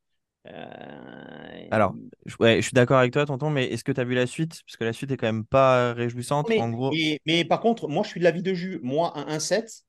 Alors, 1.72 1.95
ouais, 2.41 2.58
je 2.58 2.62
suis 2.64 2.74
d'accord 2.74 3.00
avec 3.00 3.14
toi, 3.14 3.26
tonton, 3.26 3.50
mais 3.50 3.68
est-ce 3.68 3.86
que 3.86 3.93
tu 3.93 4.02
as 4.02 4.06
vu 4.06 4.14
la 4.14 4.28
suite? 4.28 4.62
Parce 4.66 4.76
que 4.76 4.84
la 4.84 4.93
suite 4.93 5.12
est 5.12 5.18
quand 5.18 5.28
même 5.28 5.45
pas 5.45 5.93
réjouissante. 5.93 6.50
Mais, 6.50 6.60
en 6.60 6.70
gros... 6.70 6.91
mais, 7.26 7.45
par 7.45 7.62
contre, 7.62 7.88
moi, 7.88 8.04
je 8.04 8.10
suis 8.10 8.20
de 8.20 8.26
l'avis 8.26 8.43
de 8.43 8.54
Jus. 8.54 8.80
Moi, 8.84 9.18
un 9.18 9.38
1-7, 9.38 9.84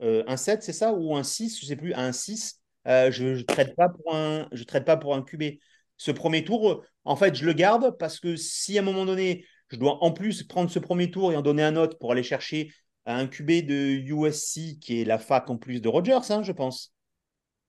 un 0.00 0.36
7, 0.36 0.64
c'est 0.64 0.72
ça? 0.72 0.92
Ou 0.92 1.14
un 1.16 1.22
6, 1.22 1.60
je 1.60 1.66
sais 1.66 1.76
plus, 1.76 1.94
un 1.94 2.12
6, 2.12 2.59
euh, 2.86 3.10
je 3.10 3.24
ne 3.24 3.42
traite 3.42 3.76
pas 3.76 3.88
pour 3.88 4.14
un, 4.14 4.48
je 4.52 4.64
traite 4.64 4.84
pas 4.84 4.96
pour 4.96 5.14
un 5.14 5.22
QB. 5.22 5.58
Ce 5.96 6.10
premier 6.10 6.44
tour, 6.44 6.82
en 7.04 7.16
fait, 7.16 7.34
je 7.34 7.44
le 7.44 7.52
garde 7.52 7.96
parce 7.98 8.20
que 8.20 8.36
si 8.36 8.78
à 8.78 8.80
un 8.80 8.84
moment 8.84 9.04
donné, 9.04 9.44
je 9.68 9.76
dois 9.76 10.02
en 10.02 10.12
plus 10.12 10.42
prendre 10.42 10.70
ce 10.70 10.78
premier 10.78 11.10
tour 11.10 11.32
et 11.32 11.36
en 11.36 11.42
donner 11.42 11.62
un 11.62 11.76
autre 11.76 11.98
pour 11.98 12.12
aller 12.12 12.22
chercher 12.22 12.72
un 13.06 13.26
QB 13.26 13.66
de 13.66 14.00
USC 14.04 14.78
qui 14.80 15.00
est 15.00 15.04
la 15.04 15.18
fac 15.18 15.48
en 15.50 15.56
plus 15.56 15.80
de 15.80 15.88
Rogers, 15.88 16.30
hein, 16.30 16.42
je 16.42 16.52
pense. 16.52 16.92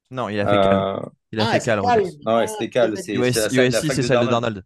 Non, 0.09 0.28
il 0.30 0.39
a 0.39 0.45
fait 0.45 0.62
Cal. 0.62 0.76
Euh, 0.76 1.09
il 1.32 1.39
a 1.39 1.47
ah, 1.47 1.51
fait 1.53 1.66
Cal. 1.66 1.80
Non, 2.26 2.38
ouais, 2.38 2.47
c'était 2.47 2.70
Cal. 2.70 2.93
USC, 2.93 3.91
c'est 3.93 4.01
celle 4.01 4.20
de 4.22 4.30
Donald. 4.30 4.64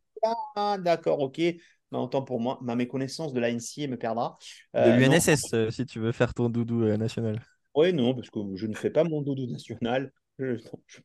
Ah, 0.55 0.77
d'accord, 0.79 1.19
ok. 1.19 1.37
Mais 1.37 1.99
autant 1.99 2.23
pour 2.23 2.39
moi, 2.39 2.57
ma 2.61 2.75
méconnaissance 2.75 3.31
de 3.31 3.39
la 3.39 3.51
NCA 3.51 3.87
me 3.87 3.97
perdra. 3.97 4.37
de 4.73 4.79
euh, 4.79 4.97
l'UNSS, 4.97 5.69
si 5.69 5.85
tu 5.85 5.99
veux 5.99 6.11
faire 6.11 6.33
ton 6.33 6.49
doudou 6.49 6.83
national. 6.97 7.41
Oui, 7.75 7.93
non, 7.93 8.15
parce 8.15 8.29
que 8.29 8.39
je 8.55 8.65
ne 8.65 8.73
fais 8.73 8.89
pas 8.89 9.03
mon 9.03 9.21
doudou 9.21 9.45
national. 9.45 10.11
Je 10.39 10.45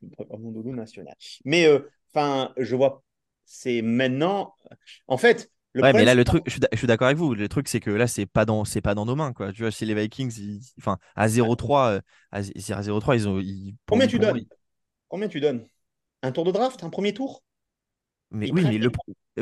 ne 0.02 0.10
fais 0.16 0.24
pas 0.24 0.36
mon 0.36 0.50
doudou 0.50 0.72
national. 0.72 1.14
Mais, 1.44 1.66
euh, 1.66 1.90
enfin, 2.12 2.52
je 2.56 2.74
vois, 2.76 3.02
c'est 3.44 3.82
maintenant. 3.82 4.54
En 5.06 5.16
fait. 5.16 5.50
Le 5.72 5.82
ouais, 5.82 5.92
mais 5.92 6.04
là, 6.04 6.16
le 6.16 6.24
truc, 6.24 6.42
je 6.48 6.58
suis 6.76 6.86
d'accord 6.88 7.06
avec 7.06 7.16
vous. 7.16 7.32
Le 7.32 7.48
truc, 7.48 7.68
c'est 7.68 7.78
que 7.78 7.90
là, 7.90 8.08
c'est 8.08 8.26
pas 8.26 8.44
dans, 8.44 8.64
c'est 8.64 8.80
pas 8.80 8.96
dans 8.96 9.06
nos 9.06 9.14
mains, 9.14 9.32
quoi. 9.32 9.52
Tu 9.52 9.62
vois, 9.62 9.70
si 9.70 9.86
les 9.86 9.94
Vikings, 9.94 10.60
enfin, 10.78 10.98
à 11.14 11.28
0-3, 11.28 11.90
euh, 11.90 12.00
à 12.32 12.42
0-3, 12.42 13.14
ils 13.14 13.28
ont. 13.28 13.40
Combien 13.86 14.08
tu 14.08 14.18
donnes? 14.18 14.44
Combien 15.06 15.28
tu 15.28 15.40
donnes? 15.40 15.64
Un 16.22 16.32
tour 16.32 16.44
de 16.44 16.50
draft, 16.50 16.82
un 16.82 16.90
premier 16.90 17.14
tour? 17.14 17.44
Mais 18.32 18.50
oui, 18.50 18.64
mais 18.64 18.78
le, 18.78 18.90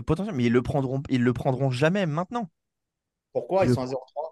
potentiel, 0.02 0.34
mais 0.34 0.44
ils 0.44 0.52
le 0.52 0.62
prendront, 0.62 1.02
ils 1.08 1.22
le 1.22 1.32
prendront 1.32 1.70
jamais 1.70 2.04
maintenant. 2.04 2.50
Pourquoi? 3.32 3.64
Ils 3.64 3.72
sont 3.72 3.82
à 3.82 3.86
0-3 3.86 4.28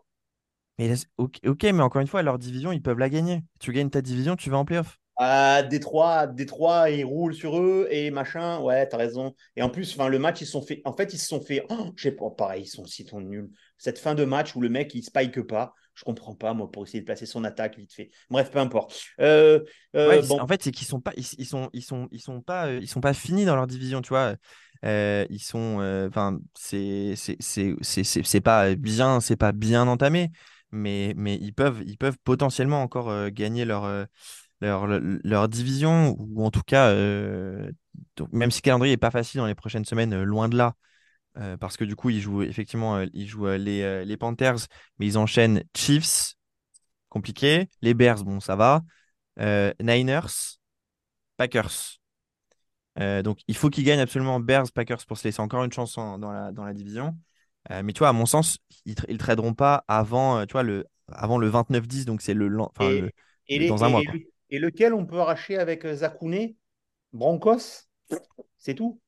mais 0.78 0.92
ok, 1.16 1.62
mais 1.62 1.80
encore 1.80 2.02
une 2.02 2.06
fois, 2.06 2.22
leur 2.22 2.38
division, 2.38 2.70
ils 2.70 2.82
peuvent 2.82 2.98
la 2.98 3.08
gagner. 3.08 3.42
Tu 3.60 3.72
gagnes 3.72 3.88
ta 3.88 4.02
division, 4.02 4.36
tu 4.36 4.50
vas 4.50 4.58
en 4.58 4.64
playoff. 4.64 4.98
À 5.18 5.62
Détroit, 5.62 6.26
Détroit, 6.26 6.90
ils 6.90 7.04
roulent 7.04 7.34
sur 7.34 7.58
eux 7.58 7.88
et 7.90 8.10
machin. 8.10 8.60
Ouais, 8.60 8.86
t'as 8.86 8.98
raison. 8.98 9.34
Et 9.56 9.62
en 9.62 9.70
plus, 9.70 9.94
enfin, 9.94 10.08
le 10.08 10.18
match, 10.18 10.42
ils 10.42 10.46
sont 10.46 10.60
fait. 10.60 10.82
En 10.84 10.92
fait, 10.92 11.14
ils 11.14 11.18
se 11.18 11.26
sont 11.26 11.40
fait. 11.40 11.64
Oh, 11.70 11.90
je 11.96 12.02
sais 12.02 12.12
pas, 12.12 12.30
pareil, 12.30 12.64
ils 12.64 12.68
sont 12.68 12.84
si 12.84 13.06
nuls. 13.14 13.50
Cette 13.78 13.98
fin 13.98 14.14
de 14.14 14.24
match 14.24 14.54
où 14.54 14.60
le 14.60 14.68
mec 14.68 14.94
il 14.94 15.02
spike 15.02 15.40
pas, 15.42 15.74
je 15.96 16.04
comprends 16.04 16.34
pas 16.34 16.52
moi 16.52 16.70
pour 16.70 16.84
essayer 16.84 17.00
de 17.00 17.06
placer 17.06 17.24
son 17.24 17.44
attaque 17.44 17.78
vite 17.78 17.92
fait. 17.92 18.10
Bref, 18.28 18.50
peu 18.50 18.58
importe. 18.58 19.00
Euh, 19.20 19.60
euh, 19.96 20.22
en 20.28 20.46
fait, 20.46 20.62
c'est 20.62 20.70
qu'ils 20.70 20.86
sont 20.86 21.00
pas, 21.00 21.12
ils, 21.16 21.46
sont, 21.46 21.70
ils 21.72 21.82
sont, 21.82 22.08
ils 22.12 22.20
sont 22.20 22.42
pas, 22.42 22.66
euh, 22.66 22.78
ils 22.82 22.88
sont 22.88 23.00
pas 23.00 23.14
finis 23.14 23.46
dans 23.46 23.56
leur 23.56 23.66
division, 23.66 24.02
tu 24.02 24.10
vois. 24.10 24.34
ils 24.82 25.42
sont, 25.42 25.78
enfin, 26.06 26.38
c'est, 26.54 27.14
c'est 27.16 28.40
pas 28.42 28.74
bien, 28.74 29.20
c'est 29.20 29.36
pas 29.36 29.52
bien 29.52 29.88
entamé, 29.88 30.30
mais, 30.70 31.14
mais 31.16 31.36
ils 31.40 31.54
peuvent, 31.54 31.82
ils 31.86 31.96
peuvent 31.96 32.18
potentiellement 32.22 32.82
encore 32.82 33.30
gagner 33.30 33.64
leur 33.64 34.06
leur, 34.60 34.86
leur, 34.86 35.48
division, 35.48 36.16
ou 36.18 36.44
en 36.44 36.50
tout 36.50 36.62
cas, 36.62 36.90
euh, 36.90 37.70
même 38.32 38.50
si 38.50 38.60
le 38.60 38.64
calendrier 38.64 38.92
n'est 38.94 38.98
pas 38.98 39.10
facile 39.10 39.38
dans 39.38 39.46
les 39.46 39.54
prochaines 39.54 39.84
semaines, 39.84 40.12
euh, 40.14 40.24
loin 40.24 40.48
de 40.48 40.56
là, 40.56 40.74
euh, 41.38 41.56
parce 41.56 41.76
que 41.76 41.84
du 41.84 41.96
coup, 41.96 42.10
ils 42.10 42.20
jouent 42.20 42.42
effectivement 42.42 43.00
ils 43.12 43.28
jouent, 43.28 43.46
les, 43.48 44.04
les, 44.04 44.16
Panthers, 44.16 44.66
mais 44.98 45.06
ils 45.06 45.18
enchaînent 45.18 45.62
Chiefs, 45.76 46.34
compliqué, 47.08 47.68
les 47.82 47.94
Bears, 47.94 48.24
bon, 48.24 48.40
ça 48.40 48.56
va, 48.56 48.82
Niners, 49.80 50.58
Packers. 51.36 51.98
donc, 52.96 53.40
il 53.48 53.56
faut 53.56 53.68
qu'ils 53.68 53.84
gagnent 53.84 54.00
absolument 54.00 54.40
Bears, 54.40 54.72
Packers 54.72 55.04
pour 55.06 55.18
se 55.18 55.24
laisser 55.24 55.40
encore 55.40 55.64
une 55.64 55.72
chance 55.72 55.96
dans, 55.96 56.32
la, 56.32 56.52
dans 56.52 56.64
la 56.64 56.72
division. 56.72 57.14
mais 57.68 57.92
tu 57.92 57.98
vois, 57.98 58.08
à 58.08 58.14
mon 58.14 58.24
sens, 58.26 58.58
ils 58.86 58.96
ne 59.08 59.18
traderont 59.18 59.52
pas 59.52 59.84
avant, 59.88 60.46
tu 60.46 60.52
vois, 60.52 60.62
le, 60.62 60.86
avant 61.08 61.36
le 61.36 61.50
29-10, 61.50 62.06
donc 62.06 62.22
c'est 62.22 62.32
le, 62.32 62.50
enfin, 62.58 63.08
dans 63.68 63.84
un 63.84 63.90
mois. 63.90 64.00
Et 64.00 64.32
lequel 64.50 64.94
on 64.94 65.06
peut 65.06 65.18
arracher 65.20 65.58
avec 65.58 65.84
euh, 65.84 65.94
Zakouné? 65.96 66.56
Broncos? 67.12 67.88
C'est 68.58 68.74
tout? 68.74 69.00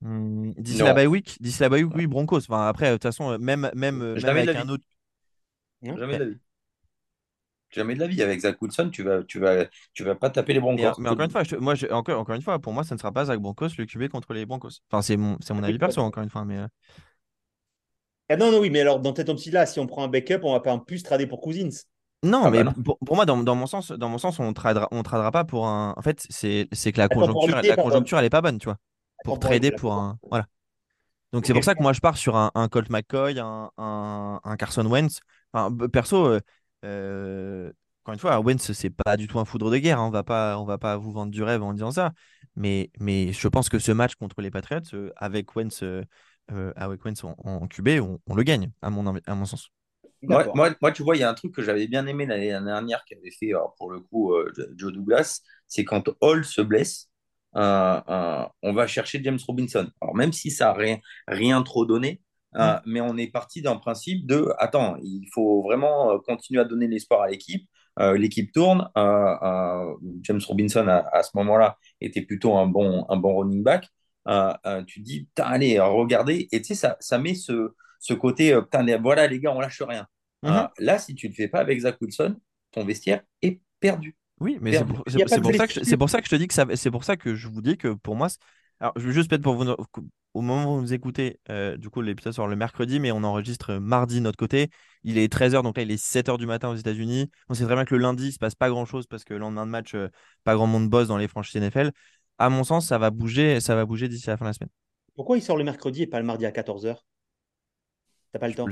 Hmm, 0.00 0.52
D'ici 0.56 0.78
la 0.78 0.94
bye 0.94 1.06
week, 1.06 1.36
d'ici 1.40 1.60
la 1.60 1.68
bye 1.68 1.84
week, 1.84 1.94
oui, 1.94 2.06
Broncos. 2.06 2.38
Enfin, 2.38 2.66
après, 2.68 2.88
de 2.88 2.94
toute 2.94 3.02
façon, 3.02 3.38
même, 3.38 3.70
même, 3.74 3.98
même 3.98 4.26
avec 4.26 4.56
un 4.56 4.68
autre. 4.68 4.84
Jamais 5.82 6.14
de 6.18 6.24
la 6.24 6.24
vie. 6.30 6.38
Jamais 7.70 7.94
de 7.94 8.00
la 8.00 8.06
vie. 8.08 8.22
Avec 8.22 8.40
Zach 8.40 8.60
Wilson, 8.60 8.90
tu 8.90 9.02
vas, 9.02 9.22
tu 9.22 9.38
vas, 9.38 9.66
tu 9.92 10.02
vas 10.04 10.14
pas 10.16 10.30
taper 10.30 10.54
les 10.54 10.60
Broncos. 10.60 11.00
mais 11.00 11.08
encore 11.08 11.24
une 11.24 11.30
fois, 11.30 11.42
moi, 11.60 11.74
encore, 11.92 12.20
encore 12.20 12.34
une 12.34 12.42
fois, 12.42 12.58
pour 12.58 12.72
moi, 12.72 12.82
ça 12.82 12.94
ne 12.94 12.98
sera 12.98 13.12
pas 13.12 13.26
Zach 13.26 13.38
Broncos 13.40 13.68
le 13.78 13.86
QB 13.86 14.08
contre 14.08 14.32
les 14.34 14.46
Broncos. 14.46 14.80
Enfin, 14.90 15.02
c'est 15.02 15.16
mon, 15.16 15.36
c'est 15.40 15.54
mon 15.54 15.62
avis 15.62 15.78
perso, 15.78 16.00
encore 16.00 16.22
une 16.22 16.30
fois. 16.30 16.44
Mais... 16.44 16.58
Euh. 16.58 16.66
Ah 18.30 18.36
non, 18.36 18.50
non, 18.50 18.60
oui, 18.60 18.70
mais 18.70 18.80
alors 18.80 19.00
dans 19.00 19.14
cette 19.14 19.28
optique-là, 19.28 19.66
si 19.66 19.78
on 19.78 19.86
prend 19.86 20.04
un 20.04 20.08
backup, 20.08 20.40
on 20.44 20.52
va 20.52 20.60
pas 20.60 20.72
en 20.72 20.78
plus 20.78 21.02
trader 21.02 21.26
pour 21.26 21.40
Cousins. 21.40 21.68
Non, 22.22 22.42
ah 22.44 22.50
mais 22.50 22.64
bah 22.64 22.74
Pour, 22.84 23.16
moi, 23.16 23.24
dans, 23.24 23.36
mon 23.36 23.66
sens, 23.66 23.92
dans 23.92 24.08
mon 24.08 24.18
sens, 24.18 24.38
on 24.40 24.48
ne 24.48 24.52
tradera, 24.52 24.88
on 24.90 25.02
tradera 25.02 25.30
pas 25.30 25.44
pour 25.44 25.66
un. 25.66 25.94
En 25.96 26.02
fait, 26.02 26.26
c'est 26.28 26.66
que 26.68 26.98
la 26.98 27.08
conjoncture, 27.08 27.60
la 27.62 27.76
conjoncture, 27.76 28.18
elle 28.18 28.26
est 28.26 28.30
pas 28.30 28.42
bonne, 28.42 28.58
tu 28.58 28.66
vois. 28.66 28.76
Pour 29.24 29.38
trader 29.38 29.72
pour 29.72 29.94
un. 29.94 30.18
Voilà. 30.28 30.46
Donc 31.32 31.46
c'est 31.46 31.54
pour 31.54 31.64
ça 31.64 31.74
que 31.74 31.82
moi 31.82 31.92
je 31.92 32.00
pars 32.00 32.16
sur 32.16 32.36
un, 32.36 32.68
Colt 32.68 32.90
McCoy, 32.90 33.38
un, 33.38 33.70
un, 33.76 34.56
Carson 34.56 34.84
Wentz. 34.84 35.20
Enfin, 35.52 35.74
perso, 35.88 36.26
euh, 36.26 36.40
euh, 36.84 37.72
encore 38.02 38.14
une 38.14 38.18
fois, 38.18 38.40
Wentz 38.40 38.72
c'est 38.72 38.90
pas 38.90 39.16
du 39.16 39.28
tout 39.28 39.38
un 39.38 39.44
foudre 39.44 39.70
de 39.70 39.78
guerre. 39.78 40.00
Hein. 40.00 40.08
On 40.08 40.10
va 40.10 40.24
pas, 40.24 40.58
on 40.58 40.64
va 40.64 40.78
pas 40.78 40.96
vous 40.96 41.12
vendre 41.12 41.30
du 41.30 41.42
rêve 41.42 41.62
en 41.62 41.72
disant 41.72 41.92
ça. 41.92 42.12
Mais, 42.56 42.90
mais 42.98 43.32
je 43.32 43.48
pense 43.48 43.68
que 43.68 43.78
ce 43.78 43.92
match 43.92 44.16
contre 44.16 44.42
les 44.42 44.50
Patriots, 44.50 44.80
euh, 44.94 45.10
avec 45.16 45.54
Wentz, 45.54 45.84
avec 46.74 47.04
Wentz 47.04 47.22
en, 47.22 47.68
QB, 47.68 47.88
on, 48.02 48.18
on, 48.26 48.34
le 48.34 48.42
gagne 48.42 48.72
à 48.82 48.90
mon, 48.90 49.06
à 49.14 49.34
mon 49.34 49.46
sens. 49.46 49.70
Moi, 50.22 50.52
moi, 50.80 50.92
tu 50.92 51.02
vois, 51.02 51.16
il 51.16 51.20
y 51.20 51.22
a 51.22 51.30
un 51.30 51.34
truc 51.34 51.54
que 51.54 51.62
j'avais 51.62 51.86
bien 51.86 52.06
aimé 52.06 52.26
l'année 52.26 52.48
dernière 52.48 53.04
qu'avait 53.04 53.30
fait, 53.30 53.52
pour 53.78 53.90
le 53.90 54.00
coup, 54.00 54.34
euh, 54.34 54.52
Joe 54.76 54.92
Douglas, 54.92 55.40
c'est 55.66 55.84
quand 55.84 56.10
Hall 56.20 56.44
se 56.44 56.60
blesse, 56.60 57.10
on 57.54 58.72
va 58.72 58.86
chercher 58.86 59.20
James 59.24 59.38
Robinson. 59.46 59.88
Alors 60.00 60.14
même 60.14 60.32
si 60.32 60.50
ça 60.50 60.66
n'a 60.66 60.72
rien, 60.74 60.98
rien 61.26 61.62
trop 61.62 61.86
donné, 61.86 62.20
mm. 62.52 62.76
mais 62.86 63.00
on 63.00 63.16
est 63.16 63.28
parti 63.28 63.62
d'un 63.62 63.76
principe 63.76 64.26
de, 64.26 64.52
attends, 64.58 64.96
il 65.02 65.26
faut 65.32 65.62
vraiment 65.62 66.18
continuer 66.20 66.60
à 66.60 66.64
donner 66.64 66.86
l'espoir 66.86 67.22
à 67.22 67.28
l'équipe. 67.28 67.66
l'équipe 67.98 68.52
tourne. 68.52 68.90
James 68.94 70.40
Robinson, 70.46 70.86
à, 70.86 71.22
ce 71.22 71.30
moment-là, 71.34 71.78
était 72.00 72.22
plutôt 72.22 72.56
un 72.56 72.66
bon, 72.66 73.06
un 73.08 73.16
bon 73.16 73.38
running 73.38 73.62
back. 73.62 73.88
tu 74.86 75.00
dis, 75.00 75.28
allez, 75.38 75.80
regardez. 75.80 76.46
Et 76.52 76.60
tu 76.60 76.68
sais, 76.68 76.74
ça, 76.74 76.98
ça 77.00 77.18
met 77.18 77.34
ce, 77.34 77.72
ce 78.00 78.14
côté, 78.14 78.58
voilà 79.00 79.28
les 79.28 79.38
gars, 79.38 79.52
on 79.52 79.60
lâche 79.60 79.80
rien. 79.82 80.06
Mm-hmm. 80.42 80.70
là, 80.78 80.98
si 80.98 81.14
tu 81.14 81.26
ne 81.26 81.32
le 81.32 81.36
fais 81.36 81.48
pas 81.48 81.60
avec 81.60 81.78
Zach 81.78 81.96
Wilson, 82.00 82.34
ton 82.72 82.84
vestiaire 82.84 83.22
est 83.42 83.60
perdu. 83.78 84.16
Oui, 84.40 84.58
mais 84.60 84.72
c'est 84.72 84.84
pour, 84.84 85.04
ça 85.06 85.66
que 85.66 85.96
pour 85.96 86.08
ça 86.08 86.20
que 86.20 86.26
je 86.26 86.30
te 86.30 86.36
dis 86.36 86.48
que 86.48 86.54
ça, 86.54 86.64
c'est 86.74 86.90
pour 86.90 87.04
ça 87.04 87.16
que 87.16 87.34
je 87.34 87.46
vous 87.46 87.60
dis 87.60 87.76
que 87.76 87.88
pour 87.88 88.16
moi, 88.16 88.28
alors 88.80 88.94
je 88.96 89.10
juste 89.10 89.28
peut-être 89.28 89.42
pour 89.42 89.54
vous, 89.54 89.66
au 90.32 90.40
moment 90.40 90.76
où 90.76 90.80
vous 90.80 90.94
écoutez, 90.94 91.40
euh, 91.50 91.76
du 91.76 91.90
coup 91.90 92.00
l'épisode 92.00 92.32
sort 92.32 92.48
le 92.48 92.56
mercredi, 92.56 93.00
mais 93.00 93.12
on 93.12 93.22
enregistre 93.22 93.74
mardi 93.74 94.16
de 94.16 94.20
notre 94.20 94.38
côté. 94.38 94.70
Il 95.02 95.18
est 95.18 95.30
13h, 95.30 95.62
donc 95.62 95.76
là 95.76 95.82
il 95.82 95.90
est 95.90 96.02
7h 96.02 96.38
du 96.38 96.46
matin 96.46 96.70
aux 96.70 96.76
États-Unis. 96.76 97.30
On 97.50 97.54
sait 97.54 97.64
très 97.64 97.74
bien 97.74 97.84
que 97.84 97.94
le 97.94 98.00
lundi 98.00 98.28
il 98.28 98.32
se 98.32 98.38
passe 98.38 98.54
pas 98.54 98.70
grand-chose 98.70 99.06
parce 99.06 99.24
que 99.24 99.34
le 99.34 99.40
lendemain 99.40 99.66
de 99.66 99.70
match, 99.70 99.94
euh, 99.94 100.08
pas 100.44 100.54
grand 100.54 100.66
monde 100.66 100.88
bosse 100.88 101.08
dans 101.08 101.18
les 101.18 101.28
franchises 101.28 101.60
NFL. 101.60 101.90
À 102.38 102.48
mon 102.48 102.64
sens, 102.64 102.86
ça 102.86 102.96
va 102.96 103.10
bouger, 103.10 103.60
ça 103.60 103.74
va 103.74 103.84
bouger 103.84 104.08
d'ici 104.08 104.28
la 104.28 104.38
fin 104.38 104.46
de 104.46 104.50
la 104.50 104.54
semaine. 104.54 104.70
Pourquoi 105.14 105.36
il 105.36 105.42
sort 105.42 105.58
le 105.58 105.64
mercredi 105.64 106.02
et 106.02 106.06
pas 106.06 106.18
le 106.18 106.24
mardi 106.24 106.46
à 106.46 106.50
14h 106.50 106.96
T'as 108.32 108.38
pas 108.38 108.48
le 108.48 108.54
temps 108.54 108.66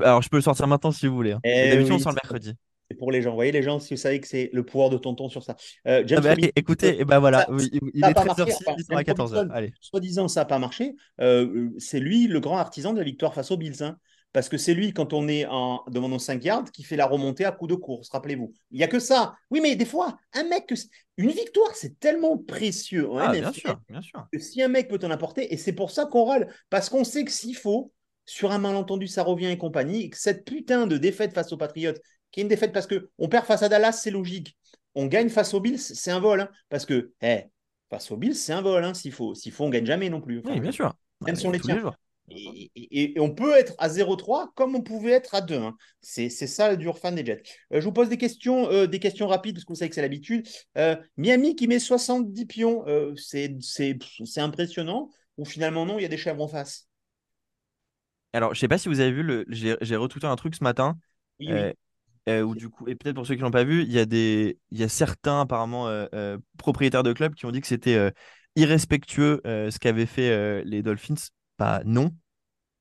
alors 0.00 0.22
je 0.22 0.28
peux 0.28 0.36
le 0.36 0.42
sortir 0.42 0.66
maintenant 0.66 0.92
si 0.92 1.06
vous 1.06 1.14
voulez. 1.14 1.32
Hein. 1.32 1.40
Eh 1.44 1.70
D'habitude 1.70 1.94
on 1.94 1.98
sort 1.98 2.12
le 2.12 2.18
mercredi. 2.22 2.54
C'est 2.90 2.96
pour 2.96 3.12
les 3.12 3.20
gens. 3.20 3.30
Vous 3.30 3.36
voyez, 3.36 3.52
les 3.52 3.62
gens, 3.62 3.78
si 3.80 3.92
vous 3.92 4.00
savez 4.00 4.18
que 4.18 4.26
c'est 4.26 4.48
le 4.52 4.62
pouvoir 4.62 4.88
de 4.88 4.96
tonton 4.96 5.28
sur 5.28 5.42
ça. 5.42 5.56
Euh, 5.86 6.02
James 6.06 6.22
ah 6.24 6.34
bah, 6.34 6.48
écoutez, 6.56 7.00
et 7.00 7.04
ben 7.04 7.18
voilà, 7.18 7.46
il, 7.50 8.02
est 8.02 8.12
13h6, 8.12 8.62
il 8.78 8.84
sera 8.84 9.00
à 9.00 9.02
14h. 9.02 9.50
Allez. 9.52 9.72
Soi-disant, 9.80 10.26
ça 10.26 10.40
n'a 10.40 10.44
pas 10.46 10.58
marché. 10.58 10.94
Euh, 11.20 11.68
c'est 11.76 12.00
lui 12.00 12.28
le 12.28 12.40
grand 12.40 12.56
artisan 12.56 12.94
de 12.94 12.98
la 12.98 13.04
victoire 13.04 13.34
face 13.34 13.50
aux 13.50 13.58
Bills. 13.58 13.82
Hein. 13.82 13.98
parce 14.32 14.48
que 14.48 14.56
c'est 14.56 14.72
lui, 14.72 14.94
quand 14.94 15.12
on 15.12 15.28
est 15.28 15.44
en 15.44 15.82
demandant 15.88 16.18
5 16.18 16.42
yards, 16.42 16.72
qui 16.72 16.82
fait 16.82 16.96
la 16.96 17.04
remontée 17.04 17.44
à 17.44 17.52
coup 17.52 17.66
de 17.66 17.74
course, 17.74 18.08
rappelez-vous. 18.08 18.54
Il 18.70 18.78
n'y 18.78 18.84
a 18.84 18.88
que 18.88 19.00
ça. 19.00 19.34
Oui, 19.50 19.60
mais 19.60 19.76
des 19.76 19.84
fois, 19.84 20.16
un 20.32 20.44
mec, 20.44 20.72
une 21.18 21.30
victoire, 21.30 21.74
c'est 21.74 22.00
tellement 22.00 22.38
précieux. 22.38 23.06
ah, 23.18 23.32
bien 23.32 23.52
sûr, 23.52 23.78
bien 23.86 24.00
sûr. 24.00 24.26
Que 24.32 24.38
si 24.38 24.62
un 24.62 24.68
mec 24.68 24.88
peut 24.88 24.98
t'en 24.98 25.10
apporter, 25.10 25.52
et 25.52 25.58
c'est 25.58 25.74
pour 25.74 25.90
ça 25.90 26.06
qu'on 26.06 26.24
râle, 26.24 26.48
parce 26.70 26.88
qu'on 26.88 27.04
sait 27.04 27.26
que 27.26 27.32
s'il 27.32 27.56
faut, 27.56 27.92
sur 28.28 28.52
un 28.52 28.58
malentendu, 28.58 29.06
ça 29.06 29.22
revient 29.22 29.46
et 29.46 29.58
compagnie, 29.58 30.04
et 30.04 30.10
que 30.10 30.18
cette 30.18 30.44
putain 30.44 30.86
de 30.86 30.98
défaite 30.98 31.32
face 31.32 31.52
aux 31.52 31.56
Patriotes, 31.56 32.00
qui 32.30 32.40
est 32.40 32.42
une 32.42 32.48
défaite 32.48 32.72
parce 32.72 32.86
qu'on 32.86 33.28
perd 33.28 33.46
face 33.46 33.62
à 33.62 33.68
Dallas, 33.68 33.92
c'est 33.92 34.10
logique. 34.10 34.56
On 34.94 35.06
gagne 35.06 35.30
face 35.30 35.54
aux 35.54 35.60
Bills, 35.60 35.78
c'est 35.78 36.10
un 36.10 36.20
vol. 36.20 36.42
Hein, 36.42 36.50
parce 36.68 36.84
que, 36.84 37.12
eh, 37.22 37.44
face 37.88 38.10
aux 38.10 38.16
Bills, 38.16 38.34
c'est 38.34 38.52
un 38.52 38.60
vol. 38.60 38.84
Hein, 38.84 38.92
s'il 38.92 39.12
faut. 39.12 39.34
S'il 39.34 39.52
faut, 39.52 39.64
on 39.64 39.70
gagne 39.70 39.86
jamais 39.86 40.10
non 40.10 40.20
plus. 40.20 40.42
oui, 40.44 40.60
bien 40.60 40.72
sûr. 40.72 40.94
Même 41.22 41.36
si 41.36 41.46
on 41.46 41.50
les 41.50 41.60
tient. 41.60 41.90
Et, 42.30 43.14
on 43.18 43.30
peut 43.30 43.56
être 43.56 43.74
à 43.78 43.88
0-3 43.88 44.52
comme 44.54 44.76
on 44.76 44.82
pouvait 44.82 45.12
être 45.12 45.34
à 45.34 45.40
2. 45.40 45.54
Hein. 45.54 45.76
C'est 46.02 46.28
ça 46.28 46.70
le 46.70 46.76
dur 46.76 46.98
fan 46.98 47.14
des 47.14 47.24
Jets. 47.24 47.42
Euh, 47.72 47.80
je 47.80 47.84
vous 47.84 47.92
pose 47.92 48.10
des 48.10 48.18
questions, 48.18 48.70
euh, 48.70 48.86
des 48.86 48.98
questions 48.98 49.26
rapides 49.26 49.54
parce 49.54 49.64
que 49.64 49.72
vous 49.72 49.78
savez 49.78 49.88
que 49.88 49.94
c'est 49.94 50.02
l'habitude. 50.02 50.46
Euh, 50.76 50.96
Miami 51.16 51.56
qui 51.56 51.66
met 51.66 51.78
70 51.78 52.44
pions, 52.44 52.84
c'est 53.16 53.56
impressionnant 54.36 55.08
ou 55.38 55.44
finalement 55.44 55.86
non, 55.86 55.98
il 55.98 56.02
y 56.02 56.04
a 56.04 56.08
des 56.08 56.18
chèvres 56.18 56.42
en 56.42 56.48
face? 56.48 56.87
Alors, 58.32 58.54
je 58.54 58.60
sais 58.60 58.68
pas 58.68 58.78
si 58.78 58.88
vous 58.88 59.00
avez 59.00 59.10
vu, 59.12 59.44
j'ai 59.48 59.96
retweeté 59.96 60.26
un 60.26 60.36
truc 60.36 60.54
ce 60.54 60.64
matin. 60.64 60.98
Oui, 61.40 61.48
oui. 61.50 61.72
Euh, 62.28 62.54
du 62.54 62.68
coup, 62.68 62.86
et 62.88 62.94
peut-être 62.94 63.14
pour 63.14 63.26
ceux 63.26 63.34
qui 63.34 63.40
l'ont 63.40 63.50
pas 63.50 63.64
vu, 63.64 63.82
il 63.82 63.92
y 63.92 63.98
a 63.98 64.04
des, 64.04 64.58
il 64.70 64.78
y 64.78 64.82
a 64.82 64.88
certains 64.88 65.40
apparemment 65.40 65.88
euh, 65.88 66.06
euh, 66.14 66.38
propriétaires 66.58 67.02
de 67.02 67.14
clubs 67.14 67.34
qui 67.34 67.46
ont 67.46 67.50
dit 67.50 67.60
que 67.60 67.66
c'était 67.66 68.12
irrespectueux 68.56 69.40
ce 69.44 69.78
qu'avaient 69.78 70.06
fait 70.06 70.62
les 70.64 70.82
Dolphins. 70.82 71.14
Pas 71.56 71.82
non. 71.84 72.10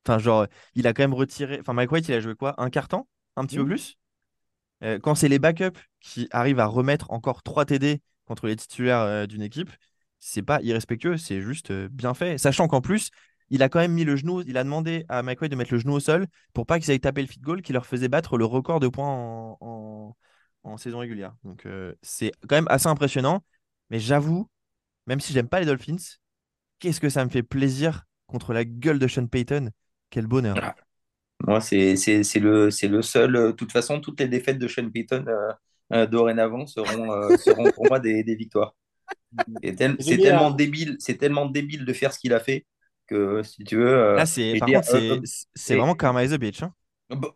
Enfin, 0.05 0.19
genre, 0.19 0.47
il 0.75 0.87
a 0.87 0.93
quand 0.93 1.03
même 1.03 1.13
retiré. 1.13 1.59
Enfin, 1.59 1.73
Mike 1.73 1.91
White, 1.91 2.07
il 2.09 2.13
a 2.13 2.19
joué 2.19 2.35
quoi? 2.35 2.55
Un 2.57 2.69
carton 2.69 3.05
Un 3.35 3.45
petit 3.45 3.57
peu 3.57 3.65
plus? 3.65 3.97
Quand 5.01 5.15
c'est 5.15 5.29
les 5.29 5.39
backups 5.39 5.79
qui 6.01 6.27
arrivent 6.31 6.59
à 6.59 6.67
remettre 6.67 7.11
encore 7.11 7.41
3 7.41 7.65
TD 7.65 8.01
contre 8.25 8.47
les 8.47 8.55
titulaires 8.55 9.27
d'une 9.27 9.41
équipe, 9.41 9.71
c'est 10.19 10.41
pas 10.41 10.61
irrespectueux, 10.61 11.17
c'est 11.17 11.41
juste 11.41 11.71
bien 11.71 12.13
fait. 12.13 12.37
Sachant 12.37 12.67
qu'en 12.67 12.81
plus, 12.81 13.11
il 13.49 13.63
a 13.63 13.69
quand 13.69 13.79
même 13.79 13.93
mis 13.93 14.03
le 14.03 14.15
genou, 14.15 14.41
il 14.41 14.57
a 14.57 14.63
demandé 14.63 15.05
à 15.09 15.23
Mike 15.23 15.41
White 15.41 15.51
de 15.51 15.55
mettre 15.55 15.73
le 15.73 15.79
genou 15.79 15.93
au 15.93 15.99
sol 15.99 16.27
pour 16.53 16.65
pas 16.65 16.79
qu'ils 16.79 16.91
aillent 16.91 16.99
taper 16.99 17.21
le 17.21 17.27
feed 17.27 17.41
goal 17.41 17.61
qui 17.61 17.73
leur 17.73 17.85
faisait 17.85 18.09
battre 18.09 18.37
le 18.37 18.45
record 18.45 18.79
de 18.79 18.87
points 18.87 19.57
en, 19.61 20.15
saison 20.77 20.99
régulière. 20.99 21.33
Donc 21.45 21.65
euh, 21.65 21.93
c'est 22.01 22.31
quand 22.47 22.55
même 22.55 22.67
assez 22.69 22.87
impressionnant. 22.87 23.41
Mais 23.89 23.99
j'avoue, 23.99 24.49
même 25.05 25.21
si 25.21 25.31
j'aime 25.31 25.47
pas 25.47 25.61
les 25.61 25.65
Dolphins, 25.65 25.95
qu'est-ce 26.79 26.99
que 26.99 27.07
ça 27.07 27.23
me 27.23 27.29
fait 27.29 27.41
plaisir 27.41 28.03
contre 28.25 28.51
la 28.51 28.65
gueule 28.65 28.99
de 28.99 29.07
Sean 29.07 29.27
Payton. 29.27 29.69
Quel 30.09 30.27
bonheur. 30.27 30.57
Ah. 30.61 30.75
Moi, 31.45 31.61
c'est 31.61 31.93
le, 32.35 32.69
le 32.87 33.01
seul. 33.01 33.31
De 33.31 33.51
toute 33.51 33.71
façon, 33.71 34.01
toutes 34.01 34.19
les 34.19 34.27
défaites 34.27 34.57
de 34.57 34.67
Sean 34.67 34.89
Payton 34.89 35.25
euh, 35.27 35.51
euh, 35.93 36.05
dorénavant 36.05 36.65
seront, 36.65 37.37
seront 37.37 37.71
pour 37.71 37.87
moi 37.87 37.99
des, 38.01 38.23
victoires. 38.23 38.75
C'est 39.61 39.75
tellement 39.75 40.51
débile, 40.51 40.97
c'est 40.99 41.17
tellement 41.17 41.45
débile 41.45 41.85
de 41.85 41.93
faire 41.93 42.11
ce 42.11 42.19
qu'il 42.19 42.33
a 42.33 42.41
fait 42.41 42.65
que 43.07 43.41
si 43.43 43.63
tu 43.63 43.77
veux. 43.77 43.87
Euh, 43.87 44.15
Là, 44.15 44.25
c'est 44.25 44.57
par 44.59 44.69
contre, 44.69 44.95
euh, 44.95 45.21
c'est 45.55 45.75
vraiment 45.75 45.95
Karma 45.95 46.23
is 46.23 46.33
a 46.33 46.37
bitch. 46.37 46.63
Hein. 46.63 46.73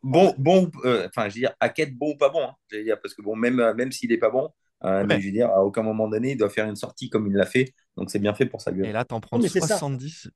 Bon, 0.03 0.35
bon, 0.37 0.69
euh, 0.83 1.07
enfin, 1.07 1.29
je 1.29 1.35
veux 1.35 1.41
dire, 1.41 1.53
Hackett, 1.59 1.95
bon 1.95 2.11
ou 2.11 2.17
pas 2.17 2.29
bon, 2.29 2.43
hein, 2.43 2.53
je 2.69 2.77
veux 2.77 2.83
dire, 2.83 2.99
parce 3.01 3.13
que 3.13 3.21
bon, 3.21 3.35
même, 3.35 3.73
même 3.73 3.91
s'il 3.91 4.09
n'est 4.09 4.17
pas 4.17 4.29
bon, 4.29 4.49
mais 4.83 5.19
je 5.21 5.25
veux 5.25 5.31
dire, 5.31 5.49
à 5.49 5.63
aucun 5.63 5.81
moment 5.81 6.09
donné, 6.09 6.31
il 6.31 6.37
doit 6.37 6.49
faire 6.49 6.67
une 6.67 6.75
sortie 6.75 7.09
comme 7.09 7.27
il 7.27 7.33
l'a 7.33 7.45
fait, 7.45 7.73
donc 7.95 8.11
c'est 8.11 8.19
bien 8.19 8.33
fait 8.33 8.45
pour 8.45 8.61
sa 8.61 8.73
gueule. 8.73 8.85
Et 8.85 8.91
là, 8.91 9.05
t'en 9.05 9.21
prends 9.21 9.39
70. 9.39 10.29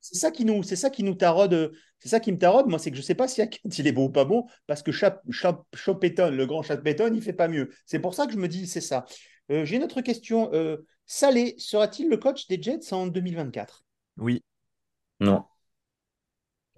C'est 0.00 0.18
ça 0.18 0.30
qui 0.30 0.44
nous, 0.44 0.62
c'est 0.62 0.76
ça 0.76 0.90
qui 0.90 1.02
nous 1.02 1.14
taraude, 1.14 1.72
c'est 1.98 2.10
ça 2.10 2.20
qui 2.20 2.30
me 2.30 2.38
taraude, 2.38 2.66
moi, 2.66 2.78
c'est 2.78 2.90
que 2.90 2.96
je 2.96 3.02
sais 3.02 3.14
pas 3.14 3.26
si 3.26 3.40
Hackett 3.42 3.78
il 3.78 3.86
est 3.88 3.92
bon 3.92 4.04
ou 4.04 4.10
pas 4.10 4.24
bon, 4.24 4.46
parce 4.66 4.82
que 4.82 4.92
Chopéton, 4.92 6.30
le 6.30 6.46
grand 6.46 6.62
Chopéton, 6.62 7.12
il 7.12 7.22
fait 7.22 7.32
pas 7.32 7.48
mieux. 7.48 7.70
C'est 7.86 7.98
pour 7.98 8.14
ça 8.14 8.26
que 8.26 8.32
je 8.32 8.38
me 8.38 8.46
dis, 8.46 8.66
c'est 8.66 8.80
ça. 8.80 9.04
J'ai 9.48 9.76
une 9.76 9.82
autre 9.82 10.00
question. 10.00 10.50
Salé 11.06 11.54
sera-t-il 11.58 12.08
le 12.08 12.16
coach 12.16 12.46
des 12.46 12.60
Jets 12.60 12.92
en 12.92 13.06
2024 13.06 13.83
oui. 14.16 14.42
Non. 15.20 15.44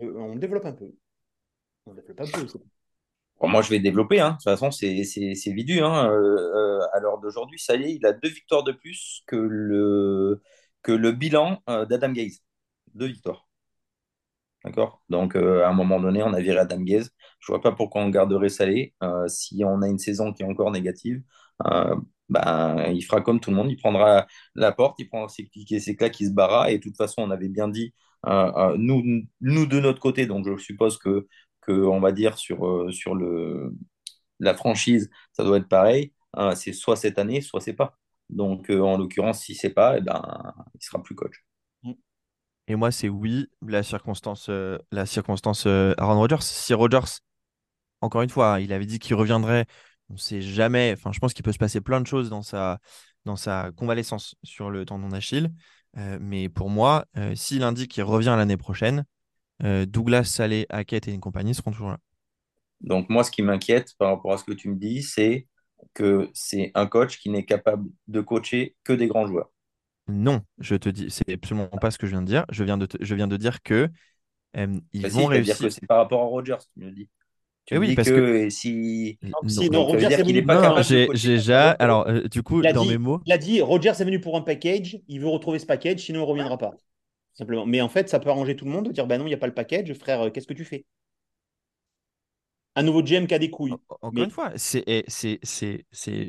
Euh, 0.00 0.12
on 0.16 0.36
développe 0.36 0.66
un 0.66 0.72
peu. 0.72 0.92
On 1.86 1.94
développe 1.94 2.20
un 2.20 2.26
peu. 2.26 2.46
moi, 3.48 3.62
je 3.62 3.70
vais 3.70 3.80
développer. 3.80 4.20
Hein. 4.20 4.30
De 4.30 4.34
toute 4.34 4.44
façon, 4.44 4.70
c'est 4.70 5.04
c'est 5.04 5.52
vidu. 5.52 5.80
Hein. 5.80 6.10
Euh, 6.10 6.10
euh, 6.12 6.80
à 6.92 7.00
l'heure 7.00 7.18
d'aujourd'hui, 7.18 7.58
ça 7.58 7.76
y 7.76 7.84
est, 7.84 7.94
il 7.94 8.06
a 8.06 8.12
deux 8.12 8.28
victoires 8.28 8.64
de 8.64 8.72
plus 8.72 9.22
que 9.26 9.36
le, 9.36 10.42
que 10.82 10.92
le 10.92 11.12
bilan 11.12 11.62
d'Adam 11.66 12.12
Gaze. 12.12 12.42
Deux 12.94 13.06
victoires. 13.06 13.46
D'accord? 14.64 15.02
Donc, 15.08 15.36
à 15.36 15.68
un 15.68 15.72
moment 15.72 16.00
donné, 16.00 16.22
on 16.22 16.32
a 16.32 16.40
viré 16.40 16.58
Adam 16.58 16.80
Gaze. 16.80 17.10
Je 17.38 17.52
vois 17.52 17.60
pas 17.60 17.72
pourquoi 17.72 18.02
on 18.02 18.08
garderait 18.10 18.48
Salé. 18.48 18.94
si 19.28 19.62
on 19.64 19.82
a 19.82 19.88
une 19.88 19.98
saison 19.98 20.32
qui 20.32 20.42
est 20.42 20.46
encore 20.46 20.72
négative, 20.72 21.22
ben, 22.28 22.92
il 22.92 23.02
fera 23.02 23.20
comme 23.20 23.40
tout 23.40 23.50
le 23.50 23.56
monde, 23.56 23.70
il 23.70 23.76
prendra 23.76 24.26
la 24.54 24.72
porte, 24.72 24.98
il 24.98 25.08
prendra 25.08 25.28
ses 25.28 25.46
clics 25.46 25.72
et 25.72 25.80
ses 25.80 25.96
claques, 25.96 26.18
il 26.20 26.28
se 26.28 26.32
barra. 26.32 26.70
Et 26.70 26.78
de 26.78 26.82
toute 26.82 26.96
façon, 26.96 27.22
on 27.22 27.30
avait 27.30 27.48
bien 27.48 27.68
dit, 27.68 27.94
euh, 28.26 28.52
euh, 28.56 28.76
nous, 28.78 29.02
nous 29.40 29.66
de 29.66 29.80
notre 29.80 30.00
côté, 30.00 30.26
donc 30.26 30.46
je 30.46 30.56
suppose 30.56 30.98
que, 30.98 31.26
que 31.60 31.72
on 31.72 32.00
va 32.00 32.12
dire 32.12 32.38
sur, 32.38 32.66
euh, 32.66 32.90
sur 32.90 33.14
le, 33.14 33.72
la 34.40 34.54
franchise, 34.54 35.10
ça 35.32 35.44
doit 35.44 35.58
être 35.58 35.68
pareil. 35.68 36.12
c'est 36.54 36.72
soit 36.72 36.96
cette 36.96 37.18
année, 37.18 37.40
soit 37.40 37.60
c'est 37.60 37.74
pas. 37.74 37.96
Donc, 38.28 38.70
en 38.70 38.98
l'occurrence, 38.98 39.40
si 39.42 39.54
c'est 39.54 39.70
pas, 39.70 39.98
eh 39.98 40.00
ben, 40.00 40.52
il 40.74 40.84
sera 40.84 41.02
plus 41.02 41.14
coach. 41.14 41.44
Et 42.68 42.74
moi, 42.74 42.90
c'est 42.90 43.08
oui, 43.08 43.48
la 43.62 43.84
circonstance, 43.84 44.50
la 44.90 45.06
circonstance 45.06 45.66
Aaron 45.66 46.18
Rodgers. 46.18 46.40
Si 46.40 46.74
Rodgers, 46.74 47.20
encore 48.00 48.22
une 48.22 48.28
fois, 48.28 48.60
il 48.60 48.72
avait 48.72 48.86
dit 48.86 48.98
qu'il 48.98 49.14
reviendrait 49.14 49.66
on 50.10 50.14
ne 50.14 50.18
sait 50.18 50.40
jamais. 50.40 50.94
Enfin, 50.96 51.12
je 51.12 51.18
pense 51.18 51.34
qu'il 51.34 51.44
peut 51.44 51.52
se 51.52 51.58
passer 51.58 51.80
plein 51.80 52.00
de 52.00 52.06
choses 52.06 52.30
dans 52.30 52.42
sa, 52.42 52.78
dans 53.24 53.36
sa 53.36 53.70
convalescence 53.76 54.36
sur 54.42 54.70
le 54.70 54.84
tendon 54.84 55.08
d'Achille. 55.08 55.50
Euh, 55.98 56.18
mais 56.20 56.48
pour 56.48 56.70
moi, 56.70 57.06
euh, 57.16 57.34
s'il 57.34 57.62
indique 57.62 57.92
qu'il 57.92 58.04
revient 58.04 58.34
l'année 58.36 58.56
prochaine, 58.56 59.04
euh, 59.62 59.86
Douglas, 59.86 60.24
Salé, 60.24 60.66
Hackett 60.68 61.08
et 61.08 61.12
une 61.12 61.20
compagnie 61.20 61.54
seront 61.54 61.72
toujours 61.72 61.90
là. 61.90 61.98
Donc 62.82 63.08
moi, 63.08 63.24
ce 63.24 63.30
qui 63.30 63.42
m'inquiète 63.42 63.94
par 63.98 64.10
rapport 64.10 64.32
à 64.32 64.38
ce 64.38 64.44
que 64.44 64.52
tu 64.52 64.68
me 64.68 64.76
dis, 64.76 65.02
c'est 65.02 65.46
que 65.94 66.28
c'est 66.34 66.70
un 66.74 66.86
coach 66.86 67.18
qui 67.18 67.30
n'est 67.30 67.44
capable 67.44 67.88
de 68.06 68.20
coacher 68.20 68.76
que 68.84 68.92
des 68.92 69.06
grands 69.06 69.26
joueurs. 69.26 69.50
Non, 70.08 70.42
je 70.58 70.76
te 70.76 70.88
dis, 70.88 71.06
c'est 71.10 71.32
absolument 71.32 71.68
pas 71.68 71.90
ce 71.90 71.98
que 71.98 72.06
je 72.06 72.12
viens 72.12 72.22
de 72.22 72.26
dire. 72.26 72.44
Je 72.50 72.62
viens 72.64 72.76
de, 72.76 72.86
je 73.00 73.14
viens 73.14 73.26
de 73.26 73.36
dire 73.36 73.62
que 73.62 73.88
ils 74.54 75.02
bah 75.02 75.08
vont 75.08 75.26
réussir. 75.26 75.58
que 75.58 75.68
c'est 75.68 75.86
par 75.86 75.98
rapport 75.98 76.22
à 76.22 76.26
Rogers, 76.26 76.56
tu 76.72 76.80
me 76.80 76.90
dis. 76.90 77.08
Tu 77.66 77.74
eh 77.74 77.78
oui, 77.78 77.94
parce 77.96 78.08
que 78.08 78.48
si. 78.48 79.18
Non, 79.22 79.32
pas 79.42 80.82
j'ai 80.82 81.08
déjà. 81.08 81.72
Alors, 81.72 82.06
euh, 82.08 82.22
du 82.28 82.42
coup, 82.44 82.62
dans 82.62 82.84
mes 82.84 82.96
mots. 82.96 83.20
Il 83.26 83.32
a 83.32 83.38
dit 83.38 83.60
Roger 83.60 83.88
est 83.88 84.04
venu 84.04 84.20
pour 84.20 84.36
un 84.36 84.42
package, 84.42 85.00
il 85.08 85.20
veut 85.20 85.28
retrouver 85.28 85.58
ce 85.58 85.66
package, 85.66 86.00
sinon 86.00 86.20
il 86.20 86.22
ne 86.22 86.28
reviendra 86.28 86.58
pas. 86.58 86.74
Simplement. 87.34 87.66
Mais 87.66 87.80
en 87.80 87.88
fait, 87.88 88.08
ça 88.08 88.20
peut 88.20 88.30
arranger 88.30 88.54
tout 88.54 88.64
le 88.64 88.70
monde 88.70 88.86
de 88.86 88.92
dire 88.92 89.06
bah 89.06 89.18
non, 89.18 89.24
il 89.26 89.28
n'y 89.28 89.34
a 89.34 89.38
pas 89.38 89.48
le 89.48 89.54
package, 89.54 89.92
frère, 89.94 90.22
euh, 90.22 90.30
qu'est-ce 90.30 90.46
que 90.46 90.54
tu 90.54 90.64
fais? 90.64 90.84
Un 92.76 92.84
nouveau 92.84 93.02
GM 93.02 93.26
qui 93.26 93.34
a 93.34 93.38
des 93.38 93.50
couilles. 93.50 93.72
Encore 93.72 94.12
une 94.22 94.30
fois, 94.30 94.52
c'est 94.54 95.04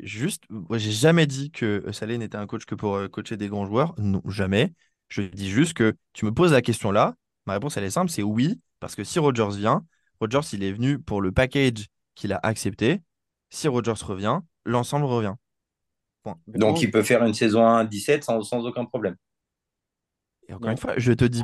juste. 0.03 0.43
Moi, 0.49 0.79
j'ai 0.79 0.91
jamais 0.91 1.27
dit 1.27 1.51
que 1.51 1.83
Salé 1.91 2.17
n'était 2.17 2.37
un 2.37 2.47
coach 2.47 2.65
que 2.65 2.73
pour 2.73 2.95
euh, 2.95 3.07
coacher 3.07 3.37
des 3.37 3.47
grands 3.47 3.67
joueurs. 3.67 3.93
Non, 3.99 4.21
jamais. 4.27 4.73
Je 5.09 5.21
dis 5.21 5.49
juste 5.49 5.73
que 5.73 5.93
tu 6.13 6.25
me 6.25 6.33
poses 6.33 6.53
la 6.53 6.63
question 6.63 6.91
là. 6.91 7.15
Ma 7.45 7.53
réponse, 7.53 7.77
elle 7.77 7.83
est 7.83 7.91
simple 7.91 8.09
c'est 8.09 8.23
oui. 8.23 8.59
Parce 8.79 8.95
que 8.95 9.03
si 9.03 9.19
Rogers 9.19 9.55
vient, 9.57 9.85
Rogers, 10.19 10.47
il 10.53 10.63
est 10.63 10.71
venu 10.71 10.99
pour 10.99 11.21
le 11.21 11.31
package 11.31 11.87
qu'il 12.15 12.33
a 12.33 12.39
accepté. 12.43 13.01
Si 13.49 13.67
Rogers 13.67 14.03
revient, 14.03 14.39
l'ensemble 14.65 15.05
revient. 15.05 15.35
Donc, 16.47 16.81
il 16.81 16.91
peut 16.91 17.03
faire 17.03 17.23
une 17.23 17.33
saison 17.33 17.61
1-17 17.61 18.21
sans, 18.23 18.41
sans 18.41 18.65
aucun 18.65 18.85
problème. 18.85 19.15
Et 20.49 20.53
encore 20.53 20.71
une 20.71 20.77
fois, 20.77 20.93
je 20.97 21.11
te 21.11 21.25
dis 21.25 21.43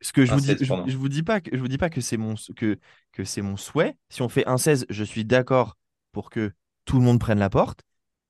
ce 0.00 0.12
que 0.12 0.24
je 0.24 0.34
vous 0.34 0.40
dis, 0.40 0.54
je, 0.60 0.96
vous 0.96 1.08
dis 1.08 1.22
pas 1.22 1.40
que 1.40 1.54
je 1.54 1.60
vous 1.60 1.68
dis 1.68 1.78
pas 1.78 1.88
que 1.88 2.02
c'est 2.02 2.18
mon 2.18 2.34
que 2.56 2.78
que 3.12 3.24
c'est 3.24 3.40
mon 3.40 3.56
souhait. 3.56 3.96
Si 4.10 4.20
on 4.20 4.28
fait 4.28 4.46
un 4.46 4.58
16, 4.58 4.84
je 4.90 5.04
suis 5.04 5.24
d'accord 5.24 5.78
pour 6.12 6.28
que 6.28 6.52
tout 6.84 6.98
le 6.98 7.04
monde 7.04 7.20
prenne 7.20 7.38
la 7.38 7.48
porte. 7.48 7.80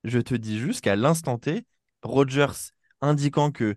Je 0.05 0.19
te 0.19 0.35
dis 0.35 0.57
juste 0.57 0.81
qu'à 0.81 0.95
l'instant 0.95 1.37
T, 1.37 1.65
Rogers 2.01 2.71
indiquant 3.01 3.51
que 3.51 3.75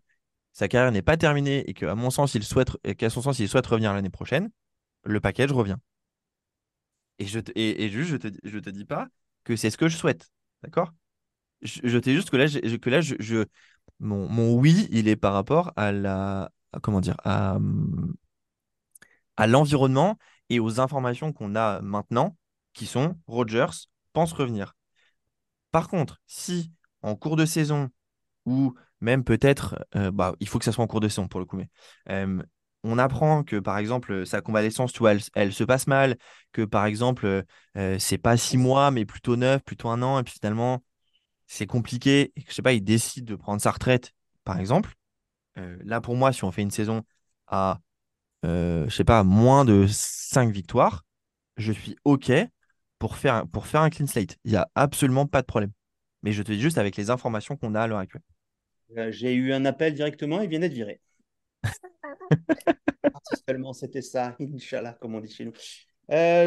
sa 0.53 0.69
carrière 0.69 0.93
n'est 0.93 1.03
pas 1.03 1.17
terminée 1.17 1.69
et 1.69 1.75
qu'à 1.75 1.95
mon 1.97 2.11
sens, 2.11 2.35
il 2.35 2.45
souhaite 2.45 2.71
qu'à 2.97 3.11
son 3.11 3.23
sens, 3.23 3.41
il 3.41 3.49
souhaite 3.49 3.67
revenir 3.67 3.93
l'année 3.93 4.11
prochaine, 4.11 4.51
le 5.05 5.21
package 5.21 5.53
revient. 5.53 5.77
Et 7.19 7.27
je 7.27 7.41
te, 7.41 7.53
et, 7.55 7.89
juste, 7.91 8.11
je 8.11 8.17
te, 8.17 8.29
je 8.45 8.59
te 8.59 8.71
dis 8.71 8.85
pas 8.85 9.09
que 9.45 9.57
c'est 9.57 9.71
ce 9.71 9.77
que 9.77 9.89
je 9.89 9.97
souhaite. 9.97 10.31
D'accord? 10.63 10.93
Je, 11.61 11.81
je 11.85 11.99
t'ai 11.99 12.15
juste 12.15 12.31
que 12.31 12.37
là, 12.37 12.47
que 12.49 12.91
là 12.91 13.01
je, 13.01 13.45
mon, 14.01 14.55
oui, 14.55 14.89
il 14.91 15.09
est 15.09 15.17
par 15.17 15.33
rapport 15.33 15.73
à 15.77 15.93
la, 15.93 16.51
comment 16.83 17.01
dire, 17.01 17.17
à, 17.25 17.59
à 19.37 19.47
l'environnement 19.47 20.19
et 20.49 20.61
aux 20.61 20.81
informations 20.81 21.33
qu'on 21.33 21.55
a 21.55 21.81
maintenant, 21.81 22.37
qui 22.73 22.87
sont 22.87 23.17
Rogers 23.27 23.89
pense 24.13 24.33
revenir. 24.33 24.75
Par 25.71 25.89
contre, 25.89 26.21
si 26.27 26.73
en 27.03 27.17
cours 27.17 27.37
de 27.37 27.45
saison 27.45 27.91
ou 28.45 28.75
même 29.01 29.25
peut-être, 29.25 29.85
euh, 29.97 30.11
bah, 30.11 30.35
il 30.41 30.49
faut 30.49 30.59
que 30.59 30.65
ça 30.65 30.73
soit 30.73 30.85
en 30.85 30.87
cours 30.87 31.01
de 31.01 31.09
saison 31.09 31.29
pour 31.29 31.41
le 31.41 31.47
coup, 31.47 31.57
mais 31.57 31.69
euh, 32.11 32.43
on 32.85 32.99
apprend 32.99 33.45
que 33.45 33.57
par 33.57 33.79
exemple 33.79 34.27
sa 34.27 34.41
convalescence, 34.41 34.93
tu 34.93 35.03
elle, 35.35 35.53
se 35.53 35.65
passe 35.65 35.87
mal, 35.87 36.17
que 36.53 36.63
par 36.63 36.87
exemple 36.87 37.45
euh, 37.77 37.99
c'est 37.99 38.19
pas 38.19 38.37
six 38.37 38.59
mois 38.59 38.91
mais 38.91 39.05
plutôt 39.05 39.37
neuf, 39.37 39.63
plutôt 39.63 39.89
un 39.89 40.03
an, 40.03 40.19
et 40.19 40.23
puis 40.23 40.35
finalement 40.35 40.83
c'est 41.47 41.67
compliqué, 41.67 42.33
et 42.37 42.43
que 42.43 42.51
je 42.51 42.55
sais 42.55 42.63
pas, 42.63 42.73
il 42.73 42.83
décide 42.83 43.25
de 43.27 43.37
prendre 43.37 43.61
sa 43.61 43.71
retraite, 43.71 44.13
par 44.45 44.59
exemple, 44.59 44.95
euh, 45.59 45.77
là 45.85 46.01
pour 46.01 46.17
moi, 46.17 46.33
si 46.33 46.45
on 46.45 46.53
fait 46.53 46.63
une 46.63 46.71
saison 46.71 47.03
à, 47.47 47.79
euh, 48.45 48.89
je 48.89 48.95
sais 48.95 49.05
pas, 49.05 49.23
moins 49.23 49.65
de 49.65 49.87
5 49.89 50.51
victoires, 50.51 51.05
je 51.57 51.73
suis 51.73 51.97
OK 52.05 52.33
pour 52.99 53.17
faire, 53.17 53.45
un 53.75 53.91
clean 53.91 54.07
slate. 54.07 54.37
Il 54.45 54.53
n'y 54.53 54.57
a 54.57 54.69
absolument 54.77 55.27
pas 55.27 55.43
de 55.43 55.47
problème. 55.47 55.73
Mais 56.23 56.31
je 56.31 56.43
te 56.43 56.53
dis 56.53 56.61
juste 56.61 56.79
avec 56.79 56.97
les 56.97 57.11
informations 57.11 57.57
qu'on 57.57 57.75
a 57.75 57.83
à 57.83 57.87
l'heure 57.89 57.99
actuelle. 57.99 58.23
Euh, 58.97 59.11
j'ai 59.11 59.35
eu 59.35 59.53
un 59.53 59.65
appel 59.65 59.95
directement, 59.95 60.41
il 60.41 60.49
vient 60.49 60.61
d'être 60.61 60.73
viré. 60.73 61.01
Seulement 63.49 63.73
c'était 63.73 64.03
ça, 64.03 64.37
Inch'Allah, 64.41 64.97
comme 65.01 65.15
on 65.15 65.21
dit 65.21 65.33
chez 65.33 65.45
nous. 65.45 65.53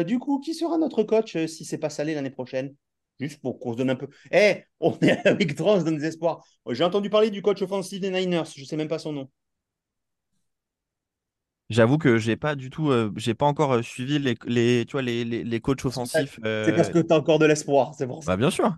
du 0.04 0.18
coup, 0.18 0.40
qui 0.40 0.54
sera 0.54 0.78
notre 0.78 1.02
coach 1.02 1.36
si 1.46 1.64
c'est 1.64 1.78
pas 1.78 1.90
salé 1.90 2.14
l'année 2.14 2.30
prochaine? 2.30 2.74
Juste 3.18 3.40
pour 3.40 3.58
qu'on 3.58 3.72
se 3.72 3.78
donne 3.78 3.90
un 3.90 3.96
peu. 3.96 4.08
Eh, 4.30 4.64
on 4.80 4.96
est 5.00 5.10
avec 5.26 5.52
se 5.52 5.84
donne 5.84 5.96
des 5.96 6.04
espoirs. 6.04 6.44
J'ai 6.70 6.84
entendu 6.84 7.08
parler 7.10 7.30
du 7.30 7.42
coach 7.42 7.62
offensif 7.62 8.00
des 8.00 8.10
Niners, 8.10 8.44
je 8.54 8.60
ne 8.60 8.66
sais 8.66 8.76
même 8.76 8.88
pas 8.88 8.98
son 8.98 9.12
nom. 9.12 9.30
J'avoue 11.68 11.98
que 11.98 12.16
j'ai 12.18 12.36
pas 12.36 12.54
du 12.54 12.70
tout, 12.70 12.90
euh, 12.90 13.10
j'ai 13.16 13.34
pas 13.34 13.46
encore 13.46 13.72
euh, 13.72 13.82
suivi 13.82 14.20
les, 14.20 14.36
les, 14.44 14.84
tu 14.86 14.92
vois, 14.92 15.02
les, 15.02 15.24
les, 15.24 15.60
coachs 15.60 15.84
offensifs. 15.84 16.38
C'est 16.44 16.76
parce 16.76 16.90
que 16.90 17.00
tu 17.00 17.12
as 17.12 17.16
encore 17.16 17.40
de 17.40 17.46
l'espoir, 17.46 17.92
c'est 17.96 18.06
pour 18.06 18.22
ça. 18.22 18.32
Bah, 18.32 18.36
bien 18.36 18.50
sûr. 18.50 18.72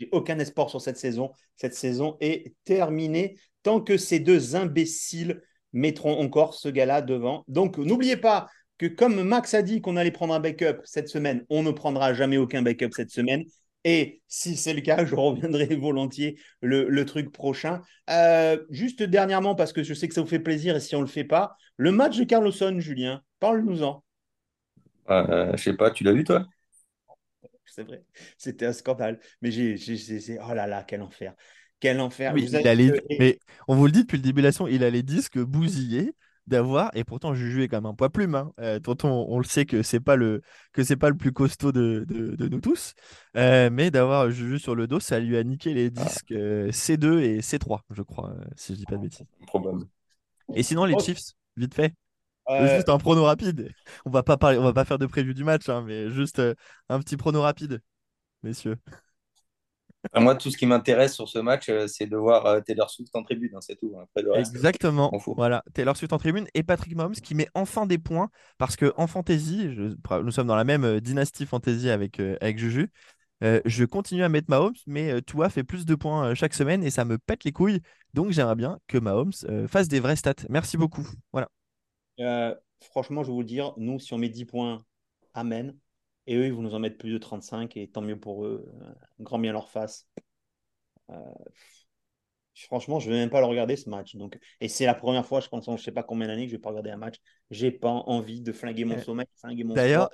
J'ai 0.00 0.08
aucun 0.12 0.38
espoir 0.38 0.70
sur 0.70 0.80
cette 0.80 0.96
saison. 0.96 1.30
Cette 1.56 1.74
saison 1.74 2.16
est 2.20 2.54
terminée 2.64 3.36
tant 3.62 3.80
que 3.80 3.96
ces 3.96 4.20
deux 4.20 4.56
imbéciles 4.56 5.42
mettront 5.72 6.18
encore 6.20 6.54
ce 6.54 6.68
gars-là 6.68 7.02
devant. 7.02 7.44
Donc 7.48 7.78
n'oubliez 7.78 8.16
pas, 8.16 8.48
que 8.78 8.86
comme 8.86 9.22
Max 9.22 9.54
a 9.54 9.62
dit 9.62 9.80
qu'on 9.80 9.96
allait 9.96 10.10
prendre 10.10 10.34
un 10.34 10.40
backup 10.40 10.80
cette 10.84 11.08
semaine, 11.08 11.44
on 11.48 11.62
ne 11.62 11.70
prendra 11.70 12.14
jamais 12.14 12.36
aucun 12.36 12.62
backup 12.62 12.90
cette 12.92 13.10
semaine. 13.10 13.44
Et 13.84 14.22
si 14.28 14.56
c'est 14.56 14.72
le 14.72 14.80
cas, 14.80 15.04
je 15.06 15.14
reviendrai 15.14 15.66
volontiers 15.76 16.38
le, 16.60 17.04
truc 17.04 17.32
prochain. 17.32 17.82
Euh, 18.10 18.58
juste 18.70 19.02
dernièrement, 19.02 19.54
parce 19.54 19.72
que 19.72 19.82
je 19.82 19.94
sais 19.94 20.08
que 20.08 20.14
ça 20.14 20.22
vous 20.22 20.26
fait 20.26 20.38
plaisir 20.38 20.76
et 20.76 20.80
si 20.80 20.96
on 20.96 21.00
ne 21.00 21.04
le 21.04 21.10
fait 21.10 21.24
pas, 21.24 21.56
le 21.76 21.92
match 21.92 22.16
de 22.18 22.24
Carlosson, 22.24 22.76
Julien, 22.78 23.22
parle-nous-en. 23.40 24.02
Euh, 25.10 25.52
je 25.56 25.62
sais 25.62 25.74
pas, 25.74 25.90
tu 25.90 26.02
l'as 26.02 26.12
vu 26.12 26.24
toi? 26.24 26.46
C'est 27.66 27.84
vrai, 27.84 28.04
c'était 28.38 28.66
un 28.66 28.72
scandale. 28.72 29.20
Mais 29.42 29.50
j'ai, 29.50 29.76
oh 30.40 30.54
là 30.54 30.66
là, 30.66 30.84
quel 30.86 31.02
enfer. 31.02 31.34
Quel 31.80 32.00
enfer. 32.00 32.34
Mais 33.18 33.38
on 33.68 33.76
vous 33.76 33.86
le 33.86 33.92
dit 33.92 34.02
depuis 34.02 34.16
le 34.16 34.22
début 34.22 34.42
de 34.42 34.48
la 34.48 34.70
il 34.70 34.84
a 34.84 34.90
les 34.90 35.02
disques 35.02 35.38
bousillés 35.38 36.14
d'avoir, 36.46 36.90
et 36.94 37.04
pourtant 37.04 37.34
Juju 37.34 37.62
est 37.62 37.68
quand 37.68 37.78
même 37.78 37.90
un 37.90 37.94
poids 37.94 38.10
plume. 38.10 38.34
Hein. 38.34 38.52
Euh, 38.60 38.78
tonton, 38.78 39.26
on 39.28 39.38
le 39.38 39.44
sait 39.44 39.64
que 39.64 39.82
c'est 39.82 40.00
pas 40.00 40.16
le 40.16 40.42
que 40.72 40.84
c'est 40.84 40.96
pas 40.96 41.08
le 41.08 41.16
plus 41.16 41.32
costaud 41.32 41.72
de, 41.72 42.04
de, 42.06 42.48
nous 42.48 42.60
tous, 42.60 42.94
euh, 43.36 43.70
mais 43.72 43.90
d'avoir 43.90 44.30
Juju 44.30 44.58
sur 44.58 44.74
le 44.74 44.86
dos, 44.86 45.00
ça 45.00 45.18
lui 45.20 45.36
a 45.36 45.44
niqué 45.44 45.72
les 45.72 45.86
ah. 45.86 46.04
disques 46.04 46.32
euh, 46.32 46.70
C2 46.70 47.20
et 47.20 47.40
C3, 47.40 47.80
je 47.90 48.02
crois, 48.02 48.34
si 48.56 48.74
je 48.74 48.78
dis 48.78 48.84
pas 48.84 48.96
de 48.96 49.02
bêtises. 49.02 49.26
Probable. 49.46 49.84
Et 50.54 50.62
sinon 50.62 50.84
les 50.84 50.98
Chiefs, 50.98 51.32
vite 51.56 51.74
fait. 51.74 51.94
Juste 52.48 52.88
un 52.88 52.98
prono 52.98 53.24
rapide. 53.24 53.72
On 54.04 54.10
va 54.10 54.22
pas 54.22 54.36
parler, 54.36 54.58
on 54.58 54.64
va 54.64 54.72
pas 54.72 54.84
faire 54.84 54.98
de 54.98 55.06
prévu 55.06 55.34
du 55.34 55.44
match, 55.44 55.68
hein, 55.68 55.82
mais 55.86 56.10
juste 56.10 56.42
un 56.88 57.00
petit 57.00 57.16
prono 57.16 57.42
rapide, 57.42 57.80
messieurs 58.42 58.76
moi, 60.16 60.34
tout 60.34 60.50
ce 60.50 60.56
qui 60.56 60.66
m'intéresse 60.66 61.14
sur 61.14 61.28
ce 61.28 61.38
match, 61.38 61.68
euh, 61.68 61.86
c'est 61.86 62.06
de 62.06 62.16
voir 62.16 62.46
euh, 62.46 62.60
Taylor 62.60 62.90
Swift 62.90 63.14
en 63.16 63.22
tribune. 63.22 63.50
Hein, 63.54 63.60
c'est 63.60 63.76
tout. 63.76 63.94
Hein. 63.98 64.06
Exactement. 64.34 65.10
Voilà, 65.36 65.62
Taylor 65.72 65.96
Swift 65.96 66.12
en 66.12 66.18
tribune 66.18 66.46
et 66.54 66.62
Patrick 66.62 66.94
Mahomes 66.94 67.14
qui 67.14 67.34
met 67.34 67.48
enfin 67.54 67.86
des 67.86 67.98
points 67.98 68.28
parce 68.58 68.76
que 68.76 68.92
en 68.96 69.06
fantasy, 69.06 69.68
nous 70.22 70.30
sommes 70.30 70.46
dans 70.46 70.56
la 70.56 70.64
même 70.64 70.84
euh, 70.84 71.00
dynastie 71.00 71.46
fantasy 71.46 71.90
avec, 71.90 72.20
avec 72.20 72.58
Juju. 72.58 72.90
je 73.42 73.84
continue 73.84 74.24
à 74.24 74.28
mettre 74.28 74.48
Mahomes, 74.50 74.74
mais 74.86 75.20
Tua 75.22 75.48
fait 75.48 75.64
plus 75.64 75.84
de 75.84 75.94
points 75.94 76.34
chaque 76.34 76.54
semaine 76.54 76.82
et 76.84 76.90
ça 76.90 77.04
me 77.04 77.18
pète 77.18 77.44
les 77.44 77.52
couilles. 77.52 77.80
Donc 78.12 78.30
j'aimerais 78.30 78.56
bien 78.56 78.78
que 78.86 78.98
Mahomes 78.98 79.32
fasse 79.68 79.88
des 79.88 80.00
vrais 80.00 80.16
stats. 80.16 80.34
Merci 80.48 80.76
beaucoup. 80.76 81.06
Voilà. 81.32 81.48
Franchement, 82.80 83.22
je 83.22 83.28
vais 83.28 83.34
vous 83.34 83.44
dire, 83.44 83.74
nous, 83.76 83.98
si 83.98 84.12
on 84.14 84.18
met 84.18 84.28
10 84.28 84.44
points, 84.44 84.84
Amen. 85.34 85.76
Et 86.26 86.36
eux, 86.36 86.46
ils 86.46 86.52
vont 86.52 86.62
nous 86.62 86.74
en 86.74 86.78
mettre 86.78 86.96
plus 86.96 87.12
de 87.12 87.18
35 87.18 87.76
et 87.76 87.88
tant 87.88 88.00
mieux 88.00 88.18
pour 88.18 88.46
eux. 88.46 88.64
Euh, 88.80 88.92
grand 89.20 89.38
bien 89.38 89.52
leur 89.52 89.68
face. 89.68 90.08
Euh, 91.10 91.14
franchement, 92.54 92.98
je 92.98 93.10
ne 93.10 93.14
vais 93.14 93.20
même 93.20 93.30
pas 93.30 93.40
le 93.40 93.46
regarder 93.46 93.76
ce 93.76 93.90
match. 93.90 94.16
Donc, 94.16 94.38
et 94.60 94.68
c'est 94.68 94.86
la 94.86 94.94
première 94.94 95.26
fois, 95.26 95.40
je 95.40 95.48
pense, 95.48 95.66
je 95.66 95.72
ne 95.72 95.76
sais 95.76 95.92
pas 95.92 96.02
combien 96.02 96.28
d'années 96.28 96.44
que 96.44 96.50
je 96.50 96.54
ne 96.54 96.58
vais 96.58 96.62
pas 96.62 96.70
regarder 96.70 96.90
un 96.90 96.96
match. 96.96 97.16
J'ai 97.50 97.70
pas 97.70 97.90
envie 97.90 98.40
de 98.40 98.52
flinguer 98.52 98.84
mon 98.84 98.96
euh, 98.96 99.02
sommeil, 99.02 99.26
D'ailleurs, 99.74 100.08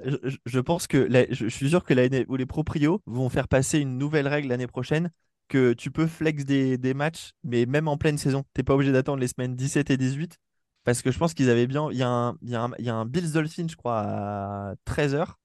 je, 0.46 0.60
pense 0.60 0.86
que 0.88 1.08
je, 1.30 1.48
suis 1.48 1.68
sûr 1.68 1.84
que 1.84 1.94
l'année 1.94 2.24
où 2.28 2.34
les 2.34 2.46
proprios 2.46 3.00
vont 3.06 3.28
faire 3.28 3.46
passer 3.46 3.78
une 3.78 3.98
nouvelle 3.98 4.26
règle 4.26 4.48
l'année 4.48 4.66
prochaine 4.66 5.12
que 5.46 5.74
tu 5.74 5.90
peux 5.90 6.06
flex 6.06 6.44
des, 6.44 6.78
des 6.78 6.94
matchs, 6.94 7.32
mais 7.44 7.66
même 7.66 7.88
en 7.88 7.98
pleine 7.98 8.18
saison. 8.18 8.42
Tu 8.54 8.60
n'es 8.60 8.64
pas 8.64 8.74
obligé 8.74 8.90
d'attendre 8.90 9.20
les 9.20 9.28
semaines 9.28 9.54
17 9.54 9.90
et 9.90 9.96
18. 9.96 10.38
Parce 10.84 11.02
que 11.02 11.10
je 11.10 11.18
pense 11.18 11.34
qu'ils 11.34 11.50
avaient 11.50 11.66
bien. 11.66 11.88
Il 11.92 11.98
y, 11.98 12.02
a 12.02 12.08
un, 12.08 12.36
il, 12.42 12.50
y 12.50 12.54
a 12.54 12.62
un, 12.62 12.70
il 12.78 12.84
y 12.84 12.90
a 12.90 12.94
un 12.94 13.04
Bills 13.04 13.32
Dolphins, 13.32 13.68
je 13.68 13.76
crois, 13.76 14.00
à 14.00 14.74
13h 14.86 15.36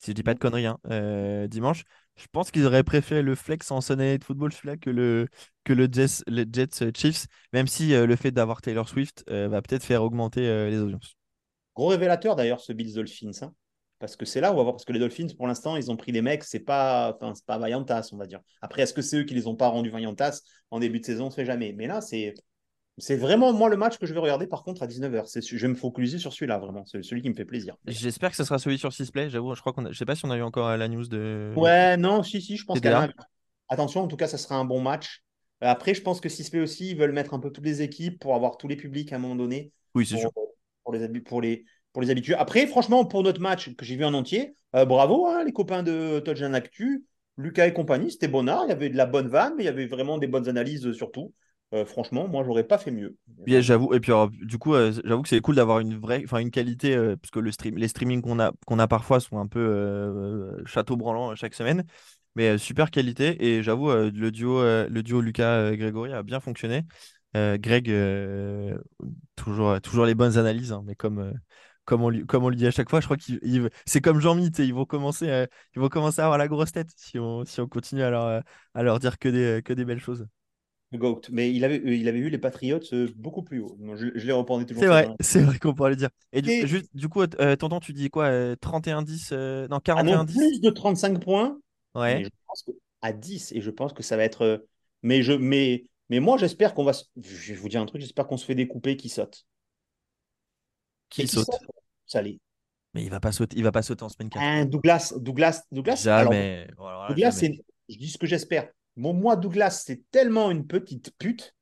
si 0.00 0.10
je 0.10 0.14
dis 0.14 0.22
pas 0.22 0.34
de 0.34 0.38
conneries, 0.38 0.66
hein, 0.66 0.78
euh, 0.90 1.46
dimanche. 1.46 1.84
Je 2.16 2.26
pense 2.32 2.50
qu'ils 2.50 2.66
auraient 2.66 2.82
préféré 2.82 3.22
le 3.22 3.34
flex 3.34 3.70
en 3.70 3.80
Sunday 3.80 4.18
de 4.18 4.24
football 4.24 4.52
celui-là 4.52 4.76
que 4.76 4.90
le, 4.90 5.28
que 5.64 5.72
le 5.72 5.88
Jets, 5.90 6.24
Jets 6.28 6.82
euh, 6.82 6.90
Chiefs, 6.94 7.26
même 7.52 7.66
si 7.66 7.94
euh, 7.94 8.06
le 8.06 8.16
fait 8.16 8.30
d'avoir 8.30 8.62
Taylor 8.62 8.88
Swift 8.88 9.24
va 9.30 9.62
peut-être 9.62 9.84
faire 9.84 10.02
augmenter 10.02 10.40
les 10.70 10.78
audiences. 10.78 11.16
Gros 11.76 11.88
révélateur 11.88 12.34
d'ailleurs 12.34 12.60
ce 12.60 12.72
Bills 12.72 12.94
Dolphins, 12.94 13.30
hein, 13.42 13.52
parce 13.98 14.16
que 14.16 14.24
c'est 14.24 14.40
là 14.40 14.50
où 14.50 14.54
on 14.54 14.56
va 14.56 14.62
voir, 14.64 14.74
parce 14.74 14.84
que 14.84 14.92
les 14.92 14.98
Dolphins 14.98 15.28
pour 15.36 15.46
l'instant 15.46 15.76
ils 15.76 15.90
ont 15.90 15.96
pris 15.96 16.12
des 16.12 16.22
mecs, 16.22 16.44
c'est 16.44 16.60
pas, 16.60 17.14
enfin 17.14 17.34
c'est 17.34 17.46
pas 17.46 17.58
Vaillantas 17.58 18.08
on 18.12 18.16
va 18.16 18.26
dire. 18.26 18.40
Après 18.60 18.82
est-ce 18.82 18.94
que 18.94 19.02
c'est 19.02 19.18
eux 19.18 19.24
qui 19.24 19.34
les 19.34 19.46
ont 19.46 19.56
pas 19.56 19.68
rendus 19.68 19.90
Vaillantas? 19.90 20.40
En 20.70 20.80
début 20.80 21.00
de 21.00 21.04
saison, 21.04 21.24
on 21.24 21.28
ne 21.28 21.32
sait 21.32 21.44
jamais. 21.44 21.72
Mais 21.72 21.86
là 21.86 22.00
c'est 22.00 22.34
c'est 23.00 23.16
vraiment 23.16 23.52
moi 23.52 23.68
le 23.68 23.76
match 23.76 23.98
que 23.98 24.06
je 24.06 24.14
vais 24.14 24.20
regarder 24.20 24.46
par 24.46 24.62
contre 24.62 24.82
à 24.82 24.86
19h. 24.86 25.46
Je 25.46 25.56
vais 25.56 25.68
me 25.68 25.74
focaliser 25.74 26.18
sur 26.18 26.32
celui-là 26.32 26.58
vraiment. 26.58 26.84
C'est 26.86 27.02
celui 27.02 27.22
qui 27.22 27.28
me 27.28 27.34
fait 27.34 27.44
plaisir. 27.44 27.76
J'espère 27.86 28.30
que 28.30 28.36
ce 28.36 28.44
sera 28.44 28.58
celui 28.58 28.78
sur 28.78 28.90
6play. 28.90 29.28
J'avoue, 29.28 29.54
je 29.54 29.60
crois 29.60 29.72
qu'on 29.72 29.90
je 29.90 29.98
sais 29.98 30.04
pas 30.04 30.14
si 30.14 30.24
on 30.24 30.30
a 30.30 30.36
eu 30.36 30.42
encore 30.42 30.76
la 30.76 30.88
news 30.88 31.06
de. 31.06 31.52
Ouais, 31.56 31.96
non, 31.96 32.22
si, 32.22 32.40
si, 32.40 32.56
je 32.56 32.64
pense 32.64 32.80
qu'elle 32.80 33.12
Attention, 33.68 34.02
en 34.02 34.08
tout 34.08 34.16
cas, 34.16 34.26
ça 34.26 34.36
sera 34.36 34.56
un 34.56 34.64
bon 34.64 34.80
match. 34.80 35.22
Après, 35.60 35.94
je 35.94 36.02
pense 36.02 36.20
que 36.20 36.28
6play 36.28 36.60
aussi, 36.60 36.90
ils 36.90 36.96
veulent 36.96 37.12
mettre 37.12 37.34
un 37.34 37.38
peu 37.38 37.50
toutes 37.50 37.64
les 37.64 37.82
équipes 37.82 38.18
pour 38.18 38.34
avoir 38.34 38.56
tous 38.56 38.66
les 38.66 38.76
publics 38.76 39.12
à 39.12 39.16
un 39.16 39.18
moment 39.18 39.36
donné. 39.36 39.72
Oui, 39.94 40.06
c'est 40.06 40.16
sûr. 40.16 40.32
Pour 40.82 40.92
les, 40.92 41.20
pour, 41.20 41.40
les, 41.40 41.64
pour 41.92 42.02
les 42.02 42.10
habitués. 42.10 42.34
Après, 42.34 42.66
franchement, 42.66 43.04
pour 43.04 43.22
notre 43.22 43.40
match 43.40 43.74
que 43.76 43.84
j'ai 43.84 43.96
vu 43.96 44.04
en 44.04 44.14
entier, 44.14 44.54
euh, 44.74 44.84
bravo, 44.84 45.26
hein, 45.26 45.44
les 45.44 45.52
copains 45.52 45.82
de 45.82 46.20
Touchdown 46.20 46.54
Actu, 46.54 47.04
Lucas 47.36 47.66
et 47.66 47.72
compagnie, 47.72 48.10
c'était 48.10 48.28
bon 48.28 48.48
art. 48.48 48.64
Il 48.66 48.70
y 48.70 48.72
avait 48.72 48.88
de 48.88 48.96
la 48.96 49.06
bonne 49.06 49.28
vanne, 49.28 49.54
mais 49.56 49.62
il 49.62 49.66
y 49.66 49.70
avait 49.70 49.86
vraiment 49.86 50.18
des 50.18 50.26
bonnes 50.26 50.48
analyses 50.48 50.90
surtout. 50.92 51.32
Euh, 51.72 51.84
franchement, 51.84 52.26
moi, 52.26 52.42
j'aurais 52.42 52.64
pas 52.64 52.78
fait 52.78 52.90
mieux. 52.90 53.16
Puis, 53.44 53.62
j'avoue, 53.62 53.94
et 53.94 54.00
puis 54.00 54.12
du 54.42 54.58
coup, 54.58 54.74
euh, 54.74 54.92
j'avoue 55.04 55.22
que 55.22 55.28
c'est 55.28 55.40
cool 55.40 55.54
d'avoir 55.54 55.78
une 55.78 55.96
vraie, 55.98 56.22
enfin 56.24 56.38
une 56.38 56.50
qualité, 56.50 56.96
euh, 56.96 57.16
parce 57.16 57.30
que 57.30 57.38
les 57.38 57.88
streamings 57.88 58.22
qu'on 58.22 58.40
a, 58.40 58.52
qu'on 58.66 58.78
a 58.80 58.88
parfois 58.88 59.20
sont 59.20 59.38
un 59.38 59.46
peu 59.46 60.52
château 60.66 60.96
branlant 60.96 61.34
chaque 61.36 61.54
semaine, 61.54 61.84
mais 62.34 62.58
super 62.58 62.90
qualité. 62.90 63.44
Et 63.44 63.62
j'avoue, 63.62 63.90
le 63.92 64.30
duo, 64.30 64.62
le 64.62 65.02
duo 65.02 65.20
Lucas 65.20 65.76
Grégory 65.76 66.12
a 66.12 66.22
bien 66.24 66.40
fonctionné. 66.40 66.82
Greg, 67.34 67.92
toujours, 69.36 70.06
les 70.06 70.14
bonnes 70.14 70.38
analyses, 70.38 70.72
hein, 70.72 70.82
mais 70.84 70.96
comme 70.96 71.32
comme 71.86 72.02
on, 72.04 72.10
lui, 72.10 72.56
dit 72.56 72.66
à 72.68 72.70
chaque 72.70 72.88
fois, 72.88 73.00
je 73.00 73.06
crois 73.06 73.16
qu'il 73.16 73.68
c'est 73.84 74.00
comme 74.00 74.20
Jean-Mi, 74.20 74.50
ils 74.58 74.72
vont 74.72 74.84
commencer, 74.84 75.28
à, 75.28 75.48
ils 75.74 75.80
vont 75.80 75.88
commencer 75.88 76.20
à 76.20 76.24
avoir 76.24 76.38
la 76.38 76.46
grosse 76.46 76.70
tête 76.70 76.90
si 76.94 77.18
on, 77.18 77.44
continue 77.68 78.02
à 78.02 78.10
leur, 78.74 78.98
dire 79.00 79.18
que 79.18 79.28
des 79.72 79.84
belles 79.84 79.98
choses. 79.98 80.28
Goat. 80.98 81.22
Mais 81.30 81.52
il 81.52 81.64
avait, 81.64 81.80
il 81.84 82.08
avait 82.08 82.20
vu 82.20 82.30
les 82.30 82.38
Patriots 82.38 82.80
euh, 82.92 83.08
beaucoup 83.16 83.42
plus 83.42 83.60
haut. 83.60 83.78
je, 83.94 84.08
je 84.14 84.26
les 84.26 84.32
reprendais 84.32 84.64
toujours. 84.64 84.82
C'est 84.82 84.88
vrai, 84.88 85.08
c'est 85.20 85.42
vrai 85.42 85.58
qu'on 85.58 85.74
pourrait 85.74 85.90
le 85.90 85.96
dire. 85.96 86.10
Et 86.32 86.42
du, 86.42 86.66
juste, 86.66 86.94
du 86.94 87.08
coup, 87.08 87.22
euh, 87.22 87.56
tonton, 87.56 87.80
tu 87.80 87.92
dis 87.92 88.10
quoi 88.10 88.30
31-10 88.30 89.28
euh, 89.32 89.68
Non, 89.68 89.78
41-10 89.78 90.14
ah 90.14 90.24
Plus 90.24 90.60
de 90.60 90.70
35 90.70 91.22
points. 91.22 91.58
Ouais. 91.94 92.24
je 92.24 92.30
pense 92.46 92.64
à 93.02 93.12
10. 93.12 93.52
Et 93.52 93.60
je 93.60 93.70
pense 93.70 93.92
que 93.92 94.02
ça 94.02 94.16
va 94.16 94.24
être. 94.24 94.66
Mais, 95.02 95.22
je, 95.22 95.32
mais, 95.32 95.84
mais 96.08 96.20
moi, 96.20 96.36
j'espère 96.38 96.74
qu'on 96.74 96.84
va. 96.84 96.92
Je 97.16 97.52
vais 97.52 97.58
vous 97.58 97.68
dire 97.68 97.80
un 97.80 97.86
truc, 97.86 98.00
j'espère 98.00 98.26
qu'on 98.26 98.36
se 98.36 98.44
fait 98.44 98.54
découper 98.54 98.96
qui 98.96 99.08
saute. 99.08 99.46
Qui, 101.08 101.26
saute, 101.26 101.46
Salé. 102.06 102.40
Mais 102.94 103.04
il 103.04 103.10
va 103.10 103.20
pas 103.20 103.30
sauter, 103.30 103.56
il 103.56 103.62
va 103.62 103.72
pas 103.72 103.82
sauter 103.82 104.02
en 104.02 104.08
semaine 104.08 104.30
4. 104.30 104.42
Un 104.42 104.64
Douglas, 104.64 105.14
Douglas, 105.16 105.62
Douglas. 105.70 106.02
Jamais. 106.02 106.66
Douglas, 107.08 107.40
je 107.88 107.96
dis 107.96 108.08
ce 108.08 108.18
que 108.18 108.26
j'espère. 108.26 108.68
Moi, 108.96 109.36
Douglas, 109.36 109.82
c'est 109.84 110.10
tellement 110.10 110.50
une 110.50 110.66
petite 110.66 111.12
pute 111.18 111.54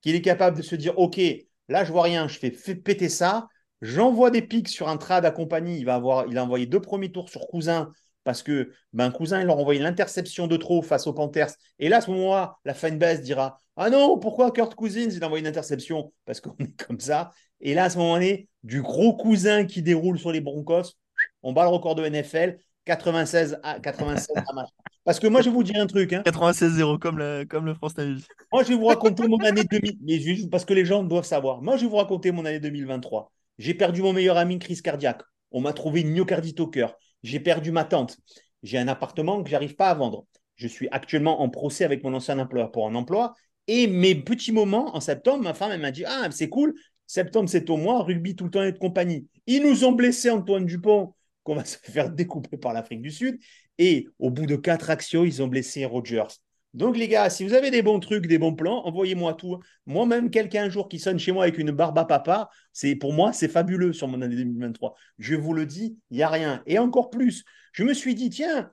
qu'il 0.00 0.14
est 0.14 0.22
capable 0.22 0.56
de 0.56 0.62
se 0.62 0.74
dire 0.76 0.98
Ok, 0.98 1.20
là, 1.68 1.84
je 1.84 1.92
vois 1.92 2.02
rien, 2.02 2.28
je 2.28 2.38
fais, 2.38 2.50
péter 2.74 3.08
ça. 3.08 3.48
J'envoie 3.80 4.30
des 4.30 4.42
pics 4.42 4.68
sur 4.68 4.88
un 4.88 4.96
trad 4.96 5.24
à 5.24 5.30
compagnie. 5.30 5.78
Il, 5.78 5.84
va 5.84 5.96
avoir, 5.96 6.26
il 6.26 6.38
a 6.38 6.44
envoyé 6.44 6.66
deux 6.66 6.80
premiers 6.80 7.12
tours 7.12 7.28
sur 7.28 7.46
Cousin 7.48 7.92
parce 8.24 8.42
que 8.42 8.72
ben, 8.92 9.10
Cousin, 9.10 9.40
il 9.40 9.46
leur 9.46 9.58
a 9.58 9.60
envoyé 9.60 9.80
l'interception 9.80 10.46
de 10.46 10.56
trop 10.56 10.82
face 10.82 11.06
aux 11.06 11.12
Panthers. 11.12 11.50
Et 11.78 11.88
là, 11.88 11.98
à 11.98 12.00
ce 12.00 12.10
moment-là, 12.10 12.56
la 12.64 12.74
fanbase 12.74 13.20
dira 13.20 13.60
Ah 13.76 13.90
non, 13.90 14.18
pourquoi 14.18 14.50
Kurt 14.50 14.74
Cousins, 14.74 15.10
il 15.10 15.22
a 15.22 15.26
envoyé 15.26 15.42
une 15.42 15.48
interception? 15.48 16.12
Parce 16.24 16.40
qu'on 16.40 16.56
est 16.58 16.74
comme 16.82 17.00
ça. 17.00 17.30
Et 17.60 17.74
là, 17.74 17.84
à 17.84 17.90
ce 17.90 17.98
moment-là, 17.98 18.36
du 18.62 18.82
gros 18.82 19.14
Cousin 19.16 19.66
qui 19.66 19.82
déroule 19.82 20.18
sur 20.18 20.32
les 20.32 20.40
Broncos, 20.40 20.94
on 21.42 21.52
bat 21.52 21.64
le 21.64 21.68
record 21.68 21.94
de 21.94 22.04
NFL 22.04 22.58
96 22.84 23.58
à 23.62 23.80
96 23.80 24.28
à 24.36 24.52
match. 24.52 24.68
Parce 25.04 25.20
que 25.20 25.26
moi, 25.26 25.40
je 25.42 25.50
vais 25.50 25.54
vous 25.54 25.62
dire 25.62 25.80
un 25.80 25.86
truc. 25.86 26.12
Hein. 26.12 26.22
96-0 26.24 26.98
comme 26.98 27.18
le, 27.18 27.44
comme 27.44 27.66
le 27.66 27.74
France 27.74 27.96
Navy. 27.96 28.24
Moi, 28.52 28.62
je 28.62 28.68
vais 28.68 28.74
vous 28.74 28.86
raconter 28.86 29.26
mon 29.26 29.38
année 29.38 29.64
2000. 29.64 29.98
Mais 30.02 30.48
parce 30.50 30.64
que 30.64 30.74
les 30.74 30.84
gens 30.84 31.02
doivent 31.02 31.26
savoir. 31.26 31.62
Moi, 31.62 31.76
je 31.76 31.82
vais 31.82 31.88
vous 31.88 31.96
raconter 31.96 32.30
mon 32.30 32.44
année 32.44 32.60
2023. 32.60 33.30
J'ai 33.58 33.74
perdu 33.74 34.02
mon 34.02 34.12
meilleur 34.12 34.36
ami, 34.36 34.58
crise 34.58 34.82
cardiaque. 34.82 35.22
On 35.50 35.60
m'a 35.60 35.72
trouvé 35.72 36.00
une 36.00 36.10
myocardite 36.10 36.58
au 36.60 36.66
cœur. 36.66 36.96
J'ai 37.22 37.40
perdu 37.40 37.70
ma 37.70 37.84
tante. 37.84 38.18
J'ai 38.62 38.78
un 38.78 38.88
appartement 38.88 39.42
que 39.42 39.50
j'arrive 39.50 39.76
pas 39.76 39.90
à 39.90 39.94
vendre. 39.94 40.26
Je 40.56 40.68
suis 40.68 40.88
actuellement 40.90 41.42
en 41.42 41.48
procès 41.48 41.84
avec 41.84 42.02
mon 42.02 42.14
ancien 42.14 42.38
employeur 42.38 42.70
pour 42.70 42.86
un 42.86 42.94
emploi. 42.94 43.34
Et 43.66 43.86
mes 43.86 44.14
petits 44.14 44.52
moments, 44.52 44.94
en 44.96 45.00
septembre, 45.00 45.42
ma 45.42 45.54
femme, 45.54 45.72
elle 45.72 45.80
m'a 45.80 45.90
dit 45.90 46.04
Ah, 46.06 46.28
c'est 46.30 46.48
cool. 46.48 46.74
Septembre, 47.06 47.48
c'est 47.48 47.68
au 47.70 47.76
mois. 47.76 48.02
Rugby 48.02 48.36
tout 48.36 48.44
le 48.44 48.50
temps 48.50 48.62
et 48.62 48.72
de 48.72 48.78
compagnie. 48.78 49.28
Ils 49.46 49.62
nous 49.62 49.84
ont 49.84 49.92
blessés, 49.92 50.30
Antoine 50.30 50.64
Dupont 50.64 51.14
qu'on 51.44 51.54
va 51.54 51.64
se 51.64 51.76
faire 51.82 52.10
découper 52.10 52.56
par 52.56 52.72
l'Afrique 52.72 53.02
du 53.02 53.10
Sud. 53.10 53.38
Et 53.78 54.08
au 54.18 54.30
bout 54.30 54.46
de 54.46 54.56
quatre 54.56 54.90
actions, 54.90 55.24
ils 55.24 55.42
ont 55.42 55.48
blessé 55.48 55.84
Rogers. 55.84 56.26
Donc, 56.74 56.96
les 56.96 57.06
gars, 57.06 57.30
si 57.30 57.44
vous 57.44 57.54
avez 57.54 57.70
des 57.70 57.82
bons 57.82 58.00
trucs, 58.00 58.26
des 58.26 58.38
bons 58.38 58.54
plans, 58.54 58.84
envoyez-moi 58.84 59.34
tout. 59.34 59.60
Moi-même, 59.86 60.28
quelqu'un 60.28 60.64
un 60.64 60.68
jour 60.68 60.88
qui 60.88 60.98
sonne 60.98 61.20
chez 61.20 61.30
moi 61.30 61.44
avec 61.44 61.56
une 61.56 61.70
barbe 61.70 61.96
à 61.98 62.04
papa, 62.04 62.50
c'est 62.72 62.96
pour 62.96 63.12
moi, 63.12 63.32
c'est 63.32 63.46
fabuleux 63.46 63.92
sur 63.92 64.08
mon 64.08 64.20
année 64.22 64.34
2023. 64.34 64.96
Je 65.20 65.36
vous 65.36 65.52
le 65.54 65.66
dis, 65.66 65.96
il 66.10 66.16
n'y 66.16 66.24
a 66.24 66.28
rien. 66.28 66.64
Et 66.66 66.80
encore 66.80 67.10
plus, 67.10 67.44
je 67.72 67.84
me 67.84 67.94
suis 67.94 68.16
dit, 68.16 68.28
tiens, 68.28 68.72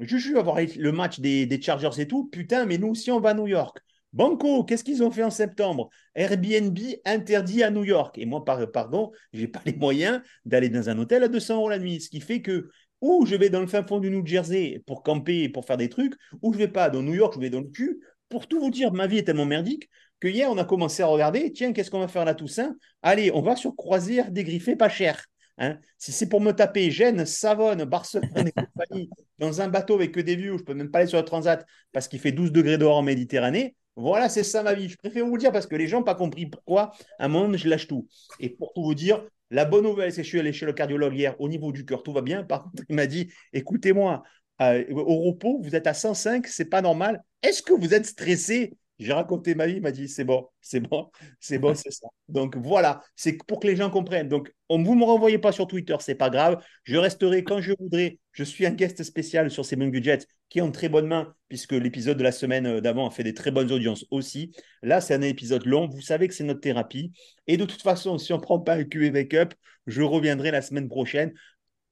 je 0.00 0.16
vais 0.16 0.38
avoir 0.38 0.58
le 0.60 0.92
match 0.92 1.20
des, 1.20 1.44
des 1.44 1.60
Chargers 1.60 2.00
et 2.00 2.08
tout. 2.08 2.26
Putain, 2.30 2.64
mais 2.64 2.78
nous 2.78 2.88
aussi, 2.88 3.10
on 3.10 3.20
va 3.20 3.30
à 3.30 3.34
New 3.34 3.46
York. 3.46 3.78
Banco, 4.12 4.64
qu'est-ce 4.64 4.84
qu'ils 4.84 5.02
ont 5.02 5.10
fait 5.10 5.22
en 5.22 5.30
septembre? 5.30 5.88
Airbnb 6.14 6.78
interdit 7.04 7.62
à 7.62 7.70
New 7.70 7.84
York. 7.84 8.18
Et 8.18 8.26
moi, 8.26 8.44
pardon, 8.44 9.10
je 9.32 9.40
n'ai 9.40 9.48
pas 9.48 9.62
les 9.64 9.74
moyens 9.74 10.20
d'aller 10.44 10.68
dans 10.68 10.90
un 10.90 10.98
hôtel 10.98 11.22
à 11.22 11.28
200 11.28 11.56
euros 11.56 11.68
la 11.70 11.78
nuit. 11.78 12.00
Ce 12.00 12.10
qui 12.10 12.20
fait 12.20 12.42
que 12.42 12.68
ou 13.00 13.26
je 13.26 13.34
vais 13.34 13.50
dans 13.50 13.60
le 13.60 13.66
fin 13.66 13.82
fond 13.82 13.98
du 13.98 14.10
New 14.10 14.24
Jersey 14.24 14.82
pour 14.86 15.02
camper, 15.02 15.48
pour 15.48 15.64
faire 15.64 15.76
des 15.76 15.88
trucs, 15.88 16.14
ou 16.40 16.52
je 16.52 16.58
vais 16.58 16.68
pas 16.68 16.88
dans 16.88 17.02
New 17.02 17.14
York, 17.14 17.34
je 17.34 17.40
vais 17.40 17.50
dans 17.50 17.60
le 17.60 17.68
cul. 17.68 18.00
Pour 18.28 18.46
tout 18.46 18.60
vous 18.60 18.70
dire, 18.70 18.92
ma 18.92 19.06
vie 19.06 19.18
est 19.18 19.24
tellement 19.24 19.44
merdique 19.44 19.90
que 20.20 20.28
hier, 20.28 20.48
on 20.48 20.56
a 20.56 20.64
commencé 20.64 21.02
à 21.02 21.06
regarder, 21.06 21.52
tiens, 21.52 21.72
qu'est-ce 21.72 21.90
qu'on 21.90 21.98
va 21.98 22.06
faire 22.06 22.24
la 22.24 22.34
Toussaint? 22.34 22.76
Allez, 23.02 23.32
on 23.34 23.42
va 23.42 23.56
sur 23.56 23.74
croisière 23.74 24.30
dégriffée 24.30 24.76
pas 24.76 24.88
cher. 24.88 25.26
Hein. 25.58 25.78
si 25.98 26.12
c'est 26.12 26.28
pour 26.28 26.40
me 26.40 26.52
taper 26.52 26.90
Gênes, 26.90 27.26
Savonne, 27.26 27.84
Barcelone 27.84 28.48
et 28.48 28.52
compagnie 28.52 29.10
dans 29.38 29.60
un 29.60 29.68
bateau 29.68 29.94
avec 29.94 30.12
que 30.12 30.20
des 30.20 30.34
vues 30.34 30.50
où 30.50 30.58
je 30.58 30.64
peux 30.64 30.72
même 30.72 30.90
pas 30.90 31.00
aller 31.00 31.08
sur 31.08 31.18
le 31.18 31.24
transat 31.26 31.66
parce 31.92 32.08
qu'il 32.08 32.20
fait 32.20 32.32
12 32.32 32.52
degrés 32.52 32.78
dehors 32.78 32.96
en 32.96 33.02
Méditerranée, 33.02 33.74
voilà, 33.96 34.28
c'est 34.28 34.42
ça 34.42 34.62
ma 34.62 34.74
vie. 34.74 34.88
Je 34.88 34.96
préfère 34.96 35.26
vous 35.26 35.36
le 35.36 35.40
dire 35.40 35.52
parce 35.52 35.66
que 35.66 35.76
les 35.76 35.86
gens 35.86 35.98
n'ont 35.98 36.04
pas 36.04 36.14
compris 36.14 36.46
pourquoi, 36.46 36.92
à 37.18 37.26
un 37.26 37.28
moment, 37.28 37.56
je 37.56 37.68
lâche 37.68 37.86
tout. 37.86 38.08
Et 38.40 38.48
pour 38.50 38.72
tout 38.72 38.82
vous 38.82 38.94
dire, 38.94 39.24
la 39.50 39.64
bonne 39.64 39.84
nouvelle, 39.84 40.12
c'est 40.12 40.22
que 40.22 40.24
je 40.24 40.28
suis 40.28 40.40
allé 40.40 40.52
chez 40.52 40.64
le 40.66 40.72
cardiologue 40.72 41.14
hier, 41.14 41.38
au 41.38 41.48
niveau 41.48 41.72
du 41.72 41.84
cœur, 41.84 42.02
tout 42.02 42.12
va 42.12 42.22
bien. 42.22 42.42
Par 42.42 42.64
contre, 42.64 42.84
il 42.88 42.96
m'a 42.96 43.06
dit 43.06 43.30
écoutez-moi, 43.52 44.22
euh, 44.62 44.84
au 44.90 45.22
repos, 45.22 45.60
vous 45.62 45.76
êtes 45.76 45.86
à 45.86 45.94
105, 45.94 46.46
c'est 46.46 46.66
pas 46.66 46.80
normal. 46.80 47.22
Est-ce 47.42 47.62
que 47.62 47.72
vous 47.74 47.92
êtes 47.92 48.06
stressé? 48.06 48.74
J'ai 48.98 49.12
raconté 49.12 49.54
ma 49.54 49.66
vie, 49.66 49.74
il 49.74 49.82
m'a 49.82 49.90
dit 49.90 50.08
c'est 50.08 50.24
bon, 50.24 50.48
c'est 50.60 50.80
bon, 50.80 51.10
c'est 51.40 51.58
bon, 51.58 51.74
c'est 51.74 51.90
ça. 51.90 52.08
Donc 52.28 52.56
voilà, 52.56 53.02
c'est 53.16 53.36
pour 53.46 53.60
que 53.60 53.66
les 53.66 53.76
gens 53.76 53.90
comprennent. 53.90 54.28
Donc 54.28 54.52
on, 54.68 54.82
vous 54.82 54.94
ne 54.94 55.00
me 55.00 55.04
renvoyez 55.04 55.38
pas 55.38 55.52
sur 55.52 55.66
Twitter, 55.66 55.96
c'est 56.00 56.14
pas 56.14 56.30
grave. 56.30 56.62
Je 56.84 56.96
resterai 56.96 57.44
quand 57.44 57.60
je 57.60 57.72
voudrais. 57.78 58.18
Je 58.32 58.44
suis 58.44 58.64
un 58.64 58.70
guest 58.70 59.02
spécial 59.02 59.50
sur 59.50 59.64
ces 59.64 59.76
budgets 59.76 60.18
qui 60.48 60.58
est 60.58 60.62
en 60.62 60.70
très 60.70 60.88
bonne 60.88 61.06
main 61.06 61.34
puisque 61.48 61.72
l'épisode 61.72 62.16
de 62.16 62.22
la 62.22 62.32
semaine 62.32 62.80
d'avant 62.80 63.08
a 63.08 63.10
fait 63.10 63.24
des 63.24 63.34
très 63.34 63.50
bonnes 63.50 63.72
audiences 63.72 64.06
aussi. 64.10 64.52
Là, 64.82 65.00
c'est 65.00 65.14
un 65.14 65.22
épisode 65.22 65.66
long. 65.66 65.88
Vous 65.88 66.00
savez 66.00 66.28
que 66.28 66.34
c'est 66.34 66.44
notre 66.44 66.60
thérapie. 66.60 67.12
Et 67.46 67.56
de 67.56 67.64
toute 67.64 67.82
façon, 67.82 68.18
si 68.18 68.32
on 68.32 68.36
ne 68.36 68.42
prend 68.42 68.60
pas 68.60 68.74
un 68.74 68.84
QA 68.84 69.10
Backup, 69.10 69.54
je 69.86 70.02
reviendrai 70.02 70.50
la 70.50 70.62
semaine 70.62 70.88
prochaine. 70.88 71.32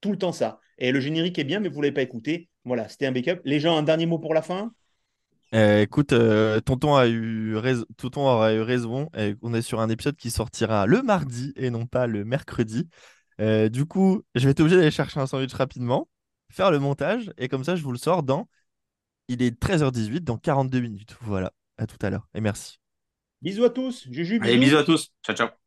Tout 0.00 0.12
le 0.12 0.18
temps 0.18 0.32
ça. 0.32 0.60
Et 0.78 0.92
le 0.92 1.00
générique 1.00 1.38
est 1.38 1.44
bien, 1.44 1.60
mais 1.60 1.68
vous 1.68 1.78
ne 1.78 1.82
l'avez 1.82 1.94
pas 1.94 2.02
écouté. 2.02 2.48
Voilà, 2.64 2.88
c'était 2.88 3.06
un 3.06 3.12
backup. 3.12 3.40
Les 3.44 3.60
gens, 3.60 3.76
un 3.76 3.82
dernier 3.82 4.06
mot 4.06 4.18
pour 4.18 4.34
la 4.34 4.42
fin? 4.42 4.72
Euh, 5.54 5.82
écoute, 5.82 6.12
euh, 6.12 6.60
tonton 6.60 6.94
a 6.94 7.08
eu 7.08 7.56
raison, 7.56 7.84
tonton 7.96 8.22
aura 8.22 8.54
eu 8.54 8.60
raison. 8.60 9.10
on 9.42 9.54
est 9.54 9.62
sur 9.62 9.80
un 9.80 9.88
épisode 9.88 10.16
qui 10.16 10.30
sortira 10.30 10.86
le 10.86 11.02
mardi 11.02 11.52
et 11.56 11.70
non 11.70 11.86
pas 11.86 12.06
le 12.06 12.24
mercredi. 12.24 12.88
Euh, 13.40 13.68
du 13.68 13.86
coup, 13.86 14.22
je 14.34 14.44
vais 14.44 14.50
être 14.52 14.60
obligé 14.60 14.76
d'aller 14.76 14.90
chercher 14.90 15.18
un 15.18 15.26
sandwich 15.26 15.54
rapidement, 15.54 16.08
faire 16.50 16.70
le 16.70 16.78
montage 16.78 17.32
et 17.38 17.48
comme 17.48 17.64
ça, 17.64 17.74
je 17.74 17.82
vous 17.82 17.92
le 17.92 17.98
sors 17.98 18.22
dans. 18.22 18.48
Il 19.28 19.42
est 19.42 19.58
13h18 19.60 20.20
dans 20.20 20.38
42 20.38 20.80
minutes. 20.80 21.16
Voilà. 21.22 21.52
À 21.78 21.86
tout 21.86 21.96
à 22.02 22.10
l'heure 22.10 22.28
et 22.34 22.40
merci. 22.40 22.78
Bisous 23.40 23.64
à 23.64 23.70
tous. 23.70 24.06
Allez, 24.06 24.58
bisous 24.58 24.76
à 24.76 24.84
tous. 24.84 25.12
Ciao, 25.24 25.34
ciao. 25.34 25.59